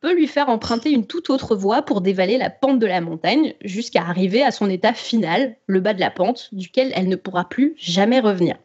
peut 0.00 0.14
lui 0.14 0.26
faire 0.26 0.48
emprunter 0.48 0.90
une 0.90 1.06
toute 1.06 1.30
autre 1.30 1.56
voie 1.56 1.82
pour 1.82 2.00
dévaler 2.00 2.38
la 2.38 2.50
pente 2.50 2.78
de 2.78 2.86
la 2.86 3.00
montagne 3.00 3.54
jusqu'à 3.62 4.02
arriver 4.02 4.42
à 4.42 4.50
son 4.50 4.70
état 4.70 4.92
final, 4.92 5.56
le 5.66 5.80
bas 5.80 5.94
de 5.94 6.00
la 6.00 6.10
pente, 6.10 6.50
duquel 6.52 6.92
elle 6.94 7.08
ne 7.08 7.16
pourra 7.16 7.48
plus 7.48 7.74
jamais 7.76 8.20
revenir. 8.20 8.56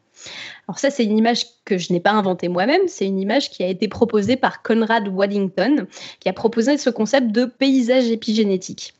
Alors 0.67 0.80
ça, 0.80 0.89
c'est 0.89 1.03
une 1.03 1.17
image 1.17 1.45
que 1.65 1.78
je 1.78 1.91
n'ai 1.93 1.99
pas 1.99 2.11
inventée 2.11 2.47
moi-même, 2.47 2.82
c'est 2.88 3.05
une 3.05 3.20
image 3.20 3.49
qui 3.49 3.63
a 3.63 3.67
été 3.67 3.88
proposée 3.88 4.36
par 4.36 4.61
Conrad 4.61 5.07
Waddington, 5.07 5.88
qui 6.20 6.30
a 6.30 6.34
proposé 6.34 6.78
ce 6.78 6.89
concept 6.89 7.32
de 7.32 7.45
paysage 7.45 8.09
épigénétique. 8.09 8.93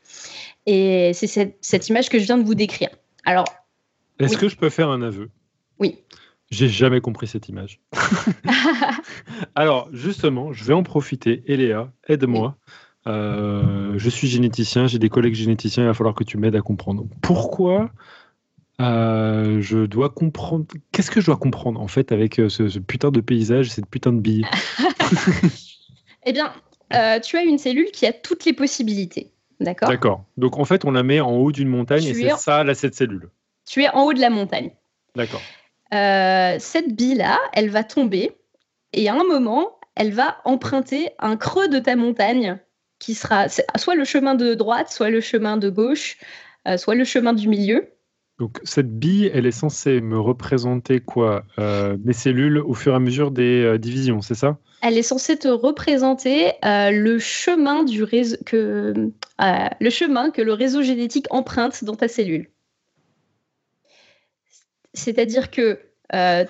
Et 0.66 1.12
c'est 1.14 1.54
cette, 1.60 1.88
image 1.88 2.08
que 2.08 2.18
je 2.18 2.24
viens 2.24 2.38
de 2.38 2.44
vous 2.44 2.54
décrire. 2.54 2.90
Alors, 3.24 3.46
est-ce 4.18 4.36
que 4.36 4.48
je 4.48 4.56
peux 4.56 4.70
faire 4.70 4.90
un 4.90 5.02
aveu? 5.02 5.30
Oui. 5.78 5.98
J'ai 6.50 6.68
jamais 6.68 7.00
compris 7.00 7.26
cette 7.26 7.48
image. 7.48 7.80
Alors, 9.54 9.88
justement, 9.92 10.52
je 10.52 10.64
vais 10.64 10.74
en 10.74 10.82
profiter. 10.82 11.42
Eléa, 11.46 11.92
aide-moi. 12.08 12.56
Euh, 13.06 13.94
je 13.96 14.10
suis 14.10 14.28
généticien, 14.28 14.86
j'ai 14.86 14.98
des 14.98 15.08
collègues 15.08 15.34
généticiens, 15.34 15.84
il 15.84 15.86
va 15.86 15.94
falloir 15.94 16.14
que 16.14 16.24
tu 16.24 16.36
m'aides 16.36 16.56
à 16.56 16.60
comprendre. 16.60 17.06
Pourquoi 17.22 17.90
euh, 18.80 19.60
je 19.60 19.78
dois 19.84 20.10
comprendre. 20.10 20.64
Qu'est-ce 20.92 21.10
que 21.10 21.20
je 21.20 21.26
dois 21.26 21.36
comprendre 21.36 21.80
en 21.80 21.88
fait 21.88 22.12
avec 22.12 22.38
euh, 22.38 22.48
ce, 22.48 22.78
putain 22.78 23.10
de 23.10 23.20
paysage, 23.20 23.70
cette 23.70 23.86
putain 23.86 24.12
de 24.12 24.20
bille 24.20 24.46
Eh 26.26 26.32
bien, 26.32 26.52
euh, 26.94 27.20
tu 27.20 27.36
as 27.36 27.42
une 27.42 27.58
cellule 27.58 27.90
qui 27.92 28.06
a 28.06 28.12
toutes 28.12 28.44
les 28.44 28.52
possibilités. 28.52 29.32
D'accord? 29.58 29.88
D'accord. 29.88 30.24
Donc 30.38 30.58
en 30.58 30.64
fait, 30.64 30.84
on 30.84 30.92
la 30.92 31.02
met 31.02 31.20
en 31.20 31.32
haut 31.32 31.52
d'une 31.52 31.68
montagne 31.68 32.04
et 32.04 32.14
c'est 32.14 32.30
ça, 32.30 32.64
là, 32.64 32.74
cette 32.74 32.94
cellule. 32.94 33.28
Tu 33.66 33.82
es 33.82 33.90
en 33.90 34.04
haut 34.04 34.12
de 34.14 34.20
la 34.20 34.30
montagne. 34.30 34.70
D'accord. 35.14 35.42
cette 35.90 36.94
bille-là, 36.94 37.38
elle 37.52 37.68
va 37.68 37.84
tomber 37.84 38.32
et 38.94 39.08
à 39.08 39.14
un 39.14 39.24
moment, 39.24 39.78
elle 39.94 40.12
va 40.12 40.38
emprunter 40.44 41.10
un 41.18 41.36
creux 41.36 41.68
de 41.68 41.78
ta 41.78 41.96
montagne 41.96 42.58
qui 42.98 43.14
sera 43.14 43.48
soit 43.48 43.94
le 43.94 44.04
chemin 44.04 44.34
de 44.34 44.54
droite, 44.54 44.90
soit 44.90 45.10
le 45.10 45.20
chemin 45.20 45.56
de 45.58 45.68
gauche, 45.68 46.16
soit 46.76 46.94
le 46.94 47.04
chemin 47.04 47.34
du 47.34 47.48
milieu. 47.48 47.90
Donc 48.40 48.58
cette 48.64 48.98
bille, 48.98 49.30
elle 49.34 49.44
est 49.44 49.52
censée 49.52 50.00
me 50.00 50.18
représenter 50.18 51.00
quoi 51.00 51.44
euh, 51.58 51.98
Mes 52.04 52.14
cellules 52.14 52.56
au 52.56 52.72
fur 52.72 52.94
et 52.94 52.96
à 52.96 52.98
mesure 52.98 53.30
des 53.30 53.62
euh, 53.62 53.78
divisions, 53.78 54.22
c'est 54.22 54.34
ça? 54.34 54.56
Elle 54.80 54.96
est 54.96 55.02
censée 55.02 55.36
te 55.36 55.48
représenter 55.48 56.52
euh, 56.64 56.90
le 56.90 57.18
chemin 57.18 57.84
que 58.46 59.10
le 59.38 59.90
chemin 59.90 60.30
que 60.30 60.40
le 60.40 60.54
réseau 60.54 60.80
génétique 60.80 61.26
emprunte 61.28 61.84
dans 61.84 61.96
ta 61.96 62.08
cellule. 62.08 62.48
C'est-à-dire 64.94 65.50
que 65.50 65.78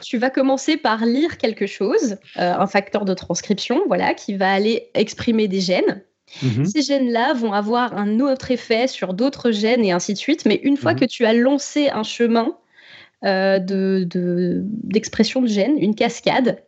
tu 0.00 0.16
vas 0.16 0.30
commencer 0.30 0.76
par 0.78 1.04
lire 1.04 1.36
quelque 1.36 1.66
chose, 1.66 2.16
un 2.36 2.66
facteur 2.66 3.04
de 3.04 3.12
transcription, 3.12 3.82
voilà, 3.88 4.14
qui 4.14 4.34
va 4.36 4.50
aller 4.50 4.90
exprimer 4.94 5.48
des 5.48 5.60
gènes. 5.60 6.02
Mhm. 6.42 6.64
Ces 6.64 6.82
gènes-là 6.82 7.34
vont 7.34 7.52
avoir 7.52 7.96
un 7.96 8.20
autre 8.20 8.50
effet 8.50 8.86
sur 8.86 9.14
d'autres 9.14 9.50
gènes 9.50 9.84
et 9.84 9.92
ainsi 9.92 10.12
de 10.12 10.18
suite. 10.18 10.46
Mais 10.46 10.60
une 10.62 10.76
fois 10.76 10.92
mhm. 10.92 11.00
que 11.00 11.04
tu 11.04 11.24
as 11.24 11.32
lancé 11.32 11.88
un 11.88 12.02
chemin 12.02 12.56
euh, 13.24 13.58
d'expression 13.58 15.42
de, 15.42 15.46
gènes, 15.46 15.76
une 15.78 15.94
cascade, 15.94 16.62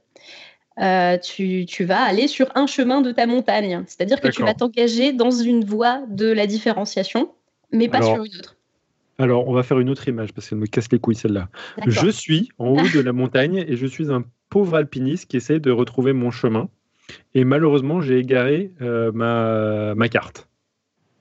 euh, 0.81 1.19
tu, 1.19 1.67
vas 1.85 2.03
aller 2.03 2.29
sur 2.29 2.51
un 2.55 2.67
chemin 2.67 3.01
de 3.01 3.13
ta 3.13 3.27
montagne. 3.27 3.85
C'est-à-dire 3.87 4.21
que 4.21 4.29
tu 4.29 4.43
vas 4.43 4.55
t'engager 4.55 5.13
dans 5.13 5.31
une 5.31 5.65
voie 5.65 6.03
de 6.09 6.31
la 6.31 6.47
différenciation, 6.47 7.31
mais 7.71 7.89
pas 7.89 8.03
sur 8.03 8.25
une 8.25 8.37
autre. 8.37 8.57
Alors, 9.19 9.47
on 9.47 9.53
va 9.53 9.63
faire 9.63 9.79
une 9.79 9.91
autre 9.91 10.09
image 10.09 10.33
parce 10.33 10.49
qu'elle 10.49 10.59
me 10.59 10.67
casse 10.67 10.91
les 10.91 10.99
couilles 10.99 11.15
celle-là. 11.15 11.49
Je 11.87 12.09
suis 12.09 12.49
en 12.59 12.69
haut 12.69 12.89
de 12.95 13.01
la 13.01 13.13
montagne 13.13 13.65
et 13.69 13.77
je 13.77 13.87
suis 13.87 14.11
un 14.11 14.25
pauvre 14.49 14.77
alpiniste 14.77 15.31
qui 15.31 15.37
essaie 15.37 15.61
de 15.61 15.71
retrouver 15.71 16.13
mon 16.13 16.31
chemin. 16.31 16.69
Et 17.35 17.45
malheureusement, 17.45 18.01
j'ai 18.01 18.19
égaré 18.19 18.73
euh, 18.81 19.13
ma, 19.13 19.95
ma, 19.95 20.09
carte. 20.09 20.49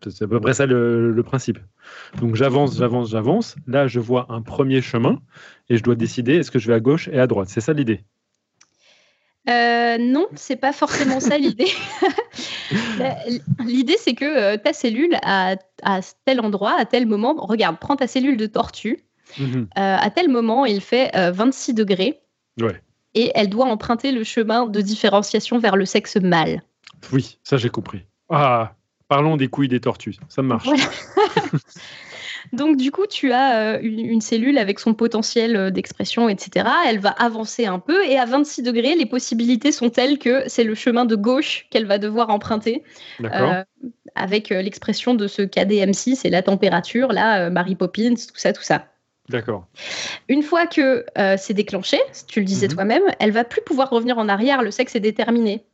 C'est 0.08 0.24
à 0.24 0.28
peu 0.28 0.40
près 0.40 0.54
ça 0.54 0.66
le, 0.66 1.22
principe. 1.24 1.60
Donc 2.20 2.36
j'avance, 2.36 2.76
j'avance, 2.78 3.10
j'avance. 3.10 3.56
Là, 3.68 3.88
je 3.88 4.00
vois 4.00 4.26
un 4.30 4.42
premier 4.42 4.82
chemin 4.82 5.20
et 5.70 5.78
je 5.78 5.84
dois 5.84 5.96
décider 5.96 6.38
est-ce 6.38 6.52
que 6.52 6.60
je 6.60 6.68
vais 6.68 6.74
à 6.74 6.80
gauche 6.80 7.08
et 7.10 7.20
à 7.20 7.28
droite. 7.28 7.50
C'est 7.50 7.62
ça 7.62 7.74
l'idée? 7.74 8.04
Euh, 9.50 9.98
non, 10.00 10.28
c'est 10.36 10.56
pas 10.56 10.72
forcément 10.74 11.20
ça 11.20 11.38
l'idée. 11.38 11.72
l'idée, 13.66 13.98
c'est 13.98 14.14
que 14.14 14.26
euh, 14.26 14.58
ta 14.58 14.74
cellule, 14.74 15.18
à, 15.24 15.56
à, 15.84 16.00
tel 16.26 16.42
endroit, 16.42 16.76
à 16.80 16.86
tel 16.86 17.06
moment, 17.08 17.36
regarde, 17.38 17.78
prends 17.80 17.96
ta 17.96 18.08
cellule 18.08 18.38
de 18.38 18.46
tortue. 18.46 19.04
Mhm. 19.40 19.62
Euh, 19.62 19.66
à 19.76 20.10
tel 20.10 20.30
moment, 20.30 20.66
il 20.66 20.82
fait 20.82 21.12
26 21.32 21.74
degrés. 21.74 22.22
Ouais 22.60 22.82
et 23.14 23.32
elle 23.36 23.50
doit 23.50 23.66
emprunter 23.66 24.12
le 24.12 24.24
chemin 24.24 24.68
de 24.68 24.82
différenciation 24.82 25.60
vers 25.60 25.76
le 25.76 25.86
sexe 25.86 26.18
mâle. 26.18 26.64
Oui, 27.12 27.40
ça 27.44 27.58
j'ai 27.58 27.70
compris. 27.70 28.04
Ah, 28.30 28.76
parlons 29.08 29.38
des 29.38 29.48
couilles 29.48 29.68
des 29.68 29.82
tortues, 29.82 30.16
ça 30.30 30.42
marche. 30.42 30.70
Donc 32.54 32.78
du 32.78 32.92
coup, 32.92 33.06
tu 33.08 33.32
as 33.32 33.76
euh, 33.76 33.80
une, 33.82 34.22
cellule 34.22 34.58
avec 34.58 34.80
son 34.80 34.94
potentiel 34.94 35.56
euh, 35.56 35.70
d'expression, 35.70 36.28
etc. 36.28 36.68
Elle 36.88 37.00
va 37.00 37.10
avancer 37.10 37.66
un 37.66 37.80
peu 37.80 38.04
et 38.06 38.18
à 38.18 38.26
26 38.26 38.64
degrés, 38.64 38.96
les 38.96 39.06
possibilités 39.06 39.72
sont 39.72 39.90
telles 39.90 40.18
que 40.18 40.44
c'est 40.48 40.64
le 40.64 40.76
chemin 40.76 41.06
de 41.06 41.16
gauche 41.16 41.68
qu'elle 41.70 41.86
va 41.86 41.98
devoir 41.98 42.30
emprunter 42.30 42.84
euh, 43.24 43.64
avec 44.16 44.50
l'expression 44.50 45.14
de 45.14 45.28
ce 45.28 45.42
KDM6 45.42 46.16
c'est 46.16 46.30
la 46.30 46.42
température, 46.42 47.14
là, 47.14 47.50
Mary 47.50 47.76
Poppins, 47.76 48.16
tout 48.16 48.38
ça, 48.38 48.52
tout 48.54 48.64
ça. 48.64 48.91
D'accord. 49.30 49.68
Une 50.28 50.44
fois 50.44 50.68
que 50.68 51.06
euh, 51.18 51.36
c'est 51.38 51.54
déclenché, 51.54 51.98
tu 52.28 52.40
le 52.40 52.46
disais 52.46 52.68
Mhm. 52.68 52.74
toi-même, 52.74 53.04
elle 53.20 53.32
va 53.32 53.44
plus 53.44 53.62
pouvoir 53.62 53.90
revenir 53.90 54.18
en 54.18 54.28
arrière, 54.28 54.62
le 54.62 54.72
sexe 54.72 54.96
est 54.96 55.00
déterminé. 55.00 55.66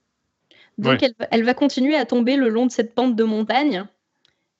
Donc 0.77 0.93
Ouais. 0.93 1.07
elle, 1.07 1.13
va- 1.19 1.27
elle 1.31 1.43
va 1.43 1.53
continuer 1.53 1.95
à 1.95 2.05
tomber 2.05 2.35
le 2.35 2.49
long 2.49 2.65
de 2.67 2.71
cette 2.71 2.93
pente 2.93 3.15
de 3.15 3.23
montagne. 3.23 3.85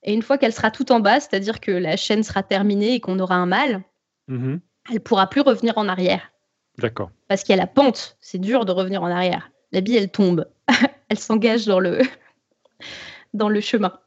Et 0.03 0.13
une 0.13 0.21
fois 0.23 0.37
qu'elle 0.37 0.53
sera 0.53 0.71
tout 0.71 0.91
en 0.91 0.99
bas, 0.99 1.19
c'est-à-dire 1.19 1.59
que 1.59 1.71
la 1.71 1.97
chaîne 1.97 2.23
sera 2.23 2.41
terminée 2.43 2.93
et 2.95 2.99
qu'on 2.99 3.19
aura 3.19 3.35
un 3.35 3.45
mâle, 3.45 3.83
Mhm. 4.27 4.61
elle 4.91 4.99
pourra 5.01 5.27
plus 5.29 5.41
revenir 5.41 5.77
en 5.77 5.87
arrière. 5.87 6.31
D'accord. 6.79 7.11
Parce 7.27 7.43
qu'il 7.43 7.55
y 7.55 7.59
a 7.59 7.61
la 7.61 7.67
pente, 7.67 8.17
c'est 8.21 8.37
dur 8.39 8.65
de 8.65 8.71
revenir 8.71 9.03
en 9.03 9.07
arrière. 9.11 9.51
La 9.73 9.81
bille, 9.81 9.97
elle 9.97 10.09
tombe. 10.09 10.47
elle 11.09 11.19
s'engage 11.19 11.65
dans 11.65 11.79
le, 11.79 11.99
dans 13.33 13.49
le 13.49 13.61
chemin. 13.61 13.99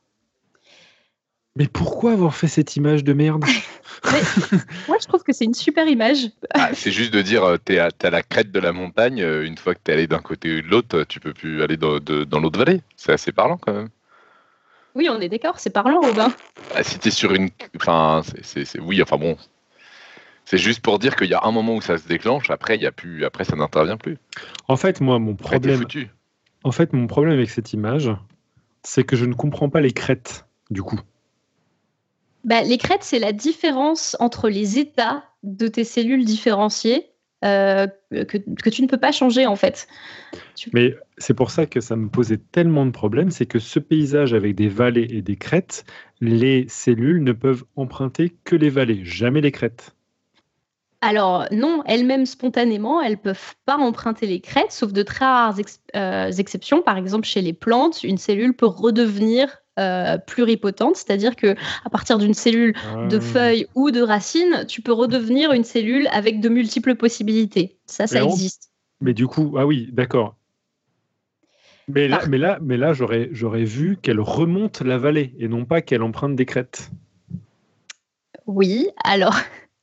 Mais 1.57 1.67
pourquoi 1.69 2.13
avoir 2.13 2.35
fait 2.35 2.49
cette 2.49 2.77
image 2.77 3.05
de 3.05 3.13
merde? 3.13 3.45
Moi, 4.89 4.97
je 5.01 5.07
trouve 5.07 5.23
que 5.23 5.33
c'est 5.33 5.45
une 5.45 5.55
super 5.55 5.87
image. 5.87 6.29
Ah, 6.55 6.71
c'est 6.75 6.91
juste 6.91 7.13
de 7.13 7.23
dire, 7.23 7.45
euh, 7.45 7.57
t'es 7.57 7.79
à, 7.79 7.91
t'es 7.91 8.09
à 8.09 8.11
la 8.11 8.23
crête 8.23 8.51
de 8.51 8.61
la 8.61 8.73
montagne, 8.73 9.23
euh, 9.23 9.45
une 9.45 9.57
fois 9.57 9.75
que 9.75 9.81
t'es 9.83 9.93
allé 9.93 10.07
d'un 10.07 10.21
côté 10.21 10.59
ou 10.59 10.63
de 10.63 10.67
l'autre, 10.69 11.05
tu 11.05 11.21
peux 11.21 11.33
plus 11.33 11.63
aller 11.63 11.77
dans, 11.77 11.99
l'autre 12.41 12.59
vallée. 12.59 12.83
C'est 12.97 13.13
assez 13.13 13.33
parlant 13.33 13.57
quand 13.59 13.73
même. 13.73 13.89
Oui, 14.95 15.09
on 15.11 15.21
est 15.21 15.29
d'accord, 15.29 15.61
c'est 15.61 15.71
parlant, 15.71 16.01
Robin. 16.01 16.33
Ah, 16.75 16.83
si 16.83 16.99
t'es 16.99 17.11
sur 17.11 17.33
une. 17.33 17.51
Enfin, 17.77 18.23
c'est- 18.43 18.79
Oui, 18.81 19.01
enfin 19.03 19.17
bon. 19.19 19.37
C'est 20.45 20.59
juste 20.59 20.81
pour 20.81 20.99
dire 20.99 21.15
qu'il 21.15 21.29
y 21.29 21.35
a 21.35 21.41
un 21.45 21.53
moment 21.53 21.77
où 21.77 21.81
ça 21.81 21.97
se 21.97 22.09
déclenche, 22.09 22.51
après, 22.51 22.75
il 22.75 22.83
y 22.83 22.87
a 22.87 22.91
plus... 22.93 23.25
après 23.25 23.45
ça 23.45 23.55
n'intervient 23.55 23.97
plus. 23.97 24.19
En 24.67 24.77
fait, 24.77 25.01
moi, 25.01 25.21
mon 25.21 25.35
Après, 25.35 25.59
problème, 25.59 25.79
foutu. 25.79 26.11
en 26.65 26.73
fait, 26.73 26.93
mon 26.93 27.07
problème 27.07 27.35
avec 27.35 27.51
cette 27.51 27.73
image, 27.73 28.11
c'est 28.83 29.05
que 29.05 29.15
je 29.15 29.27
ne 29.27 29.35
comprends 29.35 29.69
pas 29.69 29.81
les 29.81 29.93
crêtes, 29.93 30.47
du 30.71 30.83
coup. 30.83 30.99
Bah, 32.45 32.63
les 32.63 32.79
crêtes, 32.79 33.03
c'est 33.03 33.19
la 33.19 33.33
différence 33.33 34.17
entre 34.21 34.49
les 34.49 34.79
états 34.79 35.25
de 35.43 35.69
tes 35.69 35.85
cellules 35.85 36.25
différenciées 36.25 37.11
euh, 37.45 37.87
que, 38.11 38.39
que 38.39 38.71
tu 38.71 38.83
ne 38.83 38.87
peux 38.87 38.99
pas 38.99 39.13
changer 39.13 39.47
en 39.47 39.57
fait. 39.57 39.87
Mais 40.73 40.95
c'est 41.19 41.35
pour 41.35 41.51
ça 41.51 41.67
que 41.67 41.81
ça 41.81 41.97
me 41.97 42.09
posait 42.09 42.39
tellement 42.39 42.87
de 42.87 42.91
problèmes, 42.91 43.31
c'est 43.31 43.47
que 43.47 43.59
ce 43.59 43.79
paysage 43.79 44.35
avec 44.35 44.55
des 44.55 44.69
vallées 44.69 45.09
et 45.11 45.23
des 45.23 45.37
crêtes, 45.37 45.85
les 46.21 46.67
cellules 46.69 47.23
ne 47.23 47.33
peuvent 47.33 47.65
emprunter 47.77 48.37
que 48.45 48.57
les 48.57 48.71
vallées, 48.71 49.05
jamais 49.05 49.41
les 49.41 49.53
crêtes. 49.53 49.95
Alors 51.03 51.47
non, 51.51 51.83
elles-mêmes 51.87 52.27
spontanément, 52.27 53.01
elles 53.01 53.17
peuvent 53.17 53.55
pas 53.65 53.79
emprunter 53.79 54.27
les 54.27 54.41
crêtes, 54.41 54.73
sauf 54.73 54.93
de 54.93 55.03
très 55.03 55.25
rares 55.25 55.59
ex- 55.59 55.81
euh, 55.97 56.31
exceptions. 56.31 56.83
Par 56.83 56.99
exemple, 56.99 57.27
chez 57.27 57.41
les 57.41 57.55
plantes, 57.55 58.03
une 58.03 58.19
cellule 58.19 58.55
peut 58.55 58.67
redevenir 58.67 59.60
euh, 59.79 60.19
pluripotente, 60.19 60.97
c'est-à-dire 60.97 61.37
que 61.37 61.55
à 61.85 61.91
partir 61.91 62.19
d'une 62.19 62.35
cellule 62.35 62.75
de 63.09 63.17
Euh, 63.17 63.21
feuilles 63.21 63.67
ou 63.75 63.91
de 63.91 64.03
racines, 64.03 64.65
tu 64.69 64.83
peux 64.83 64.93
redevenir 64.93 65.53
une 65.53 65.65
cellule 65.65 66.09
avec 66.13 66.41
de 66.41 66.49
multiples 66.49 66.97
possibilités. 66.97 67.79
Ça, 67.87 68.07
ça 68.07 68.17
Mais 68.17 68.23
on- 68.23 68.29
existe. 68.31 68.71
Mais 69.01 69.15
du 69.15 69.27
coup, 69.27 69.55
ah 69.57 69.67
oui, 69.67 69.89
d'accord. 69.93 70.37
Mais 71.89 72.07
là, 72.09 72.21
mais 72.29 72.39
là, 72.39 72.59
mais 72.63 72.77
là 72.77 72.93
j'aurais, 72.93 73.29
j'aurais 73.33 73.65
vu 73.65 73.97
qu'elle 74.01 74.21
remonte 74.21 74.81
la 74.83 74.99
vallée 74.99 75.35
et 75.39 75.49
non 75.49 75.65
pas 75.65 75.81
qu'elle 75.81 76.03
emprunte 76.03 76.37
des 76.37 76.47
crêtes. 76.47 76.91
Oui, 78.47 78.89
alors 79.03 79.35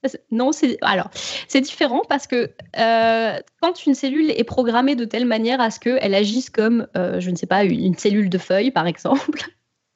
non, 0.32 0.52
c'est 0.52 0.78
alors 0.82 1.10
c'est 1.48 1.62
différent 1.62 2.02
parce 2.08 2.28
que 2.28 2.52
euh, 2.78 3.40
quand 3.62 3.86
une 3.86 3.94
cellule 3.96 4.32
est 4.32 4.44
programmée 4.44 4.96
de 4.96 5.06
telle 5.06 5.26
manière 5.26 5.60
à 5.60 5.72
ce 5.72 5.80
qu'elle 5.80 6.14
agisse 6.16 6.50
comme, 6.50 6.88
euh, 6.96 7.20
je 7.20 7.30
ne 7.30 7.36
sais 7.36 7.48
pas, 7.48 7.64
une, 7.64 7.80
une 7.84 7.98
cellule 7.98 8.30
de 8.30 8.38
feuilles 8.38 8.72
par 8.72 8.88
exemple, 8.88 9.42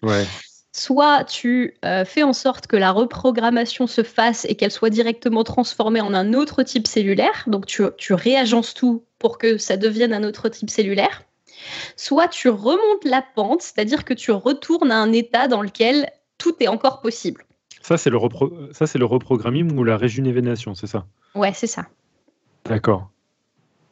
Ouais. 0.01 0.25
soit 0.73 1.25
tu 1.25 1.75
euh, 1.85 2.05
fais 2.05 2.23
en 2.23 2.33
sorte 2.33 2.67
que 2.67 2.77
la 2.77 2.91
reprogrammation 2.91 3.87
se 3.87 4.03
fasse 4.03 4.45
et 4.45 4.55
qu'elle 4.55 4.71
soit 4.71 4.89
directement 4.89 5.43
transformée 5.43 6.01
en 6.01 6.13
un 6.13 6.33
autre 6.33 6.63
type 6.63 6.87
cellulaire, 6.87 7.43
donc 7.47 7.65
tu, 7.65 7.83
tu 7.97 8.13
réagences 8.13 8.73
tout 8.73 9.03
pour 9.19 9.37
que 9.37 9.57
ça 9.57 9.77
devienne 9.77 10.13
un 10.13 10.23
autre 10.23 10.49
type 10.49 10.69
cellulaire, 10.69 11.23
soit 11.95 12.27
tu 12.27 12.49
remontes 12.49 13.03
la 13.03 13.21
pente, 13.21 13.61
c'est-à-dire 13.61 14.05
que 14.05 14.13
tu 14.13 14.31
retournes 14.31 14.91
à 14.91 14.97
un 14.97 15.11
état 15.11 15.47
dans 15.47 15.61
lequel 15.61 16.09
tout 16.37 16.55
est 16.59 16.67
encore 16.67 17.01
possible. 17.01 17.45
Ça, 17.81 17.97
c'est 17.97 18.09
le, 18.09 18.17
repro- 18.17 18.71
ça, 18.73 18.87
c'est 18.87 18.99
le 18.99 19.05
reprogramming 19.05 19.77
ou 19.77 19.83
la 19.83 19.97
régénération, 19.97 20.73
c'est 20.75 20.87
ça? 20.87 21.05
Ouais, 21.35 21.51
c'est 21.53 21.67
ça. 21.67 21.85
D'accord. 22.65 23.09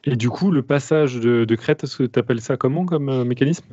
Et 0.06 0.16
du 0.16 0.30
coup, 0.30 0.50
le 0.52 0.62
passage 0.62 1.16
de, 1.16 1.44
de 1.46 1.56
crête, 1.56 1.84
est-ce 1.84 1.98
que 1.98 2.04
tu 2.04 2.18
appelles 2.20 2.42
ça 2.42 2.56
comment 2.58 2.86
comme 2.86 3.10
euh, 3.10 3.24
mécanisme? 3.26 3.66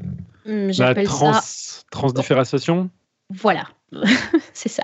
Hum, 0.46 0.70
La 0.78 0.94
trans, 1.04 1.32
ça 1.34 1.82
transdifférenциation 1.90 2.90
Voilà, 3.30 3.68
c'est 4.52 4.68
ça. 4.68 4.82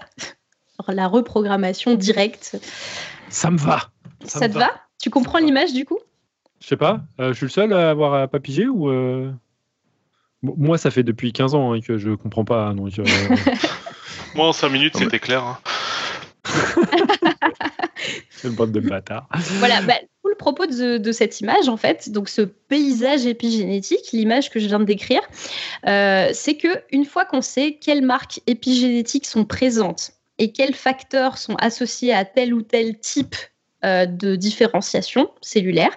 Alors, 0.79 0.95
La 0.97 1.09
reprogrammation 1.09 1.95
directe. 1.95 2.57
Ça 3.29 3.51
me 3.51 3.59
va 3.59 3.91
Ça, 4.25 4.39
Ça 4.41 4.49
me 4.49 4.53
te 4.55 4.59
va. 4.59 4.67
va? 4.67 4.73
Tu 5.01 5.11
comprends 5.11 5.39
l'image 5.39 5.73
du 5.73 5.85
coup? 5.85 5.99
Je 6.61 6.69
sais 6.69 6.77
pas, 6.77 7.01
euh, 7.19 7.29
je 7.33 7.37
suis 7.39 7.47
le 7.47 7.51
seul 7.51 7.73
à 7.73 7.91
avoir 7.91 8.15
à 8.15 8.29
pas 8.29 8.39
piger 8.41 8.69
ou. 8.69 8.89
euh, 8.89 9.31
Bon, 10.45 10.55
moi, 10.57 10.77
ça 10.79 10.91
fait 10.91 11.03
depuis 11.05 11.33
15 11.33 11.55
ans 11.55 11.73
hein, 11.73 11.81
que 11.81 11.99
je 11.99 12.11
comprends 12.11 12.45
pas. 12.45 12.73
Donc, 12.75 12.99
euh, 12.99 13.05
Moi, 14.35 14.49
en 14.49 14.53
5 14.53 14.71
minutes, 14.71 14.97
c'était 14.97 15.19
clair. 15.21 15.43
hein. 15.45 15.59
c'est 18.31 18.49
le 18.49 18.55
bande 18.55 18.73
de 18.73 18.81
bâtard. 18.81 19.29
Voilà, 19.59 19.83
bah, 19.83 19.95
propos 20.43 20.67
de, 20.67 21.13
cette 21.13 21.41
image, 21.41 21.69
en 21.69 21.77
fait, 21.77 22.11
donc 22.11 22.29
ce 22.29 22.43
paysage 22.43 23.27
épigénétique, 23.27 24.11
l'image 24.13 24.51
que 24.51 24.59
je 24.59 24.67
viens 24.67 24.81
de 24.81 24.85
décrire, 24.85 25.23
euh, 25.87 26.31
c'est 26.33 26.57
que 26.57 26.69
une 26.91 27.05
fois 27.05 27.25
qu'on 27.25 27.43
sait 27.43 27.79
quelles 27.81 28.03
marques 28.03 28.41
épigénétiques 28.49 29.27
sont 29.27 29.45
présentes 29.45 30.11
et 30.39 30.51
quels 30.51 30.75
facteurs 30.75 31.39
sont 31.39 31.55
associés 31.61 32.13
à 32.13 32.25
tel 32.25 32.55
ou 32.55 32.63
tel 32.63 32.99
type 32.99 33.37
euh, 33.85 34.07
de 34.07 34.37
différenciation 34.37 35.31
cellulaire, 35.41 35.91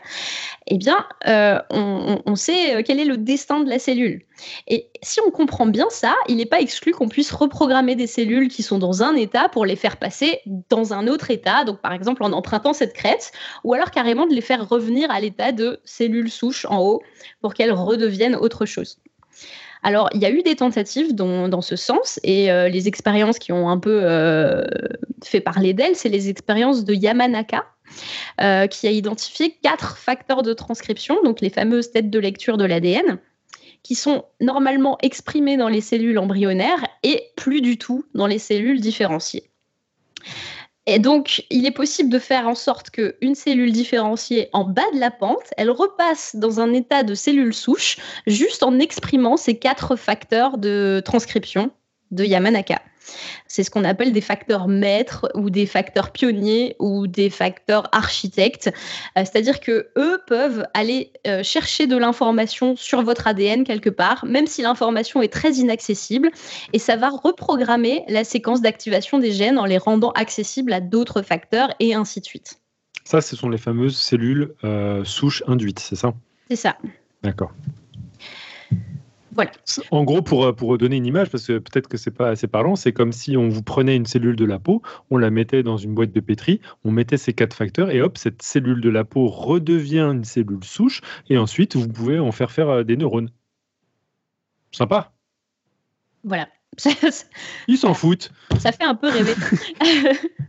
eh 0.67 0.77
bien, 0.77 1.05
euh, 1.27 1.59
on, 1.69 2.21
on- 2.25 2.35
sait 2.35 2.75
euh, 2.75 2.81
quel 2.85 2.99
est 2.99 3.05
le 3.05 3.17
destin 3.17 3.59
de 3.59 3.69
la 3.69 3.79
cellule. 3.79 4.23
Et 4.67 4.89
si 5.03 5.19
on 5.25 5.31
comprend 5.31 5.65
bien 5.67 5.85
ça, 5.89 6.15
il 6.27 6.37
n'est 6.37 6.45
pas 6.45 6.59
exclu 6.59 6.91
qu'on 6.91 7.07
puisse 7.09 7.31
reprogrammer 7.31 7.95
des 7.95 8.07
cellules 8.07 8.47
qui 8.47 8.63
sont 8.63 8.79
dans 8.79 9.03
un 9.03 9.15
état 9.15 9.49
pour 9.49 9.65
les 9.65 9.75
faire 9.75 9.97
passer 9.97 10.39
dans 10.69 10.93
un 10.93 11.07
autre 11.07 11.29
état, 11.31 11.63
donc 11.63 11.79
par 11.81 11.93
exemple 11.93 12.23
en 12.23 12.31
empruntant 12.33 12.73
cette 12.73 12.93
crête, 12.93 13.31
ou 13.63 13.73
alors 13.73 13.91
carrément 13.91 14.25
de 14.27 14.33
les 14.33 14.41
faire 14.41 14.67
revenir 14.67 15.09
à 15.11 15.19
l'état 15.19 15.51
de 15.51 15.79
cellules 15.85 16.31
souches 16.31 16.65
en 16.65 16.79
haut 16.79 17.01
pour 17.41 17.53
qu'elles 17.53 17.71
redeviennent 17.71 18.35
autre 18.35 18.65
chose. 18.65 18.97
Alors, 19.85 20.09
il 20.15 20.19
y 20.19 20.25
a 20.25 20.31
eu 20.31 20.41
des 20.41 20.55
tentatives 20.55 21.13
dans, 21.13 21.61
ce 21.61 21.75
sens, 21.75 22.19
et 22.23 22.51
euh, 22.51 22.69
les 22.69 22.87
expériences 22.87 23.37
qui 23.37 23.51
ont 23.51 23.69
un 23.69 23.77
peu 23.77 23.99
euh, 24.01 24.63
fait 25.23 25.41
parler 25.41 25.75
d'elles, 25.75 25.95
c'est 25.95 26.09
les 26.09 26.27
expériences 26.27 26.85
de 26.85 26.95
Yamanaka, 26.95 27.67
euh, 28.41 28.65
qui 28.65 28.87
a 28.87 28.89
identifié 28.89 29.55
quatre 29.61 29.99
facteurs 29.99 30.41
de 30.41 30.53
transcription, 30.53 31.21
donc 31.23 31.39
les 31.39 31.51
fameuses 31.51 31.91
têtes 31.91 32.09
de 32.09 32.17
lecture 32.17 32.57
de 32.57 32.65
l'ADN, 32.65 33.19
qui 33.83 33.93
sont 33.93 34.25
normalement 34.41 34.97
exprimés 35.03 35.55
dans 35.55 35.69
les 35.69 35.81
cellules 35.81 36.17
embryonnaires 36.17 36.87
et 37.03 37.21
plus 37.35 37.61
du 37.61 37.77
tout 37.77 38.05
dans 38.15 38.25
les 38.25 38.39
cellules 38.39 38.81
différenciées. 38.81 39.51
Et 40.87 40.99
donc, 40.99 41.43
il 41.49 41.65
est 41.65 41.71
possible 41.71 42.09
de 42.09 42.19
faire 42.19 42.47
en 42.47 42.53
sorte 42.53 42.91
qu'une 42.91 43.33
cellule 43.33 43.71
différenciée 43.71 44.49
en 44.53 44.63
bas 44.63 44.83
de 44.93 44.99
la 44.99 45.09
pente, 45.09 45.51
elle 45.57 45.71
repasse 45.71 46.35
dans 46.35 46.59
un 46.59 46.73
état 46.73 47.03
de 47.03 47.15
cellule 47.15 47.53
souche 47.53 47.97
juste 48.27 48.61
en 48.61 48.77
exprimant 48.77 49.35
ces 49.35 49.57
quatre 49.57 49.95
facteurs 49.95 50.59
de 50.59 51.01
transcription 51.03 51.71
de 52.11 52.23
Yamanaka. 52.23 52.81
C'est 53.47 53.63
ce 53.63 53.69
qu'on 53.69 53.83
appelle 53.83 54.11
des 54.11 54.21
facteurs 54.21 54.67
maîtres 54.67 55.29
ou 55.35 55.49
des 55.49 55.65
facteurs 55.65 56.11
pionniers 56.11 56.75
ou 56.79 57.07
des 57.07 57.29
facteurs 57.29 57.87
architectes. 57.91 58.67
Euh, 59.17 59.21
C'est-à-dire 59.21 59.59
que 59.59 59.89
eux 59.97 60.19
peuvent 60.27 60.65
aller 60.73 61.11
euh, 61.27 61.43
chercher 61.43 61.87
de 61.87 61.95
l'information 61.97 62.75
sur 62.75 63.03
votre 63.03 63.27
ADN 63.27 63.63
quelque 63.63 63.89
part, 63.89 64.25
même 64.25 64.47
si 64.47 64.61
l'information 64.61 65.21
est 65.21 65.31
très 65.31 65.53
inaccessible, 65.53 66.31
et 66.73 66.79
ça 66.79 66.95
va 66.95 67.09
reprogrammer 67.09 68.03
la 68.07 68.23
séquence 68.23 68.61
d'activation 68.61 69.19
des 69.19 69.31
gènes 69.31 69.57
en 69.57 69.65
les 69.65 69.77
rendant 69.77 70.11
accessibles 70.11 70.73
à 70.73 70.81
d'autres 70.81 71.21
facteurs 71.21 71.69
et 71.79 71.93
ainsi 71.93 72.19
de 72.19 72.25
suite. 72.25 72.59
Ça, 73.03 73.21
ce 73.21 73.35
sont 73.35 73.49
les 73.49 73.59
fameuses 73.59 73.97
cellules 73.97 74.55
euh, 74.63 75.03
souches 75.03 75.43
induites, 75.47 75.79
c'est 75.79 75.95
ça? 75.95 76.13
C'est 76.49 76.55
ça. 76.55 76.75
D'accord. 77.21 77.51
Voilà. 79.35 79.51
En 79.91 80.05
gros, 80.05 80.21
pour, 80.21 80.45
euh, 80.45 80.53
pour 80.53 80.77
donner 80.77 80.95
une 80.95 81.05
image, 81.05 81.29
parce 81.29 81.45
que 81.45 81.59
peut-être 81.59 81.89
que 81.89 81.97
c'est 81.97 82.11
pas 82.11 82.29
assez 82.29 82.47
parlant, 82.47 82.77
c'est 82.77 82.93
comme 82.93 83.11
si 83.11 83.35
on 83.35 83.49
vous 83.49 83.61
prenait 83.61 83.95
une 83.97 84.05
cellule 84.05 84.37
de 84.37 84.45
la 84.45 84.59
peau, 84.59 84.81
on 85.11 85.17
la 85.17 85.29
mettait 85.29 85.61
dans 85.61 85.75
une 85.75 85.93
boîte 85.93 86.13
de 86.13 86.19
pétri, 86.21 86.61
on 86.85 86.91
mettait 86.91 87.17
ces 87.17 87.33
quatre 87.33 87.53
facteurs, 87.53 87.91
et 87.91 88.01
hop, 88.01 88.17
cette 88.17 88.41
cellule 88.41 88.79
de 88.79 88.89
la 88.89 89.03
peau 89.03 89.27
redevient 89.27 89.99
une 89.99 90.23
cellule 90.23 90.63
souche, 90.63 91.01
et 91.29 91.37
ensuite 91.37 91.75
vous 91.75 91.89
pouvez 91.89 92.17
en 92.17 92.31
faire 92.31 92.49
faire 92.49 92.69
euh, 92.69 92.83
des 92.83 92.95
neurones. 92.95 93.29
Sympa. 94.71 95.11
Voilà. 96.23 96.47
Ils 97.67 97.77
s'en 97.77 97.93
foutent. 97.93 98.31
Ça 98.59 98.71
fait 98.71 98.83
un 98.83 98.95
peu 98.95 99.09
rêver. 99.09 99.33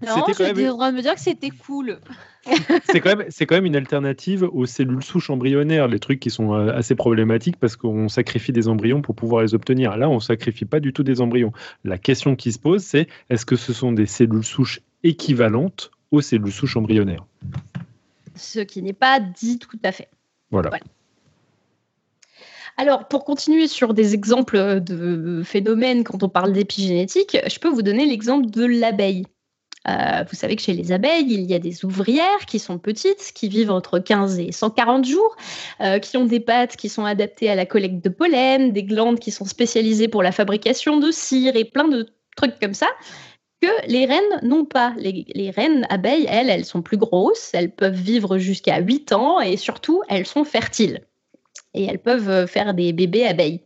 non, 0.06 0.24
j'étais 0.28 0.68
en 0.68 0.76
train 0.76 0.92
de 0.92 0.96
me 0.96 1.02
dire 1.02 1.14
que 1.14 1.20
c'était 1.20 1.50
cool. 1.50 1.98
c'est 2.84 3.00
quand, 3.00 3.16
même, 3.16 3.28
quand 3.28 3.54
même 3.54 3.66
une 3.66 3.76
alternative 3.76 4.48
aux 4.52 4.66
cellules 4.66 5.02
souches 5.02 5.30
embryonnaires, 5.30 5.88
les 5.88 5.98
trucs 5.98 6.20
qui 6.20 6.30
sont 6.30 6.54
euh, 6.54 6.72
assez 6.72 6.94
problématiques 6.94 7.56
parce 7.58 7.76
qu'on 7.76 8.08
sacrifie 8.08 8.52
des 8.52 8.68
embryons 8.68 9.02
pour 9.02 9.14
pouvoir 9.14 9.42
les 9.42 9.54
obtenir. 9.54 9.96
Là, 9.96 10.08
on 10.08 10.16
ne 10.16 10.20
sacrifie 10.20 10.64
pas 10.64 10.80
du 10.80 10.92
tout 10.92 11.02
des 11.02 11.20
embryons. 11.20 11.52
La 11.84 11.98
question 11.98 12.36
qui 12.36 12.52
se 12.52 12.58
pose, 12.58 12.82
c'est 12.82 13.08
est-ce 13.30 13.44
que 13.44 13.56
ce 13.56 13.72
sont 13.72 13.92
des 13.92 14.06
cellules 14.06 14.44
souches 14.44 14.80
équivalentes 15.02 15.90
aux 16.10 16.20
cellules 16.20 16.52
souches 16.52 16.76
embryonnaires? 16.76 17.24
Ce 18.34 18.60
qui 18.60 18.82
n'est 18.82 18.92
pas 18.92 19.18
dit 19.18 19.58
tout 19.58 19.78
à 19.82 19.92
fait. 19.92 20.08
voilà. 20.50 20.70
Alors, 22.78 23.08
pour 23.08 23.24
continuer 23.24 23.68
sur 23.68 23.94
des 23.94 24.14
exemples 24.14 24.80
de 24.80 25.42
phénomènes 25.44 26.04
quand 26.04 26.22
on 26.22 26.28
parle 26.28 26.52
d'épigénétique, 26.52 27.36
je 27.48 27.58
peux 27.58 27.68
vous 27.68 27.82
donner 27.82 28.04
l'exemple 28.04 28.50
de 28.50 28.66
l'abeille. 28.66 29.24
Euh, 29.88 30.24
vous 30.28 30.36
savez 30.36 30.56
que 30.56 30.62
chez 30.62 30.74
les 30.74 30.92
abeilles, 30.92 31.26
il 31.28 31.42
y 31.42 31.54
a 31.54 31.58
des 31.58 31.84
ouvrières 31.84 32.44
qui 32.46 32.58
sont 32.58 32.78
petites, 32.78 33.32
qui 33.34 33.48
vivent 33.48 33.70
entre 33.70 33.98
15 33.98 34.40
et 34.40 34.52
140 34.52 35.06
jours, 35.06 35.36
euh, 35.80 35.98
qui 36.00 36.16
ont 36.18 36.26
des 36.26 36.40
pattes 36.40 36.76
qui 36.76 36.88
sont 36.88 37.04
adaptées 37.04 37.48
à 37.48 37.54
la 37.54 37.64
collecte 37.66 38.04
de 38.04 38.10
pollen, 38.10 38.72
des 38.72 38.82
glandes 38.82 39.20
qui 39.20 39.30
sont 39.30 39.44
spécialisées 39.46 40.08
pour 40.08 40.22
la 40.22 40.32
fabrication 40.32 40.98
de 40.98 41.10
cire 41.10 41.56
et 41.56 41.64
plein 41.64 41.88
de 41.88 42.08
trucs 42.36 42.58
comme 42.60 42.74
ça 42.74 42.88
que 43.62 43.68
les 43.88 44.04
reines 44.04 44.40
n'ont 44.42 44.66
pas. 44.66 44.92
Les, 44.98 45.24
les, 45.34 45.50
reines 45.50 45.86
abeilles, 45.88 46.26
elles, 46.28 46.50
elles 46.50 46.66
sont 46.66 46.82
plus 46.82 46.98
grosses, 46.98 47.50
elles 47.54 47.74
peuvent 47.74 47.94
vivre 47.94 48.36
jusqu'à 48.36 48.80
8 48.80 49.12
ans 49.12 49.40
et 49.40 49.56
surtout, 49.56 50.02
elles 50.08 50.26
sont 50.26 50.44
fertiles 50.44 51.00
et 51.76 51.84
elles 51.84 52.00
peuvent 52.00 52.30
euh, 52.30 52.46
faire 52.46 52.74
des 52.74 52.92
bébés 52.92 53.26
abeilles. 53.26 53.60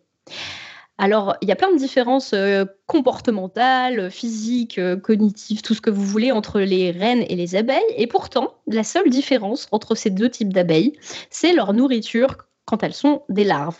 Alors, 0.99 1.35
il 1.41 1.49
y 1.49 1.53
a 1.53 1.57
plein 1.57 1.73
de 1.73 1.78
différences 1.78 2.35
euh, 2.35 2.66
comportementales, 2.87 4.11
physiques, 4.11 4.78
euh, 4.78 4.97
cognitives, 4.97 5.62
tout 5.62 5.73
ce 5.73 5.81
que 5.81 5.89
vous 5.89 6.05
voulez 6.05 6.31
entre 6.31 6.61
les 6.61 6.91
reines 6.91 7.24
et 7.27 7.37
les 7.37 7.57
abeilles. 7.57 7.81
Et 7.97 8.07
pourtant, 8.07 8.53
la 8.66 8.85
seule 8.85 9.09
différence 9.09 9.66
entre 9.73 9.95
ces 9.95 10.11
deux 10.11 10.28
types 10.28 10.53
d'abeilles, 10.53 10.93
c'est 11.31 11.55
leur 11.55 11.73
nourriture 11.73 12.37
quand 12.66 12.82
elles 12.82 12.93
sont 12.93 13.23
des 13.31 13.45
larves. 13.45 13.78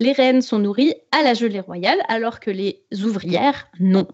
Les 0.00 0.12
reines 0.12 0.40
sont 0.40 0.58
nourries 0.58 0.94
à 1.12 1.22
la 1.22 1.34
gelée 1.34 1.60
royale, 1.60 1.98
alors 2.08 2.40
que 2.40 2.50
les 2.50 2.82
ouvrières, 3.04 3.68
non. 3.78 4.08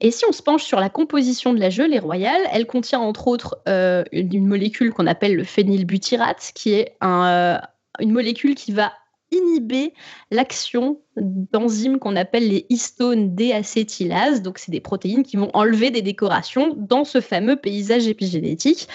Et 0.00 0.10
si 0.10 0.24
on 0.28 0.32
se 0.32 0.42
penche 0.42 0.64
sur 0.64 0.80
la 0.80 0.90
composition 0.90 1.54
de 1.54 1.60
la 1.60 1.70
gelée 1.70 2.00
royale, 2.00 2.42
elle 2.52 2.66
contient 2.66 2.98
entre 2.98 3.28
autres 3.28 3.62
une, 3.66 4.46
molécule 4.46 4.92
qu'on 4.92 5.06
appelle 5.06 5.36
le 5.36 5.44
phénylbutyrate, 5.44 6.50
qui 6.54 6.72
est 6.72 6.96
un, 7.00 7.60
une 8.00 8.12
molécule 8.12 8.54
qui 8.54 8.72
va 8.72 8.92
inhiber 9.32 9.94
l'action 10.30 11.00
d'enzymes 11.16 11.98
qu'on 11.98 12.16
appelle 12.16 12.48
les 12.48 12.66
histones 12.68 13.34
déacétylases. 13.34 14.42
Donc, 14.42 14.58
c'est 14.58 14.70
des 14.70 14.80
protéines 14.80 15.22
qui 15.22 15.36
vont 15.36 15.50
enlever 15.54 15.90
des 15.90 16.02
décorations 16.02 16.74
dans 16.76 17.04
ce 17.04 17.20
fameux 17.20 17.56
paysage 17.56 18.06
épigénétique 18.06 18.88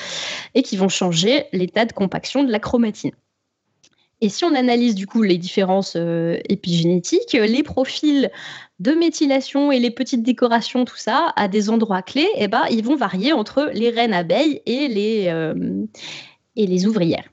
et 0.53 0.63
qui 0.63 0.77
vont 0.77 0.89
changer 0.89 1.45
l'état 1.53 1.85
de 1.85 1.91
compaction 1.91 2.43
de 2.43 2.51
la 2.51 2.59
chromatine. 2.59 3.11
Et 4.19 4.29
si 4.29 4.43
on 4.45 4.55
analyse 4.55 4.95
du 4.95 5.05
coup 5.05 5.21
les 5.21 5.37
différences 5.37 5.93
euh, 5.95 6.39
épigénétiques, 6.49 7.33
les 7.33 7.61
profils 7.61 8.31
de 8.79 8.91
méthylation 8.93 9.71
et 9.71 9.79
les 9.79 9.91
petites 9.91 10.23
décorations, 10.23 10.85
tout 10.85 10.97
ça, 10.97 11.33
à 11.35 11.47
des 11.47 11.69
endroits 11.69 12.01
clés, 12.01 12.29
eh 12.35 12.47
ben, 12.47 12.63
ils 12.71 12.83
vont 12.83 12.95
varier 12.95 13.31
entre 13.31 13.69
les 13.73 13.91
reines 13.91 14.13
abeilles 14.13 14.61
et 14.65 14.87
les, 14.87 15.27
euh, 15.27 15.85
et 16.55 16.65
les 16.65 16.87
ouvrières. 16.87 17.25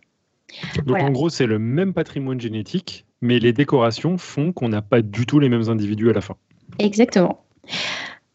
Donc 0.87 0.99
en 0.99 1.11
gros, 1.11 1.29
c'est 1.29 1.47
le 1.47 1.59
même 1.59 1.93
patrimoine 1.95 2.41
génétique, 2.41 3.07
mais 3.21 3.39
les 3.39 3.53
décorations 3.53 4.19
font 4.19 4.53
qu'on 4.53 4.69
n'a 4.69 4.83
pas 4.83 5.03
du 5.03 5.27
tout 5.27 5.41
les 5.41 5.49
mêmes 5.49 5.69
individus 5.69 6.11
à 6.11 6.13
la 6.13 6.21
fin. 6.21 6.37
Exactement. 6.79 7.45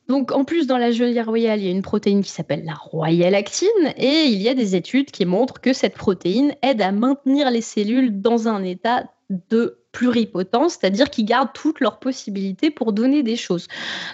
Donc, 0.10 0.32
en 0.32 0.44
plus, 0.44 0.66
dans 0.66 0.80
la 0.80 0.90
gelée 0.90 1.22
royale, 1.22 1.60
il 1.60 1.66
y 1.66 1.68
a 1.68 1.72
une 1.72 1.84
protéine 1.84 2.24
qui 2.24 2.32
s'appelle 2.32 2.66
la 2.66 2.74
royale 2.74 3.36
actine, 3.36 3.70
et 3.96 4.24
il 4.26 4.42
y 4.42 4.50
a 4.50 4.56
des 4.56 4.76
études 4.76 5.12
qui 5.12 5.24
montrent 5.24 5.62
que 5.62 5.72
cette 5.72 5.94
protéine 5.94 6.56
aide 6.64 6.82
à 6.82 6.92
maintenir 6.92 7.52
les 7.52 7.62
cellules 7.62 8.20
dans 8.20 8.48
un 8.48 8.64
état 8.64 9.04
de 9.30 9.84
pluripotence, 9.92 10.78
c'est-à-dire 10.80 11.12
qu'ils 11.12 11.26
gardent 11.26 11.54
toutes 11.54 11.80
leurs 11.80 12.00
possibilités 12.00 12.72
pour 12.72 12.92
donner 12.92 13.22
des 13.22 13.36
choses. 13.36 13.68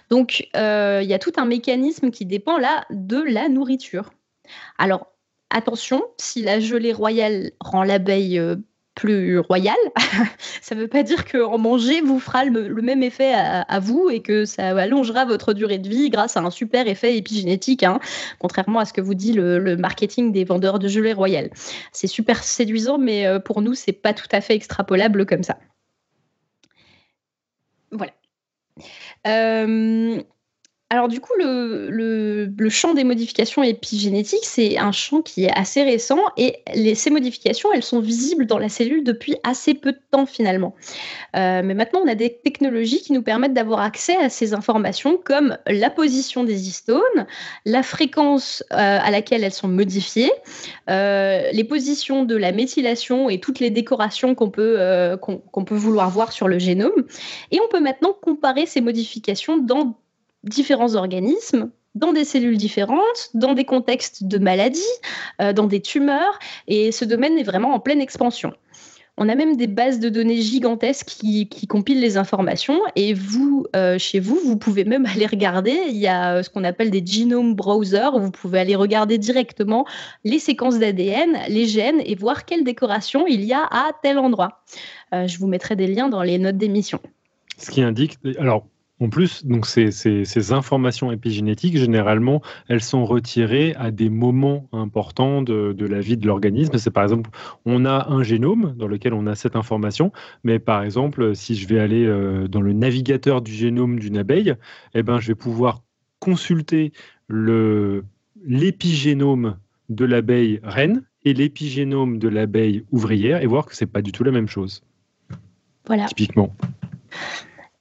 Donc, 0.09 0.49
euh, 0.57 0.99
il 1.01 1.09
y 1.09 1.13
a 1.13 1.19
tout 1.19 1.31
un 1.37 1.45
mécanisme 1.45 2.11
qui 2.11 2.25
dépend 2.25 2.57
là 2.57 2.85
de 2.89 3.21
la 3.21 3.47
nourriture. 3.47 4.11
Alors, 4.77 5.07
attention, 5.49 6.03
si 6.17 6.41
la 6.41 6.59
gelée 6.59 6.93
royale 6.93 7.51
rend 7.59 7.83
l'abeille 7.83 8.39
euh, 8.39 8.55
plus 8.95 9.39
royale, 9.39 9.75
ça 10.61 10.73
ne 10.73 10.81
veut 10.81 10.87
pas 10.87 11.03
dire 11.03 11.25
qu'en 11.25 11.57
manger 11.57 11.99
vous 12.01 12.19
fera 12.19 12.45
le, 12.45 12.81
même 12.81 13.03
effet 13.03 13.33
à, 13.33 13.79
vous 13.79 14.09
et 14.09 14.21
que 14.21 14.45
ça 14.45 14.69
allongera 14.69 15.25
votre 15.25 15.53
durée 15.53 15.77
de 15.77 15.89
vie 15.89 16.09
grâce 16.09 16.37
à 16.37 16.41
un 16.41 16.49
super 16.49 16.87
effet 16.87 17.17
épigénétique, 17.17 17.83
hein, 17.83 17.99
contrairement 18.39 18.79
à 18.79 18.85
ce 18.85 18.93
que 18.93 19.01
vous 19.01 19.13
dit 19.13 19.33
le, 19.33 19.75
marketing 19.75 20.31
des 20.31 20.45
vendeurs 20.45 20.79
de 20.79 20.87
gelée 20.87 21.13
royale. 21.13 21.49
C'est 21.91 22.07
super 22.07 22.41
séduisant, 22.41 22.97
mais 22.97 23.27
euh, 23.27 23.39
pour 23.39 23.61
nous, 23.61 23.73
c'est 23.73 23.93
pas 23.93 24.13
tout 24.13 24.29
à 24.31 24.39
fait 24.39 24.55
extrapolable 24.55 25.25
comme 25.25 25.43
ça. 25.43 25.57
Voilà. 27.91 28.13
Euh, 29.27 30.21
alors 30.95 31.09
du 31.09 31.19
coup, 31.19 31.33
le, 31.37 32.69
champ 32.69 32.93
des 32.93 33.03
modifications 33.03 33.63
épigénétiques, 33.63 34.45
c'est 34.45 34.77
un 34.77 34.93
champ 34.93 35.21
qui 35.21 35.43
est 35.43 35.51
assez 35.53 35.83
récent 35.83 36.19
et 36.37 36.55
ces 36.95 37.09
modifications, 37.09 37.69
elles 37.73 37.83
sont 37.83 37.99
visibles 37.99 38.45
dans 38.45 38.57
la 38.57 38.69
cellule 38.69 39.03
depuis 39.03 39.35
assez 39.43 39.73
peu 39.73 39.91
de 39.91 39.99
temps 40.09 40.25
finalement. 40.25 40.73
Euh, 41.35 41.61
mais 41.65 41.73
maintenant, 41.73 41.99
on 42.05 42.07
a 42.07 42.15
des 42.15 42.33
technologies 42.33 43.01
qui 43.01 43.11
nous 43.11 43.21
permettent 43.21 43.53
d'avoir 43.53 43.81
accès 43.81 44.15
à 44.15 44.29
ces 44.29 44.53
informations 44.53 45.19
comme 45.21 45.57
la 45.67 45.89
position 45.89 46.45
des 46.45 46.69
histones, 46.69 47.27
la 47.65 47.83
fréquence 47.83 48.63
euh, 48.71 48.77
à 48.77 49.11
laquelle 49.11 49.43
elles 49.43 49.51
sont 49.51 49.67
modifiées, 49.67 50.31
euh, 50.89 51.49
les 51.51 51.65
positions 51.65 52.23
de 52.23 52.37
la 52.37 52.53
méthylation 52.53 53.29
et 53.29 53.41
toutes 53.41 53.59
les 53.59 53.69
décorations 53.69 54.33
qu'on 54.33 54.49
peut, 54.49 55.17
qu'on 55.19 55.65
peut 55.65 55.75
vouloir 55.75 56.09
voir 56.09 56.31
sur 56.31 56.47
le 56.47 56.57
génome. 56.57 57.03
Et 57.51 57.59
on 57.59 57.67
peut 57.67 57.81
maintenant 57.81 58.15
comparer 58.19 58.65
ces 58.65 58.79
modifications 58.79 59.57
dans 59.57 59.97
différents 60.45 60.95
organismes 60.95 61.71
dans 61.95 62.11
des 62.11 62.25
cellules 62.25 62.57
différentes, 62.57 63.29
dans 63.33 63.53
des 63.53 63.65
contextes 63.65 64.25
de 64.25 64.37
maladies, 64.37 64.81
euh, 65.41 65.53
dans 65.53 65.65
des 65.65 65.81
tumeurs, 65.81 66.39
et 66.67 66.91
ce 66.91 67.05
domaine 67.05 67.37
est 67.39 67.43
vraiment 67.43 67.73
en 67.73 67.79
pleine 67.79 68.01
expansion. 68.01 68.53
On 69.17 69.29
a 69.29 69.35
même 69.35 69.55
des 69.55 69.67
bases 69.67 70.01
de 70.01 70.09
données 70.09 70.41
gigantesques 70.41 71.07
qui, 71.07 71.47
compilent 71.69 72.01
les 72.01 72.17
informations 72.17 72.81
et 72.97 73.13
vous, 73.13 73.65
euh, 73.73 73.97
chez 73.97 74.19
vous, 74.19 74.37
vous 74.43 74.57
pouvez 74.57 74.83
même 74.83 75.05
aller 75.15 75.25
regarder. 75.25 75.73
Il 75.87 75.95
y 75.95 76.07
a 76.07 76.35
euh, 76.35 76.43
ce 76.43 76.49
qu'on 76.49 76.65
appelle 76.65 76.91
des 76.91 77.03
genome 77.05 77.55
browsers 77.55 78.19
vous 78.19 78.31
pouvez 78.31 78.59
aller 78.59 78.75
regarder 78.75 79.17
directement 79.17 79.85
les 80.25 80.39
séquences 80.39 80.79
d'ADN, 80.79 81.37
les 81.47 81.65
gènes 81.65 82.01
et 82.05 82.15
voir 82.15 82.43
quelle 82.43 82.65
décoration 82.65 83.25
il 83.25 83.45
y 83.45 83.53
a 83.53 83.63
à 83.71 83.91
tel 84.03 84.19
endroit. 84.19 84.63
je 85.13 85.37
vous 85.37 85.47
mettrai 85.47 85.77
des 85.77 85.87
liens 85.87 86.09
dans 86.09 86.21
les 86.21 86.37
notes 86.37 86.57
d'émission. 86.57 86.99
Ce 87.57 87.71
qui 87.71 87.81
indique, 87.81 88.17
alors 88.37 88.65
en 89.01 89.09
plus, 89.09 89.45
donc 89.45 89.65
ces, 89.65 89.91
ces, 89.91 90.53
informations 90.53 91.11
épigénétiques, 91.11 91.77
généralement, 91.77 92.41
elles 92.69 92.81
sont 92.81 93.05
retirées 93.05 93.75
à 93.75 93.91
des 93.91 94.09
moments 94.09 94.69
importants 94.71 95.41
de, 95.41 95.75
la 95.85 95.99
vie 95.99 96.15
de 96.15 96.25
l'organisme. 96.25 96.77
C'est 96.77 96.91
par 96.91 97.03
exemple, 97.03 97.29
on 97.65 97.83
a 97.85 98.09
un 98.09 98.23
génome 98.23 98.73
dans 98.77 98.87
lequel 98.87 99.13
on 99.13 99.27
a 99.27 99.35
cette 99.35 99.57
information, 99.57 100.13
mais 100.45 100.59
par 100.59 100.81
exemple, 100.81 101.35
si 101.35 101.55
je 101.55 101.67
vais 101.67 101.79
aller 101.79 102.05
euh, 102.05 102.47
dans 102.47 102.61
le 102.61 102.71
navigateur 102.71 103.41
du 103.41 103.51
génome 103.51 103.99
d'une 103.99 104.17
abeille, 104.17 104.55
eh 104.93 105.03
ben, 105.03 105.19
je 105.19 105.27
vais 105.27 105.35
pouvoir 105.35 105.83
consulter 106.19 106.93
l'épigénome 108.45 109.57
de 109.89 110.05
l'abeille 110.05 110.61
reine 110.63 111.03
et 111.25 111.33
l'épigénome 111.33 112.17
de 112.17 112.29
l'abeille 112.29 112.85
ouvrière 112.91 113.41
et 113.41 113.45
voir 113.45 113.65
que 113.65 113.75
c'est 113.75 113.87
pas 113.87 114.01
du 114.01 114.13
tout 114.13 114.23
la 114.23 114.31
même 114.31 114.47
chose. 114.47 114.83
Voilà. 115.85 116.05
Typiquement. 116.05 116.55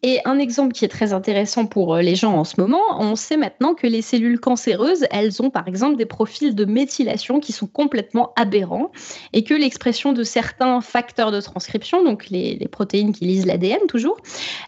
Et 0.07 0.21
un 0.27 0.39
exemple 0.39 0.75
qui 0.75 0.85
est 0.85 0.89
très 0.89 1.15
intéressant 1.15 1.65
pour 1.65 1.95
euh, 1.95 2.03
les 2.03 2.15
gens 2.15 2.35
en 2.35 2.45
ce 2.45 2.61
moment, 2.61 2.83
on 2.99 3.17
sait 3.17 3.39
maintenant 3.39 3.73
que 3.73 3.87
les 3.87 4.03
cellules 4.03 4.39
cancéreuses, 4.39 5.07
elles 5.11 5.41
ont 5.41 5.49
par 5.49 5.67
exemple 5.67 5.97
des 5.97 6.05
profils 6.05 6.55
de 6.55 6.67
méthylation 6.67 7.41
qui 7.41 7.53
sont 7.53 7.67
complètement 7.67 8.35
aberrants 8.37 8.93
et 9.33 9.45
que 9.45 9.55
l'expression 9.55 10.13
de 10.13 10.23
certains 10.23 10.83
facteurs 10.83 11.33
de 11.33 11.41
transcription, 11.41 12.05
donc 12.05 12.29
les, 12.29 12.69
protéines 12.71 13.15
qui 13.15 13.25
lisent 13.25 13.47
l'ADN 13.47 13.79
toujours, 13.89 14.19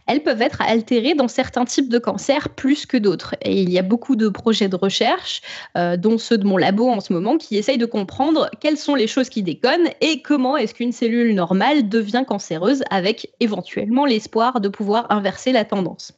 elles 0.06 0.22
peuvent 0.22 0.40
être 0.40 0.62
altérées 0.62 1.12
dans 1.12 1.28
certains 1.28 1.66
types 1.66 1.90
de 1.90 1.98
cancers 1.98 2.48
plus 2.48 2.86
que 2.86 2.96
d'autres. 2.96 3.34
Et 3.42 3.60
il 3.60 3.68
y 3.68 3.78
a 3.78 3.82
beaucoup 3.82 4.16
de 4.16 4.30
projets 4.30 4.68
de 4.68 4.76
recherche, 4.76 5.42
euh, 5.76 5.98
dont 5.98 6.16
ceux 6.16 6.38
de 6.38 6.46
mon 6.46 6.56
labo 6.56 6.88
en 6.88 7.00
ce 7.00 7.12
moment, 7.12 7.36
qui 7.36 7.58
essayent 7.58 7.76
de 7.76 7.84
comprendre 7.84 8.48
quelles 8.60 8.78
sont 8.78 8.94
les 8.94 9.06
choses 9.06 9.28
qui 9.28 9.42
déconnent 9.42 9.90
et 10.00 10.22
comment 10.22 10.56
est-ce 10.56 10.72
qu'une 10.72 10.92
cellule 10.92 11.34
normale 11.34 11.90
devient 11.90 12.24
cancéreuse 12.26 12.82
avec 12.90 13.28
éventuellement 13.40 14.06
l'espoir 14.06 14.62
de 14.62 14.70
pouvoir 14.70 15.06
inverser 15.10 15.25
la 15.52 15.64
tendance. 15.64 16.12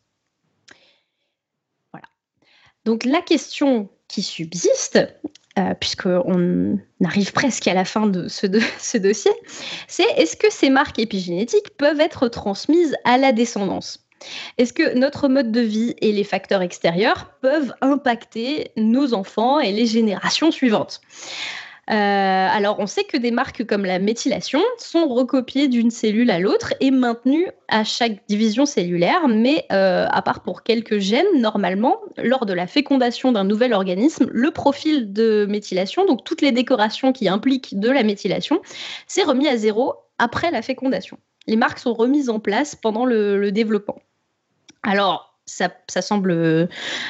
Voilà. 1.92 2.06
Donc 2.84 3.04
la 3.04 3.20
question 3.22 3.88
qui 4.08 4.22
subsiste, 4.22 4.98
euh, 5.58 5.74
puisqu'on 5.74 6.78
arrive 7.04 7.32
presque 7.32 7.68
à 7.68 7.74
la 7.74 7.84
fin 7.84 8.06
de 8.06 8.28
ce, 8.28 8.46
dossier, 8.96 9.32
c'est 9.86 10.08
est-ce 10.16 10.36
que 10.36 10.50
ces 10.50 10.70
marques 10.70 10.98
épigénétiques 10.98 11.76
peuvent 11.76 12.00
être 12.00 12.28
transmises 12.28 12.96
à 13.04 13.18
la 13.18 13.32
descendance? 13.32 14.04
Est-ce 14.56 14.72
que 14.72 14.98
notre 14.98 15.28
mode 15.28 15.52
de 15.52 15.60
vie 15.60 15.94
et 16.00 16.10
les 16.10 16.24
facteurs 16.24 16.62
extérieurs 16.62 17.30
peuvent 17.40 17.72
impacter 17.80 18.72
nos 18.76 19.14
enfants 19.14 19.60
et 19.60 19.70
les 19.70 19.86
générations 19.86 20.50
suivantes? 20.50 21.00
Alors, 21.96 22.78
on 22.80 22.86
sait 22.86 23.04
que 23.04 23.16
des 23.16 23.30
marques 23.30 23.64
comme 23.64 23.84
la 23.84 23.98
méthylation 23.98 24.60
sont 24.76 25.08
recopiées 25.08 25.68
d'une 25.68 25.90
cellule 25.90 26.30
à 26.30 26.38
l'autre 26.38 26.74
et 26.80 26.90
maintenues 26.90 27.48
à 27.68 27.84
chaque 27.84 28.26
division 28.28 28.66
cellulaire, 28.66 29.26
mais 29.28 29.64
euh, 29.72 30.06
à 30.10 30.22
part 30.22 30.42
pour 30.42 30.62
quelques 30.62 30.98
gènes, 30.98 31.26
normalement, 31.36 31.98
lors 32.22 32.46
de 32.46 32.52
la 32.52 32.66
fécondation 32.66 33.32
d'un 33.32 33.44
nouvel 33.44 33.72
organisme, 33.72 34.28
le 34.30 34.50
profil 34.50 35.12
de 35.12 35.46
méthylation, 35.48 36.04
donc 36.04 36.24
toutes 36.24 36.42
les 36.42 36.52
décorations 36.52 37.12
qui 37.12 37.28
impliquent 37.28 37.78
de 37.78 37.90
la 37.90 38.02
méthylation, 38.02 38.60
s'est 39.06 39.24
remis 39.24 39.48
à 39.48 39.56
zéro 39.56 39.94
après 40.18 40.50
la 40.50 40.62
fécondation. 40.62 41.18
Les 41.46 41.56
marques 41.56 41.78
sont 41.78 41.94
remises 41.94 42.28
en 42.28 42.40
place 42.40 42.74
pendant 42.74 43.06
le 43.06 43.50
développement. 43.50 43.98
Alors, 44.82 45.27
ça, 45.48 46.02
semble 46.02 46.30
euh, 46.30 46.66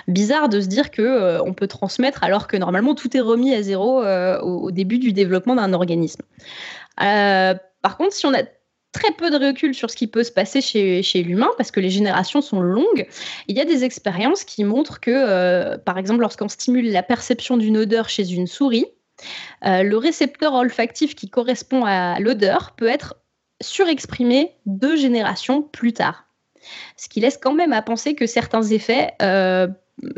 bizarre 0.06 0.48
de 0.48 0.60
se 0.60 0.66
dire 0.66 0.90
que 0.90 1.02
euh, 1.02 1.42
on 1.42 1.54
peut 1.54 1.66
transmettre 1.66 2.24
alors 2.24 2.46
que 2.46 2.56
normalement 2.56 2.94
tout 2.94 3.14
est 3.16 3.20
remis 3.20 3.54
à 3.54 3.62
zéro 3.62 4.02
euh, 4.02 4.40
au, 4.40 4.70
début 4.70 4.98
du 4.98 5.12
développement 5.12 5.56
d'un 5.56 5.72
organisme. 5.72 6.22
par 6.96 7.96
contre, 7.96 8.12
si 8.12 8.26
on 8.26 8.34
a 8.34 8.42
très 8.92 9.12
peu 9.12 9.30
de 9.30 9.36
recul 9.36 9.74
sur 9.74 9.90
ce 9.90 9.96
qui 9.96 10.06
peut 10.06 10.24
se 10.24 10.32
passer 10.32 10.60
chez, 10.60 11.02
chez 11.02 11.22
l'humain, 11.22 11.50
parce 11.58 11.70
que 11.70 11.80
les 11.80 11.90
générations 11.90 12.40
sont 12.40 12.60
longues, 12.60 13.06
il 13.46 13.56
y 13.56 13.60
a 13.60 13.64
des 13.64 13.84
expériences 13.84 14.44
qui 14.44 14.64
montrent 14.64 14.98
que, 14.98 15.76
par 15.76 15.98
exemple, 15.98 16.20
lorsqu'on 16.20 16.48
stimule 16.48 16.90
la 16.90 17.02
perception 17.02 17.56
d'une 17.56 17.76
odeur 17.76 18.08
chez 18.08 18.32
une 18.32 18.46
souris, 18.46 18.86
le 19.62 19.94
récepteur 19.96 20.54
olfactif 20.54 21.14
qui 21.14 21.28
correspond 21.28 21.84
à 21.84 22.18
l'odeur 22.18 22.74
peut 22.76 22.88
être 22.88 23.16
surexprimé 23.60 24.52
deux 24.64 24.96
générations 24.96 25.62
plus 25.62 25.92
tard 25.92 26.27
ce 26.96 27.08
qui 27.08 27.20
laisse 27.20 27.38
quand 27.40 27.54
même 27.54 27.72
à 27.72 27.82
penser 27.82 28.14
que 28.14 28.26
certains 28.26 28.62
effets, 28.62 29.12
euh, 29.22 29.68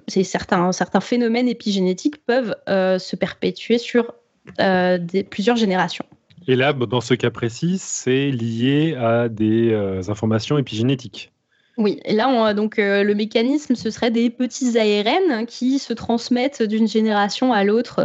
certains, 0.09 0.73
certains 0.73 1.01
phénomènes 1.01 1.49
épigénétiques 1.49 2.25
peuvent 2.25 2.55
euh, 2.69 2.99
se 2.99 3.17
perpétuer 3.17 3.79
sur 3.79 4.15
euh, 4.61 4.99
plusieurs 5.31 5.57
générations. 5.57 6.05
Et 6.49 6.57
là, 6.57 6.73
dans 6.73 7.01
ce 7.01 7.15
cas 7.15 7.31
précis, 7.31 7.77
c'est 7.79 8.31
lié 8.31 8.95
à 8.95 9.29
des 9.29 9.73
informations 10.09 10.59
épigénétiques. 10.59 11.31
Oui, 11.77 12.01
et 12.05 12.15
là, 12.15 12.55
donc 12.55 12.79
le 12.79 13.13
mécanisme, 13.15 13.75
ce 13.75 13.91
serait 13.91 14.11
des 14.11 14.31
petits 14.31 14.77
ARN 14.79 15.47
qui 15.47 15.79
se 15.79 15.93
transmettent 15.93 16.63
d'une 16.63 16.89
génération 16.89 17.53
à 17.53 17.63
l'autre 17.63 18.01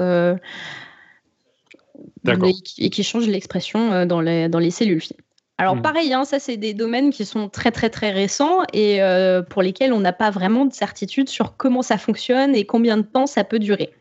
et, 2.28 2.90
qui 2.90 3.04
changent 3.04 3.28
l'expression 3.28 4.06
dans 4.06 4.22
les, 4.22 4.50
dans 4.50 4.60
les 4.60 4.72
cellules. 4.72 5.04
Alors 5.58 5.78
mmh. 5.78 5.82
pareil, 5.82 6.14
hein, 6.14 6.26
ça 6.26 6.40
c'est 6.40 6.58
des 6.58 6.74
domaines 6.74 7.12
qui 7.12 7.24
sont 7.24 7.48
très 7.48 7.72
très 7.72 7.90
très 7.90 8.12
récents 8.12 8.64
et 8.74 9.02
euh, 9.02 9.42
pour 9.42 9.62
lesquels 9.62 9.94
on 9.94 10.02
n'a 10.02 10.12
pas 10.12 10.30
vraiment 10.30 10.66
de 10.66 10.74
certitude 10.74 11.30
sur 11.30 11.56
comment 11.56 11.82
ça 11.82 11.98
fonctionne 11.98 12.56
et 12.56 12.66
combien 12.66 12.98
de 12.98 13.04
temps 13.04 13.26
ça 13.26 13.46
peut 13.46 13.60
durer. 13.60 13.94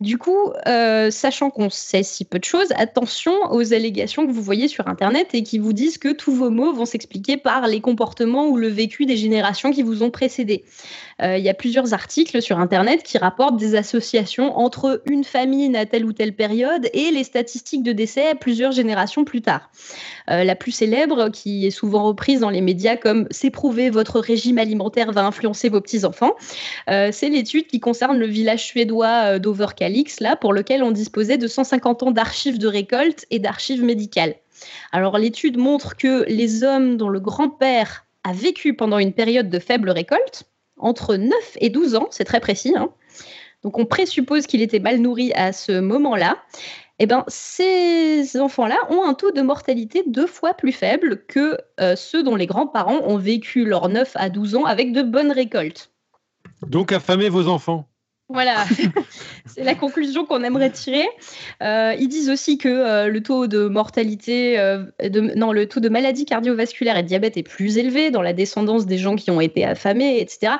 Du 0.00 0.18
coup, 0.18 0.52
euh, 0.68 1.10
sachant 1.10 1.48
qu'on 1.48 1.70
sait 1.70 2.02
si 2.02 2.26
peu 2.26 2.38
de 2.38 2.44
choses, 2.44 2.68
attention 2.76 3.32
aux 3.50 3.72
allégations 3.72 4.26
que 4.26 4.30
vous 4.30 4.42
voyez 4.42 4.68
sur 4.68 4.88
Internet 4.88 5.28
et 5.32 5.42
qui 5.42 5.58
vous 5.58 5.72
disent 5.72 5.96
que 5.96 6.12
tous 6.12 6.32
vos 6.32 6.50
mots 6.50 6.74
vont 6.74 6.84
s'expliquer 6.84 7.38
par 7.38 7.66
les 7.66 7.80
comportements 7.80 8.46
ou 8.46 8.58
le 8.58 8.68
vécu 8.68 9.06
des 9.06 9.16
générations 9.16 9.70
qui 9.70 9.82
vous 9.82 10.02
ont 10.02 10.10
précédé. 10.10 10.64
Euh, 11.22 11.38
il 11.38 11.44
y 11.44 11.48
a 11.48 11.54
plusieurs 11.54 11.94
articles 11.94 12.42
sur 12.42 12.58
Internet 12.58 13.02
qui 13.02 13.18
rapportent 13.18 13.56
des 13.56 13.74
associations 13.74 14.58
entre 14.58 15.02
une 15.06 15.24
famille 15.24 15.74
à 15.76 15.86
telle 15.86 16.04
ou 16.04 16.12
telle 16.12 16.34
période 16.34 16.88
et 16.92 17.10
les 17.10 17.24
statistiques 17.24 17.82
de 17.82 17.92
décès 17.92 18.34
plusieurs 18.34 18.72
générations 18.72 19.24
plus 19.24 19.40
tard. 19.40 19.70
Euh, 20.30 20.44
la 20.44 20.54
plus 20.54 20.72
célèbre, 20.72 21.30
qui 21.30 21.66
est 21.66 21.70
souvent 21.70 22.04
reprise 22.04 22.40
dans 22.40 22.50
les 22.50 22.60
médias 22.60 22.96
comme 22.96 23.26
C'est 23.30 23.50
prouvé, 23.50 23.90
votre 23.90 24.20
régime 24.20 24.58
alimentaire 24.58 25.12
va 25.12 25.24
influencer 25.24 25.68
vos 25.68 25.80
petits-enfants, 25.80 26.34
euh, 26.90 27.10
c'est 27.12 27.28
l'étude 27.28 27.66
qui 27.66 27.80
concerne 27.80 28.18
le 28.18 28.26
village 28.26 28.64
suédois 28.64 29.38
d'Overkalix, 29.38 30.20
là, 30.20 30.36
pour 30.36 30.52
lequel 30.52 30.82
on 30.82 30.90
disposait 30.90 31.38
de 31.38 31.46
150 31.46 32.02
ans 32.02 32.10
d'archives 32.10 32.58
de 32.58 32.68
récolte 32.68 33.26
et 33.30 33.38
d'archives 33.38 33.82
médicales. 33.82 34.34
Alors 34.92 35.18
l'étude 35.18 35.58
montre 35.58 35.96
que 35.96 36.24
les 36.28 36.64
hommes 36.64 36.96
dont 36.96 37.08
le 37.08 37.20
grand-père 37.20 38.06
a 38.24 38.32
vécu 38.32 38.74
pendant 38.74 38.98
une 38.98 39.12
période 39.12 39.50
de 39.50 39.58
faible 39.58 39.90
récolte, 39.90 40.44
entre 40.76 41.16
9 41.16 41.32
et 41.60 41.70
12 41.70 41.96
ans, 41.96 42.08
c'est 42.10 42.24
très 42.24 42.40
précis. 42.40 42.74
Hein. 42.76 42.90
Donc 43.62 43.78
on 43.78 43.86
présuppose 43.86 44.46
qu'il 44.46 44.62
était 44.62 44.78
mal 44.78 44.98
nourri 44.98 45.32
à 45.34 45.52
ce 45.52 45.80
moment-là. 45.80 46.38
Eh 46.98 47.06
ben, 47.06 47.24
ces 47.28 48.40
enfants-là 48.40 48.78
ont 48.88 49.04
un 49.04 49.12
taux 49.12 49.30
de 49.30 49.42
mortalité 49.42 50.02
deux 50.06 50.26
fois 50.26 50.54
plus 50.54 50.72
faible 50.72 51.24
que 51.26 51.58
euh, 51.78 51.94
ceux 51.94 52.22
dont 52.22 52.36
les 52.36 52.46
grands-parents 52.46 53.00
ont 53.04 53.18
vécu 53.18 53.66
leurs 53.66 53.88
9 53.88 54.12
à 54.14 54.30
12 54.30 54.56
ans 54.56 54.64
avec 54.64 54.92
de 54.92 55.02
bonnes 55.02 55.32
récoltes. 55.32 55.90
Donc 56.66 56.92
affamez 56.92 57.28
vos 57.28 57.48
enfants. 57.48 57.86
Voilà, 58.28 58.64
c'est 59.46 59.62
la 59.62 59.74
conclusion 59.74 60.26
qu'on 60.26 60.42
aimerait 60.42 60.70
tirer. 60.70 61.06
Euh, 61.62 61.94
ils 61.98 62.08
disent 62.08 62.28
aussi 62.28 62.58
que 62.58 62.68
euh, 62.68 63.08
le 63.08 63.22
taux 63.22 63.46
de 63.46 63.68
mortalité, 63.68 64.56
de, 64.56 65.20
non, 65.36 65.52
le 65.52 65.68
taux 65.68 65.80
de 65.80 65.88
maladie 65.88 66.24
cardiovasculaire 66.24 66.96
et 66.96 67.04
diabète 67.04 67.36
est 67.36 67.44
plus 67.44 67.78
élevé 67.78 68.10
dans 68.10 68.22
la 68.22 68.32
descendance 68.32 68.86
des 68.86 68.98
gens 68.98 69.14
qui 69.14 69.30
ont 69.30 69.40
été 69.40 69.64
affamés, 69.64 70.20
etc. 70.20 70.54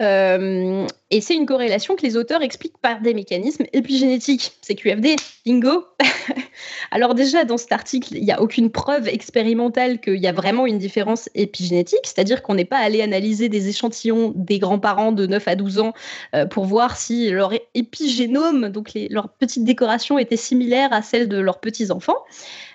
Euh, 0.00 0.86
et 1.10 1.22
c'est 1.22 1.34
une 1.34 1.46
corrélation 1.46 1.96
que 1.96 2.02
les 2.02 2.18
auteurs 2.18 2.42
expliquent 2.42 2.76
par 2.78 3.00
des 3.00 3.14
mécanismes 3.14 3.64
épigénétiques. 3.72 4.52
C'est 4.60 4.74
QFD, 4.74 5.16
bingo 5.46 5.86
Alors 6.90 7.14
déjà, 7.14 7.44
dans 7.44 7.56
cet 7.56 7.72
article, 7.72 8.14
il 8.14 8.24
n'y 8.24 8.32
a 8.32 8.42
aucune 8.42 8.70
preuve 8.70 9.08
expérimentale 9.08 10.00
qu'il 10.00 10.16
y 10.16 10.26
a 10.26 10.32
vraiment 10.32 10.66
une 10.66 10.78
différence 10.78 11.30
épigénétique, 11.34 12.00
c'est-à-dire 12.04 12.42
qu'on 12.42 12.54
n'est 12.54 12.66
pas 12.66 12.76
allé 12.76 13.00
analyser 13.00 13.48
des 13.48 13.68
échantillons 13.68 14.32
des 14.36 14.58
grands-parents 14.58 15.12
de 15.12 15.26
9 15.26 15.48
à 15.48 15.54
12 15.54 15.78
ans 15.78 15.94
euh, 16.34 16.44
pour 16.44 16.66
voir 16.66 16.98
si 16.98 17.30
leur 17.30 17.52
épigénome, 17.74 18.68
donc 18.68 18.90
leur 19.08 19.30
petite 19.30 19.64
décoration, 19.64 20.18
était 20.18 20.36
similaire 20.36 20.92
à 20.92 21.00
celle 21.00 21.28
de 21.28 21.38
leurs 21.38 21.60
petits-enfants. 21.60 22.18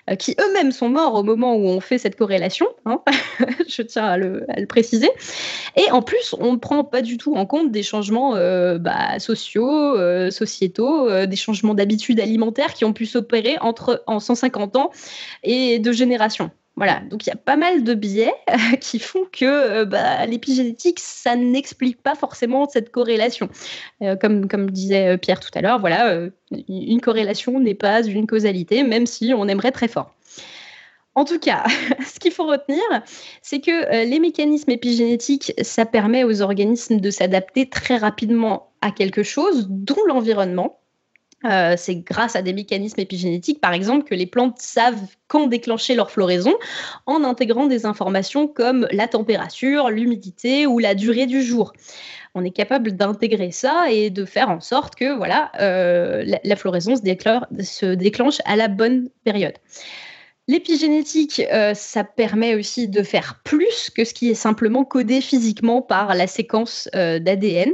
Euh, 0.09 0.15
qui 0.15 0.35
eux-mêmes 0.37 0.73
sont 0.73 0.89
morts 0.89 1.15
au 1.15 1.23
moment 1.23 1.55
où 1.55 1.65
on 1.65 1.79
fait 1.79 1.97
cette 1.97 2.17
corrélation, 2.17 2.67
hein. 2.85 3.01
je 3.69 3.81
tiens 3.83 4.03
à 4.03 4.17
le, 4.17 4.45
préciser. 4.67 5.09
Et 5.77 5.89
en 5.91 6.01
plus, 6.01 6.35
on 6.39 6.51
ne 6.51 6.57
prend 6.57 6.83
pas 6.83 7.01
du 7.01 7.17
tout 7.17 7.35
en 7.35 7.45
compte 7.45 7.71
des 7.71 7.83
changements 7.83 8.22
euh, 8.35 8.77
bah, 8.79 9.19
sociaux, 9.19 9.97
euh, 9.97 10.31
sociétaux, 10.31 11.25
des 11.25 11.35
changements 11.35 11.73
d'habitudes 11.73 12.19
alimentaires 12.19 12.73
qui 12.73 12.85
ont 12.85 12.93
pu 12.93 13.05
s'opérer 13.05 13.57
entre 13.61 14.03
en 14.07 14.19
150 14.19 14.75
ans 14.75 14.91
et 15.43 15.79
deux 15.79 15.93
générations. 15.93 16.51
Voilà, 16.75 17.01
donc 17.01 17.27
il 17.27 17.29
y 17.29 17.31
a 17.31 17.35
pas 17.35 17.55
mal 17.55 17.83
de 17.83 17.93
biais 17.93 18.33
qui 18.81 18.97
font 18.97 19.25
que 19.31 19.45
euh, 19.45 19.85
bah, 19.85 20.25
l'épigénétique, 20.25 20.99
ça 20.99 21.35
n'explique 21.35 22.01
pas 22.01 22.15
forcément 22.15 22.67
cette 22.67 22.91
corrélation. 22.91 23.47
Euh, 24.01 24.15
comme, 24.15 24.47
comme 24.47 24.71
disait 24.71 25.13
euh, 25.13 25.17
Pierre 25.17 25.39
tout 25.39 25.51
à 25.53 25.61
l'heure, 25.61 25.79
voilà, 25.79 26.29
une 26.67 27.01
corrélation 27.01 27.59
n'est 27.59 27.75
pas 27.75 28.01
une 28.03 28.25
causalité, 28.25 28.81
même 28.83 29.05
si 29.05 29.33
on 29.35 29.47
aimerait 29.47 29.71
très 29.71 29.87
fort. 29.87 30.15
En 31.15 31.25
tout 31.25 31.39
cas, 31.39 31.63
ce 32.05 32.19
qu'il 32.19 32.31
faut 32.31 32.47
retenir, 32.47 32.83
c'est 33.41 33.59
que 33.59 34.05
les 34.05 34.19
mécanismes 34.19 34.71
épigénétiques, 34.71 35.53
ça 35.61 35.85
permet 35.85 36.23
aux 36.23 36.41
organismes 36.41 36.99
de 36.99 37.11
s'adapter 37.11 37.69
très 37.69 37.97
rapidement 37.97 38.71
à 38.81 38.91
quelque 38.91 39.23
chose, 39.23 39.67
dont 39.69 40.03
l'environnement. 40.07 40.79
Euh, 41.45 41.73
c'est 41.77 41.95
grâce 41.95 42.35
à 42.35 42.41
des 42.41 42.53
mécanismes 42.53 43.01
épigénétiques, 43.01 43.59
par 43.59 43.73
exemple, 43.73 44.05
que 44.05 44.15
les 44.15 44.25
plantes 44.25 44.59
savent 44.59 45.01
quand 45.27 45.47
déclencher 45.47 45.93
leur 45.93 46.09
floraison 46.09 46.53
en 47.05 47.23
intégrant 47.23 47.65
des 47.65 47.85
informations 47.85 48.47
comme 48.47 48.87
la 48.91 49.07
température, 49.07 49.89
l'humidité 49.89 50.65
ou 50.65 50.79
la 50.79 50.95
durée 50.95 51.25
du 51.25 51.41
jour. 51.41 51.73
On 52.33 52.45
est 52.45 52.51
capable 52.51 52.93
d'intégrer 52.93 53.51
ça 53.51 53.91
et 53.91 54.09
de 54.09 54.25
faire 54.25 54.49
en 54.49 54.61
sorte 54.61 54.95
que 54.95 55.15
voilà, 55.15 55.51
euh, 55.59 56.23
la, 56.43 56.55
floraison 56.55 56.95
se, 56.95 57.93
déclenche 57.93 58.37
à 58.45 58.55
la 58.55 58.69
bonne 58.69 59.09
période. 59.23 59.55
L'épigénétique, 60.47 61.41
euh, 61.51 61.73
ça 61.73 62.03
permet 62.03 62.55
aussi 62.55 62.87
de 62.87 63.01
faire 63.01 63.41
plus 63.43 63.89
que 63.89 64.03
ce 64.03 64.13
qui 64.13 64.29
est 64.29 64.35
simplement 64.35 64.83
codé 64.83 65.21
physiquement 65.21 65.81
par 65.81 66.15
la 66.15 66.27
séquence 66.27 66.89
d'ADN. 66.93 67.71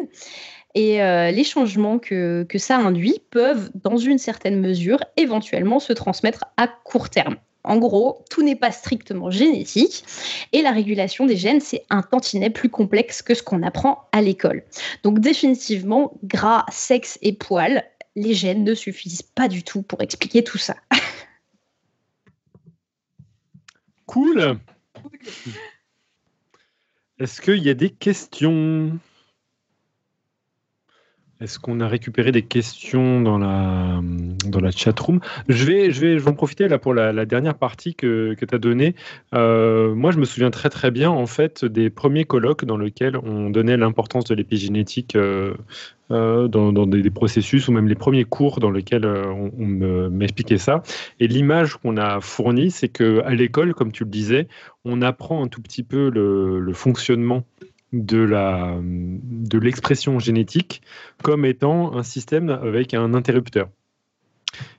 Et 0.76 1.02
euh, 1.02 1.32
les 1.32 1.44
changements 1.44 1.98
que, 1.98 2.46
que 2.48 2.58
ça 2.58 2.78
induit 2.78 3.22
peuvent, 3.32 3.72
dans 3.84 3.98
une 3.98 4.20
certaine 4.20 4.60
mesure, 4.60 5.04
éventuellement 5.18 5.80
se 5.80 5.94
transmettre 5.94 6.46
à 6.58 6.68
court 6.68 7.10
terme. 7.10 7.38
En 7.64 7.78
gros, 7.78 8.24
tout 8.30 8.42
n'est 8.42 8.56
pas 8.56 8.72
strictement 8.72 9.30
génétique 9.30 10.06
et 10.54 10.62
la 10.62 10.72
régulation 10.72 11.26
des 11.26 11.36
gènes, 11.36 11.60
c'est 11.60 11.84
un 11.90 12.02
tantinet 12.02 12.50
plus 12.50 12.70
complexe 12.70 13.22
que 13.22 13.34
ce 13.34 13.44
qu'on 13.44 13.64
apprend 13.64 14.08
à 14.12 14.22
l'école. 14.22 14.64
Donc 15.04 15.20
définitivement, 15.20 16.14
gras, 16.24 16.66
sexe 16.72 17.20
et 17.22 17.34
poils, 17.34 17.84
les 18.16 18.34
gènes 18.34 18.64
ne 18.64 18.74
suffisent 18.74 19.22
pas 19.24 19.48
du 19.48 19.64
tout 19.64 19.82
pour 19.82 20.02
expliquer 20.02 20.44
tout 20.44 20.58
ça. 20.58 20.76
Cool. 24.10 24.58
Est-ce 27.20 27.42
qu'il 27.42 27.62
y 27.62 27.70
a 27.70 27.76
des 27.76 27.92
questions? 27.92 28.98
Est-ce 31.42 31.58
qu'on 31.58 31.80
a 31.80 31.88
récupéré 31.88 32.34
des 32.34 32.42
questions 32.42 33.22
dans 33.22 33.38
la, 33.38 34.02
dans 34.46 34.60
la 34.60 34.72
chat 34.72 35.00
room? 35.00 35.22
Je 35.48 35.64
vais, 35.64 36.28
en 36.28 36.34
profiter 36.34 36.68
là 36.68 36.80
pour 36.80 36.94
la, 36.94 37.26
dernière 37.26 37.56
partie 37.56 37.96
que, 37.96 38.34
que 38.34 38.46
tu 38.46 38.54
as 38.54 38.58
donnée. 38.58 38.94
Euh, 39.34 39.96
moi, 39.96 40.12
je 40.12 40.18
me 40.18 40.26
souviens 40.26 40.52
très 40.52 40.92
bien 40.92 41.10
en 41.10 41.28
fait 41.28 41.64
des 41.64 41.90
premiers 41.90 42.26
colloques 42.26 42.66
dans 42.66 42.78
lesquels 42.78 43.16
on 43.16 43.50
donnait 43.50 43.78
l'importance 43.78 44.26
de 44.26 44.36
l'épigénétique 44.36 45.16
euh, 45.16 45.54
euh, 46.12 46.50
dans, 46.50 46.86
des, 46.86 47.10
processus 47.10 47.70
ou 47.70 47.72
même 47.72 47.88
les 47.88 47.96
premiers 47.96 48.26
cours 48.26 48.60
dans 48.60 48.72
lesquels 48.72 49.06
on, 49.06 49.66
m'expliquait 50.10 50.58
ça. 50.58 50.84
Et 51.22 51.28
l'image 51.30 51.78
qu'on 51.78 51.96
a 51.96 52.20
fournie, 52.20 52.70
c'est 52.70 52.90
qu'à 52.90 53.30
l'école, 53.30 53.74
comme 53.74 53.94
tu 53.94 54.04
le 54.04 54.10
disais, 54.10 54.50
on 54.84 55.02
apprend 55.02 55.42
un 55.42 55.48
tout 55.48 55.62
petit 55.62 55.84
peu 55.84 56.10
le 56.10 56.74
fonctionnement 56.74 57.46
de 57.94 58.20
la 58.20 58.78
de 58.82 59.58
l'expression 59.58 60.20
génétique 60.20 60.82
comme 61.24 61.46
étant 61.46 61.96
un 61.96 62.04
système 62.04 62.50
avec 62.50 62.94
un 62.94 63.14
interrupteur. 63.14 63.70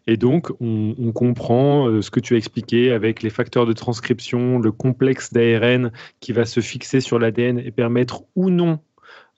Et 0.06 0.16
donc, 0.16 0.50
on, 0.60 1.12
comprend 1.12 1.88
euh, 1.88 2.02
ce 2.02 2.10
que 2.10 2.20
tu 2.20 2.34
as 2.34 2.36
expliqué 2.36 2.92
avec 2.92 3.22
les 3.22 3.30
facteurs 3.30 3.66
de 3.66 3.72
transcription, 3.72 4.58
le 4.58 4.72
complexe 4.72 5.32
d'ARN 5.32 5.92
qui 6.18 6.32
va 6.32 6.44
se 6.44 6.60
fixer 6.60 7.00
sur 7.00 7.18
l'ADN 7.18 7.58
et 7.58 7.70
permettre 7.70 8.22
ou 8.34 8.50
non 8.50 8.80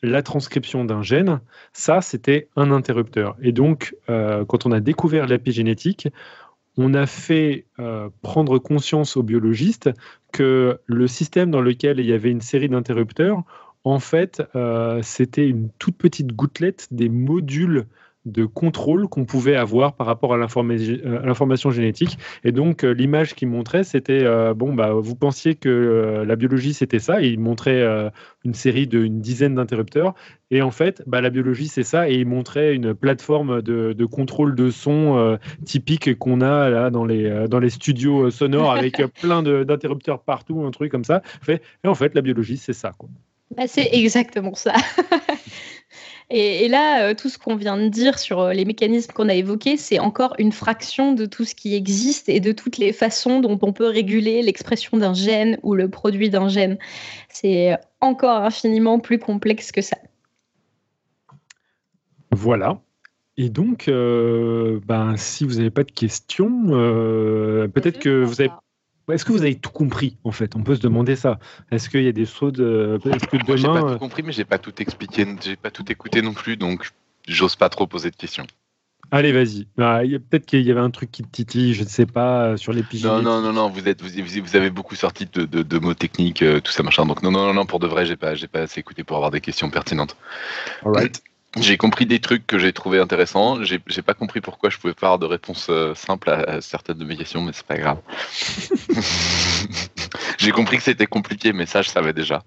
la 0.03 0.23
transcription 0.23 0.85
d'un 0.85 1.03
gène. 1.03 1.41
Ça, 1.73 2.01
c'était 2.01 2.49
un 2.57 2.71
interrupteur. 2.71 3.37
Et 3.43 3.53
donc, 3.53 3.95
euh, 4.09 4.45
quand 4.45 4.67
on 4.67 4.73
a 4.73 4.81
découvert 4.81 5.27
l'épigénétique, 5.27 6.09
on 6.77 6.95
a 6.95 7.07
fait 7.07 7.67
euh, 7.79 8.09
prendre 8.23 8.59
conscience 8.59 9.17
aux 9.17 9.23
biologistes 9.23 9.91
que 10.33 10.81
le 10.87 11.07
système 11.07 11.51
dans 11.51 11.61
lequel 11.61 12.01
il 12.01 12.07
y 12.07 12.13
avait 12.13 12.31
une 12.31 12.41
série 12.41 12.69
d'interrupteurs, 12.69 13.43
en 13.85 13.99
fait, 13.99 14.43
euh, 14.55 15.01
c'était 15.03 15.49
une 15.49 15.69
toute 15.79 15.97
petite 15.97 16.35
gouttelette 16.35 16.89
des 16.91 17.09
modules 17.09 17.87
de 18.25 18.45
contrôle 18.45 19.09
qu'on 19.09 19.25
pouvait 19.25 19.57
avoir 19.57 19.97
par 19.97 20.07
rapport 20.07 20.33
à 20.33 20.37
euh, 20.37 21.21
l'information 21.25 21.73
génétique. 21.73 22.19
Et 22.45 22.53
donc, 22.53 22.85
euh, 22.85 22.93
l'image 22.93 23.35
qu'il 23.35 23.49
montrait, 23.49 23.83
c'était, 23.83 24.25
bon, 24.55 24.73
bah, 24.73 24.93
vous 24.93 25.17
pensiez 25.17 25.57
que 25.57 26.23
la 26.25 26.37
biologie, 26.37 26.73
c'était 26.73 27.01
ça, 27.01 27.21
et 27.21 27.27
il 27.27 27.41
montrait 27.41 27.85
une 28.45 28.55
série 28.55 28.87
d'une 28.87 29.21
dizaine 29.21 29.57
d'interrupteurs. 29.57 30.15
Et 30.53 30.63
en 30.63 30.71
fait, 30.71 31.03
bah, 31.09 31.21
la 31.21 31.31
biologie, 31.31 31.67
c'est 31.67 31.83
ça, 31.83 32.09
et 32.09 32.15
il 32.15 32.27
montrait 32.27 32.77
une 32.77 32.95
plateforme 32.95 33.61
de, 33.61 34.05
contrôle 34.05 34.55
de 34.55 34.71
son 34.71 35.37
typique 35.65 36.17
qu'on 36.17 36.43
a 36.43 36.71
là 36.71 36.91
dans 36.91 37.05
les, 37.05 37.49
dans 37.49 37.59
les 37.59 37.71
studios 37.71 38.31
sonores 38.31 38.71
avec 38.71 39.03
plein 39.21 39.43
d'interrupteurs 39.43 40.23
partout, 40.23 40.63
un 40.65 40.71
truc 40.71 40.93
comme 40.93 41.03
ça. 41.03 41.23
Et 41.49 41.59
en 41.89 41.97
fait, 41.97 42.15
la 42.15 42.21
biologie, 42.21 42.57
c'est 42.57 42.73
ça. 42.73 42.93
Quoi. 42.97 43.09
Bah, 43.57 43.65
c'est 43.67 43.91
exactement 43.93 44.55
ça. 44.55 44.75
et, 46.31 46.69
là, 46.69 47.05
euh, 47.05 47.15
tout 47.15 47.29
ce 47.29 47.39
qu'on 47.39 47.57
vient 47.57 47.77
de 47.77 47.89
dire 47.89 48.19
sur 48.19 48.41
euh, 48.41 48.53
les 48.53 48.65
mécanismes 48.65 49.13
qu'on 49.13 49.29
a 49.29 49.35
évoqués, 49.35 49.77
c'est 49.77 49.99
encore 49.99 50.35
une 50.39 50.53
fraction 50.53 51.13
de 51.13 51.27
tout 51.27 51.45
ce 51.45 51.55
qui 51.55 51.75
existe 51.75 52.29
et 52.29 52.41
de 52.41 52.53
toutes 52.53 52.79
les 52.79 52.93
façons 52.93 53.41
dont 53.41 53.59
on 53.61 53.73
peut 53.73 53.89
réguler 53.89 54.41
l'expression 54.43 54.97
d'un 54.97 55.13
gène 55.13 55.59
ou 55.63 55.75
le 55.75 55.91
produit 55.91 56.31
d'un 56.31 56.49
gène. 56.49 56.79
C'est 57.29 57.77
encore 58.01 58.43
infiniment 58.43 58.99
plus 58.99 59.19
complexe 59.19 59.71
que 59.71 59.83
ça. 59.83 59.99
Voilà. 62.31 62.81
Et 63.37 63.51
donc, 63.51 63.89
euh, 63.89 64.81
ben, 64.87 65.17
si 65.17 65.45
vous 65.45 65.57
n'avez 65.57 65.71
pas 65.71 65.85
de 65.85 65.91
questions, 65.91 66.69
peut-être 67.75 67.99
que 67.99 68.25
vous 68.25 68.41
avez 68.41 68.51
est-ce 69.11 69.25
que 69.25 69.33
vous 69.33 69.43
avez 69.43 69.57
tout 69.57 69.71
compris 69.71 70.17
en 70.25 70.33
fait? 70.33 70.55
On 70.57 70.63
peut 70.63 70.77
se 70.77 70.81
demander 70.81 71.17
ça. 71.17 71.39
Est-ce 71.71 71.89
qu'il 71.91 72.03
y 72.03 72.09
a 72.09 72.13
des 72.13 72.27
choses 72.27 72.53
de. 72.53 72.99
Est-ce 73.05 73.27
que 73.27 73.37
demain. 73.37 73.57
j'ai 73.57 73.69
pas 73.69 73.81
tout 73.81 73.87
euh, 73.89 73.99
compris, 73.99 74.23
mais 74.23 74.33
j'ai 74.33 74.45
pas 74.45 74.59
tout 74.59 74.81
expliqué, 74.81 75.27
j'ai 75.43 75.57
pas 75.57 75.71
tout 75.71 75.91
écouté 75.91 76.23
non 76.23 76.33
plus, 76.33 76.57
donc 76.57 76.91
j'ose 77.27 77.57
pas 77.57 77.69
trop 77.69 77.87
poser 77.87 78.11
de 78.11 78.17
questions. 78.17 78.47
Allez, 79.11 79.33
vas-y. 79.33 79.67
Bah, 79.77 80.01
peut-être 80.31 80.47
qu'il 80.47 80.63
y 80.63 80.71
avait 80.71 80.81
un 80.81 80.91
truc 80.91 81.11
qui 81.11 81.23
te 81.23 81.29
titille, 81.29 81.75
je 81.75 81.83
ne 81.83 81.89
sais 81.89 82.07
pas, 82.07 82.47
euh, 82.47 82.57
sur 82.57 82.73
l'épigénétique. 82.73 83.23
Non, 83.23 83.43
non, 83.43 83.43
non, 83.43 83.53
non, 83.53 83.69
vous, 83.69 83.87
êtes, 83.87 84.01
vous, 84.01 84.57
avez 84.57 84.71
beaucoup 84.71 84.95
sorti 84.95 85.27
de, 85.27 85.79
mots 85.79 85.93
techniques, 85.93 86.41
euh, 86.41 86.61
tout 86.61 86.73
ça, 86.73 86.83
machin. 86.83 87.05
Donc, 87.05 87.23
non, 87.23 87.31
non, 87.31 87.53
non, 87.53 87.67
pour 87.67 87.79
de 87.79 87.87
vrai, 87.87 88.07
j'ai 88.07 88.17
pas, 88.17 88.33
pas 88.51 88.61
assez 88.61 88.81
écouté 88.81 89.05
pour 89.05 89.17
avoir 89.17 89.31
des 89.31 89.43
questions 89.43 89.69
pertinentes. 89.69 90.17
All 90.83 90.93
right. 90.93 91.23
J'ai 91.61 91.77
compris 91.77 92.07
des 92.07 92.19
trucs 92.19 92.47
que 92.47 92.59
j'ai 92.59 92.73
trouvé 92.73 92.99
intéressants. 92.99 93.63
J'ai, 93.63 93.79
pas 93.79 94.15
compris 94.15 94.41
pourquoi 94.41 94.71
je 94.71 94.79
pouvais 94.79 94.95
pas 94.95 95.09
avoir 95.09 95.19
de 95.19 95.27
réponse 95.27 95.67
euh, 95.69 95.95
simple 95.95 96.31
à, 96.31 96.63
certaines 96.63 96.97
de 96.97 97.05
mes 97.05 97.17
questions, 97.17 97.43
mais 97.43 97.53
c'est 97.53 97.67
pas 97.67 97.77
grave. 97.77 97.99
j'ai 100.39 100.51
compris 100.51 100.79
que 100.79 100.83
c'était 100.83 101.07
compliqué, 101.07 101.53
mais 101.53 101.67
ça, 101.67 101.83
je 101.83 101.91
savais 101.91 102.15
déjà. 102.15 102.43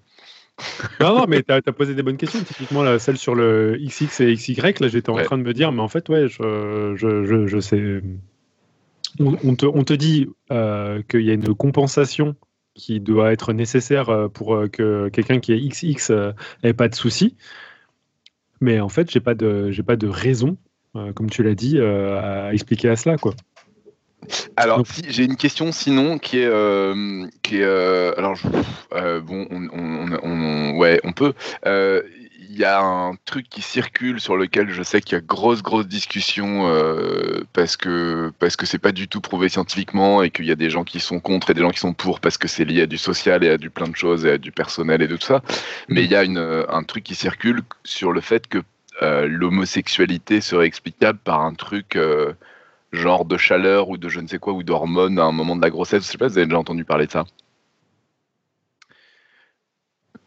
non, 1.00 1.16
non, 1.16 1.26
mais 1.28 1.44
tu 1.44 1.52
as, 1.52 1.60
posé 1.60 1.94
des 1.94 2.02
bonnes 2.02 2.16
questions. 2.16 2.42
Typiquement, 2.42 2.82
là, 2.82 2.98
celle 2.98 3.16
sur 3.16 3.36
le 3.36 3.78
XX 3.80 4.22
et 4.22 4.34
XY, 4.34 4.56
là, 4.56 4.88
j'étais 4.88 5.10
en 5.10 5.22
train 5.22 5.38
de 5.38 5.44
me 5.44 5.54
dire, 5.54 5.70
mais 5.70 5.82
en 5.82 5.88
fait, 5.88 6.08
ouais, 6.08 6.26
je, 6.28 6.94
je, 6.96 7.46
je, 7.46 7.60
sais. 7.60 8.02
On, 9.20 9.54
te, 9.54 9.66
on, 9.66 9.84
te, 9.84 9.92
dit 9.92 10.26
euh, 10.50 11.00
qu'il 11.08 11.22
y 11.22 11.30
a 11.30 11.34
une 11.34 11.54
compensation 11.54 12.34
qui 12.74 12.98
doit 12.98 13.32
être 13.32 13.52
nécessaire 13.52 14.10
euh, 14.10 14.28
pour 14.28 14.64
que 14.72 15.08
quelqu'un 15.10 15.38
qui 15.38 15.52
est 15.52 15.60
XX 15.60 16.10
n'ait 16.64 16.74
pas 16.74 16.88
de 16.88 16.96
soucis. 16.96 17.36
Mais 18.60 18.80
en 18.80 18.88
fait, 18.88 19.10
j'ai 19.10 19.20
pas 19.20 19.34
de, 19.34 19.70
j'ai 19.70 19.82
pas 19.82 19.96
de 19.96 20.08
raison, 20.08 20.56
euh, 20.96 21.12
comme 21.12 21.30
tu 21.30 21.42
l'as 21.42 21.54
dit, 21.54 21.78
euh, 21.78 22.48
à 22.48 22.54
expliquer 22.54 22.88
à 22.88 22.96
cela, 22.96 23.16
quoi. 23.18 23.34
Alors, 24.56 24.82
j'ai 25.08 25.24
une 25.24 25.36
question 25.36 25.70
sinon 25.70 26.18
qui 26.18 26.38
est, 26.38 26.48
euh, 26.50 27.26
qui 27.42 27.58
est 27.58 27.64
alors, 27.64 28.36
bon, 29.22 29.46
on, 29.50 30.18
on, 30.22 30.76
ouais, 30.78 31.00
on 31.04 31.12
peut 31.12 31.34
y 32.58 32.64
a 32.64 32.80
un 32.80 33.14
truc 33.24 33.48
qui 33.48 33.62
circule 33.62 34.20
sur 34.20 34.36
lequel 34.36 34.70
je 34.70 34.82
sais 34.82 35.00
qu'il 35.00 35.16
y 35.16 35.18
a 35.18 35.20
grosse 35.20 35.62
grosse 35.62 35.86
discussion 35.86 36.68
euh, 36.68 37.44
parce 37.52 37.76
que 37.76 38.32
parce 38.38 38.56
que 38.56 38.66
c'est 38.66 38.78
pas 38.78 38.92
du 38.92 39.08
tout 39.08 39.20
prouvé 39.20 39.48
scientifiquement 39.48 40.22
et 40.22 40.30
qu'il 40.30 40.46
y 40.46 40.52
a 40.52 40.56
des 40.56 40.70
gens 40.70 40.84
qui 40.84 41.00
sont 41.00 41.20
contre 41.20 41.50
et 41.50 41.54
des 41.54 41.62
gens 41.62 41.70
qui 41.70 41.80
sont 41.80 41.94
pour 41.94 42.20
parce 42.20 42.38
que 42.38 42.48
c'est 42.48 42.64
lié 42.64 42.82
à 42.82 42.86
du 42.86 42.98
social 42.98 43.44
et 43.44 43.50
à 43.50 43.58
du 43.58 43.70
plein 43.70 43.88
de 43.88 43.96
choses 43.96 44.26
et 44.26 44.32
à 44.32 44.38
du 44.38 44.52
personnel 44.52 45.02
et 45.02 45.08
de 45.08 45.16
tout 45.16 45.26
ça. 45.26 45.42
Mais 45.88 46.04
il 46.04 46.10
y 46.10 46.16
a 46.16 46.20
un 46.20 46.82
truc 46.82 47.04
qui 47.04 47.14
circule 47.14 47.62
sur 47.84 48.12
le 48.12 48.20
fait 48.20 48.46
que 48.46 48.62
euh, 49.02 49.26
l'homosexualité 49.28 50.40
serait 50.40 50.66
explicable 50.66 51.18
par 51.18 51.42
un 51.42 51.54
truc 51.54 51.96
euh, 51.96 52.32
genre 52.92 53.24
de 53.24 53.36
chaleur 53.36 53.88
ou 53.88 53.98
de 53.98 54.08
je 54.08 54.20
ne 54.20 54.26
sais 54.26 54.38
quoi 54.38 54.54
ou 54.54 54.62
d'hormones 54.62 55.18
à 55.18 55.24
un 55.24 55.32
moment 55.32 55.56
de 55.56 55.62
la 55.62 55.70
grossesse. 55.70 56.04
Je 56.04 56.10
sais 56.12 56.18
pas, 56.18 56.28
vous 56.28 56.38
avez 56.38 56.46
déjà 56.46 56.58
entendu 56.58 56.84
parler 56.84 57.06
de 57.06 57.12
ça 57.12 57.24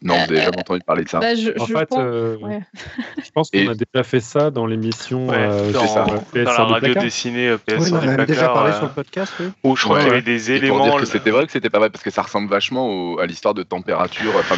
non, 0.02 0.14
vous 0.14 0.32
avez 0.32 0.36
jamais 0.36 0.56
euh, 0.56 0.60
entendu 0.60 0.80
parler 0.80 1.04
de 1.04 1.08
ça. 1.08 1.20
Bah, 1.20 1.34
je, 1.34 1.50
en 1.60 1.66
fait, 1.66 1.92
euh, 1.92 2.36
je 3.22 3.30
pense 3.32 3.50
qu'on 3.50 3.68
a 3.68 3.74
déjà 3.74 4.02
fait 4.02 4.20
ça 4.20 4.50
dans 4.50 4.66
l'émission 4.66 5.28
euh, 5.30 5.72
dans, 5.72 5.84
dans 5.84 6.52
la 6.52 6.64
radio 6.64 6.94
dessinée 6.94 7.54
PS 7.66 7.74
oui, 7.78 7.90
on 7.92 8.18
a 8.18 8.24
déjà 8.24 8.48
parlé 8.48 8.72
sur 8.72 8.84
le 8.84 8.90
podcast. 8.90 9.32
Oui. 9.40 9.46
Où 9.64 9.76
je 9.76 9.84
crois 9.84 9.98
qu'il 9.98 10.08
y 10.08 10.10
avait 10.10 10.22
des 10.22 10.52
éléments. 10.52 10.78
Pour 10.78 10.86
dire 10.86 10.96
que 10.96 11.06
c'était 11.06 11.30
vrai 11.30 11.46
que 11.46 11.52
c'était 11.52 11.70
pas 11.70 11.78
vrai 11.78 11.90
parce 11.90 12.02
que 12.02 12.10
ça 12.10 12.22
ressemble 12.22 12.48
vachement 12.48 13.18
à 13.18 13.26
l'histoire 13.26 13.54
de 13.54 13.62
température. 13.62 14.32
Enfin, 14.38 14.56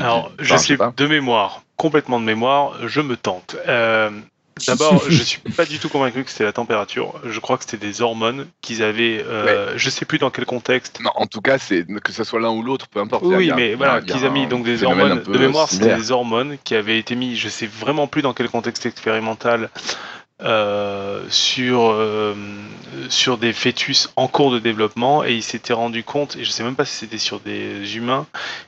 Alors, 0.00 0.32
je 0.38 0.56
sais 0.56 0.76
de 0.96 1.06
mémoire, 1.06 1.62
complètement 1.76 2.20
de 2.20 2.24
mémoire, 2.24 2.76
je 2.86 3.00
me 3.00 3.16
tente. 3.16 3.56
D'abord, 4.66 5.02
je 5.08 5.22
suis 5.22 5.40
pas 5.40 5.64
du 5.64 5.78
tout 5.78 5.88
convaincu 5.88 6.24
que 6.24 6.30
c'était 6.30 6.44
la 6.44 6.52
température. 6.52 7.20
Je 7.24 7.40
crois 7.40 7.58
que 7.58 7.64
c'était 7.64 7.84
des 7.86 8.02
hormones 8.02 8.46
qu'ils 8.60 8.82
avaient. 8.82 9.24
Euh, 9.26 9.74
Je 9.76 9.90
sais 9.90 10.04
plus 10.04 10.18
dans 10.18 10.30
quel 10.30 10.46
contexte. 10.46 11.00
Non, 11.00 11.10
en 11.14 11.26
tout 11.26 11.40
cas, 11.40 11.58
c'est 11.58 11.86
que 12.02 12.12
ce 12.12 12.24
soit 12.24 12.40
l'un 12.40 12.50
ou 12.50 12.62
l'autre, 12.62 12.88
peu 12.88 13.00
importe. 13.00 13.24
Oui, 13.24 13.50
mais 13.54 13.74
voilà, 13.74 14.00
qu'ils 14.00 14.24
aient 14.24 14.30
mis 14.30 14.46
donc 14.46 14.64
des 14.64 14.84
hormones. 14.84 15.22
De 15.22 15.38
mémoire, 15.38 15.68
c'était 15.68 15.96
des 15.96 16.10
hormones 16.10 16.56
qui 16.64 16.74
avaient 16.74 16.98
été 16.98 17.14
mis. 17.14 17.36
Je 17.36 17.48
sais 17.48 17.66
vraiment 17.66 18.06
plus 18.06 18.22
dans 18.22 18.34
quel 18.34 18.48
contexte 18.48 18.86
expérimental 18.86 19.70
euh, 20.40 21.24
sur, 21.30 21.90
euh, 21.90 22.34
sur 23.08 23.38
des 23.38 23.52
fœtus 23.52 24.08
en 24.16 24.28
cours 24.28 24.52
de 24.52 24.58
développement 24.58 25.24
et 25.24 25.34
il 25.34 25.42
s'était 25.42 25.72
rendu 25.72 26.04
compte, 26.04 26.36
et 26.36 26.44
je 26.44 26.50
sais 26.50 26.62
même 26.62 26.76
pas 26.76 26.84
si 26.84 26.94
c'était 26.94 27.18
sur 27.18 27.40
des 27.40 27.96
humains, 27.96 28.26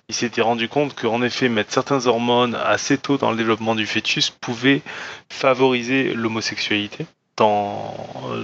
il 0.09 0.15
s'était 0.15 0.43
rendu 0.43 0.69
compte 0.69 0.95
qu'en 0.95 1.23
effet 1.23 1.49
mettre 1.49 1.73
certaines 1.73 2.07
hormones 2.07 2.57
assez 2.57 2.99
tôt 2.99 3.19
dans 3.19 3.31
le 3.31 3.37
développement 3.37 3.75
du 3.75 3.87
fœtus 3.87 4.31
pouvait 4.31 4.83
favoriser 5.29 6.13
l'homosexualité 6.15 7.07
dans, 7.41 7.95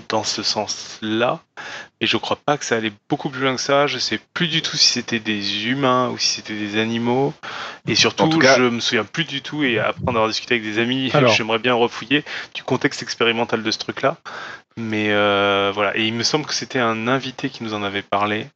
dans 0.08 0.24
ce 0.24 0.42
sens-là. 0.42 1.40
Et 2.00 2.06
je 2.06 2.16
crois 2.16 2.36
pas 2.36 2.56
que 2.56 2.64
ça 2.64 2.76
allait 2.76 2.92
beaucoup 3.10 3.28
plus 3.28 3.42
loin 3.42 3.54
que 3.54 3.60
ça. 3.60 3.86
Je 3.86 3.98
sais 3.98 4.18
plus 4.32 4.48
du 4.48 4.62
tout 4.62 4.76
si 4.76 4.88
c'était 4.88 5.20
des 5.20 5.66
humains 5.66 6.08
ou 6.08 6.18
si 6.18 6.36
c'était 6.36 6.58
des 6.58 6.80
animaux. 6.80 7.34
Et 7.86 7.94
surtout, 7.94 8.30
je 8.40 8.62
me 8.62 8.80
souviens 8.80 9.04
plus 9.04 9.24
du 9.24 9.42
tout. 9.42 9.64
Et 9.64 9.78
après 9.78 10.02
en 10.06 10.14
avoir 10.14 10.28
discuté 10.28 10.54
avec 10.54 10.64
des 10.64 10.78
amis, 10.78 11.12
j'aimerais 11.36 11.58
bien 11.58 11.74
refouiller 11.74 12.24
du 12.54 12.62
contexte 12.62 13.02
expérimental 13.02 13.62
de 13.62 13.70
ce 13.70 13.78
truc-là. 13.78 14.16
Mais 14.78 15.10
euh, 15.10 15.72
voilà. 15.74 15.94
Et 15.96 16.06
il 16.06 16.14
me 16.14 16.22
semble 16.22 16.46
que 16.46 16.54
c'était 16.54 16.78
un 16.78 17.06
invité 17.06 17.50
qui 17.50 17.64
nous 17.64 17.74
en 17.74 17.82
avait 17.82 18.02
parlé. 18.02 18.46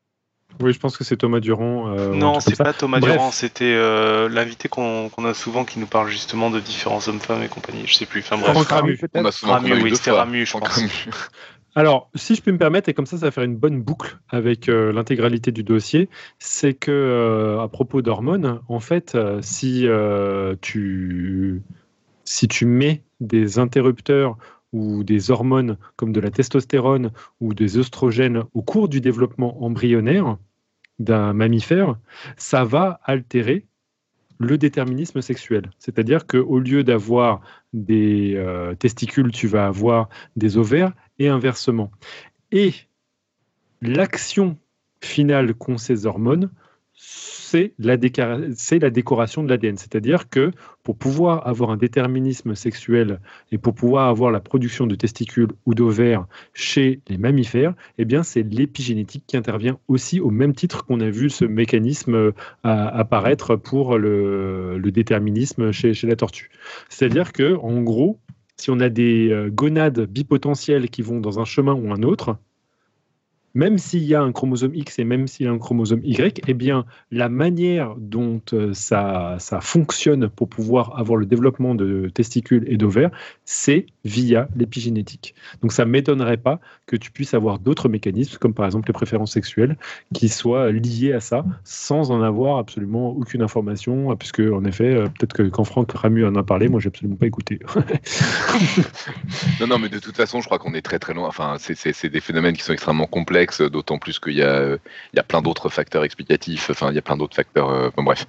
Oui, 0.61 0.73
je 0.73 0.79
pense 0.79 0.97
que 0.97 1.05
c'est 1.05 1.17
Thomas 1.17 1.41
Durand. 1.41 1.95
Euh, 1.97 2.15
non, 2.15 2.41
c'est 2.41 2.57
pas 2.57 2.73
Thomas 2.73 3.01
Durand, 3.01 3.31
c'était 3.31 3.75
euh, 3.75 4.29
l'invité 4.29 4.69
qu'on 4.69 5.09
a 5.25 5.35
souvent 5.35 5.65
qui 5.65 5.79
nous 5.79 5.87
parle 5.87 6.09
justement 6.09 6.51
de 6.51 6.61
différents 6.61 7.07
hommes-femmes 7.07 7.43
et 7.43 7.49
compagnie. 7.49 7.83
Je 7.87 7.95
sais 7.95 8.07
plus. 8.07 8.21
Enfin 8.21 8.37
bref. 8.37 8.69
Ramu, 8.69 8.99
Ramu, 9.43 9.83
oui, 9.83 9.97
c'était 9.97 10.11
Ramu, 10.11 10.45
je 10.45 10.53
pense. 10.59 10.83
Alors, 11.77 12.11
si 12.17 12.35
je 12.35 12.43
peux 12.43 12.51
me 12.51 12.59
permettre, 12.59 12.89
et 12.89 12.95
comme 12.95 13.07
ça, 13.07 13.17
ça 13.17 13.27
va 13.27 13.31
faire 13.31 13.45
une 13.45 13.57
bonne 13.57 13.81
boucle 13.81 14.19
avec 14.29 14.69
euh, 14.69 14.93
l'intégralité 14.93 15.53
du 15.53 15.63
dossier, 15.63 16.09
c'est 16.41 16.75
que 16.75 17.59
à 17.63 17.69
propos 17.69 18.03
d'hormones, 18.03 18.61
en 18.69 18.81
fait, 18.81 19.17
si 19.41 19.87
tu 20.61 21.63
si 22.25 22.49
tu 22.49 22.67
mets 22.67 23.03
des 23.21 23.59
interrupteurs 23.59 24.37
ou 24.73 25.05
des 25.05 25.31
hormones 25.31 25.77
comme 25.97 26.13
de 26.13 26.21
la 26.21 26.31
testostérone 26.31 27.11
ou 27.41 27.55
des 27.55 27.79
oestrogènes 27.79 28.45
au 28.55 28.63
cours 28.63 28.89
du 28.89 29.01
développement 29.01 29.63
embryonnaire 29.65 30.39
d'un 30.99 31.33
mammifère, 31.33 31.99
ça 32.37 32.65
va 32.65 33.01
altérer 33.05 33.67
le 34.39 34.57
déterminisme 34.57 35.21
sexuel. 35.21 35.71
C'est-à-dire 35.79 36.27
qu'au 36.27 36.59
lieu 36.59 36.83
d'avoir 36.83 37.43
des 37.73 38.35
euh, 38.37 38.75
testicules, 38.75 39.33
tu 39.33 39.47
vas 39.47 39.67
avoir 39.67 40.09
des 40.37 40.57
ovaires 40.57 40.93
et 41.19 41.29
inversement. 41.29 41.91
Et 42.51 42.73
l'action 43.83 44.57
finale 45.03 45.55
qu'ont 45.55 45.79
ces 45.79 46.07
hormones 46.07 46.51
c'est 47.03 47.73
la, 47.79 47.97
la, 47.97 48.91
décoration 48.91 49.43
de 49.43 49.49
l'ADN. 49.49 49.77
C'est-à-dire 49.77 50.29
que 50.29 50.53
pour 50.85 50.97
pouvoir 50.97 51.47
avoir 51.49 51.71
un 51.71 51.77
déterminisme 51.77 52.55
sexuel 52.55 53.21
et 53.51 53.59
pour 53.59 53.75
pouvoir 53.75 54.09
avoir 54.09 54.31
la 54.31 54.41
production 54.41 54.87
de 54.87 54.95
testicules 54.95 55.49
ou 55.67 55.75
d'ovaires 55.75 56.27
chez 56.53 57.01
les 57.09 57.19
mammifères, 57.19 57.75
eh 57.99 58.05
bien, 58.05 58.23
c'est 58.23 58.43
l'épigénétique 58.43 59.25
qui 59.27 59.37
intervient 59.37 59.79
aussi 59.89 60.21
au 60.21 60.31
même 60.31 60.55
titre 60.55 60.85
qu'on 60.85 61.01
a 61.01 61.11
vu 61.11 61.31
ce 61.31 61.45
mécanisme 61.45 62.15
euh, 62.15 62.33
apparaître 62.63 63.57
pour 63.57 63.99
le, 63.99 64.81
déterminisme 64.93 65.73
chez, 65.73 65.95
la 66.05 66.17
tortue. 66.17 66.51
C'est-à-dire 66.89 67.33
que, 67.33 67.57
en 67.57 67.81
gros, 67.81 68.19
si 68.57 68.71
on 68.71 68.79
a 68.79 68.91
des 68.91 69.31
euh, 69.31 69.51
gonades 69.51 70.07
bipotentielles 70.07 70.91
qui 70.91 71.03
vont 71.03 71.19
dans 71.19 71.41
un 71.41 71.45
chemin 71.45 71.73
ou 71.73 71.93
un 71.93 72.03
autre, 72.03 72.37
même 73.55 73.79
s'il 73.79 74.05
y 74.05 74.15
a 74.15 74.23
un 74.23 74.33
chromosome 74.33 74.75
X 74.75 74.99
et 74.99 75.05
même 75.05 75.27
s'il 75.27 75.47
y 75.47 75.49
a 75.49 75.53
un 75.53 75.59
chromosome 75.59 76.01
Y, 76.05 76.43
eh 76.47 76.55
bien, 76.55 76.85
la 77.11 77.29
manière 77.29 77.95
dont 77.97 78.41
euh, 78.53 78.73
ça, 78.73 79.37
ça 79.39 79.61
fonctionne 79.61 80.29
pour 80.29 80.49
pouvoir 80.49 80.99
avoir 80.99 81.17
le 81.17 81.27
développement 81.27 81.75
de 81.75 82.11
testicules 82.13 82.65
et 82.67 82.77
d'ovaires, 82.77 83.11
c'est 83.45 83.87
via 84.05 84.49
l'épigénétique. 84.57 85.35
Donc, 85.63 85.73
ça 85.73 85.85
ne 85.85 85.91
m'étonnerait 85.91 86.37
pas 86.37 86.61
que 86.87 86.97
tu 86.97 87.11
puisses 87.11 87.35
avoir 87.35 87.59
d'autres 87.59 87.89
mécanismes, 87.89 88.39
comme 88.39 88.55
par 88.55 88.67
exemple 88.67 88.89
les 88.89 88.93
préférences 88.93 89.33
sexuelles, 89.33 89.77
qui 90.15 90.29
soient 90.29 90.71
liés 90.73 91.13
à 91.13 91.21
ça, 91.21 91.45
sans 91.65 92.11
en 92.11 92.23
avoir 92.23 92.59
absolument 92.59 93.11
aucune 93.11 93.43
information, 93.43 94.17
puisque, 94.17 94.41
en 94.41 94.65
effet, 94.65 94.95
euh, 94.95 95.05
peut-être 95.05 95.33
que 95.33 95.43
quand 95.45 95.65
Franck 95.65 95.93
Ramu 95.93 96.25
en 96.27 96.35
a 96.37 96.43
parlé, 96.43 96.69
moi, 96.69 96.81
j'ai 96.81 96.89
absolument 96.89 97.17
pas 97.17 97.27
écouté. 97.27 97.61
non, 99.61 99.67
non, 99.67 99.79
mais 99.79 99.89
de 99.89 99.99
toute 99.99 100.17
façon, 100.17 100.41
je 100.41 100.47
crois 100.47 100.59
qu'on 100.59 100.75
est 100.75 100.83
très, 100.83 100.99
très 100.99 101.15
loin. 101.15 101.29
Enfin, 101.29 101.57
c'est 101.59 102.09
des 102.09 102.21
phénomènes 102.21 102.57
qui 102.57 102.63
sont 102.63 102.73
extrêmement 102.73 103.07
complexes 103.07 103.61
d'autant 103.61 103.99
plus 103.99 104.19
qu'il 104.19 104.35
y, 104.35 104.43
a, 104.43 104.77
y 105.15 105.19
a 105.19 105.23
plein 105.23 105.43
d'autres 105.43 105.69
facteurs 105.69 106.05
explicatifs, 106.05 106.71
enfin 106.71 106.91
il 106.91 106.95
y 106.95 106.99
a 106.99 107.03
plein 107.03 107.17
d'autres 107.17 107.37
facteurs, 107.37 107.71
euh, 107.71 107.91
bref. 107.97 108.27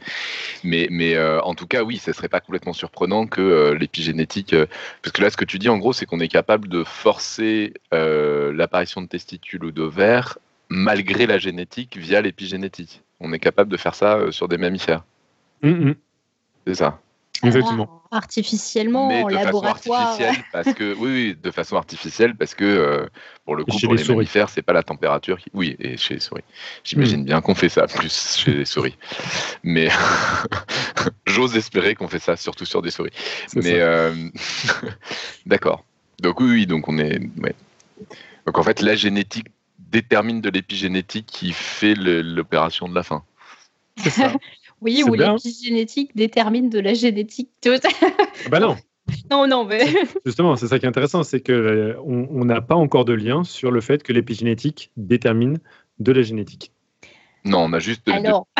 Mais, 0.63 0.87
mais 0.89 1.15
euh, 1.15 1.41
en 1.41 1.55
tout 1.55 1.67
cas, 1.67 1.83
oui, 1.83 1.97
ce 1.97 2.11
serait 2.13 2.29
pas 2.29 2.39
complètement 2.39 2.73
surprenant 2.73 3.27
que 3.27 3.73
l'épigénétique, 3.73 4.55
parce 5.01 5.11
que 5.13 5.21
là 5.21 5.29
ce 5.29 5.37
que 5.37 5.45
tu 5.45 5.57
dis 5.61 5.69
en 5.69 5.77
gros, 5.77 5.93
c'est 5.93 6.05
qu'on 6.05 6.19
est 6.19 6.27
capable 6.27 6.67
de 6.67 6.83
forcer 6.83 7.73
l'apparition 7.91 9.01
de 9.01 9.07
testicules 9.07 9.63
ou 9.63 9.71
d'ovaires 9.71 10.37
malgré 10.69 11.27
la 11.27 11.37
génétique 11.37 11.97
via 11.97 12.21
l'épigénétique. 12.21 13.01
On 13.19 13.33
est 13.33 13.39
capable 13.39 13.69
de 13.69 13.77
faire 13.77 13.93
ça 13.93 14.31
sur 14.31 14.47
des 14.47 14.57
mammifères. 14.57 15.03
Mm-hmm. 15.63 15.95
C'est 16.65 16.75
ça. 16.75 16.99
Exactement. 17.43 18.03
artificiellement 18.11 19.07
Mais 19.07 19.23
en 19.23 19.27
de 19.27 19.33
laboratoire. 19.33 20.17
Façon 20.17 20.23
artificielle 20.23 20.45
parce 20.53 20.73
que, 20.73 20.93
oui, 20.95 21.11
oui, 21.11 21.37
de 21.41 21.51
façon 21.51 21.75
artificielle 21.77 22.35
parce 22.35 22.55
que 22.55 22.65
euh, 22.65 23.07
pour 23.45 23.55
le 23.55 23.63
coup, 23.63 23.77
pour 23.79 23.93
les, 23.93 24.03
mammifères, 24.03 24.49
c'est 24.49 24.61
pas 24.61 24.73
la 24.73 24.83
température 24.83 25.39
qui. 25.39 25.49
Oui, 25.53 25.75
et 25.79 25.97
chez 25.97 26.15
les 26.15 26.19
souris. 26.19 26.43
J'imagine 26.83 27.21
hmm. 27.21 27.25
bien 27.25 27.41
qu'on 27.41 27.55
fait 27.55 27.69
ça 27.69 27.87
plus 27.87 28.37
chez 28.37 28.53
les 28.53 28.65
souris. 28.65 28.97
Mais 29.63 29.89
j'ose 31.25 31.55
espérer 31.55 31.95
qu'on 31.95 32.07
fait 32.07 32.19
ça 32.19 32.35
surtout 32.35 32.65
sur 32.65 32.81
des 32.81 32.91
souris. 32.91 33.11
Mais 33.55 33.79
euh... 33.79 34.13
d'accord. 35.45 35.83
Donc 36.19 36.39
oui, 36.39 36.51
oui, 36.51 36.65
donc 36.65 36.87
on 36.87 36.97
est. 36.97 37.19
Ouais. 37.41 37.55
Donc 38.45 38.57
en 38.57 38.63
fait, 38.63 38.81
la 38.81 38.95
génétique 38.95 39.47
détermine 39.79 40.41
de 40.41 40.49
l'épigénétique 40.49 41.27
qui 41.27 41.53
fait 41.53 41.95
l'opération 41.95 42.87
de 42.87 42.95
la 42.95 43.03
fin. 43.03 43.23
C'est 43.97 44.09
ça. 44.09 44.31
Oui, 44.81 45.03
ou 45.07 45.13
l'épigénétique 45.13 46.15
détermine 46.15 46.69
de 46.69 46.79
la 46.79 46.93
génétique. 46.93 47.49
bah 48.49 48.59
non. 48.59 48.75
Non, 49.29 49.47
non, 49.47 49.65
mais. 49.65 49.87
Justement, 50.25 50.55
c'est 50.55 50.67
ça 50.67 50.79
qui 50.79 50.85
est 50.85 50.89
intéressant, 50.89 51.23
c'est 51.23 51.41
qu'on 51.41 51.53
euh, 51.53 51.95
on 52.05 52.45
n'a 52.45 52.61
pas 52.61 52.75
encore 52.75 53.03
de 53.03 53.13
lien 53.13 53.43
sur 53.43 53.71
le 53.71 53.81
fait 53.81 54.03
que 54.03 54.13
l'épigénétique 54.13 54.91
détermine 54.95 55.59
de 55.99 56.11
la 56.11 56.21
génétique. 56.21 56.71
Non, 57.43 57.59
on 57.59 57.73
a 57.73 57.79
juste 57.79 58.03
le 58.07 58.13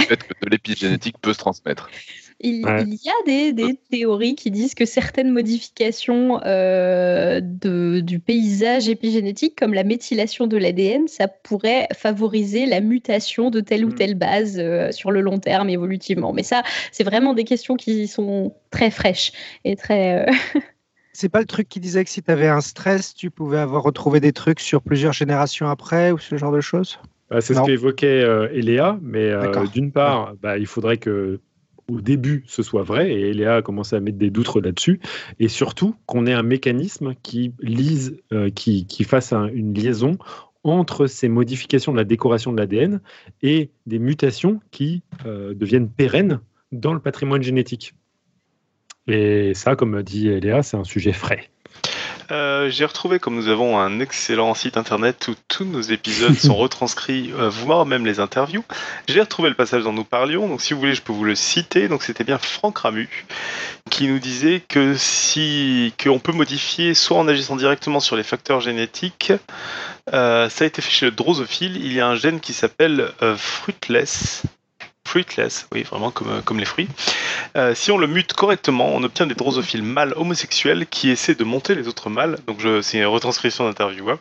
fait 0.03 0.23
que 0.23 0.49
l'épigénétique 0.49 1.18
peut 1.22 1.34
se 1.34 1.39
transmettre. 1.39 1.89
Il, 2.43 2.61
y 2.61 3.09
a 3.09 3.53
des, 3.53 3.80
théories 3.91 4.35
qui 4.35 4.49
disent 4.49 4.73
que 4.73 4.85
certaines 4.85 5.31
modifications 5.31 6.41
euh, 6.43 7.39
du 7.39 8.19
paysage 8.19 8.89
épigénétique, 8.89 9.55
comme 9.57 9.73
la 9.73 9.84
méthylation 9.84 10.47
de 10.47 10.57
l'ADN, 10.57 11.07
ça 11.07 11.27
pourrait 11.27 11.88
favoriser 11.95 12.65
la 12.65 12.81
mutation 12.81 13.51
de 13.51 13.59
telle 13.59 13.85
ou 13.85 13.89
hmm. 13.89 13.95
telle 13.95 14.15
base 14.15 14.57
euh, 14.57 14.91
sur 14.91 15.11
le 15.11 15.22
long 15.22 15.38
terme 15.38 15.69
évolutivement. 15.69 16.34
Mais 16.34 16.43
ça, 16.43 16.63
c'est 16.91 17.03
vraiment 17.03 17.34
des 17.34 17.43
questions 17.43 17.76
qui 17.76 18.07
sont 18.07 18.55
très 18.72 18.89
fraîches 18.89 19.31
et 19.63 19.76
très. 19.76 20.27
Euh, 20.27 20.31
c'est 21.13 21.30
pas 21.30 21.41
le 21.41 21.45
truc 21.45 21.69
qui 21.69 21.80
disait 21.80 22.03
que 22.03 22.09
si 22.09 22.23
tu 22.23 22.31
avais 22.31 22.47
un 22.47 22.61
stress, 22.61 23.13
tu 23.13 23.30
pouvais 23.30 23.59
avoir 23.59 23.84
retrouvé 23.84 24.19
des 24.19 24.34
trucs 24.34 24.61
sur 24.61 24.81
plusieurs 24.81 25.13
générations 25.13 25.68
après 25.68 26.11
ou 26.11 26.18
ce 26.18 26.38
genre 26.38 26.51
de 26.51 26.61
choses? 26.61 26.99
Bah, 27.30 27.39
C'est 27.39 27.53
ce 27.53 27.61
qu'évoquait 27.61 28.26
Eléa, 28.51 28.97
mais 29.01 29.31
d'une 29.72 29.91
part, 29.91 30.34
bah, 30.41 30.57
il 30.57 30.65
faudrait 30.65 30.97
que 30.97 31.39
au 31.91 32.01
début 32.01 32.43
ce 32.47 32.63
soit 32.63 32.84
vrai, 32.84 33.11
et 33.11 33.34
Léa 33.34 33.57
a 33.57 33.61
commencé 33.61 33.95
à 33.95 33.99
mettre 33.99 34.18
des 34.18 34.30
doutes 34.30 34.55
là-dessus, 34.55 34.99
et 35.39 35.47
surtout 35.47 35.95
qu'on 36.05 36.26
ait 36.26 36.34
un 36.34 36.43
mécanisme 36.43 37.13
qui 37.22 37.53
lise, 37.61 38.18
euh, 38.34 38.49
qui, 38.49 38.85
fasse 39.03 39.34
une 39.34 39.73
liaison 39.73 40.18
entre 40.63 41.07
ces 41.07 41.27
modifications 41.27 41.91
de 41.91 41.97
la 41.97 42.03
décoration 42.03 42.53
de 42.53 42.57
l'ADN 42.57 43.01
et 43.41 43.72
des 43.88 43.99
mutations 43.99 44.61
qui 44.72 45.03
euh, 45.26 45.53
deviennent 45.53 45.89
pérennes 45.89 46.39
dans 46.72 46.93
le 46.93 46.99
patrimoine 46.99 47.41
génétique. 47.41 47.93
Et 49.07 49.53
ça, 49.55 49.76
comme 49.76 50.01
dit 50.03 50.30
Léa, 50.39 50.61
c'est 50.61 50.77
un 50.77 50.84
sujet 50.84 51.11
frais. 51.11 51.49
Euh, 52.31 52.69
j'ai 52.69 52.85
retrouvé, 52.85 53.19
comme 53.19 53.35
nous 53.35 53.49
avons 53.49 53.77
un 53.77 53.99
excellent 53.99 54.53
site 54.53 54.77
internet 54.77 55.27
où 55.27 55.35
tous 55.49 55.65
nos 55.65 55.81
épisodes 55.81 56.35
sont 56.35 56.55
retranscrits, 56.57 57.33
euh, 57.37 57.49
voire 57.49 57.85
même 57.85 58.05
les 58.05 58.21
interviews, 58.21 58.63
j'ai 59.09 59.19
retrouvé 59.19 59.49
le 59.49 59.55
passage 59.55 59.83
dont 59.83 59.91
nous 59.91 60.05
parlions. 60.05 60.47
Donc, 60.47 60.61
si 60.61 60.73
vous 60.73 60.79
voulez, 60.79 60.95
je 60.95 61.01
peux 61.01 61.11
vous 61.11 61.25
le 61.25 61.35
citer. 61.35 61.89
Donc, 61.89 62.03
c'était 62.03 62.23
bien 62.23 62.37
Franck 62.37 62.79
Ramu 62.79 63.09
qui 63.89 64.07
nous 64.07 64.19
disait 64.19 64.61
que 64.65 64.95
si 64.95 65.93
qu'on 66.01 66.19
peut 66.19 66.31
modifier 66.31 66.93
soit 66.93 67.17
en 67.17 67.27
agissant 67.27 67.57
directement 67.57 67.99
sur 67.99 68.15
les 68.15 68.23
facteurs 68.23 68.61
génétiques, 68.61 69.33
euh, 70.13 70.47
ça 70.47 70.63
a 70.63 70.67
été 70.67 70.81
fait 70.81 70.91
chez 70.91 71.05
le 71.05 71.11
drosophile. 71.11 71.75
Il 71.83 71.91
y 71.91 71.99
a 71.99 72.07
un 72.07 72.15
gène 72.15 72.39
qui 72.39 72.53
s'appelle 72.53 73.11
fruitless 73.37 74.43
fruitless, 75.07 75.68
oui, 75.73 75.84
vraiment 75.84 76.11
comme, 76.11 76.30
euh, 76.30 76.57
les 76.57 76.65
fruits. 76.65 76.88
Euh, 77.57 77.73
si 77.76 77.91
on 77.91 77.98
le 77.98 78.07
mute 78.07 78.34
correctement, 78.34 78.94
on 78.94 79.03
obtient 79.03 79.26
des 79.26 79.36
drosophiles 79.36 79.84
mâles 79.84 80.14
homosexuels 80.15 80.86
qui 80.90 81.10
essaient 81.10 81.36
de 81.36 81.44
monter 81.44 81.76
les 81.76 81.88
autres 81.88 82.10
mâles. 82.10 82.38
Donc, 82.48 82.61
c'est 82.82 82.99
une 82.99 83.06
retranscription 83.06 83.65
d'interview. 83.65 84.10
Hein. 84.10 84.19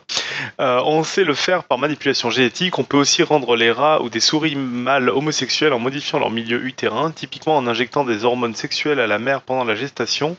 Euh, 0.59 0.81
on 0.85 1.03
sait 1.03 1.23
le 1.23 1.33
faire 1.33 1.63
par 1.63 1.77
manipulation 1.77 2.29
génétique. 2.29 2.79
On 2.79 2.83
peut 2.83 2.97
aussi 2.97 3.23
rendre 3.23 3.55
les 3.55 3.71
rats 3.71 4.01
ou 4.01 4.09
des 4.09 4.19
souris 4.19 4.55
mâles 4.55 5.09
homosexuels 5.09 5.71
en 5.71 5.79
modifiant 5.79 6.19
leur 6.19 6.31
milieu 6.31 6.65
utérin, 6.65 7.11
typiquement 7.11 7.55
en 7.55 7.67
injectant 7.67 8.03
des 8.03 8.25
hormones 8.25 8.55
sexuelles 8.55 8.99
à 8.99 9.07
la 9.07 9.19
mère 9.19 9.41
pendant 9.41 9.63
la 9.63 9.75
gestation. 9.75 10.35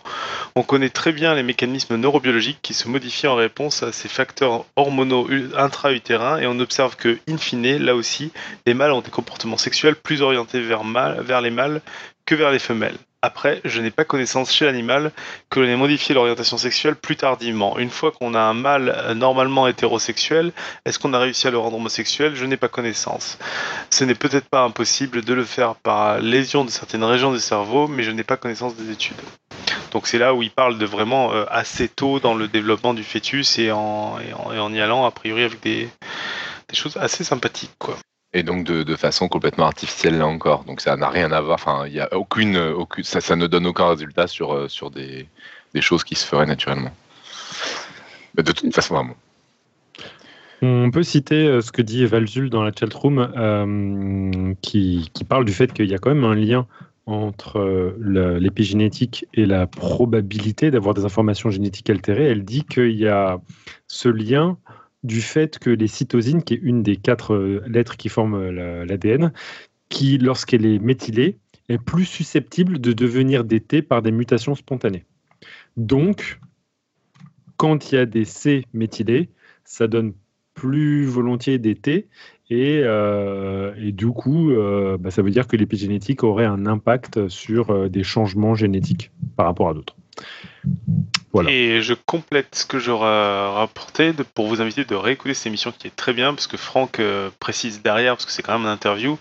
On 0.55 0.63
connaît 0.63 0.91
très 0.91 1.13
bien 1.13 1.35
les 1.35 1.43
mécanismes 1.43 1.97
neurobiologiques 1.97 2.61
qui 2.63 2.75
se 2.75 2.89
modifient 2.89 3.29
en 3.29 3.37
réponse 3.37 3.83
à 3.83 3.93
ces 3.93 4.09
facteurs 4.09 4.67
hormonaux 4.77 5.29
intra-utérins 5.57 6.39
et 6.39 6.47
on 6.47 6.59
observe 6.59 6.97
que, 6.97 7.19
in 7.29 7.39
fine, 7.39 7.79
là 7.79 7.95
aussi, 7.95 8.33
les 8.67 8.75
mâles 8.75 8.93
ont 8.93 9.01
des 9.01 9.11
comportements 9.11 9.57
sexuels 9.57 9.95
plus 9.95 10.21
orientés 10.21 10.32
vers, 10.35 11.41
les 11.41 11.51
mâles 11.51 11.81
que 12.27 12.35
vers 12.35 12.51
les 12.51 12.59
femelles. 12.59 12.97
Après, 13.25 13.61
je 13.65 13.81
n'ai 13.81 13.93
pas 13.93 14.05
connaissance 14.05 14.53
chez 14.53 14.65
l'animal 14.65 15.13
que 15.49 15.61
l'on 15.61 15.69
ait 15.69 15.77
modifié 15.77 16.13
l'orientation 16.13 16.59
sexuelle 16.59 16.97
plus 16.97 17.15
tardivement. 17.15 17.79
Une 17.79 17.91
fois 17.91 18.11
qu'on 18.11 18.35
a 18.35 18.41
un 18.41 18.53
mâle 18.53 18.93
euh, 18.97 19.15
normalement 19.15 19.69
hétérosexuel, 19.69 20.53
est-ce 20.85 20.99
qu'on 20.99 21.15
a 21.15 21.21
réussi 21.21 21.47
à 21.47 21.53
le 21.53 21.59
rendre 21.59 21.77
homosexuel? 21.77 22.35
Je 22.35 22.45
n'ai 22.45 22.57
pas 22.57 22.67
connaissance. 22.67 23.39
Ce 23.91 24.03
n'est 24.03 24.17
peut-être 24.17 24.49
pas 24.49 24.63
impossible 24.63 25.23
de 25.23 25.35
le 25.35 25.45
faire 25.45 25.77
par 25.77 26.19
lésion 26.19 26.65
de 26.65 26.71
certaines 26.71 27.05
régions 27.05 27.33
du 27.33 27.39
cerveau, 27.39 27.87
mais 27.87 28.03
je 28.03 28.11
n'ai 28.11 28.25
pas 28.25 28.37
connaissance 28.37 28.75
des 28.75 28.91
études. 28.91 29.21
Donc 29.93 30.09
c'est 30.09 30.19
là 30.19 30.35
où 30.35 30.43
il 30.43 30.51
parle 30.51 30.79
de 30.79 30.87
vraiment 30.87 31.33
euh, 31.33 31.45
assez 31.51 31.89
tôt 31.89 32.19
dans 32.19 32.35
le 32.35 32.49
développement 32.49 32.95
du 32.95 33.05
fœtus 33.05 33.59
et 33.59 33.71
en, 33.71 34.19
y 34.19 34.81
allant 34.81 35.05
a 35.05 35.11
priori 35.11 35.45
avec 35.45 35.61
des, 35.61 35.89
choses 36.73 36.97
assez 36.97 37.23
sympathiques. 37.23 37.71
Et 38.35 38.43
donc 38.43 38.65
de, 38.65 38.97
façon 38.97 39.29
complètement 39.29 39.67
artificielle 39.67 40.19
là 40.19 40.27
encore. 40.27 40.65
Donc 40.65 40.81
ça 40.81 40.97
n'a 40.97 41.11
rien 41.11 41.33
à 41.33 41.41
voir. 41.41 41.55
Enfin, 41.55 41.87
il 41.87 42.01
a 42.01 42.09
aucune, 42.17 42.57
aucune 42.57 43.05
ça, 43.05 43.37
ne 43.37 43.47
donne 43.47 43.67
aucun 43.67 43.89
résultat 43.89 44.27
sur, 44.27 44.55
euh, 44.55 44.69
sur 44.69 44.91
des, 44.91 45.27
des 45.75 45.81
choses 45.83 46.03
qui 46.03 46.15
se 46.15 46.27
feraient 46.27 46.47
naturellement. 46.47 46.93
De 48.35 48.51
toute 48.53 48.75
façon, 48.75 48.95
vraiment. 48.95 49.17
On 50.63 50.93
peut 50.93 51.03
citer 51.03 51.45
euh, 51.47 51.61
ce 51.61 51.73
que 51.73 51.83
dit 51.83 52.07
Valzul 52.07 52.49
dans 52.49 52.63
la 52.63 52.71
chatroom, 52.73 53.33
euh, 53.37 54.55
qui, 54.63 55.11
qui 55.13 55.25
parle 55.25 55.45
du 55.45 55.53
fait 55.53 55.73
qu'il 55.73 55.91
y 55.91 55.95
a 55.95 55.99
quand 55.99 56.15
même 56.15 56.25
un 56.25 56.37
lien 56.37 56.67
entre 57.07 57.59
euh, 57.59 58.39
l'épigénétique 58.39 59.27
et 59.35 59.45
la 59.45 59.67
probabilité 59.67 60.71
d'avoir 60.71 60.95
des 60.95 61.05
informations 61.05 61.51
génétiques 61.51 61.91
altérées. 61.91 62.27
Elle 62.27 62.45
dit 62.45 62.65
qu'il 62.65 62.93
y 62.93 63.09
a 63.09 63.41
ce 63.89 64.09
lien 64.09 64.57
du 65.03 65.21
fait 65.21 65.59
que 65.59 65.71
les 65.71 65.89
cytosines, 65.89 66.43
qui 66.43 66.55
est 66.55 66.61
une 66.63 66.83
des 66.83 66.97
quatre 66.97 67.35
euh, 67.35 67.63
lettres 67.67 67.97
qui 67.97 68.09
forment 68.09 68.35
euh, 68.35 68.53
la- 68.53 68.85
l'ADN, 68.85 69.33
qui, 69.89 70.19
lorsqu'elle 70.19 70.65
est 70.65 70.79
méthylée, 70.79 71.39
est 71.69 71.79
plus 71.79 72.05
susceptible 72.05 72.81
de 72.81 72.93
devenir 72.93 73.45
des 73.45 73.61
T 73.61 73.83
par 73.83 74.03
des 74.03 74.13
mutations 74.13 74.55
spontanées. 74.55 75.05
Donc, 75.77 76.41
quand 77.57 77.91
il 77.91 77.95
y 77.97 77.99
a 77.99 78.07
des 78.07 78.25
C 78.25 78.65
méthylés, 78.73 79.29
ça 79.65 79.87
donne 79.87 80.13
plus 80.55 81.05
volontiers 81.05 81.59
des 81.59 81.75
T, 81.75 82.09
et, 82.51 82.83
euh, 82.85 83.91
du 83.93 84.09
coup, 84.09 84.51
bah, 85.01 85.11
ça 85.11 85.23
veut 85.23 85.31
dire 85.31 85.47
que 85.47 85.57
l'épigénétique 85.57 86.25
aurait 86.25 86.45
un 86.45 86.67
impact 86.67 87.29
sur 87.29 87.89
des 87.89 88.03
changements 88.03 88.55
génétiques 88.55 89.11
par 89.37 89.47
rapport 89.47 89.71
à 89.71 89.75
d'autres. 89.75 89.97
Et 91.49 91.81
je 91.81 91.95
complète 91.95 92.55
ce 92.55 92.67
que 92.67 92.79
j'aurais 92.79 93.49
rapporté 93.53 94.13
pour 94.35 94.49
vous 94.49 94.61
inviter 94.61 94.85
de 94.85 94.95
réécouter 94.95 95.35
cette 95.35 95.47
émission 95.47 95.73
qui 95.73 95.87
est 95.87 95.97
très 95.97 96.13
bien, 96.13 96.35
parce 96.35 96.47
que 96.47 96.59
Franck 96.59 97.01
euh, 97.01 97.31
précise 97.41 97.81
derrière, 97.83 98.15
parce 98.15 98.27
que 98.27 98.33
c'est 98.33 98.43
quand 98.43 98.53
même 98.53 98.63
une 98.67 98.73
interview. 98.73 99.19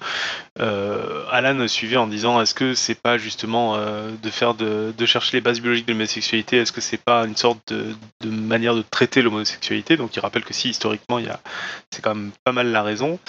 Euh, 0.59 1.23
Alan 1.31 1.67
suivait 1.67 1.97
en 1.97 2.07
disant 2.07 2.41
est-ce 2.41 2.53
que 2.53 2.73
c'est 2.73 2.99
pas 2.99 3.17
justement 3.17 3.75
euh, 3.75 4.11
de 4.21 4.29
faire 4.29 4.53
de, 4.53 4.93
de 4.97 5.05
chercher 5.05 5.38
les 5.38 5.41
bases 5.41 5.61
biologiques 5.61 5.88
de 5.88 5.93
l'homosexualité, 5.93 6.57
est-ce 6.57 6.73
que 6.73 6.81
c'est 6.81 7.01
pas 7.01 7.25
une 7.25 7.38
sorte 7.38 7.73
de, 7.73 7.95
de 8.21 8.29
manière 8.29 8.75
de 8.75 8.81
traiter 8.81 9.21
l'homosexualité? 9.21 9.95
Donc 9.95 10.15
il 10.15 10.19
rappelle 10.19 10.43
que 10.43 10.53
si 10.53 10.69
historiquement 10.69 11.19
c'est 11.91 12.01
quand 12.01 12.15
même 12.15 12.31
pas 12.43 12.51
mal 12.51 12.71
la 12.71 12.83
raison. 12.83 13.19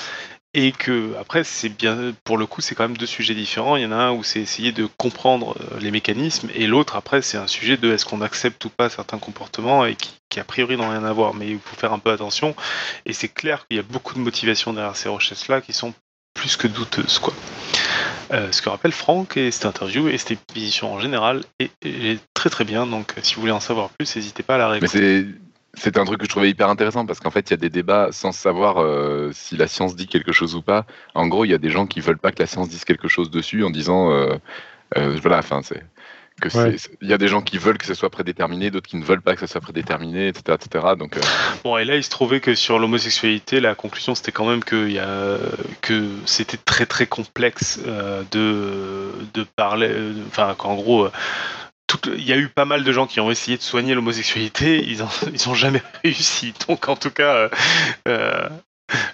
Et 0.54 0.72
que 0.72 1.14
après 1.18 1.44
c'est 1.44 1.70
bien 1.70 2.12
pour 2.24 2.36
le 2.36 2.44
coup 2.44 2.60
c'est 2.60 2.74
quand 2.74 2.86
même 2.86 2.96
deux 2.96 3.06
sujets 3.06 3.34
différents. 3.34 3.76
Il 3.76 3.82
y 3.82 3.86
en 3.86 3.92
a 3.92 3.96
un 3.96 4.12
où 4.12 4.22
c'est 4.22 4.40
essayer 4.40 4.72
de 4.72 4.86
comprendre 4.98 5.56
euh, 5.60 5.80
les 5.80 5.90
mécanismes 5.90 6.50
et 6.54 6.66
l'autre 6.66 6.96
après 6.96 7.22
c'est 7.22 7.38
un 7.38 7.46
sujet 7.46 7.78
de 7.78 7.90
est-ce 7.90 8.04
qu'on 8.04 8.20
accepte 8.20 8.62
ou 8.66 8.68
pas 8.68 8.90
certains 8.90 9.18
comportements 9.18 9.86
et 9.86 9.96
qui, 9.96 10.12
qui 10.28 10.40
a 10.40 10.44
priori 10.44 10.76
n'ont 10.76 10.90
rien 10.90 11.04
à 11.04 11.12
voir. 11.12 11.32
Mais 11.32 11.48
il 11.48 11.58
faut 11.58 11.76
faire 11.76 11.94
un 11.94 11.98
peu 11.98 12.10
attention. 12.10 12.54
Et 13.06 13.14
c'est 13.14 13.28
clair 13.28 13.66
qu'il 13.66 13.78
y 13.78 13.80
a 13.80 13.82
beaucoup 13.82 14.12
de 14.14 14.18
motivations 14.18 14.74
derrière 14.74 14.96
ces 14.96 15.08
recherches 15.08 15.48
là 15.48 15.62
qui 15.62 15.72
sont 15.72 15.94
plus 16.34 16.56
que 16.56 16.66
douteuses 16.66 17.18
quoi. 17.18 17.32
Euh, 18.32 18.52
ce 18.52 18.60
que 18.60 18.68
rappelle 18.68 18.92
Franck 18.92 19.38
et 19.38 19.50
cette 19.50 19.66
interview 19.66 20.08
et 20.08 20.18
cette 20.18 20.38
émission 20.54 20.92
en 20.92 21.00
général 21.00 21.42
est, 21.60 21.70
est 21.82 22.20
très 22.34 22.50
très 22.50 22.64
bien. 22.64 22.86
Donc 22.86 23.14
si 23.22 23.34
vous 23.34 23.40
voulez 23.40 23.52
en 23.52 23.60
savoir 23.60 23.88
plus, 23.88 24.16
n'hésitez 24.16 24.42
pas 24.42 24.56
à 24.56 24.58
la 24.58 24.68
réécouter. 24.68 25.26
C'est 25.74 25.96
un 25.96 26.04
truc 26.04 26.18
que 26.20 26.24
je 26.26 26.30
trouvais 26.30 26.50
hyper 26.50 26.68
intéressant 26.68 27.06
parce 27.06 27.18
qu'en 27.20 27.30
fait, 27.30 27.48
il 27.48 27.52
y 27.52 27.54
a 27.54 27.58
des 27.58 27.70
débats 27.70 28.08
sans 28.12 28.32
savoir 28.32 28.78
euh, 28.82 29.30
si 29.32 29.56
la 29.56 29.66
science 29.66 29.96
dit 29.96 30.06
quelque 30.06 30.32
chose 30.32 30.54
ou 30.54 30.62
pas. 30.62 30.84
En 31.14 31.26
gros, 31.28 31.44
il 31.44 31.50
y 31.50 31.54
a 31.54 31.58
des 31.58 31.70
gens 31.70 31.86
qui 31.86 32.00
veulent 32.00 32.18
pas 32.18 32.30
que 32.32 32.40
la 32.40 32.46
science 32.46 32.68
dise 32.68 32.84
quelque 32.84 33.08
chose 33.08 33.30
dessus 33.30 33.64
en 33.64 33.70
disant, 33.70 34.10
euh, 34.12 34.34
euh, 34.96 35.16
voilà, 35.22 35.38
enfin, 35.38 35.60
c'est 35.62 35.82
que 36.40 36.48
c'est- 36.48 36.58
Ouais. 36.58 36.74
c'est- 36.78 36.90
il 37.02 37.08
y 37.08 37.12
a 37.12 37.18
des 37.18 37.28
gens 37.28 37.40
qui 37.40 37.56
veulent 37.58 37.78
que 37.78 37.86
ce 37.86 37.94
soit 37.94 38.10
prédéterminé, 38.10 38.70
d'autres 38.70 38.88
qui 38.88 38.96
ne 38.96 39.04
veulent 39.04 39.20
pas 39.22 39.34
que 39.34 39.40
ce 39.40 39.46
soit 39.46 39.60
prédéterminé, 39.60 40.28
etc., 40.28 40.58
etc. 40.60 40.94
Donc, 40.98 41.16
euh, 41.16 41.20
Bon, 41.62 41.76
et 41.78 41.84
là, 41.84 41.94
il 41.96 42.02
se 42.02 42.10
trouvait 42.10 42.40
que 42.40 42.54
sur 42.54 42.78
l'homosexualité, 42.78 43.60
la 43.60 43.74
conclusion, 43.74 44.14
c'était 44.14 44.32
quand 44.32 44.46
même 44.46 44.64
que, 44.64 44.86
il 44.88 44.92
y 44.94 44.98
a, 44.98 45.38
que 45.82 46.08
c'était 46.26 46.56
très 46.56 46.84
très 46.86 47.06
complexe 47.06 47.80
euh, 47.86 48.22
de, 48.32 49.10
de 49.34 49.46
parler. 49.56 49.88
euh, 49.90 50.14
Enfin, 50.26 50.54
qu'en 50.58 50.74
gros, 50.74 51.04
euh, 51.06 51.10
il 52.06 52.24
y 52.24 52.32
a 52.32 52.36
eu 52.36 52.48
pas 52.48 52.64
mal 52.64 52.84
de 52.84 52.92
gens 52.92 53.06
qui 53.06 53.20
ont 53.20 53.30
essayé 53.30 53.56
de 53.56 53.62
soigner 53.62 53.94
l'homosexualité, 53.94 54.84
ils 54.86 55.02
ont, 55.02 55.08
ils 55.32 55.48
ont 55.48 55.54
jamais 55.54 55.82
réussi. 56.04 56.54
Donc, 56.68 56.88
en 56.88 56.96
tout 56.96 57.10
cas, 57.10 57.34
euh, 57.34 57.48
euh, 58.08 58.48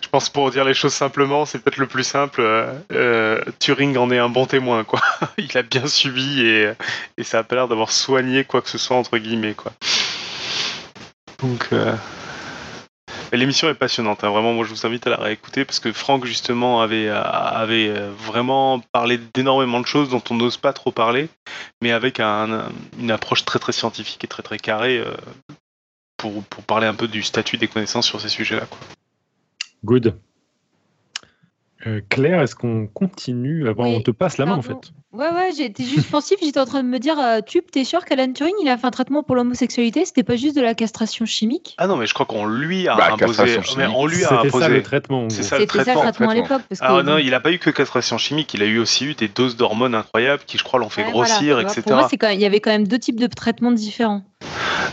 je 0.01 0.09
pense 0.09 0.29
pour 0.29 0.51
dire 0.51 0.65
les 0.65 0.75
choses 0.75 0.95
simplement, 0.95 1.47
c'est 1.47 1.59
peut-être 1.59 1.79
le 1.79 1.87
plus 1.87 2.05
simple. 2.05 2.41
euh, 2.41 3.41
Turing 3.59 3.97
en 3.97 4.11
est 4.11 4.19
un 4.19 4.29
bon 4.29 4.47
témoin, 4.47 4.85
quoi. 4.85 5.01
il 5.39 5.57
a 5.57 5.63
bien 5.63 5.87
subi 5.87 6.43
et, 6.43 6.73
ça 7.23 7.41
a 7.41 7.43
pas 7.43 7.57
l'air 7.57 7.69
d'avoir 7.69 7.93
soigné 7.93 8.45
quoi 8.45 8.63
que 8.63 8.71
ce 8.71 8.79
soit 8.79 8.97
entre 8.97 9.19
guillemets, 9.19 9.55
quoi. 9.55 9.73
Donc. 11.41 11.69
L'émission 13.33 13.69
est 13.69 13.75
passionnante, 13.75 14.25
hein. 14.25 14.31
vraiment. 14.31 14.53
Moi, 14.55 14.65
je 14.65 14.71
vous 14.71 14.87
invite 14.87 15.07
à 15.07 15.11
la 15.11 15.17
réécouter 15.17 15.65
parce 15.65 15.81
que 15.81 15.93
Franck 15.93 16.25
justement 16.25 16.81
avait 16.81 17.09
euh, 17.09 17.23
euh, 17.89 18.11
vraiment 18.17 18.81
parlé 18.93 19.19
d'énormément 19.35 19.81
de 19.81 19.87
choses 19.87 20.09
dont 20.09 20.23
on 20.31 20.35
n'ose 20.35 20.57
pas 20.57 20.73
trop 20.73 20.93
parler, 20.93 21.29
mais 21.83 21.93
avec 21.93 22.21
un- 22.21 22.69
une 22.99 23.11
approche 23.11 23.45
très 23.45 23.59
très 23.59 23.73
scientifique 23.73 24.25
et 24.25 24.29
très 24.29 24.43
très 24.43 24.59
carrée 24.59 24.99
euh, 24.99 25.15
pour 26.17 26.63
parler 26.65 26.87
un 26.87 26.95
peu 26.95 27.07
du 27.07 27.23
statut 27.23 27.59
des 27.59 27.69
connaissances 27.69 28.07
sur 28.07 28.21
ces 28.21 28.29
sujets-là. 28.29 28.67
Good. 29.85 30.19
Euh, 31.87 32.01
Claire, 32.09 32.43
est-ce 32.43 32.57
qu'on 32.57 32.89
continue? 32.89 33.69
Avant 33.69 33.85
Oui, 33.85 33.95
On 33.97 34.01
te 34.01 34.11
passe 34.11 34.37
la 34.37 34.47
main 34.47 34.57
en 34.57 34.63
fait. 34.63 34.75
Ouais, 35.13 35.31
ouais, 35.31 35.51
j'étais 35.57 35.85
juste 35.85 36.11
pensif. 36.11 36.37
J'étais 36.43 36.59
en 36.61 36.67
train 36.67 36.83
de 36.83 36.89
me 36.89 36.99
dire, 36.99 37.19
euh, 37.19 37.41
Tube, 37.41 37.65
t'es 37.71 37.85
sûr 37.85 38.05
qu'Alan 38.05 38.33
Turing, 38.33 38.53
il 38.61 38.69
a 38.69 38.77
fait 38.77 38.87
un 38.87 38.91
traitement 38.91 39.23
pour 39.23 39.37
l'homosexualité? 39.37 40.05
C'était 40.05 40.25
pas 40.25 40.35
juste 40.37 40.57
de 40.57 40.61
la 40.61 40.75
castration 40.75 41.25
chimique? 41.25 41.75
Ah 41.79 41.87
non, 41.87 41.97
mais 41.97 42.07
je 42.07 42.15
crois 42.15 42.27
qu'on 42.27 42.47
lui 42.47 42.89
a 42.89 42.97
Bah, 42.97 43.09
imposé. 43.13 43.45
Mais 43.45 43.63
chimique. 43.63 43.87
on 43.95 44.07
lui 44.07 44.25
a 44.25 44.29
C'était 44.29 44.49
imposé. 44.49 44.65
ça 44.65 44.69
le 44.69 44.83
traitement. 44.83 45.25
en 45.27 45.31
C'est 45.31 45.45
ça, 45.45 45.57
le 45.57 45.63
C'était 45.63 45.73
ça 45.73 45.79
le 45.79 45.85
traitement, 45.85 46.03
traitement 46.03 46.31
à 46.31 46.35
l'époque. 46.35 46.63
que- 46.69 46.77
Ah 46.81 47.03
non, 47.05 47.17
il 47.19 47.33
a 47.33 47.41
pas 47.41 47.53
eu 47.53 47.59
que 47.59 47.71
castration 47.71 48.19
chimique, 48.19 48.53
il 48.55 48.63
a 48.63 48.67
eu 48.67 48.79
aussi 48.79 49.07
eu 49.07 49.15
des 49.15 49.29
doses 49.29 49.57
d'hormones 49.57 49.95
incroyables 49.95 50.43
qui, 50.47 50.59
je 50.59 50.65
crois, 50.65 50.81
l'ont 50.81 50.89
fait 50.91 51.05
Ouais, 51.05 51.11
grossir, 51.13 51.61
etc. 51.61 51.83
Pour 51.83 51.93
moi, 51.95 52.07
c'est 52.11 52.17
quand 52.19 52.27
même- 52.29 52.37
il 52.39 52.43
y 52.43 52.47
avait 52.47 52.61
quand 52.61 52.71
même 52.71 52.87
deux 52.89 52.99
types 52.99 53.21
de 53.21 53.29
traitements 53.29 53.73
différents. 53.73 54.23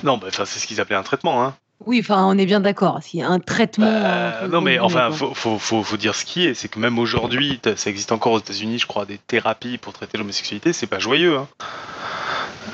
Non, 0.04 0.18
bah, 0.18 0.28
enfin, 0.30 0.46
c'est 0.46 0.60
ce 0.60 0.68
qu'ils 0.68 0.80
appelaient 0.80 0.96
un 0.96 1.04
traitement. 1.04 1.44
Hein. 1.44 1.56
Oui, 1.86 2.00
enfin, 2.00 2.26
on 2.26 2.38
est 2.38 2.46
bien 2.46 2.62
d'accord. 2.62 3.00
S'il 3.04 3.20
y 3.20 3.24
a 3.24 3.30
un 3.30 3.40
traitement. 3.40 3.86
Euh, 3.86 4.44
euh, 4.44 4.48
non, 4.48 4.62
mais 4.62 4.80
enfin, 4.80 5.10
quoi. 5.10 5.18
faut, 5.18 5.34
faut, 5.34 5.60
faut, 5.60 5.84
faut 5.84 5.98
dire 5.98 6.16
ce 6.16 6.26
qui 6.26 6.46
est, 6.46 6.54
c'est 6.54 6.68
que 6.68 6.80
même 6.80 6.98
aujourd'hui, 6.98 7.60
ça 7.76 7.90
existe 7.90 8.12
encore 8.12 8.34
aux 8.34 8.40
États-Unis, 8.40 8.80
je 8.80 8.88
crois, 8.88 9.06
des 9.06 9.18
thérapies 9.18 9.78
pour 9.78 9.94
traiter 9.94 10.18
l'homosexualité, 10.18 10.74
c'est 10.74 10.88
pas 10.88 11.00
joyeux. 11.00 11.38
Hein. 11.38 11.48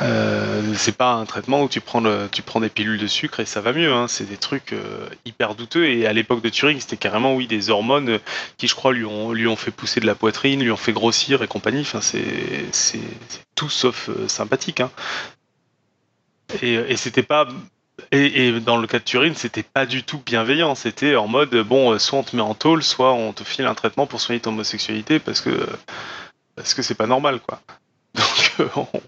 Euh, 0.01 0.73
c'est 0.75 0.95
pas 0.95 1.13
un 1.13 1.25
traitement 1.25 1.63
où 1.63 1.69
tu 1.69 1.81
prends, 1.81 1.99
le, 1.99 2.27
tu 2.31 2.41
prends 2.41 2.59
des 2.59 2.69
pilules 2.69 2.97
de 2.97 3.07
sucre 3.07 3.39
et 3.39 3.45
ça 3.45 3.61
va 3.61 3.73
mieux. 3.73 3.93
Hein. 3.93 4.07
C'est 4.07 4.27
des 4.27 4.37
trucs 4.37 4.73
euh, 4.73 5.07
hyper 5.25 5.53
douteux. 5.53 5.85
Et 5.85 6.07
à 6.07 6.13
l'époque 6.13 6.41
de 6.41 6.49
Turing, 6.49 6.79
c'était 6.79 6.97
carrément, 6.97 7.35
oui, 7.35 7.45
des 7.45 7.69
hormones 7.69 8.09
euh, 8.09 8.19
qui, 8.57 8.67
je 8.67 8.75
crois, 8.75 8.93
lui 8.93 9.05
ont, 9.05 9.31
lui 9.31 9.47
ont 9.47 9.55
fait 9.55 9.71
pousser 9.71 9.99
de 9.99 10.07
la 10.07 10.15
poitrine, 10.15 10.63
lui 10.63 10.71
ont 10.71 10.77
fait 10.77 10.93
grossir 10.93 11.43
et 11.43 11.47
compagnie. 11.47 11.81
Enfin, 11.81 12.01
c'est 12.01 12.99
tout 13.55 13.69
sauf 13.69 14.09
euh, 14.09 14.27
sympathique. 14.27 14.79
Hein. 14.79 14.89
Et, 16.61 16.73
et 16.73 16.95
c'était 16.97 17.23
pas 17.23 17.47
et, 18.11 18.59
dans 18.59 18.77
le 18.77 18.87
cas 18.87 18.99
de 18.99 19.03
Turing, 19.03 19.33
c'était 19.35 19.63
pas 19.63 19.85
du 19.85 20.03
tout 20.03 20.19
bienveillant. 20.19 20.75
C'était 20.75 21.15
en 21.15 21.27
mode 21.27 21.55
bon, 21.63 21.91
euh, 21.91 21.99
soit 21.99 22.19
on 22.19 22.23
te 22.23 22.35
met 22.35 22.41
en 22.41 22.53
tôle, 22.53 22.83
soit 22.83 23.13
on 23.13 23.33
te 23.33 23.43
file 23.43 23.65
un 23.65 23.75
traitement 23.75 24.07
pour 24.07 24.21
soigner 24.21 24.39
ton 24.39 24.51
homosexualité 24.51 25.19
parce 25.19 25.41
que 25.41 25.67
parce 26.55 26.73
que 26.73 26.81
c'est 26.81 26.95
pas 26.95 27.07
normal, 27.07 27.39
quoi. 27.39 27.61
Donc 28.15 28.55
euh, 28.59 28.99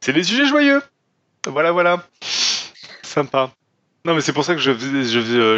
c'est 0.00 0.12
des 0.12 0.24
sujets 0.24 0.46
joyeux. 0.46 0.82
Voilà, 1.46 1.72
voilà. 1.72 2.02
Sympa. 3.02 3.50
Non, 4.04 4.14
mais 4.14 4.20
c'est 4.20 4.32
pour 4.32 4.44
ça 4.44 4.54
que 4.54 4.60
je, 4.60 4.72
fais- 4.72 5.04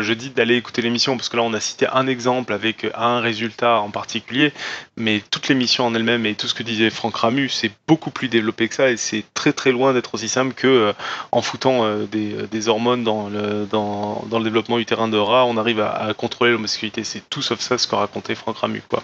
je, 0.02 0.12
dis 0.12 0.30
d'aller 0.30 0.56
écouter 0.56 0.82
l'émission 0.82 1.16
parce 1.16 1.28
que 1.28 1.36
là, 1.36 1.42
on 1.42 1.52
a 1.52 1.60
cité 1.60 1.86
un 1.92 2.06
exemple 2.06 2.52
avec 2.52 2.86
un 2.94 3.20
résultat 3.20 3.80
en 3.80 3.90
particulier, 3.90 4.52
mais 4.96 5.22
toute 5.30 5.46
l'émission 5.48 5.84
en 5.86 5.94
elle-même 5.94 6.26
et 6.26 6.34
tout 6.34 6.48
ce 6.48 6.54
que 6.54 6.62
disait 6.62 6.90
Franck 6.90 7.16
Ramu, 7.16 7.48
c'est 7.48 7.70
beaucoup 7.86 8.10
plus 8.10 8.28
développé 8.28 8.68
que 8.68 8.74
ça 8.74 8.90
et 8.90 8.96
c'est 8.96 9.24
très 9.34 9.52
très 9.52 9.72
loin 9.72 9.92
d'être 9.92 10.14
aussi 10.14 10.28
simple 10.28 10.54
que 10.54 10.66
euh, 10.66 10.92
en 11.32 11.42
foutant 11.42 11.84
euh, 11.84 12.06
des, 12.06 12.34
des 12.50 12.68
hormones 12.68 13.04
dans 13.04 13.28
le, 13.28 13.66
dans, 13.70 14.24
dans 14.30 14.38
le 14.38 14.44
développement 14.44 14.78
utérin 14.78 15.08
de 15.08 15.18
rat, 15.18 15.44
on 15.44 15.56
arrive 15.56 15.80
à, 15.80 15.90
à 15.92 16.14
contrôler 16.14 16.50
l'homosexualité. 16.52 17.04
C'est 17.04 17.22
tout 17.30 17.42
sauf 17.42 17.60
ça 17.60 17.78
ce 17.78 17.86
qu'a 17.86 17.98
raconté 17.98 18.34
Franck 18.34 18.56
Ramu, 18.56 18.82
quoi. 18.88 19.02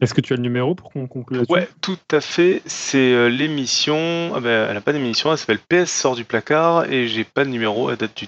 Est-ce 0.00 0.14
que 0.14 0.22
tu 0.22 0.32
as 0.32 0.36
le 0.36 0.42
numéro 0.42 0.74
pour 0.74 0.90
qu'on 0.90 1.06
conclue 1.06 1.36
là-dessus? 1.36 1.52
Ouais, 1.52 1.68
tout 1.82 1.98
à 2.10 2.22
fait. 2.22 2.62
C'est 2.64 3.12
euh, 3.12 3.28
l'émission. 3.28 4.32
ah 4.34 4.40
ben, 4.40 4.66
elle 4.68 4.74
n'a 4.74 4.80
pas 4.80 4.94
d'émission, 4.94 5.30
elle 5.30 5.38
s'appelle 5.38 5.58
PS 5.58 5.90
sort 5.92 6.16
du 6.16 6.24
placard 6.24 6.90
et 6.90 7.06
j'ai 7.06 7.24
pas 7.24 7.44
de 7.44 7.50
numéro. 7.50 7.90
Elle 7.90 7.98
date 7.98 8.16
du, 8.16 8.26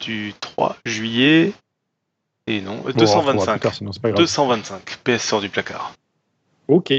du 0.00 0.34
3 0.40 0.76
juillet. 0.84 1.52
Et 2.46 2.60
non, 2.60 2.82
euh, 2.86 2.92
Bon, 2.92 3.02
on 3.02 3.20
retrouvera 3.20 3.32
225. 3.32 3.52
plus 3.52 3.60
tard, 3.60 3.74
sinon 3.74 3.92
c'est 3.92 4.02
pas 4.02 4.10
grave. 4.10 4.20
225. 4.20 4.98
PS 5.04 5.22
sort 5.22 5.40
du 5.40 5.48
placard. 5.48 5.94
Ok. 6.68 6.92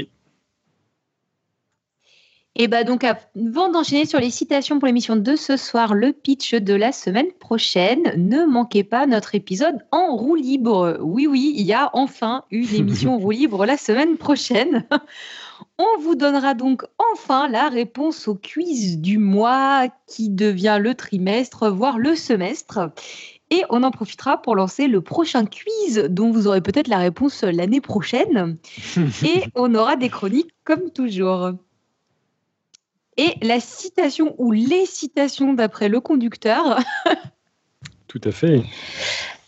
Et 2.56 2.68
bah 2.68 2.84
donc 2.84 3.02
avant 3.02 3.68
d'enchaîner 3.68 4.06
sur 4.06 4.20
les 4.20 4.30
citations 4.30 4.78
pour 4.78 4.86
l'émission 4.86 5.16
de 5.16 5.34
ce 5.34 5.56
soir, 5.56 5.92
le 5.92 6.12
pitch 6.12 6.54
de 6.54 6.74
la 6.74 6.92
semaine 6.92 7.32
prochaine, 7.40 8.14
ne 8.16 8.44
manquez 8.44 8.84
pas 8.84 9.06
notre 9.06 9.34
épisode 9.34 9.78
en 9.90 10.14
roue 10.14 10.36
libre. 10.36 10.98
Oui 11.00 11.26
oui, 11.26 11.52
il 11.56 11.66
y 11.66 11.72
a 11.72 11.90
enfin 11.94 12.44
une 12.52 12.72
émission 12.72 13.16
en 13.16 13.18
roue 13.18 13.32
libre 13.32 13.66
la 13.66 13.76
semaine 13.76 14.16
prochaine. 14.16 14.86
On 15.78 15.98
vous 16.00 16.14
donnera 16.14 16.54
donc 16.54 16.84
enfin 17.12 17.48
la 17.48 17.68
réponse 17.68 18.28
au 18.28 18.34
quiz 18.34 18.98
du 18.98 19.18
mois 19.18 19.88
qui 20.06 20.30
devient 20.30 20.78
le 20.80 20.94
trimestre, 20.94 21.70
voire 21.70 21.98
le 21.98 22.14
semestre. 22.14 22.90
Et 23.50 23.62
on 23.70 23.82
en 23.82 23.90
profitera 23.90 24.40
pour 24.40 24.56
lancer 24.56 24.88
le 24.88 25.00
prochain 25.00 25.44
quiz 25.44 26.06
dont 26.10 26.30
vous 26.30 26.46
aurez 26.46 26.60
peut-être 26.60 26.88
la 26.88 26.98
réponse 26.98 27.42
l'année 27.42 27.80
prochaine. 27.80 28.56
Et 29.24 29.44
on 29.54 29.74
aura 29.74 29.96
des 29.96 30.08
chroniques 30.08 30.54
comme 30.64 30.90
toujours. 30.90 31.50
Et 33.16 33.34
la 33.42 33.60
citation 33.60 34.34
ou 34.38 34.50
les 34.50 34.86
citations 34.86 35.52
d'après 35.52 35.88
le 35.88 36.00
conducteur, 36.00 36.80
Tout 38.14 38.20
à 38.24 38.30
fait. 38.30 38.62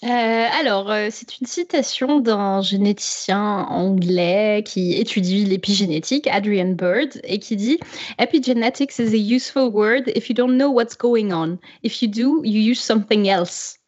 Euh, 0.05 0.06
alors, 0.06 0.90
euh, 0.90 1.09
c'est 1.10 1.40
une 1.40 1.47
citation 1.47 2.20
d'un 2.20 2.60
généticien 2.60 3.64
anglais 3.64 4.62
qui 4.64 4.94
étudie 4.94 5.44
l'épigénétique, 5.44 6.27
Adrian 6.27 6.73
Bird, 6.73 7.20
et 7.24 7.39
qui 7.39 7.56
dit 7.56 7.78
Epigenetics 8.18 8.98
is 8.98 9.14
a 9.14 9.36
useful 9.36 9.70
word 9.73 10.02
if 10.14 10.28
you 10.28 10.35
don't 10.35 10.56
know 10.56 10.70
what's 10.70 10.97
going 10.97 11.32
on. 11.32 11.59
If 11.82 12.02
you 12.02 12.09
do, 12.09 12.43
you 12.44 12.73
use 12.73 12.81
something 12.81 13.27
else. 13.27 13.78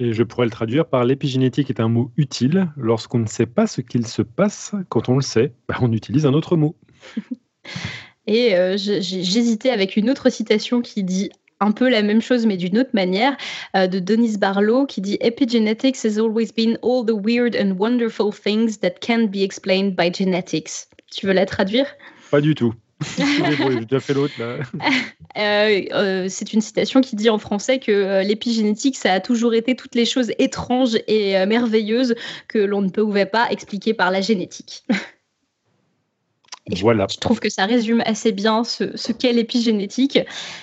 Et 0.00 0.12
je 0.12 0.24
pourrais 0.24 0.46
le 0.46 0.50
traduire 0.50 0.86
par 0.86 1.04
l'épigénétique 1.04 1.70
est 1.70 1.80
un 1.80 1.88
mot 1.88 2.10
utile. 2.16 2.68
Lorsqu'on 2.76 3.20
ne 3.20 3.26
sait 3.26 3.46
pas 3.46 3.68
ce 3.68 3.80
qu'il 3.80 4.06
se 4.06 4.22
passe, 4.22 4.72
quand 4.88 5.08
on 5.08 5.14
le 5.14 5.22
sait, 5.22 5.52
bah, 5.68 5.76
on 5.80 5.92
utilise 5.92 6.26
un 6.26 6.34
autre 6.34 6.56
mot. 6.56 6.74
Et 8.26 8.56
euh, 8.56 8.76
j'hésitais 8.76 9.70
avec 9.70 9.96
une 9.96 10.08
autre 10.08 10.30
citation 10.30 10.80
qui 10.80 11.04
dit 11.04 11.30
un 11.60 11.72
peu 11.72 11.88
la 11.88 12.02
même 12.02 12.20
chose 12.20 12.46
mais 12.46 12.56
d'une 12.56 12.78
autre 12.78 12.90
manière 12.92 13.36
euh, 13.76 13.86
de 13.86 13.98
Denise 13.98 14.38
Barlow 14.38 14.86
qui 14.86 15.00
dit 15.00 15.18
Epigenetics 15.20 16.04
has 16.04 16.18
always 16.18 16.48
been 16.56 16.78
all 16.82 17.04
the 17.04 17.14
weird 17.14 17.56
and 17.56 17.76
wonderful 17.78 18.32
things 18.32 18.78
that 18.78 19.00
can't 19.00 19.28
be 19.28 19.42
explained 19.42 19.96
by 19.96 20.12
genetics. 20.12 20.88
Tu 21.10 21.26
veux 21.26 21.32
la 21.32 21.46
traduire? 21.46 21.86
Pas 22.30 22.40
du 22.40 22.54
tout. 22.54 22.74
J'ai 23.18 23.80
déjà 23.80 24.00
fait 24.00 24.14
l'autre 24.14 24.34
là. 24.38 24.58
Euh, 25.36 25.82
euh, 25.92 26.26
C'est 26.28 26.52
une 26.52 26.60
citation 26.60 27.00
qui 27.00 27.16
dit 27.16 27.28
en 27.28 27.38
français 27.38 27.80
que 27.80 27.90
euh, 27.90 28.22
l'épigénétique 28.22 28.96
ça 28.96 29.14
a 29.14 29.18
toujours 29.18 29.52
été 29.54 29.74
toutes 29.74 29.96
les 29.96 30.04
choses 30.04 30.30
étranges 30.38 30.96
et 31.08 31.44
merveilleuses 31.46 32.14
que 32.46 32.60
l'on 32.60 32.82
ne 32.82 32.88
pouvait 32.88 33.26
pas 33.26 33.50
expliquer 33.50 33.94
par 33.94 34.12
la 34.12 34.20
génétique. 34.20 34.84
Et 36.70 36.76
je- 36.76 36.80
Voilà. 36.82 37.06
Je 37.10 37.18
trouve 37.18 37.40
que 37.40 37.50
ça 37.50 37.66
résume 37.66 38.02
assez 38.06 38.32
bien 38.32 38.64
ce, 38.64 38.96
ce 38.96 39.12
qu'est 39.12 39.32
l'épigénétique. 39.32 40.18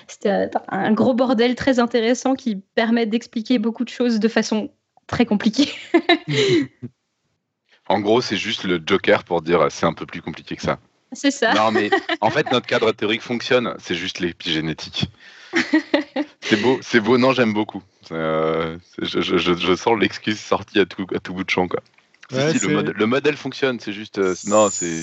C'est 0.08 0.26
euh, 0.28 0.48
un 0.70 0.92
gros 0.94 1.14
bordel 1.14 1.56
très 1.56 1.80
intéressant 1.80 2.34
qui 2.36 2.56
permet 2.76 3.06
d'expliquer 3.06 3.60
beaucoup 3.60 3.84
de 3.84 3.90
choses 3.90 4.20
de 4.20 4.28
façon 4.28 4.72
très 5.08 5.26
compliquée. 5.26 5.70
En 7.88 8.00
gros, 8.00 8.22
c'est 8.22 8.38
juste 8.38 8.64
le 8.64 8.82
joker 8.86 9.24
pour 9.26 9.42
dire 9.42 9.62
euh, 9.62 9.68
c'est 9.70 9.86
un 9.86 9.94
peu 9.94 10.06
plus 10.06 10.22
compliqué 10.22 10.56
que 10.56 10.62
ça. 10.62 10.80
C'est 11.12 11.32
ça. 11.32 11.54
Non, 11.54 11.72
mais 11.72 11.90
en 12.22 12.30
fait, 12.30 12.50
notre 12.52 12.66
cadre 12.68 12.92
théorique 12.94 13.22
fonctionne. 13.22 13.74
C'est 13.80 13.96
juste 13.96 14.20
l'épigénétique. 14.20 15.08
C'est 16.44 16.62
beau, 16.62 16.80
c'est 16.82 17.00
beau. 17.00 17.18
Non, 17.18 17.34
j'aime 17.34 17.54
beaucoup. 17.54 17.82
Euh, 18.12 18.78
je, 19.02 19.22
je- 19.22 19.38
je- 19.38 19.54
je 19.54 19.76
sens 19.76 19.98
l'excuse 20.00 20.40
sortie 20.40 20.80
à 20.80 20.86
tout, 20.86 21.06
à 21.14 21.20
tout 21.20 21.34
bout 21.34 21.44
de 21.44 21.50
champ, 21.50 21.68
quoi. 21.68 21.82
Ouais, 22.32 22.52
si, 22.58 22.66
le, 22.66 22.74
modèle, 22.74 22.94
le 22.96 23.06
modèle 23.06 23.38
fonctionne. 23.38 23.80
C'est 23.80 23.94
juste. 23.94 24.18
euh, 24.18 24.34
non, 24.48 24.70
c'est. 24.70 25.02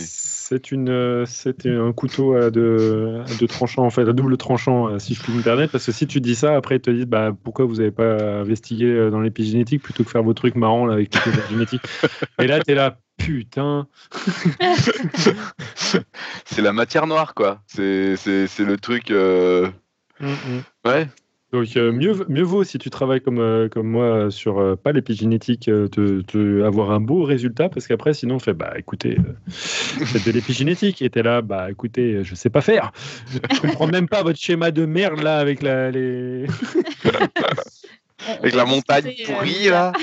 C'est 0.51 0.71
une, 0.73 0.89
euh, 0.89 1.27
c'était 1.27 1.69
un 1.69 1.93
couteau 1.93 2.35
à 2.35 2.51
deux, 2.51 3.21
à 3.21 3.35
deux 3.39 3.47
tranchants, 3.47 3.85
en 3.85 3.91
fait, 3.91 4.09
à 4.09 4.15
double 4.15 4.39
tranchant, 4.39 4.89
euh, 4.89 4.99
si 4.99 5.13
je 5.13 5.23
puis 5.23 5.31
me 5.35 5.43
permettre, 5.43 5.73
parce 5.73 5.85
que 5.85 5.93
si 5.93 6.07
tu 6.07 6.23
dis 6.23 6.35
ça, 6.35 6.57
après 6.57 6.77
ils 6.77 6.81
te 6.81 6.91
disent, 6.91 7.05
bah, 7.05 7.37
pourquoi 7.45 7.67
vous 7.67 7.75
n'avez 7.77 7.91
pas 7.91 8.39
investigué 8.41 8.87
euh, 8.87 9.11
dans 9.11 9.21
l'épigénétique 9.21 9.83
plutôt 9.83 10.05
que 10.05 10.11
faire 10.11 10.23
vos 10.23 10.33
trucs 10.33 10.55
marrants 10.55 10.87
là, 10.87 10.95
avec 10.95 11.15
l'épigénétique 11.27 11.83
Et 12.41 12.47
là, 12.47 12.61
tu 12.61 12.71
es 12.73 12.75
là, 12.75 12.97
putain. 13.19 13.89
c'est 16.47 16.63
la 16.63 16.73
matière 16.73 17.07
noire, 17.07 17.35
quoi. 17.35 17.61
C'est, 17.67 18.17
c'est, 18.17 18.47
c'est 18.47 18.65
le 18.65 18.79
truc. 18.79 19.11
euh, 19.11 19.69
Ouais. 20.87 21.09
Donc 21.51 21.77
euh, 21.79 21.93
mieux, 21.93 22.27
mieux 22.29 22.43
vaut 22.43 22.63
si 22.63 22.79
tu 22.79 22.91
travailles 22.91 23.23
comme, 23.23 23.39
euh, 23.39 23.69
comme 23.71 23.89
moi 23.89 24.05
euh, 24.05 24.31
sur 24.31 24.59
euh, 24.59 24.77
pas 24.77 24.93
l'épigénétique, 24.93 25.69
euh, 25.69 25.89
te, 25.89 26.21
te- 26.21 26.63
avoir 26.63 26.91
un 26.91 27.01
beau 27.01 27.23
résultat 27.25 27.71
parce 27.71 27.87
qu'après 27.87 28.13
sinon 28.13 28.35
on 28.35 28.39
fait 28.39 28.53
bah 28.53 28.75
écoutez, 28.77 29.19
euh, 29.19 29.33
faites 29.49 30.27
de 30.27 30.31
l'épigénétique 30.31 31.01
et 31.01 31.09
t'es 31.09 31.23
là 31.23 31.41
bah 31.41 31.71
écoutez 31.71 32.23
je 32.23 32.35
sais 32.35 32.51
pas 32.51 32.61
faire, 32.61 32.93
je 33.31 33.39
comprends 33.61 33.87
même 33.87 34.09
pas 34.09 34.23
votre 34.23 34.39
schéma 34.39 34.71
de 34.71 34.85
merde 34.85 35.21
là 35.23 35.39
avec 35.39 35.63
la, 35.63 35.91
les. 35.91 36.45
Avec 38.41 38.55
la 38.55 38.65
montagne 38.65 39.15
pourrie, 39.25 39.69
là. 39.69 39.93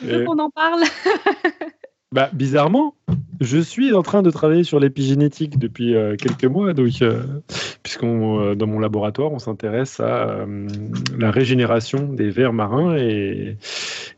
Tu 0.00 0.06
veux 0.06 0.24
qu'on 0.24 0.38
en 0.38 0.50
parle? 0.50 0.82
Bah, 2.12 2.30
bizarrement, 2.32 2.94
je 3.40 3.58
suis 3.58 3.94
en 3.94 4.02
train 4.02 4.22
de 4.22 4.30
travailler 4.30 4.64
sur 4.64 4.80
l'épigénétique 4.80 5.58
depuis 5.58 5.94
euh, 5.94 6.16
quelques 6.16 6.44
mois, 6.44 6.74
donc 6.74 7.02
euh, 7.02 7.22
puisqu'on 7.82 8.40
euh, 8.40 8.54
dans 8.54 8.66
mon 8.66 8.78
laboratoire, 8.78 9.32
on 9.32 9.38
s'intéresse 9.38 10.00
à 10.00 10.46
la 11.16 11.30
régénération 11.30 12.12
des 12.12 12.30
vers 12.30 12.52
marins 12.52 12.96
et, 12.96 13.56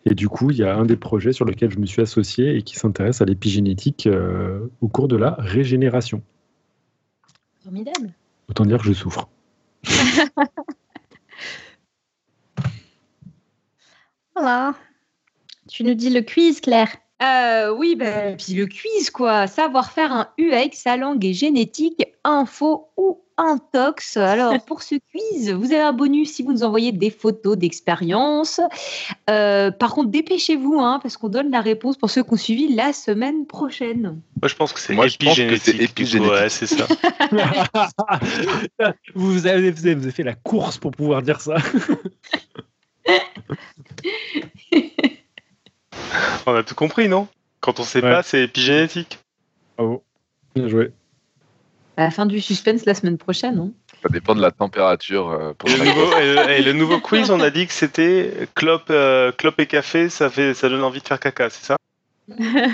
et 0.07 0.15
du 0.15 0.29
coup, 0.29 0.51
il 0.51 0.59
y 0.59 0.65
a 0.65 0.77
un 0.77 0.85
des 0.85 0.97
projets 0.97 1.33
sur 1.33 1.45
lequel 1.45 1.71
je 1.71 1.79
me 1.79 1.87
suis 1.87 2.03
associé 2.03 2.57
et 2.57 2.63
qui 2.63 2.77
s'intéresse 2.77 3.21
à 3.21 3.25
l'épigénétique 3.25 4.09
au 4.81 4.89
cours 4.89 5.09
de 5.09 5.17
la 5.17 5.37
régénération. 5.39 6.23
Formidable. 7.63 8.13
Autant 8.49 8.65
dire 8.65 8.79
que 8.79 8.85
je 8.85 8.93
souffre. 8.93 9.29
Voilà. 14.35 14.75
Tu 15.69 15.85
nous 15.85 15.93
dis 15.93 16.09
le 16.09 16.23
quiz, 16.23 16.63
Claire. 16.63 16.89
Euh, 17.23 17.75
oui, 17.77 17.97
ben, 17.97 18.37
puis 18.37 18.55
le 18.55 18.67
quiz, 18.67 19.11
quoi. 19.11 19.47
Savoir 19.47 19.91
faire 19.91 20.13
un 20.13 20.29
UX 20.39 20.87
à 20.87 20.97
langue 20.97 21.25
et 21.25 21.35
génétique, 21.35 22.07
info 22.25 22.89
ou 22.97 23.21
intox. 23.37 24.17
Alors, 24.17 24.55
pour 24.67 24.83
ce 24.83 24.95
quiz, 24.95 25.51
vous 25.53 25.73
avez 25.73 25.83
un 25.83 25.93
bonus 25.93 26.33
si 26.33 26.43
vous 26.43 26.53
nous 26.53 26.63
envoyez 26.63 26.93
des 26.93 27.11
photos 27.11 27.59
d'expérience. 27.59 28.61
Euh, 29.29 29.71
par 29.71 29.95
contre, 29.95 30.11
dépêchez-vous, 30.11 30.81
hein, 30.81 30.99
parce 31.03 31.17
qu'on 31.17 31.29
donne 31.29 31.51
la 31.51 31.61
réponse 31.61 31.99
pour 31.99 32.11
ceux 32.11 32.23
qui 32.23 32.33
ont 32.33 32.37
suivi 32.37 32.75
la 32.75 32.93
semaine 32.93 33.47
prochaine. 33.47 34.21
Moi, 34.41 34.49
je 34.49 34.55
pense 34.55 34.73
que 34.73 34.81
c'est 34.81 34.95
épigénétique. 34.95 35.61
c'est 35.63 35.77
épigénétique. 35.77 36.33
Ouais, 36.33 36.49
c'est 36.49 36.67
ça. 36.67 36.87
vous, 39.15 39.47
avez, 39.47 39.71
vous 39.71 39.87
avez 39.87 40.11
fait 40.11 40.23
la 40.23 40.35
course 40.35 40.79
pour 40.79 40.91
pouvoir 40.91 41.21
dire 41.23 41.41
ça. 41.41 41.57
On 46.47 46.55
a 46.55 46.63
tout 46.63 46.75
compris, 46.75 47.09
non? 47.09 47.29
Quand 47.61 47.79
on 47.81 47.85
sait 47.85 48.03
Ouais. 48.03 48.11
pas, 48.11 48.23
c'est 48.23 48.43
épigénétique. 48.43 49.19
Bravo. 49.77 50.03
Bien 50.55 50.69
joué. 50.69 50.93
À 51.97 52.05
la 52.05 52.11
fin 52.11 52.25
du 52.27 52.41
suspense 52.41 52.85
la 52.87 52.95
semaine 52.95 53.19
prochaine. 53.19 53.59
hein. 53.59 53.71
Ça 54.03 54.09
dépend 54.09 54.35
de 54.35 54.41
la 54.41 54.51
température. 54.51 55.29
euh, 55.29 55.53
pour 55.53 55.69
Et 55.69 55.77
le, 55.77 55.85
nouveau, 55.85 56.13
et 56.17 56.35
le- 56.35 56.51
et 56.53 56.63
le 56.63 56.73
nouveau 56.73 57.01
quiz, 57.01 57.31
on 57.31 57.41
a 57.41 57.51
dit 57.51 57.67
que 57.67 57.73
c'était 57.75 58.49
clope, 58.55 58.89
euh, 58.91 59.31
clope 59.33 59.61
et 59.61 59.67
café, 59.67 60.09
ça, 60.09 60.31
fait, 60.31 60.55
ça 60.55 60.69
donne 60.71 60.83
envie 60.83 61.01
de 61.03 61.07
faire 61.07 61.21
caca, 61.21 61.51
c'est 61.51 61.65
ça? 61.67 61.77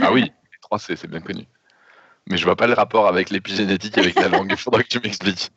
Ah 0.02 0.12
oui, 0.12 0.22
les 0.22 0.58
3 0.62 0.78
C, 0.78 0.94
c'est 0.94 1.08
bien 1.08 1.20
connu. 1.20 1.44
Mais 2.28 2.36
je 2.36 2.44
vois 2.44 2.54
pas 2.56 2.66
le 2.68 2.74
rapport 2.74 3.08
avec 3.08 3.30
l'épigénétique 3.30 3.96
et 3.98 4.00
avec 4.00 4.14
la 4.20 4.28
langue. 4.28 4.48
Il 4.50 4.56
faudra 4.56 4.82
que 4.82 4.88
tu 4.88 5.00
m'expliques. 5.00 5.50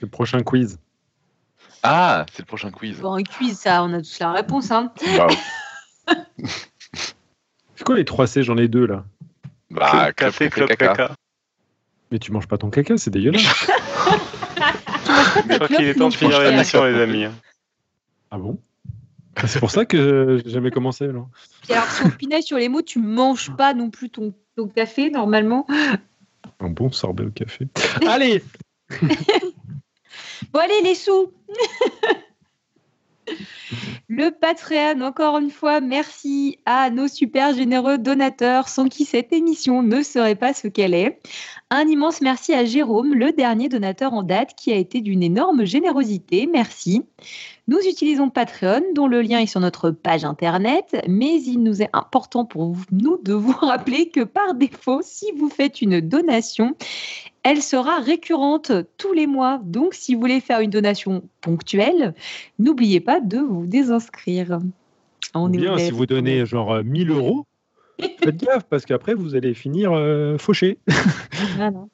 Le 0.00 0.08
prochain 0.08 0.42
quiz. 0.42 0.78
Ah, 1.82 2.24
c'est 2.32 2.40
le 2.40 2.46
prochain 2.46 2.70
quiz. 2.70 2.98
Bon, 3.00 3.14
un 3.14 3.22
quiz, 3.22 3.58
ça, 3.58 3.82
on 3.84 3.92
a 3.92 3.98
tous 3.98 4.18
la 4.20 4.32
réponse. 4.32 4.70
Hein. 4.70 4.92
Bah, 5.16 5.26
C'est 7.80 7.84
quoi 7.84 7.96
les 7.96 8.04
3 8.04 8.26
C? 8.26 8.42
J'en 8.42 8.58
ai 8.58 8.68
deux 8.68 8.84
là. 8.84 9.06
bah, 9.70 10.12
Café, 10.12 10.50
caca. 10.50 10.76
caca. 10.76 11.14
Mais 12.12 12.18
tu 12.18 12.30
manges 12.30 12.46
pas 12.46 12.58
ton 12.58 12.68
caca, 12.68 12.98
c'est 12.98 13.10
dégueulasse. 13.10 13.42
Je 15.48 15.54
crois 15.54 15.66
qu'il 15.66 15.86
est 15.86 15.94
temps 15.94 16.00
de 16.00 16.04
non, 16.04 16.10
finir 16.10 16.40
l'émission, 16.42 16.84
les 16.84 17.00
amis. 17.00 17.24
Ah 18.30 18.36
bon? 18.36 18.60
Ah, 19.34 19.46
C'est 19.46 19.60
pour 19.60 19.70
ça 19.70 19.86
que 19.86 20.42
j'ai 20.44 20.50
jamais 20.50 20.70
commencé. 20.70 21.06
là. 21.06 21.24
Puis 21.62 21.72
alors, 21.72 21.86
si 21.90 22.02
on 22.04 22.10
pinaille 22.10 22.42
sur 22.42 22.58
les 22.58 22.68
mots, 22.68 22.82
tu 22.82 22.98
manges 22.98 23.56
pas 23.56 23.72
non 23.72 23.88
plus 23.88 24.10
ton, 24.10 24.34
ton 24.56 24.68
café, 24.68 25.08
normalement? 25.08 25.66
Un 26.60 26.68
bon 26.68 26.92
sorbet 26.92 27.24
au 27.24 27.30
café. 27.30 27.66
Allez 28.06 28.44
Bon, 30.52 30.60
allez, 30.60 30.82
les 30.84 30.94
sous 30.94 31.32
Le 34.08 34.30
Patreon, 34.30 35.00
encore 35.02 35.38
une 35.38 35.50
fois, 35.50 35.80
merci 35.80 36.58
à 36.66 36.90
nos 36.90 37.06
super 37.06 37.54
généreux 37.54 37.98
donateurs 37.98 38.68
sans 38.68 38.88
qui 38.88 39.04
cette 39.04 39.32
émission 39.32 39.82
ne 39.82 40.02
serait 40.02 40.34
pas 40.34 40.52
ce 40.52 40.66
qu'elle 40.66 40.94
est. 40.94 41.20
Un 41.70 41.86
immense 41.86 42.20
merci 42.20 42.52
à 42.52 42.64
Jérôme, 42.64 43.14
le 43.14 43.30
dernier 43.30 43.68
donateur 43.68 44.12
en 44.12 44.24
date, 44.24 44.54
qui 44.56 44.72
a 44.72 44.76
été 44.76 45.00
d'une 45.00 45.22
énorme 45.22 45.64
générosité. 45.64 46.48
Merci. 46.52 47.04
Nous 47.68 47.78
utilisons 47.88 48.30
Patreon, 48.30 48.82
dont 48.94 49.06
le 49.06 49.22
lien 49.22 49.38
est 49.38 49.46
sur 49.46 49.60
notre 49.60 49.92
page 49.92 50.24
internet, 50.24 50.96
mais 51.06 51.40
il 51.40 51.62
nous 51.62 51.82
est 51.82 51.90
important 51.92 52.44
pour 52.44 52.74
nous 52.90 53.18
de 53.22 53.32
vous 53.32 53.52
rappeler 53.60 54.08
que 54.08 54.24
par 54.24 54.54
défaut, 54.54 55.00
si 55.04 55.26
vous 55.36 55.48
faites 55.48 55.80
une 55.80 56.00
donation, 56.00 56.74
elle 57.42 57.62
sera 57.62 58.00
récurrente 58.00 58.72
tous 58.98 59.12
les 59.12 59.26
mois. 59.26 59.60
Donc, 59.64 59.94
si 59.94 60.14
vous 60.14 60.20
voulez 60.20 60.40
faire 60.40 60.60
une 60.60 60.70
donation 60.70 61.22
ponctuelle, 61.40 62.14
n'oubliez 62.58 63.00
pas 63.00 63.20
de 63.20 63.38
vous 63.38 63.66
désinscrire. 63.66 64.58
On 65.34 65.48
Bien, 65.48 65.78
si 65.78 65.90
vous 65.90 66.06
donnez 66.06 66.44
genre 66.44 66.72
euh, 66.72 66.82
1000 66.82 67.10
euros, 67.10 67.46
faites 68.22 68.36
gaffe 68.36 68.64
parce 68.64 68.84
qu'après 68.84 69.14
vous 69.14 69.34
allez 69.34 69.54
finir 69.54 69.92
euh, 69.92 70.38
fauché. 70.38 70.78
Voilà. 71.56 71.86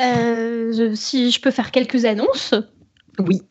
Euh, 0.00 0.94
si 0.94 1.30
je 1.30 1.40
peux 1.40 1.50
faire 1.50 1.70
quelques 1.70 2.04
annonces. 2.04 2.54
Oui. 3.18 3.42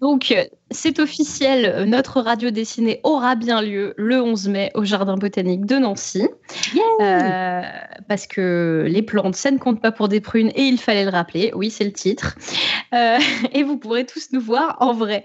Donc, 0.00 0.32
euh, 0.32 0.44
c'est 0.70 0.98
officiel, 0.98 1.64
euh, 1.64 1.84
notre 1.86 2.20
radio 2.20 2.50
dessinée 2.50 3.00
aura 3.02 3.36
bien 3.36 3.62
lieu 3.62 3.94
le 3.96 4.20
11 4.20 4.48
mai 4.48 4.70
au 4.74 4.84
Jardin 4.84 5.16
botanique 5.16 5.64
de 5.64 5.76
Nancy. 5.76 6.28
Euh, 7.00 7.62
parce 8.06 8.26
que 8.26 8.84
les 8.86 9.02
plantes, 9.02 9.34
ça 9.34 9.50
ne 9.50 9.58
compte 9.58 9.80
pas 9.80 9.92
pour 9.92 10.08
des 10.08 10.20
prunes 10.20 10.50
et 10.54 10.62
il 10.62 10.78
fallait 10.78 11.04
le 11.04 11.10
rappeler. 11.10 11.52
Oui, 11.54 11.70
c'est 11.70 11.84
le 11.84 11.92
titre. 11.92 12.36
Euh, 12.92 13.18
et 13.52 13.62
vous 13.62 13.78
pourrez 13.78 14.04
tous 14.04 14.28
nous 14.32 14.40
voir 14.40 14.76
en 14.80 14.92
vrai. 14.92 15.24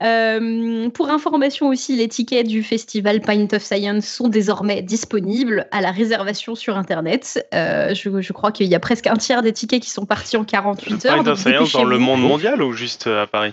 pour 0.00 1.10
information 1.10 1.68
aussi, 1.68 1.96
les 1.96 2.08
tickets 2.08 2.46
du 2.46 2.62
festival 2.62 3.20
Pint 3.20 3.48
of 3.52 3.62
Science 3.62 4.06
sont 4.06 4.28
désormais 4.28 4.80
disponibles 4.80 5.66
à 5.70 5.82
la 5.82 5.90
réservation 5.90 6.54
sur 6.54 6.78
Internet. 6.78 7.46
Je, 7.52 8.20
je, 8.20 8.32
crois 8.32 8.52
qu'il 8.52 8.68
y 8.68 8.74
a 8.74 8.80
presque 8.80 9.06
un 9.06 9.16
tiers 9.16 9.42
des 9.42 9.52
tickets 9.52 9.82
qui 9.82 9.90
sont 9.90 10.06
partis 10.06 10.38
en 10.38 10.44
48 10.44 11.06
heures. 11.06 11.16
Pint 11.16 11.30
of 11.30 11.38
Science 11.38 11.72
dans 11.72 11.84
le 11.84 11.98
monde 11.98 12.22
mondial 12.22 12.62
ou 12.62 12.72
juste 12.72 13.06
à 13.06 13.26
Paris? 13.26 13.52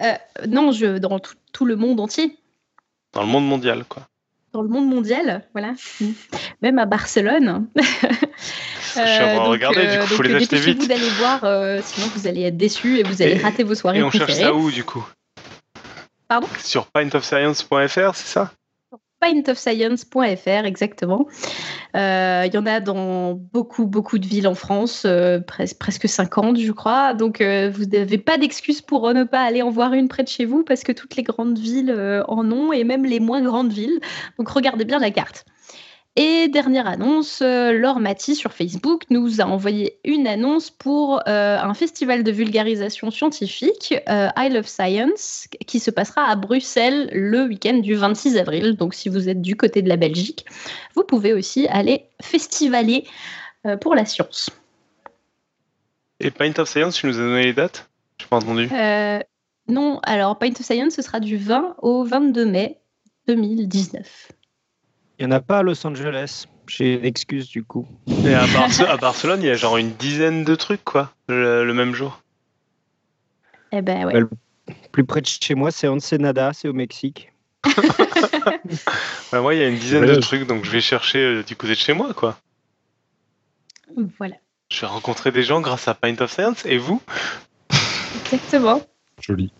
Euh, 0.00 0.14
non, 0.48 0.72
je, 0.72 0.98
dans 0.98 1.18
tout, 1.18 1.64
le 1.64 1.76
monde 1.76 2.00
entier. 2.00 2.36
Dans 3.12 3.22
le 3.22 3.28
monde 3.28 3.46
mondial, 3.46 3.84
quoi. 3.88 4.06
Dans 4.52 4.62
le 4.62 4.68
monde 4.68 4.88
mondial, 4.88 5.46
voilà. 5.52 5.74
Même 6.62 6.78
à 6.78 6.86
Barcelone. 6.86 7.68
je 7.76 7.82
suis 8.92 9.00
en 9.00 9.36
train 9.36 9.44
regarder, 9.44 9.86
du 9.86 9.98
coup, 9.98 10.04
il 10.10 10.16
faut 10.16 10.22
les 10.22 10.34
acheter 10.34 10.56
vite. 10.56 10.80
vous 10.80 10.86
d'aller 10.88 11.08
voir, 11.18 11.44
euh, 11.44 11.80
sinon 11.82 12.08
vous 12.14 12.26
allez 12.26 12.42
être 12.42 12.56
déçus 12.56 12.98
et 12.98 13.02
vous 13.02 13.22
allez 13.22 13.38
rater 13.38 13.62
vos 13.62 13.74
soirées 13.74 13.98
Et 13.98 14.02
on 14.02 14.10
cherche 14.10 14.32
ça 14.32 14.54
où, 14.54 14.70
du 14.70 14.84
coup? 14.84 15.06
Pardon? 16.28 16.48
Sur 16.58 16.86
pintofscience.fr, 16.86 18.14
c'est 18.14 18.28
ça? 18.28 18.52
pintofscience.fr, 19.20 20.64
exactement. 20.64 21.26
Euh, 21.94 22.44
il 22.46 22.54
y 22.54 22.58
en 22.58 22.66
a 22.66 22.80
dans 22.80 23.34
beaucoup, 23.34 23.86
beaucoup 23.86 24.18
de 24.18 24.26
villes 24.26 24.48
en 24.48 24.54
France, 24.54 25.02
euh, 25.06 25.40
presque 25.40 26.08
50, 26.08 26.58
je 26.58 26.72
crois. 26.72 27.14
Donc, 27.14 27.40
euh, 27.40 27.70
vous 27.70 27.84
n'avez 27.84 28.18
pas 28.18 28.38
d'excuse 28.38 28.80
pour 28.80 29.12
ne 29.12 29.24
pas 29.24 29.42
aller 29.42 29.62
en 29.62 29.70
voir 29.70 29.92
une 29.92 30.08
près 30.08 30.22
de 30.22 30.28
chez 30.28 30.44
vous 30.44 30.64
parce 30.64 30.82
que 30.82 30.92
toutes 30.92 31.16
les 31.16 31.22
grandes 31.22 31.58
villes 31.58 32.24
en 32.28 32.50
ont 32.50 32.72
et 32.72 32.84
même 32.84 33.04
les 33.04 33.20
moins 33.20 33.42
grandes 33.42 33.72
villes. 33.72 34.00
Donc, 34.38 34.48
regardez 34.48 34.84
bien 34.84 34.98
la 34.98 35.10
carte. 35.10 35.44
Et 36.22 36.48
dernière 36.48 36.86
annonce, 36.86 37.40
euh, 37.40 37.72
Laure 37.72 37.98
Maty 37.98 38.34
sur 38.34 38.52
Facebook 38.52 39.04
nous 39.08 39.40
a 39.40 39.44
envoyé 39.44 39.98
une 40.04 40.26
annonce 40.26 40.68
pour 40.68 41.22
euh, 41.26 41.56
un 41.56 41.72
festival 41.72 42.24
de 42.24 42.30
vulgarisation 42.30 43.10
scientifique, 43.10 43.94
euh, 44.06 44.28
I 44.36 44.50
Love 44.50 44.66
Science, 44.66 45.48
qui 45.66 45.80
se 45.80 45.90
passera 45.90 46.24
à 46.24 46.36
Bruxelles 46.36 47.08
le 47.14 47.46
week-end 47.46 47.78
du 47.78 47.94
26 47.94 48.36
avril. 48.36 48.76
Donc 48.76 48.92
si 48.92 49.08
vous 49.08 49.30
êtes 49.30 49.40
du 49.40 49.56
côté 49.56 49.80
de 49.80 49.88
la 49.88 49.96
Belgique, 49.96 50.44
vous 50.94 51.04
pouvez 51.04 51.32
aussi 51.32 51.66
aller 51.68 52.04
festivaler 52.20 53.06
pour 53.80 53.94
la 53.94 54.04
science. 54.04 54.50
Et 56.20 56.30
Paint 56.30 56.52
of 56.58 56.68
Science, 56.68 56.96
tu 56.96 57.06
nous 57.06 57.18
as 57.18 57.22
donné 57.22 57.44
les 57.44 57.54
dates? 57.54 57.88
Je 58.18 58.24
n'ai 58.24 58.28
pas 58.28 58.36
entendu. 58.36 58.68
non, 59.68 60.00
alors 60.02 60.38
Paint 60.38 60.50
of 60.50 60.66
Science, 60.66 60.96
ce 60.96 61.00
sera 61.00 61.18
du 61.18 61.38
20 61.38 61.76
au 61.80 62.04
22 62.04 62.44
mai 62.44 62.78
2019. 63.26 64.32
Il 65.20 65.26
n'y 65.26 65.34
en 65.34 65.36
a 65.36 65.40
pas 65.40 65.58
à 65.58 65.62
Los 65.62 65.86
Angeles. 65.86 66.46
J'ai 66.66 66.94
une 66.94 67.04
excuse 67.04 67.46
du 67.50 67.62
coup. 67.62 67.86
Et 68.24 68.32
à, 68.32 68.46
Barcelone, 68.96 69.42
il 69.42 69.48
y 69.48 69.50
a 69.50 69.54
genre 69.54 69.76
une 69.76 69.92
dizaine 69.92 70.44
de 70.44 70.54
trucs, 70.54 70.82
quoi, 70.82 71.12
le, 71.28 71.70
même 71.74 71.94
jour. 71.94 72.22
Eh 73.70 73.82
ben 73.82 74.06
ouais. 74.06 74.22
Bah, 74.22 74.74
plus 74.92 75.04
près 75.04 75.20
de 75.20 75.26
chez 75.26 75.54
moi, 75.54 75.70
c'est 75.70 75.88
Ensenada, 75.88 76.52
c'est 76.54 76.68
au 76.68 76.72
Mexique. 76.72 77.34
bah, 79.30 79.42
moi, 79.42 79.54
il 79.54 79.60
y 79.60 79.62
a 79.62 79.68
une 79.68 79.76
dizaine 79.76 80.06
de 80.06 80.14
trucs, 80.14 80.46
donc 80.46 80.64
je 80.64 80.70
vais 80.70 80.80
chercher 80.80 81.18
euh, 81.18 81.42
du 81.42 81.54
côté 81.54 81.74
de 81.74 81.78
chez 81.78 81.92
moi, 81.92 82.14
quoi. 82.14 82.38
Voilà. 84.16 84.36
Je 84.70 84.80
vais 84.80 84.86
rencontrer 84.86 85.32
des 85.32 85.42
gens 85.42 85.60
grâce 85.60 85.86
à 85.86 85.92
Paint 85.92 86.16
of 86.20 86.32
Science, 86.32 86.64
et 86.64 86.78
vous? 86.78 87.02
Exactement. 88.24 88.80
Joli. 89.20 89.52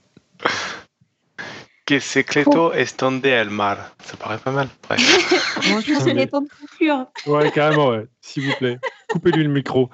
Que 1.90 1.98
secreto 1.98 2.72
estonde 2.72 3.26
el 3.26 3.50
mar. 3.50 3.96
Ça 4.04 4.16
paraît 4.16 4.38
pas 4.38 4.52
mal. 4.52 4.68
Moi, 4.88 4.96
je 4.96 5.72
pense 5.72 5.84
que 5.84 5.94
c'est 5.98 6.26
temps 6.28 6.40
de 6.40 6.48
conclure. 6.48 7.06
Ouais, 7.26 7.50
carrément, 7.50 7.88
ouais. 7.88 8.06
S'il 8.20 8.46
vous 8.46 8.54
plaît, 8.58 8.78
coupez-lui 9.08 9.42
le 9.42 9.50
micro. 9.50 9.90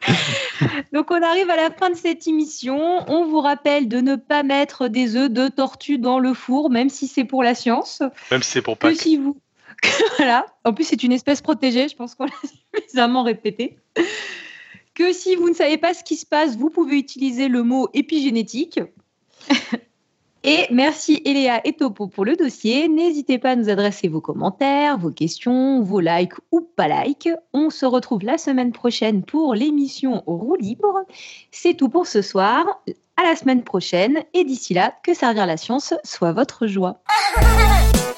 Donc, 0.92 1.10
on 1.10 1.20
arrive 1.20 1.50
à 1.50 1.56
la 1.56 1.72
fin 1.72 1.90
de 1.90 1.96
cette 1.96 2.28
émission. 2.28 3.02
On 3.10 3.26
vous 3.26 3.40
rappelle 3.40 3.88
de 3.88 4.00
ne 4.00 4.14
pas 4.14 4.44
mettre 4.44 4.86
des 4.86 5.16
œufs 5.16 5.28
de 5.28 5.48
tortue 5.48 5.98
dans 5.98 6.20
le 6.20 6.34
four, 6.34 6.70
même 6.70 6.88
si 6.88 7.08
c'est 7.08 7.24
pour 7.24 7.42
la 7.42 7.56
science. 7.56 8.00
Même 8.30 8.44
si 8.44 8.52
c'est 8.52 8.62
pour 8.62 8.78
Pâques. 8.78 8.92
Que 8.92 9.02
si 9.02 9.16
vous... 9.16 9.36
voilà. 10.18 10.46
En 10.62 10.72
plus, 10.72 10.84
c'est 10.84 11.02
une 11.02 11.10
espèce 11.10 11.40
protégée. 11.40 11.88
Je 11.88 11.96
pense 11.96 12.14
qu'on 12.14 12.26
l'a 12.26 12.48
suffisamment 12.76 13.24
répété. 13.24 13.76
Que 14.94 15.12
si 15.12 15.34
vous 15.34 15.48
ne 15.48 15.54
savez 15.54 15.78
pas 15.78 15.94
ce 15.94 16.04
qui 16.04 16.14
se 16.14 16.26
passe, 16.26 16.56
vous 16.56 16.70
pouvez 16.70 16.96
utiliser 16.96 17.48
le 17.48 17.64
mot 17.64 17.88
épigénétique. 17.92 18.78
Et 20.44 20.66
merci 20.70 21.20
Eléa 21.24 21.60
et 21.66 21.72
Topo 21.72 22.06
pour 22.06 22.24
le 22.24 22.36
dossier. 22.36 22.88
N'hésitez 22.88 23.38
pas 23.38 23.50
à 23.50 23.56
nous 23.56 23.68
adresser 23.68 24.08
vos 24.08 24.20
commentaires, 24.20 24.96
vos 24.96 25.10
questions, 25.10 25.82
vos 25.82 26.00
likes 26.00 26.34
ou 26.52 26.60
pas 26.60 26.88
likes. 26.88 27.28
On 27.52 27.70
se 27.70 27.86
retrouve 27.86 28.22
la 28.22 28.38
semaine 28.38 28.72
prochaine 28.72 29.24
pour 29.24 29.54
l'émission 29.54 30.22
Roue 30.26 30.56
libre. 30.56 31.04
C'est 31.50 31.74
tout 31.74 31.88
pour 31.88 32.06
ce 32.06 32.22
soir. 32.22 32.64
À 33.16 33.24
la 33.24 33.34
semaine 33.34 33.64
prochaine. 33.64 34.22
Et 34.32 34.44
d'ici 34.44 34.74
là, 34.74 34.94
que 35.02 35.12
servir 35.12 35.44
la 35.46 35.56
science 35.56 35.94
soit 36.04 36.32
votre 36.32 36.68
joie. 36.68 37.02